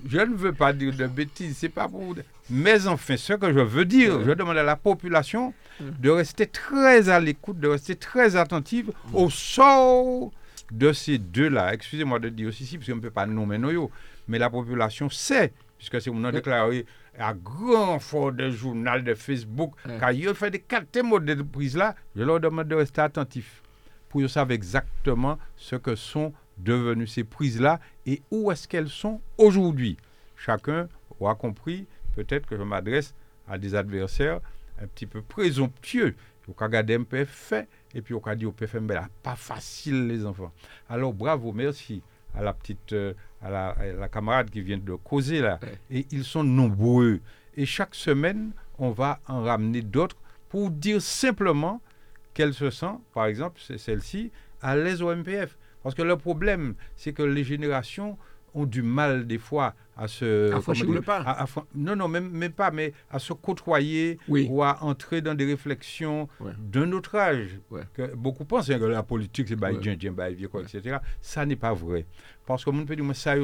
je 0.09 0.18
ne 0.18 0.34
veux 0.34 0.53
pas 0.53 0.72
dire 0.72 0.95
de 0.95 1.07
bêtises, 1.07 1.57
c'est 1.59 1.68
pas 1.68 1.88
pour. 1.88 2.14
Mais 2.51 2.86
enfin, 2.86 3.16
ce 3.16 3.34
que 3.34 3.53
je 3.53 3.61
veux 3.61 3.84
dire, 3.84 4.22
je 4.24 4.32
demande 4.32 4.59
à 4.59 4.62
la 4.62 4.76
population 4.76 5.55
de 5.80 6.11
rester 6.11 6.47
très 6.47 7.09
à 7.09 7.20
l'écoute, 7.20 7.59
de 7.59 7.68
rester 7.68 7.97
très 7.97 8.36
attentive 8.36 8.93
au 9.12 9.30
sort 9.30 10.30
de 10.70 10.93
ces 10.93 11.18
deux-là. 11.18 11.74
Excusez-moi 11.74 12.18
de 12.18 12.28
dire 12.28 12.49
aussi, 12.49 12.76
parce 12.76 12.88
qu'on 12.88 12.97
ne 12.97 13.01
peut 13.01 13.11
pas 13.11 13.26
nommer 13.26 13.59
nos 13.59 13.90
mais 14.28 14.38
la 14.38 14.51
population 14.51 15.09
sait, 15.11 15.53
puisque 15.78 16.01
c'est 16.01 16.11
mon 16.11 16.30
déclaré 16.30 16.86
à 17.18 17.34
grand 17.34 17.99
fort 17.99 18.32
de 18.32 18.51
journal, 18.51 19.05
de 19.05 19.14
Facebook, 19.14 19.72
quand 20.01 20.09
ils 20.11 20.34
fait 20.34 20.51
des 20.51 20.61
quatre 20.61 20.86
de 20.93 21.43
prise 21.43 21.76
là, 21.76 21.95
je 22.16 22.22
leur 22.22 22.40
demande 22.40 22.68
de 22.68 22.74
rester 22.74 23.01
attentifs 23.01 23.62
pour 24.09 24.28
savoir 24.28 24.53
exactement 24.53 25.38
ce 25.57 25.76
que 25.76 25.95
sont 25.95 26.32
devenues 26.59 27.07
ces 27.07 27.25
prises-là 27.25 27.81
et 28.07 28.23
où 28.31 28.51
est-ce 28.51 28.69
qu'elles 28.69 28.89
sont 28.89 29.21
aujourd'hui. 29.39 29.97
Chacun 30.37 30.89
aura 31.21 31.35
compris, 31.35 31.87
peut-être 32.15 32.47
que 32.47 32.57
je 32.57 32.63
m'adresse 32.63 33.15
à 33.49 33.59
des 33.59 33.75
adversaires 33.75 34.41
un 34.81 34.87
petit 34.87 35.07
peu 35.07 35.23
présomptueux. 35.23 36.15
Au 36.49 36.53
cas 36.53 36.67
regarder 36.67 36.97
un 36.97 37.05
peu 37.05 37.25
fait, 37.25 37.69
et 37.95 38.03
puis 38.03 38.15
au 38.15 38.21
cas 38.21 38.35
dit 38.35 38.47
au 38.47 38.53
PFM, 38.53 38.89
pas 39.23 39.37
facile 39.37 40.09
les 40.09 40.27
enfants. 40.27 40.53
Alors 40.89 41.13
bravo, 41.13 41.53
merci 41.53 42.03
à 42.35 42.43
la 42.43 42.53
petite, 42.53 42.93
euh, 42.93 43.15
à, 43.41 43.51
la, 43.51 44.09
camarade 44.09 44.51
qui 44.51 44.61
vient 44.61 44.79
de 44.79 44.95
causer 44.95 45.41
là. 45.41 45.61
Et 45.91 46.07
ils 46.11 46.25
sont 46.25 46.43
nombreux. 46.43 47.21
Et 47.57 47.67
chaque 47.67 47.95
semaine, 47.95 48.53
on 48.79 48.91
va 48.91 49.21
en 49.29 49.43
ramener 49.43 49.83
d'autres 49.83 50.17
pour 50.49 50.71
dire 50.71 51.01
simplement 51.01 51.81
qu'elle 52.35 52.55
se 52.55 52.71
sent, 52.71 52.95
par 53.15 53.27
exemple, 53.27 53.61
celle-ci, 53.61 54.33
à 54.61 54.77
l'aise 54.77 55.03
au 55.03 55.15
MPF. 55.15 55.57
Parce 55.83 55.95
que 55.95 56.03
le 56.03 56.16
problème, 56.16 56.74
c'est 56.97 57.12
que 57.12 57.22
les 57.22 57.45
générations 57.45 58.16
ont 58.55 58.66
du 58.66 58.83
mal 58.83 59.26
des 59.26 59.39
fois 59.39 59.74
à 59.97 60.09
se... 60.09 60.53
À 61.26 61.47
non, 61.74 61.97
non, 61.97 62.09
même, 62.09 62.30
même, 62.30 62.53
pas, 62.53 62.70
mais 62.70 62.93
à 63.11 63.18
se 63.18 63.33
côtoyer 63.33 64.18
ou 64.28 64.62
à 64.62 64.83
entrer 64.83 65.20
dans 65.20 65.35
des 65.35 65.47
réflexions 65.47 66.28
d'un 66.59 66.93
autre 66.93 67.14
âge. 67.16 67.59
Que 67.95 68.14
beaucoup 68.14 68.45
pensent 68.45 68.68
que 68.68 68.85
la 68.85 69.03
politique, 69.03 69.49
c'est 69.49 69.57
vieux, 70.35 70.49
quoi, 70.49 70.62
etc. 70.62 70.99
Ça 71.20 71.47
n'est 71.47 71.57
pas 71.57 71.72
vrai. 71.72 72.05
Parce 72.47 72.64
que 72.64 72.70
mon 72.70 72.85
peut 72.85 72.97
dire, 72.97 73.16
ça, 73.16 73.35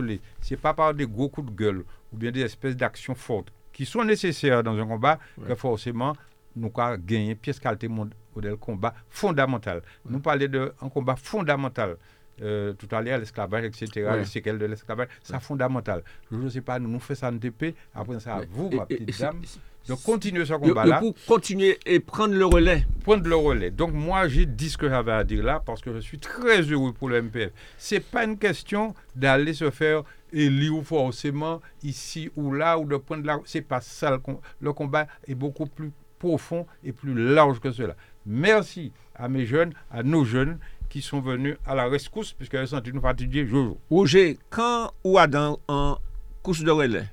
c'est 0.40 0.56
pas 0.56 0.74
par 0.74 0.94
des 0.94 1.06
gros 1.06 1.28
coups 1.28 1.50
de 1.50 1.56
gueule 1.56 1.84
ou 2.12 2.16
bien 2.16 2.30
des 2.30 2.40
espèces 2.42 2.76
d'actions 2.76 3.14
fortes 3.14 3.52
qui 3.72 3.86
sont 3.86 4.04
nécessaires 4.04 4.62
dans 4.62 4.76
un 4.76 4.86
combat 4.86 5.18
que 5.46 5.54
forcément 5.54 6.14
nous 6.56 6.72
avons 6.76 7.00
gagné 7.04 7.34
pièce 7.36 7.60
qualité 7.60 7.86
modèle 7.86 8.56
combat 8.56 8.94
fondamental. 9.08 9.82
Nous 10.04 10.18
parlons 10.18 10.46
d'un 10.46 10.88
combat 10.88 11.14
fondamental. 11.16 11.96
Euh, 12.42 12.72
tout 12.74 12.88
à 12.94 13.02
l'heure, 13.02 13.18
l'esclavage, 13.18 13.64
etc., 13.64 13.88
ouais. 13.96 14.18
les 14.18 14.24
séquelles 14.24 14.58
de 14.58 14.66
l'esclavage, 14.66 15.08
c'est 15.22 15.40
fondamental. 15.40 16.02
Je 16.30 16.36
ne 16.36 16.48
sais 16.48 16.60
pas, 16.60 16.78
nous 16.78 16.88
nous 16.88 17.00
faisons 17.00 17.20
ça 17.20 17.30
en 17.30 17.38
TP, 17.38 17.74
après 17.94 18.20
ça, 18.20 18.36
à 18.36 18.42
vous, 18.48 18.70
ma 18.70 18.86
petite 18.86 19.18
dame, 19.18 19.40
de 19.88 19.94
continuer 19.94 20.44
ce 20.44 20.54
combat-là. 20.54 21.00
Pour 21.00 21.14
continuer 21.26 21.78
et 21.86 21.98
prendre 21.98 22.34
le 22.34 22.44
relais. 22.44 22.86
Prendre 23.04 23.26
le 23.26 23.36
relais. 23.36 23.70
Donc, 23.70 23.92
moi, 23.92 24.28
j'ai 24.28 24.46
dit 24.46 24.68
ce 24.70 24.76
que 24.76 24.88
j'avais 24.88 25.12
à 25.12 25.24
dire 25.24 25.42
là, 25.42 25.62
parce 25.64 25.80
que 25.80 25.92
je 25.94 25.98
suis 25.98 26.18
très 26.18 26.60
heureux 26.60 26.92
pour 26.92 27.08
le 27.08 27.22
MPF. 27.22 27.50
Ce 27.78 27.94
n'est 27.94 28.00
pas 28.00 28.24
une 28.24 28.36
question 28.38 28.94
d'aller 29.16 29.54
se 29.54 29.70
faire 29.70 30.02
élire 30.32 30.82
forcément 30.84 31.60
ici 31.82 32.30
ou 32.36 32.52
là, 32.52 32.78
ou 32.78 32.84
de 32.84 32.96
prendre 32.96 33.24
là. 33.24 33.40
Ce 33.44 33.58
n'est 33.58 33.62
pas 33.62 33.80
ça. 33.80 34.10
Le, 34.10 34.18
le 34.60 34.72
combat 34.72 35.06
est 35.26 35.34
beaucoup 35.34 35.66
plus 35.66 35.90
profond 36.18 36.66
et 36.84 36.92
plus 36.92 37.14
large 37.14 37.60
que 37.60 37.70
cela. 37.70 37.94
Merci 38.26 38.92
à 39.14 39.28
mes 39.28 39.46
jeunes, 39.46 39.72
à 39.90 40.02
nos 40.02 40.24
jeunes 40.24 40.58
qui 40.88 41.02
sont 41.02 41.20
venus 41.20 41.56
à 41.66 41.74
la 41.74 41.86
rescousse, 41.86 42.32
puisqu'elles 42.32 42.68
sont 42.68 42.82
une 42.82 43.00
fatiguée 43.00 43.46
jour. 43.46 43.76
Roger, 43.90 44.38
quand 44.50 44.92
ou 45.04 45.18
Adam 45.18 45.58
en 45.68 45.98
course 46.42 46.60
de 46.60 46.70
relais, 46.70 47.08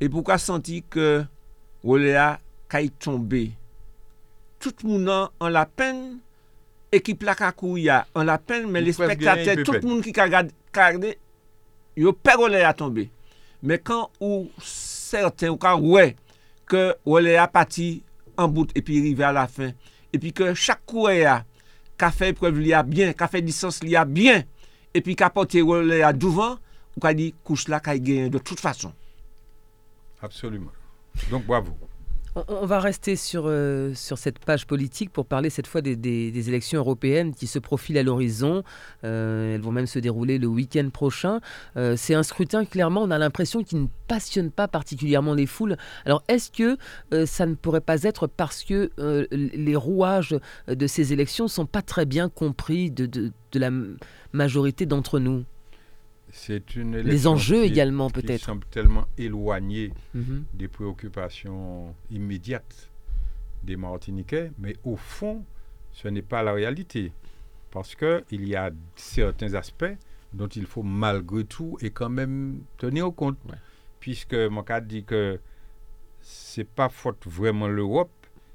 et 0.00 0.08
pourquoi 0.08 0.38
senti 0.38 0.82
que 0.82 1.24
relais 1.84 2.16
a 2.16 2.40
caille 2.68 2.90
tombé 2.90 3.52
Tout 4.58 4.74
le 4.82 4.88
monde 4.88 5.30
en 5.38 5.48
la 5.48 5.66
peine, 5.66 6.18
équipe 6.90 7.22
la 7.22 7.34
kakouya 7.34 8.06
en 8.14 8.24
la 8.24 8.38
peine, 8.38 8.70
mais 8.70 8.80
les 8.80 8.92
spectateurs, 8.92 9.64
tout 9.64 9.72
le 9.72 9.80
monde 9.80 10.02
qui 10.02 10.18
a 10.18 10.24
regardé, 10.24 11.18
yo 11.96 12.12
père 12.12 12.38
relais 12.38 12.64
a 12.64 12.74
tombé. 12.74 13.10
Mais 13.62 13.78
quand 13.78 14.10
ou 14.20 14.50
certains, 14.60 15.50
ou 15.50 15.56
quand 15.56 15.78
ouais, 15.78 16.16
que 16.66 16.96
relais 17.06 17.36
a 17.36 17.46
parti 17.46 18.02
en 18.36 18.48
bout 18.48 18.68
et 18.74 18.82
puis 18.82 18.98
arrivé 18.98 19.22
à 19.22 19.32
la 19.32 19.46
fin, 19.46 19.70
et 20.12 20.18
puis 20.18 20.32
que 20.32 20.52
chaque 20.54 20.84
coureur 20.84 21.44
ka 22.02 22.10
fè 22.10 22.32
preuve 22.34 22.62
li 22.62 22.74
a 22.74 22.82
byen, 22.86 23.14
ka 23.14 23.30
fè 23.30 23.42
disans 23.44 23.78
li 23.86 23.94
a 23.98 24.02
byen, 24.08 24.42
epi 24.96 25.14
ka 25.18 25.30
pote 25.34 25.62
role 25.62 26.02
a 26.02 26.10
douvan, 26.12 26.58
ou 26.96 27.04
ka 27.04 27.14
di 27.16 27.30
kouch 27.46 27.68
la 27.72 27.80
ka 27.84 27.94
e 27.94 28.02
y 28.02 28.04
genyen 28.10 28.34
de 28.34 28.42
tout 28.42 28.58
fason. 28.58 28.92
Absolument. 30.20 30.74
Donc 31.30 31.46
bravo. 31.46 31.76
On 32.34 32.64
va 32.64 32.80
rester 32.80 33.14
sur, 33.14 33.44
euh, 33.46 33.92
sur 33.92 34.16
cette 34.16 34.38
page 34.38 34.66
politique 34.66 35.10
pour 35.10 35.26
parler 35.26 35.50
cette 35.50 35.66
fois 35.66 35.82
des, 35.82 35.96
des, 35.96 36.48
élections 36.48 36.78
européennes 36.78 37.34
qui 37.34 37.46
se 37.46 37.58
profilent 37.58 37.98
à 37.98 38.02
l'horizon. 38.02 38.62
Euh, 39.04 39.54
elles 39.54 39.60
vont 39.60 39.70
même 39.70 39.86
se 39.86 39.98
dérouler 39.98 40.38
le 40.38 40.46
week-end 40.46 40.88
prochain. 40.90 41.40
Euh, 41.76 41.94
c'est 41.98 42.14
un 42.14 42.22
scrutin, 42.22 42.64
clairement, 42.64 43.02
on 43.02 43.10
a 43.10 43.18
l'impression 43.18 43.62
qu'il 43.62 43.82
ne 43.82 43.86
passionne 44.08 44.50
pas 44.50 44.66
particulièrement 44.66 45.34
les 45.34 45.44
foules. 45.44 45.76
Alors, 46.06 46.22
est-ce 46.28 46.50
que 46.50 46.78
ça 47.26 47.44
ne 47.44 47.54
pourrait 47.54 47.82
pas 47.82 48.02
être 48.04 48.26
parce 48.26 48.64
que 48.64 48.90
les 49.30 49.76
rouages 49.76 50.34
de 50.68 50.86
ces 50.86 51.12
élections 51.12 51.44
ne 51.44 51.50
sont 51.50 51.66
pas 51.66 51.82
très 51.82 52.06
bien 52.06 52.30
compris 52.30 52.90
de 52.90 53.30
la 53.54 53.70
majorité 54.32 54.86
d'entre 54.86 55.18
nous? 55.18 55.44
C'est 56.34 56.76
une 56.76 56.96
Les 56.96 57.26
enjeux 57.26 57.62
également, 57.62 58.08
peut-être. 58.08 58.38
Qui 58.38 58.44
semble 58.44 58.64
tellement 58.70 59.06
éloignés 59.18 59.92
mhm. 60.14 60.44
des 60.54 60.66
préoccupations 60.66 61.94
immédiates 62.10 62.90
des 63.62 63.76
Martiniquais, 63.76 64.50
mais 64.58 64.74
au 64.82 64.96
fond, 64.96 65.44
ce 65.92 66.08
n'est 66.08 66.22
pas 66.22 66.42
la 66.42 66.54
réalité. 66.54 67.12
Parce 67.70 67.94
qu'il 67.94 68.48
y 68.48 68.56
a 68.56 68.70
certains 68.96 69.52
aspects 69.54 69.94
dont 70.32 70.48
il 70.48 70.64
faut 70.66 70.82
malgré 70.82 71.44
tout 71.44 71.76
et 71.82 71.90
quand 71.90 72.08
même 72.08 72.62
tenir 72.78 73.14
compte. 73.14 73.38
Puisque 74.00 74.34
mon 74.34 74.62
cas 74.62 74.80
dit 74.80 75.04
que 75.04 75.38
c'est 76.22 76.68
pas 76.68 76.88
faute 76.88 77.24
vraiment 77.26 77.68
l'Europe 77.68 78.10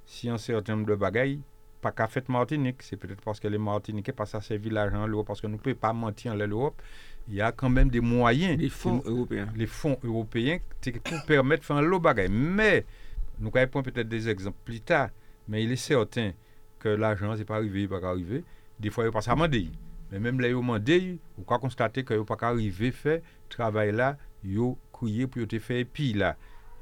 si 0.05 0.29
un 0.29 0.37
certain 0.37 0.75
nombre 0.75 0.87
de 0.89 0.95
bagailles 0.95 1.39
pas 1.81 1.91
qu'à 1.91 2.07
fait 2.07 2.27
Martinique. 2.29 2.81
C'est 2.81 2.97
peut-être 2.97 3.21
parce 3.21 3.39
que 3.39 3.47
les 3.47 3.57
Martiniquais 3.57 4.11
passent 4.11 4.35
à 4.35 4.41
ces 4.41 4.57
villages 4.57 4.93
en 4.93 5.05
l'Europe, 5.07 5.27
parce 5.27 5.41
que 5.41 5.47
nous 5.47 5.53
ne 5.53 5.59
pouvons 5.59 5.75
pas 5.75 5.93
mentir 5.93 6.33
en 6.33 6.35
l'Europe 6.35 6.81
il 7.29 7.35
y 7.35 7.41
a 7.41 7.51
quand 7.51 7.69
même 7.69 7.89
des 7.89 7.99
moyens. 7.99 8.57
Les 8.57 8.69
fonds 8.69 9.01
européens. 9.05 9.47
Les 9.55 9.67
fonds 9.67 9.97
européens 10.03 10.59
pour 11.03 11.25
permettre 11.27 11.61
de 11.61 11.65
faire 11.65 11.75
un 11.77 11.81
lot 11.81 11.99
bagaille. 11.99 12.29
Mais, 12.29 12.85
nous 13.39 13.51
allons 13.53 13.67
prendre 13.67 13.91
peut-être 13.91 14.07
des 14.07 14.29
exemples 14.29 14.57
plus 14.63 14.81
tard, 14.81 15.09
mais 15.47 15.63
il 15.63 15.71
est 15.71 15.75
certain 15.75 16.31
que 16.79 16.89
l'argent 16.89 17.35
n'est 17.35 17.43
pas 17.43 17.55
arrivé, 17.55 17.79
il 17.79 17.89
n'est 17.89 17.99
pas 17.99 18.07
arrivé. 18.07 18.43
Des 18.79 18.89
fois, 18.89 19.05
il 19.05 19.11
passe 19.11 19.27
à 19.27 19.33
demander. 19.33 19.69
Mais 20.11 20.19
même 20.19 20.39
là, 20.39 20.47
il 20.47 20.55
demandé, 20.55 21.17
on 21.37 21.41
peut 21.41 21.57
constater 21.57 22.03
qu'il 22.03 22.17
n'est 22.17 22.23
pas 22.23 22.37
arrivé 22.41 22.91
faire 22.91 23.21
travail 23.49 23.91
là, 23.91 24.17
il 24.43 24.59
a 24.59 24.73
crié 24.93 25.27
pour 25.27 25.47
te 25.47 25.59
faire 25.59 25.85
puis 25.91 26.13
là. 26.13 26.35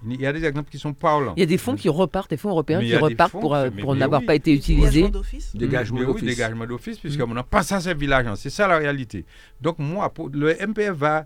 Il 0.08 0.22
y 0.22 0.26
a 0.26 0.34
des 0.34 0.44
exemples 0.46 0.70
qui 0.70 0.78
sont 0.80 0.94
parlants. 0.94 1.34
Il 1.36 1.40
y 1.40 1.44
a 1.44 1.48
des 1.48 1.58
fonds 1.58 1.76
qui 1.76 1.90
repartent, 1.90 2.30
des 2.30 2.38
fonds 2.38 2.50
européens 2.50 2.80
qui 2.80 2.96
repartent 2.96 3.32
pour, 3.32 3.56
euh, 3.56 3.70
pour 3.70 3.96
n'avoir 3.96 4.24
pas 4.24 4.36
été 4.36 4.54
utilisés. 4.54 5.10
Dégagement 5.54 6.00
d'office. 6.04 6.22
Oui, 6.22 6.28
dégagement 6.28 6.66
d'office, 6.66 7.00
puisqu'on 7.00 7.34
n'a 7.34 7.44
pas 7.44 7.64
ça, 7.64 7.80
ces 7.80 7.94
villages. 7.94 8.26
C'est 8.36 8.50
ça 8.50 8.68
la 8.68 8.78
réalité. 8.78 9.26
Donc, 9.62 9.80
moi, 9.80 10.14
le 10.34 10.54
MPF 10.68 10.92
va 10.92 11.26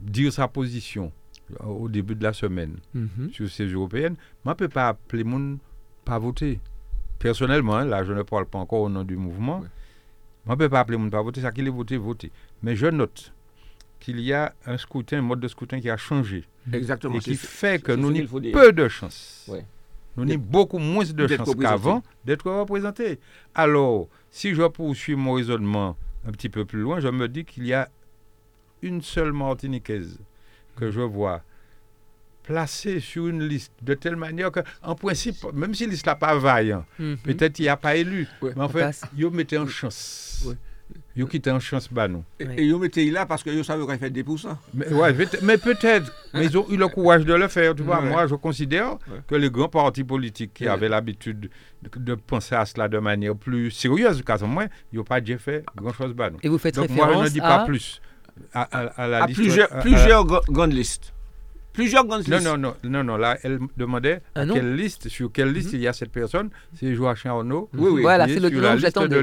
dire 0.00 0.32
sa 0.32 0.48
position 0.48 1.12
euh, 1.60 1.66
au 1.66 1.88
début 1.88 2.14
de 2.14 2.22
la 2.22 2.32
semaine 2.32 2.76
mhm. 2.94 3.30
sur 3.32 3.50
ces 3.50 3.66
européennes. 3.66 4.16
Moi, 4.44 4.54
je 4.58 4.64
ne 4.64 4.68
peux 4.68 4.72
pas 4.72 4.88
appeler 4.88 5.24
monde 5.24 5.58
pas 6.04 6.18
voter. 6.18 6.60
Personnellement, 7.18 7.80
là, 7.80 8.04
je 8.04 8.12
ne 8.12 8.22
parle 8.22 8.46
pas 8.46 8.58
encore 8.58 8.82
au 8.82 8.88
nom 8.88 9.02
du 9.04 9.16
mouvement. 9.16 9.58
Moi, 9.58 9.68
je 10.46 10.52
ne 10.52 10.56
peux 10.56 10.68
pas 10.68 10.80
appeler 10.80 10.98
monde 10.98 11.10
pas 11.10 11.22
voter. 11.22 11.40
Ça 11.40 11.50
qu'il 11.52 11.66
est 11.66 11.70
voté, 11.70 11.96
voter. 11.96 12.30
Mais 12.62 12.76
je 12.76 12.86
note 12.86 13.33
qu'il 14.04 14.20
y 14.20 14.34
a 14.34 14.54
un 14.66 14.76
scrutin, 14.76 15.18
un 15.18 15.22
mode 15.22 15.40
de 15.40 15.48
scrutin 15.48 15.80
qui 15.80 15.88
a 15.88 15.96
changé. 15.96 16.44
Exactement. 16.70 17.16
Et 17.16 17.20
qui 17.20 17.36
fait 17.36 17.82
que 17.82 17.92
nous 17.92 18.14
avons 18.14 18.40
peu 18.52 18.70
de 18.70 18.86
chance. 18.86 19.50
Nous 20.16 20.30
avons 20.30 20.38
beaucoup 20.38 20.78
moins 20.78 21.04
de 21.04 21.26
chance 21.26 21.54
qu'avant 21.54 22.02
d'être 22.24 22.50
représentés. 22.50 23.18
Alors, 23.54 24.08
si 24.30 24.54
je 24.54 24.62
poursuis 24.68 25.16
mon 25.16 25.32
raisonnement 25.32 25.96
un 26.26 26.32
petit 26.32 26.50
peu 26.50 26.66
plus 26.66 26.80
loin, 26.80 27.00
je 27.00 27.08
me 27.08 27.28
dis 27.28 27.46
qu'il 27.46 27.66
y 27.66 27.72
a 27.72 27.88
une 28.82 29.00
seule 29.00 29.32
Martiniquaise 29.32 30.18
que 30.76 30.90
je 30.90 31.00
vois 31.00 31.42
placée 32.42 33.00
sur 33.00 33.28
une 33.28 33.42
liste 33.42 33.72
de 33.80 33.94
telle 33.94 34.16
manière 34.16 34.52
que, 34.52 34.60
en 34.82 34.94
principe, 34.94 35.36
même 35.54 35.72
si 35.72 35.86
liste 35.86 36.06
n'est 36.06 36.14
pas 36.14 36.36
vaillant, 36.36 36.84
mhm. 36.98 37.16
peut-être 37.18 37.58
il 37.58 37.62
n'y 37.62 37.68
a 37.68 37.78
pas 37.78 37.96
élu, 37.96 38.28
mais 38.42 38.60
en 38.60 38.68
fait, 38.68 39.00
il 39.16 39.30
mettait 39.30 39.56
en 39.56 39.66
chance. 39.66 40.46
Yo 41.16 41.26
qui 41.26 41.40
en 41.48 41.60
chance 41.60 41.88
bah 41.92 42.08
nous. 42.08 42.24
Et, 42.40 42.64
ils 42.64 42.76
mettaient 42.76 43.04
là 43.04 43.24
parce 43.24 43.44
que 43.44 43.50
yo 43.50 43.62
savent 43.62 43.86
qu'il 43.86 43.98
fait 43.98 44.10
des 44.10 44.24
poussants. 44.24 44.58
Mais, 44.72 44.88
ouais, 44.92 45.14
mais 45.42 45.58
peut-être. 45.58 46.12
mais 46.32 46.46
ils 46.46 46.58
ont 46.58 46.66
eu 46.68 46.76
le 46.76 46.88
courage 46.88 47.24
de 47.24 47.34
le 47.34 47.46
faire. 47.46 47.74
Tu 47.76 47.82
vois, 47.82 48.00
moi, 48.00 48.26
je 48.26 48.34
considère 48.34 48.98
que 49.28 49.36
les 49.36 49.48
grands 49.48 49.68
partis 49.68 50.02
politiques 50.02 50.54
qui 50.54 50.66
avaient 50.66 50.88
l'habitude 50.88 51.50
de, 51.96 52.14
penser 52.14 52.56
à 52.56 52.66
cela 52.66 52.88
de 52.88 52.98
manière 52.98 53.36
plus 53.36 53.70
sérieuse, 53.70 54.22
au 54.42 54.46
moins, 54.46 54.66
ils 54.92 54.96
n'ont 54.96 55.04
pas 55.04 55.20
déjà 55.20 55.38
fait 55.38 55.64
grand-chose 55.76 56.14
bah 56.14 56.30
nous. 56.30 56.38
Et 56.42 56.48
vous 56.48 56.58
faites 56.58 56.74
Donc 56.74 56.90
moi, 56.90 57.08
je 57.12 57.18
ne 57.18 57.28
dis 57.28 57.40
pas 57.40 57.64
plus. 57.64 58.00
À, 58.52 58.62
à, 58.62 59.06
la 59.06 59.26
liste, 59.26 59.38
plusieurs, 59.38 59.68
plusieurs 59.68 60.24
grandes 60.24 60.72
listes. 60.72 61.14
Plusieurs 61.74 62.06
grandes 62.06 62.26
listes. 62.26 62.44
Non, 62.44 62.56
non, 62.56 62.74
non, 62.84 63.02
non, 63.02 63.16
là, 63.16 63.36
elle 63.42 63.58
demandait 63.76 64.22
ah 64.36 64.44
quelle 64.46 64.76
liste, 64.76 65.08
sur 65.08 65.32
quelle 65.32 65.52
liste 65.52 65.72
mhm. 65.72 65.78
il 65.78 65.82
y 65.82 65.88
a 65.88 65.92
cette 65.92 66.12
personne. 66.12 66.48
C'est 66.78 66.94
Joachim 66.94 67.30
Arnaud. 67.30 67.68
Oui, 67.74 67.90
oui. 67.92 68.02
Voilà, 68.02 68.28
c'est 68.28 68.38
le 68.38 68.48
nom 68.48 68.74
que 68.74 68.78
j'attendais. 68.78 69.20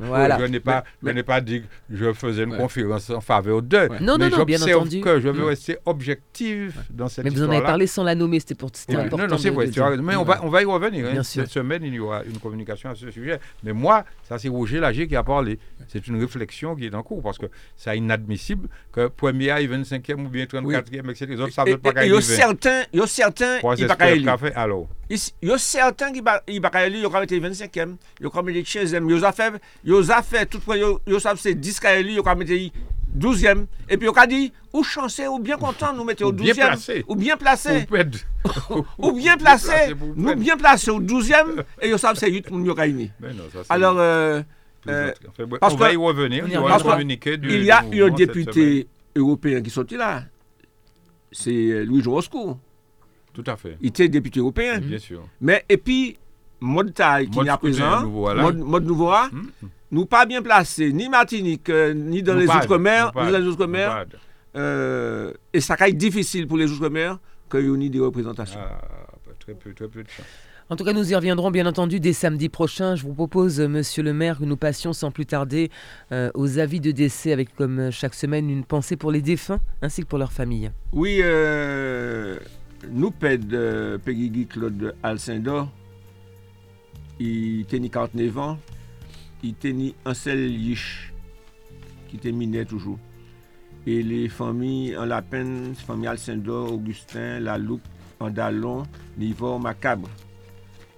Voilà. 0.00 0.38
Je 0.38 0.44
n'ai 0.46 0.60
pas, 0.60 0.84
pas 1.26 1.40
dit 1.40 1.62
que 1.62 1.66
je 1.90 2.12
faisais 2.12 2.44
une 2.44 2.56
conférence 2.56 3.10
en 3.10 3.20
faveur 3.20 3.62
d'eux. 3.62 3.88
Non, 4.00 4.16
non, 4.16 4.30
non, 4.30 4.44
bien 4.44 4.62
entendu. 4.62 5.00
que 5.00 5.20
je 5.20 5.28
veux 5.28 5.42
mm. 5.42 5.48
rester 5.48 5.76
objectif 5.84 6.78
dans 6.90 7.08
cette 7.08 7.24
Mais 7.24 7.30
vous 7.30 7.42
en 7.42 7.50
avez 7.50 7.62
parlé 7.62 7.88
sans 7.88 8.04
la 8.04 8.14
nommer, 8.14 8.38
c'était 8.38 8.54
pour 8.54 8.70
important. 8.88 9.18
Non, 9.18 9.26
non, 9.26 9.38
c'est 9.38 9.50
vrai. 9.50 9.68
Mais 10.00 10.14
on 10.16 10.24
va 10.24 10.62
y 10.62 10.64
revenir. 10.64 11.06
Hein. 11.06 11.22
Cette 11.24 11.50
semaine, 11.50 11.82
il 11.84 11.94
y 11.94 11.98
aura 11.98 12.22
une 12.22 12.38
communication 12.38 12.90
à 12.90 12.94
ce 12.94 13.10
sujet. 13.10 13.40
Mais 13.64 13.72
moi, 13.72 14.04
ça, 14.28 14.38
c'est 14.38 14.48
Roger 14.48 14.78
Lager 14.78 15.08
qui 15.08 15.16
a 15.16 15.24
parlé. 15.24 15.58
C'est 15.88 16.06
une 16.06 16.20
réflexion 16.20 16.76
qui 16.76 16.86
est 16.86 16.94
en 16.94 17.02
cours 17.02 17.22
parce 17.22 17.38
que 17.38 17.46
c'est 17.76 17.96
inadmissible 17.98 18.68
que 18.92 19.08
premier 19.08 19.48
et 19.60 19.66
25e 19.66 20.24
ou 20.24 20.28
bien 20.28 20.44
34e, 20.44 21.10
etc. 21.10 21.26
Les 21.28 21.40
autres 21.40 21.52
il 21.71 21.71
y 22.10 22.14
a 22.14 22.20
certains, 22.20 22.82
il 22.92 23.00
y 23.00 23.02
a 23.02 23.06
certains, 23.06 23.58
il 23.76 23.86
pas 23.86 24.10
élu. 24.10 24.28
Alors. 24.54 24.88
Il 25.10 25.18
y 25.42 25.50
a 25.50 25.58
certains 25.58 26.12
qui 26.12 26.22
il 26.48 26.60
pas 26.60 26.86
élu, 26.86 26.98
il 26.98 27.06
ont 27.06 27.22
été 27.22 27.38
25e, 27.38 27.96
il 28.20 28.26
ont 28.26 28.48
été 28.48 28.62
15e, 28.62 29.08
ils 29.08 29.24
ont 29.24 29.32
fait, 29.32 29.52
ils 29.84 29.92
ont 29.94 30.22
fait 30.22 30.46
tout 30.46 30.60
le 30.68 30.98
ils 31.06 31.14
ont 31.14 31.36
c'est 31.36 31.54
10 31.54 31.80
qui 31.80 31.86
élu, 31.86 32.12
ils 32.12 32.20
ont 32.20 32.40
été 32.40 32.72
12e, 33.18 33.66
et 33.90 33.96
puis 33.98 34.08
ils 34.08 34.18
ont 34.18 34.26
dit, 34.26 34.52
ou 34.72 34.82
chanceux, 34.82 35.28
ou 35.28 35.38
bien 35.38 35.58
content, 35.58 35.92
nous 35.92 36.04
mettons 36.04 36.26
au 36.26 36.32
12e, 36.32 37.02
ou 37.06 37.14
bien 37.14 37.36
placé, 37.36 37.86
ou 38.98 39.12
bien 39.12 39.36
placé, 39.36 39.94
nous 40.16 40.34
bien 40.34 40.56
placé 40.56 40.90
au 40.90 41.00
12e, 41.00 41.62
et 41.82 41.90
ils 41.90 41.98
savent 41.98 42.16
c'est 42.16 42.30
8 42.30 42.50
nous 42.50 42.70
ont 42.70 42.74
gagné. 42.74 43.10
Alors, 43.68 43.96
euh, 43.98 44.40
euh, 44.88 45.12
parce 45.60 45.74
on 45.74 45.76
va 45.76 45.92
y 45.92 45.96
revenir, 45.96 46.46
il 46.46 46.52
y. 46.52 47.62
Il 47.62 47.70
a 47.70 47.84
eu 47.92 48.02
un 48.02 48.10
député 48.10 48.88
européen 49.14 49.60
qui 49.60 49.70
sorti 49.70 49.96
là 49.96 50.22
c'est 51.32 51.84
Louis 51.84 52.02
Roscoe. 52.02 52.56
Tout 53.32 53.44
à 53.46 53.56
fait. 53.56 53.76
Il 53.80 53.88
était 53.88 54.08
député 54.08 54.40
européen. 54.40 54.78
Bien 54.78 54.98
sûr. 54.98 55.26
Mais, 55.40 55.64
et 55.68 55.78
puis, 55.78 56.18
mode 56.60 56.94
taille 56.94 57.28
qui 57.28 57.38
est 57.40 57.48
à 57.48 57.56
présent, 57.56 58.06
mode, 58.06 58.84
nouveau, 58.84 59.10
hum. 59.10 59.50
nous 59.90 60.06
pas 60.06 60.26
bien 60.26 60.42
placés, 60.42 60.92
ni 60.92 61.08
Martinique, 61.08 61.68
euh, 61.68 61.92
ni 61.92 62.22
dans 62.22 62.34
les 62.34 62.46
outre-mer, 62.46 63.12
ni 63.16 63.32
dans 63.32 63.38
les 63.38 63.46
outre-mer. 63.46 64.06
Euh, 64.54 65.32
et 65.52 65.60
ça 65.60 65.76
être 65.80 65.96
difficile 65.96 66.46
pour 66.46 66.58
les 66.58 66.70
outre-mer 66.70 67.18
qu'il 67.50 67.82
y 67.82 67.86
ait 67.86 67.88
des 67.88 68.00
représentations. 68.00 68.60
Ah, 68.62 68.80
très 69.38 69.54
peu, 69.54 69.72
très 69.72 69.88
peu 69.88 70.02
de 70.02 70.08
chance. 70.08 70.26
En 70.72 70.76
tout 70.76 70.84
cas, 70.84 70.94
nous 70.94 71.12
y 71.12 71.14
reviendrons 71.14 71.50
bien 71.50 71.66
entendu 71.66 72.00
dès 72.00 72.14
samedi 72.14 72.48
prochain. 72.48 72.96
Je 72.96 73.02
vous 73.02 73.12
propose, 73.12 73.60
euh, 73.60 73.68
monsieur 73.68 74.02
le 74.02 74.14
maire, 74.14 74.38
que 74.38 74.44
nous 74.44 74.56
passions 74.56 74.94
sans 74.94 75.10
plus 75.10 75.26
tarder 75.26 75.70
euh, 76.12 76.30
aux 76.32 76.58
avis 76.58 76.80
de 76.80 76.92
décès 76.92 77.30
avec, 77.30 77.54
comme 77.54 77.78
euh, 77.78 77.90
chaque 77.90 78.14
semaine, 78.14 78.48
une 78.48 78.64
pensée 78.64 78.96
pour 78.96 79.12
les 79.12 79.20
défunts 79.20 79.60
ainsi 79.82 80.00
que 80.00 80.06
pour 80.06 80.18
leurs 80.18 80.32
familles. 80.32 80.70
Oui, 80.94 81.20
nous 82.90 83.10
pède 83.10 83.54
Peggy 84.02 84.46
Claude 84.46 84.94
Alcindor. 85.02 85.68
Il 87.20 87.66
tenait 87.66 87.90
49 87.90 88.38
ans. 88.38 88.58
Il 89.42 89.52
tenait 89.52 89.92
un 90.06 90.14
seul 90.14 90.38
liche 90.38 91.12
qui 92.08 92.16
terminait 92.16 92.64
toujours. 92.64 92.98
Et 93.86 94.02
les 94.02 94.30
familles 94.30 94.96
en 94.96 95.04
la 95.04 95.20
peine, 95.20 95.74
famille 95.74 96.08
Alcindor, 96.08 96.72
Augustin, 96.72 97.40
La 97.40 97.58
Loupe, 97.58 97.86
Andalon, 98.20 98.84
Nivor, 99.18 99.60
Macabre. 99.60 100.08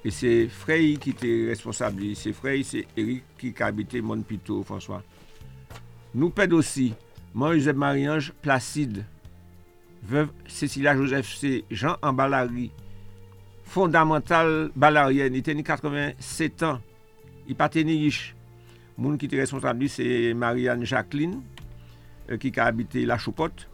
Et 0.05 0.11
c'est 0.11 0.49
Frey 0.49 0.97
qui 1.01 1.11
était 1.11 1.47
responsable. 1.49 2.15
C'est 2.15 2.33
Frey, 2.33 2.63
c'est 2.63 2.87
Eric 2.97 3.23
qui 3.39 3.55
habitait 3.63 4.03
Montpito, 4.03 4.63
François. 4.63 5.03
Nous 6.15 6.31
perdons 6.31 6.57
aussi 6.57 6.93
Marie-Joseph 7.35 7.77
Marie-Ange 7.77 8.33
Placide, 8.43 9.05
veuve 10.03 10.29
Cécilia 10.47 10.95
Joseph 10.95 11.35
C. 11.35 11.65
Jean 11.71 11.97
en 12.03 12.13
Ballari, 12.13 12.71
fondamental 13.65 14.71
ballarienne. 14.77 15.35
Il 15.35 15.43
tenait 15.43 15.63
87 15.63 16.63
ans. 16.63 16.81
Il 17.49 17.57
pas 17.57 17.69
tenu 17.69 17.93
riche. 17.93 18.37
Moun 18.97 19.19
qui 19.19 19.27
était 19.27 19.41
responsable, 19.41 19.89
c'est 19.89 20.33
Marianne 20.35 20.85
Jacqueline, 20.85 21.43
euh, 22.31 22.37
qui 22.37 22.53
a 22.57 22.67
habité 22.67 23.05
La 23.05 23.19
Choupotte. 23.19 23.69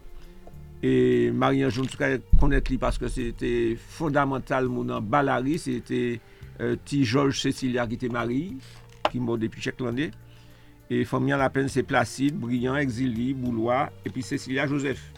Et 0.83 1.29
Marie-Ange, 1.31 1.73
je 1.75 2.17
connaître 2.39 2.71
lui 2.71 2.77
parce 2.77 2.97
que 2.97 3.07
c'était 3.07 3.77
fondamental 3.77 4.67
mon 4.67 4.99
Balari, 4.99 5.59
c'était 5.59 6.19
euh, 6.59 6.75
petit 6.75 7.05
Georges 7.05 7.39
Cécilia 7.39 7.85
qui 7.85 7.95
était 7.95 8.09
marié, 8.09 8.53
qui 9.11 9.17
est 9.17 9.21
mort 9.21 9.37
depuis 9.37 9.61
chaque 9.61 9.79
année. 9.81 10.09
Et 10.89 11.05
famille 11.05 11.31
la 11.31 11.49
peine 11.49 11.69
c'est 11.69 11.83
Placide, 11.83 12.35
Brillant, 12.35 12.75
Exili, 12.75 13.33
Boulois 13.33 13.91
et 14.05 14.09
puis 14.09 14.23
Cécilia 14.23 14.65
Joseph. 14.65 15.11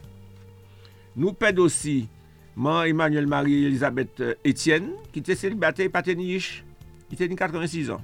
Nous 1.16 1.32
perdons 1.32 1.64
aussi 1.64 2.10
Moi, 2.56 2.90
Emmanuel 2.90 3.26
Marie-Elisabeth 3.26 4.20
euh, 4.20 4.34
Étienne, 4.44 4.90
qui 5.14 5.20
était 5.20 5.36
célibataire, 5.36 5.90
pas 5.90 6.04
Il 6.06 7.14
était 7.14 7.30
86 7.30 7.90
ans. 7.90 8.02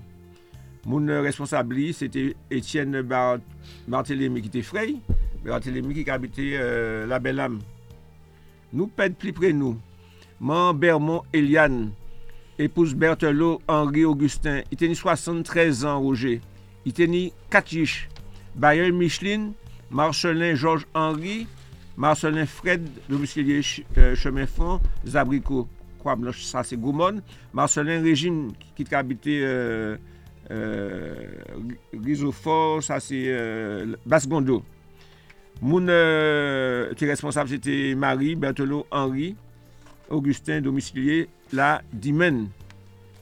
Mon 0.85 1.05
responsable, 1.21 1.93
c'était 1.93 2.35
Étienne 2.49 3.05
Barthélemy, 3.87 4.41
qui 4.41 4.47
était 4.47 4.61
frère. 4.61 4.87
Qui 5.43 6.09
habitait 6.09 6.51
euh, 6.55 7.05
la 7.07 7.19
Belle 7.19 7.39
Âme. 7.39 7.59
Nous 8.73 8.87
pèdons 8.87 9.15
plus 9.17 9.33
près 9.33 9.53
nous. 9.53 9.77
Mon 10.39 10.73
Bermond 10.73 11.23
Eliane, 11.33 11.91
épouse 12.57 12.93
Berthelot 12.95 13.61
Henri 13.67 14.05
Augustin, 14.05 14.61
il 14.71 14.75
était 14.75 14.93
73 14.93 15.85
ans, 15.85 15.99
Roger. 15.99 16.39
Il 16.85 16.91
était 16.91 17.33
Katiche, 17.49 18.07
Bayer 18.55 18.91
Micheline, 18.91 19.53
Marcelin 19.89 20.55
Georges 20.55 20.85
Henri, 20.93 21.47
Marcelin 21.97 22.45
Fred, 22.45 22.87
domicilié 23.09 23.61
euh, 23.97 24.15
chemin 24.15 24.45
fond, 24.45 24.79
Zabrico, 25.05 25.67
ça 26.33 26.63
c'est 26.63 26.77
Goumon. 26.77 27.21
Marcelin 27.53 28.01
Régine, 28.01 28.51
qui, 28.75 28.83
qui 28.83 28.95
habitait 28.95 29.41
euh, 29.41 29.97
euh, 30.51 31.27
Rizofort, 31.93 32.81
ça 32.83 32.99
c'est 32.99 33.25
euh, 33.27 33.95
Basse-Gondo. 34.05 34.63
Moun 35.59 35.89
euh, 35.91 36.93
ki 36.95 37.09
responsable 37.09 37.51
sete 37.51 37.75
Marie, 37.99 38.35
Berthelot, 38.39 38.87
Henri, 38.91 39.33
Augustin, 40.09 40.61
Domicilier, 40.61 41.27
la 41.51 41.81
Dimen. 41.91 42.47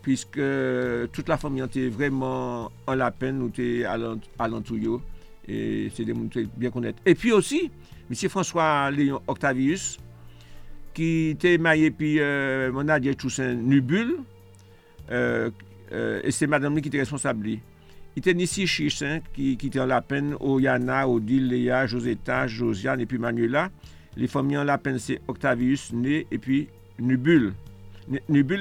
Piske 0.06 0.40
euh, 0.40 1.08
tout 1.12 1.28
la 1.28 1.36
fami 1.42 1.60
an 1.66 1.72
te 1.72 1.82
vreman 1.92 2.70
an 2.88 3.00
la 3.02 3.10
pen 3.12 3.42
nou 3.42 3.52
te 3.52 3.84
alantou 3.84 4.78
yo. 4.80 5.02
E 5.48 5.88
se 5.96 6.06
de 6.08 6.14
moun 6.16 6.30
te 6.32 6.46
bien 6.60 6.72
konet. 6.72 7.00
E 7.08 7.16
pi 7.18 7.34
osi, 7.36 7.66
misi 8.12 8.30
François 8.32 8.92
Léon 8.94 9.24
Octavius, 9.28 9.96
ki 10.98 11.10
te 11.42 11.58
maye 11.62 11.92
pi 11.96 12.18
euh, 12.24 12.70
moun 12.76 12.92
adye 12.94 13.16
Toussaint 13.20 13.56
Nubul. 13.56 14.18
Euh, 15.12 15.50
euh, 15.92 16.20
e 16.24 16.32
se 16.36 16.48
madame 16.52 16.80
li 16.80 16.86
ki 16.86 16.92
te 16.94 17.02
responsable 17.02 17.52
li. 17.52 17.58
Était 18.20 18.34
ici 18.34 18.68
Chichin, 18.68 19.20
qui, 19.34 19.58
qui 19.58 19.68
était 19.68 19.80
en 19.80 19.86
la 19.86 20.02
peine, 20.02 20.36
Oyana, 20.40 21.08
Odile, 21.08 21.50
Léa, 21.50 21.86
Josetta, 21.86 22.48
Josiane 22.48 23.02
et 23.02 23.06
puis 23.06 23.18
Manuela. 23.18 23.70
Les 24.16 24.28
familles 24.28 24.58
en 24.58 24.64
la 24.64 24.78
peine, 24.78 24.98
c'est 24.98 25.22
Octavius, 25.28 25.94
Né, 25.94 26.26
et 26.32 26.38
puis. 26.38 26.68
Nubule, 27.00 27.54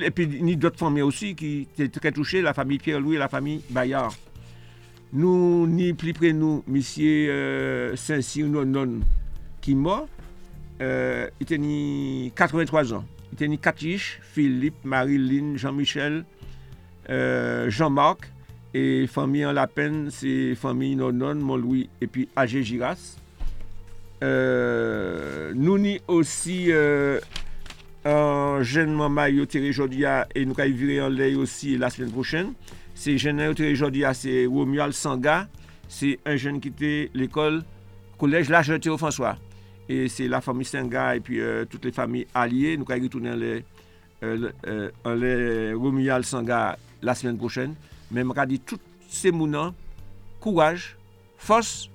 et 0.05 0.11
puis 0.11 0.27
ni 0.27 0.57
d'autres 0.57 0.79
familles 0.79 1.03
aussi 1.03 1.35
qui 1.35 1.69
étaient 1.79 1.89
très 1.89 2.13
touchées, 2.13 2.43
la 2.43 2.53
famille 2.53 2.79
Pierre-Louis 2.79 3.17
et 3.17 3.19
la 3.19 3.29
famille 3.29 3.63
Bayard. 3.71 4.13
Nous, 5.13 5.67
ni 5.67 5.95
plus 5.95 6.13
près 6.13 6.33
nous, 6.33 6.65
monsieur 6.67 7.31
euh, 7.31 7.97
Saint-Cyr, 7.97 8.47
non, 8.47 8.67
non, 8.67 9.01
qui 9.61 9.75
mort, 9.75 10.09
euh, 10.81 11.29
il 11.41 11.47
tenait 11.47 12.33
83 12.35 12.93
ans. 12.93 13.05
Il 13.33 13.39
tenait 13.39 13.57
Katiche, 13.57 14.21
Philippe, 14.23 14.85
Marilyn, 14.85 15.57
Jean-Michel, 15.57 16.25
euh, 17.09 17.71
Jean-Marc, 17.71 18.31
E 18.77 19.07
fami 19.09 19.41
an 19.47 19.55
la 19.57 19.67
pen, 19.71 20.11
se 20.13 20.53
fami 20.61 20.97
Nonon, 20.99 21.41
Monloui, 21.41 21.87
epi 22.05 22.27
Aje 22.37 22.61
Giras. 22.63 23.17
Euh, 24.23 25.55
Nouni 25.55 25.95
osi 26.09 26.67
euh, 26.73 27.21
an 28.05 28.61
jenman 28.65 29.15
ma 29.17 29.31
yo 29.33 29.47
tere 29.49 29.71
jodia 29.77 30.27
e 30.37 30.45
nou 30.45 30.57
ka 30.57 30.67
yi 30.69 30.77
vire 30.77 30.99
an 31.07 31.17
ley 31.17 31.39
osi 31.41 31.79
la 31.81 31.89
smen 31.95 32.13
prochen. 32.13 32.53
Se 32.93 33.17
jenman 33.17 33.53
yo 33.53 33.57
tere 33.63 33.73
jodia 33.81 34.13
se 34.17 34.45
Womual 34.45 34.93
Sanga, 34.97 35.47
se 35.89 36.19
an 36.29 36.37
jen 36.37 36.61
kite 36.61 37.09
l'ekol 37.17 37.63
kolej 38.21 38.53
la 38.53 38.61
jete 38.67 38.93
ou 38.93 39.01
François. 39.01 39.41
E 39.89 40.05
se 40.13 40.29
la 40.29 40.45
fami 40.45 40.69
Sanga 40.69 41.15
epi 41.17 41.41
euh, 41.41 41.65
tout 41.65 41.81
le 41.81 41.97
fami 41.97 42.27
alye, 42.37 42.77
nou 42.77 42.85
ka 42.85 43.01
yi 43.01 43.09
ritounen 43.09 43.39
an 43.39 43.41
ley 43.41 43.65
euh, 44.21 45.77
Womual 45.81 46.27
euh, 46.27 46.33
Sanga 46.37 46.65
la 47.01 47.17
smen 47.17 47.41
prochen. 47.41 47.73
Je 48.15 48.45
dit 48.47 48.61
tous 48.61 48.79
ces 49.09 49.31
mounants, 49.31 49.75
courage, 50.41 50.97
force. 51.39 51.89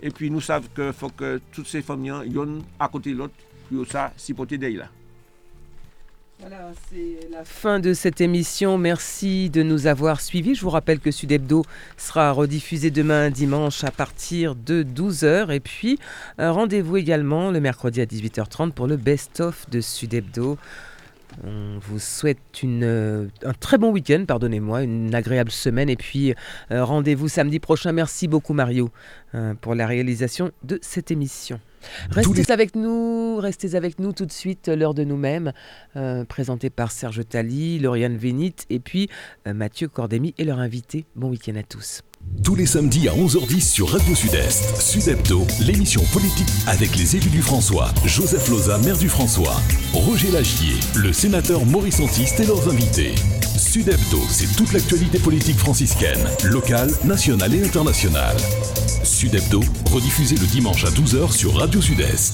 Et 0.00 0.10
puis 0.10 0.30
nous 0.30 0.40
savons 0.40 0.68
qu'il 0.74 0.92
faut 0.92 1.10
que 1.10 1.40
toutes 1.52 1.66
ces 1.66 1.82
familles 1.82 2.30
yon 2.30 2.60
à 2.78 2.88
côté 2.88 3.12
de 3.12 3.16
l'autre, 3.16 3.34
puis 3.68 3.78
ça, 3.90 4.12
si 4.16 4.32
porter 4.34 4.56
là. 4.56 4.88
Voilà, 6.40 6.70
c'est 6.88 7.28
la 7.32 7.44
fin 7.44 7.80
de 7.80 7.92
cette 7.92 8.20
émission. 8.20 8.78
Merci 8.78 9.50
de 9.50 9.64
nous 9.64 9.88
avoir 9.88 10.20
suivis. 10.20 10.54
Je 10.54 10.60
vous 10.60 10.70
rappelle 10.70 11.00
que 11.00 11.10
Sud 11.10 11.32
Hebdo 11.32 11.64
sera 11.96 12.30
rediffusé 12.30 12.92
demain 12.92 13.30
dimanche 13.30 13.82
à 13.82 13.90
partir 13.90 14.54
de 14.54 14.84
12h. 14.84 15.50
Et 15.50 15.58
puis, 15.58 15.98
euh, 16.38 16.52
rendez-vous 16.52 16.96
également 16.96 17.50
le 17.50 17.58
mercredi 17.58 18.00
à 18.00 18.06
18h30 18.06 18.70
pour 18.70 18.86
le 18.86 18.96
best-of 18.96 19.68
de 19.70 19.80
Sud 19.80 20.14
Hebdo. 20.14 20.58
On 21.44 21.78
vous 21.80 21.98
souhaite 21.98 22.62
une, 22.62 22.82
euh, 22.84 23.28
un 23.44 23.52
très 23.52 23.78
bon 23.78 23.90
week-end, 23.92 24.24
pardonnez-moi, 24.26 24.82
une 24.82 25.14
agréable 25.14 25.50
semaine. 25.50 25.88
Et 25.88 25.96
puis, 25.96 26.34
euh, 26.72 26.84
rendez-vous 26.84 27.28
samedi 27.28 27.60
prochain. 27.60 27.92
Merci 27.92 28.26
beaucoup, 28.28 28.54
Mario, 28.54 28.90
euh, 29.34 29.54
pour 29.54 29.74
la 29.74 29.86
réalisation 29.86 30.50
de 30.64 30.78
cette 30.82 31.10
émission. 31.10 31.60
Restez 32.10 32.42
les- 32.42 32.50
avec 32.50 32.74
nous, 32.74 33.36
restez 33.36 33.76
avec 33.76 34.00
nous 34.00 34.12
tout 34.12 34.26
de 34.26 34.32
suite, 34.32 34.66
l'heure 34.68 34.94
de 34.94 35.04
nous-mêmes, 35.04 35.52
euh, 35.94 36.24
présenté 36.24 36.70
par 36.70 36.90
Serge 36.90 37.26
Tali, 37.28 37.78
Lauriane 37.78 38.16
Vénit 38.16 38.54
et 38.68 38.80
puis 38.80 39.08
Mathieu 39.46 39.86
Cordémy 39.86 40.34
et 40.38 40.44
leur 40.44 40.58
invité. 40.58 41.04
Bon 41.14 41.30
week-end 41.30 41.54
à 41.54 41.62
tous. 41.62 42.02
Tous 42.44 42.54
les 42.54 42.66
samedis 42.66 43.08
à 43.08 43.12
11h10 43.12 43.60
sur 43.60 43.90
Radio 43.90 44.14
Sud-Est, 44.14 44.80
Sud 44.80 45.08
Hebdo, 45.08 45.46
l'émission 45.60 46.02
politique 46.12 46.46
avec 46.66 46.96
les 46.96 47.16
élus 47.16 47.30
du 47.30 47.42
François, 47.42 47.92
Joseph 48.04 48.48
Loza, 48.48 48.78
maire 48.78 48.96
du 48.96 49.08
François, 49.08 49.56
Roger 49.92 50.30
Lagier, 50.30 50.74
le 50.96 51.12
sénateur 51.12 51.64
Maurice 51.66 52.00
Antiste 52.00 52.40
et 52.40 52.46
leurs 52.46 52.68
invités. 52.68 53.14
Sud 53.56 53.88
Hebdo, 53.88 54.20
c'est 54.30 54.56
toute 54.56 54.72
l'actualité 54.72 55.18
politique 55.18 55.58
franciscaine, 55.58 56.26
locale, 56.44 56.90
nationale 57.04 57.54
et 57.54 57.64
internationale. 57.64 58.36
Sud 59.02 59.34
Hebdo, 59.34 59.60
rediffusé 59.90 60.36
le 60.36 60.46
dimanche 60.46 60.84
à 60.84 60.90
12h 60.90 61.32
sur 61.32 61.56
Radio 61.56 61.80
Sud-Est. 61.80 62.26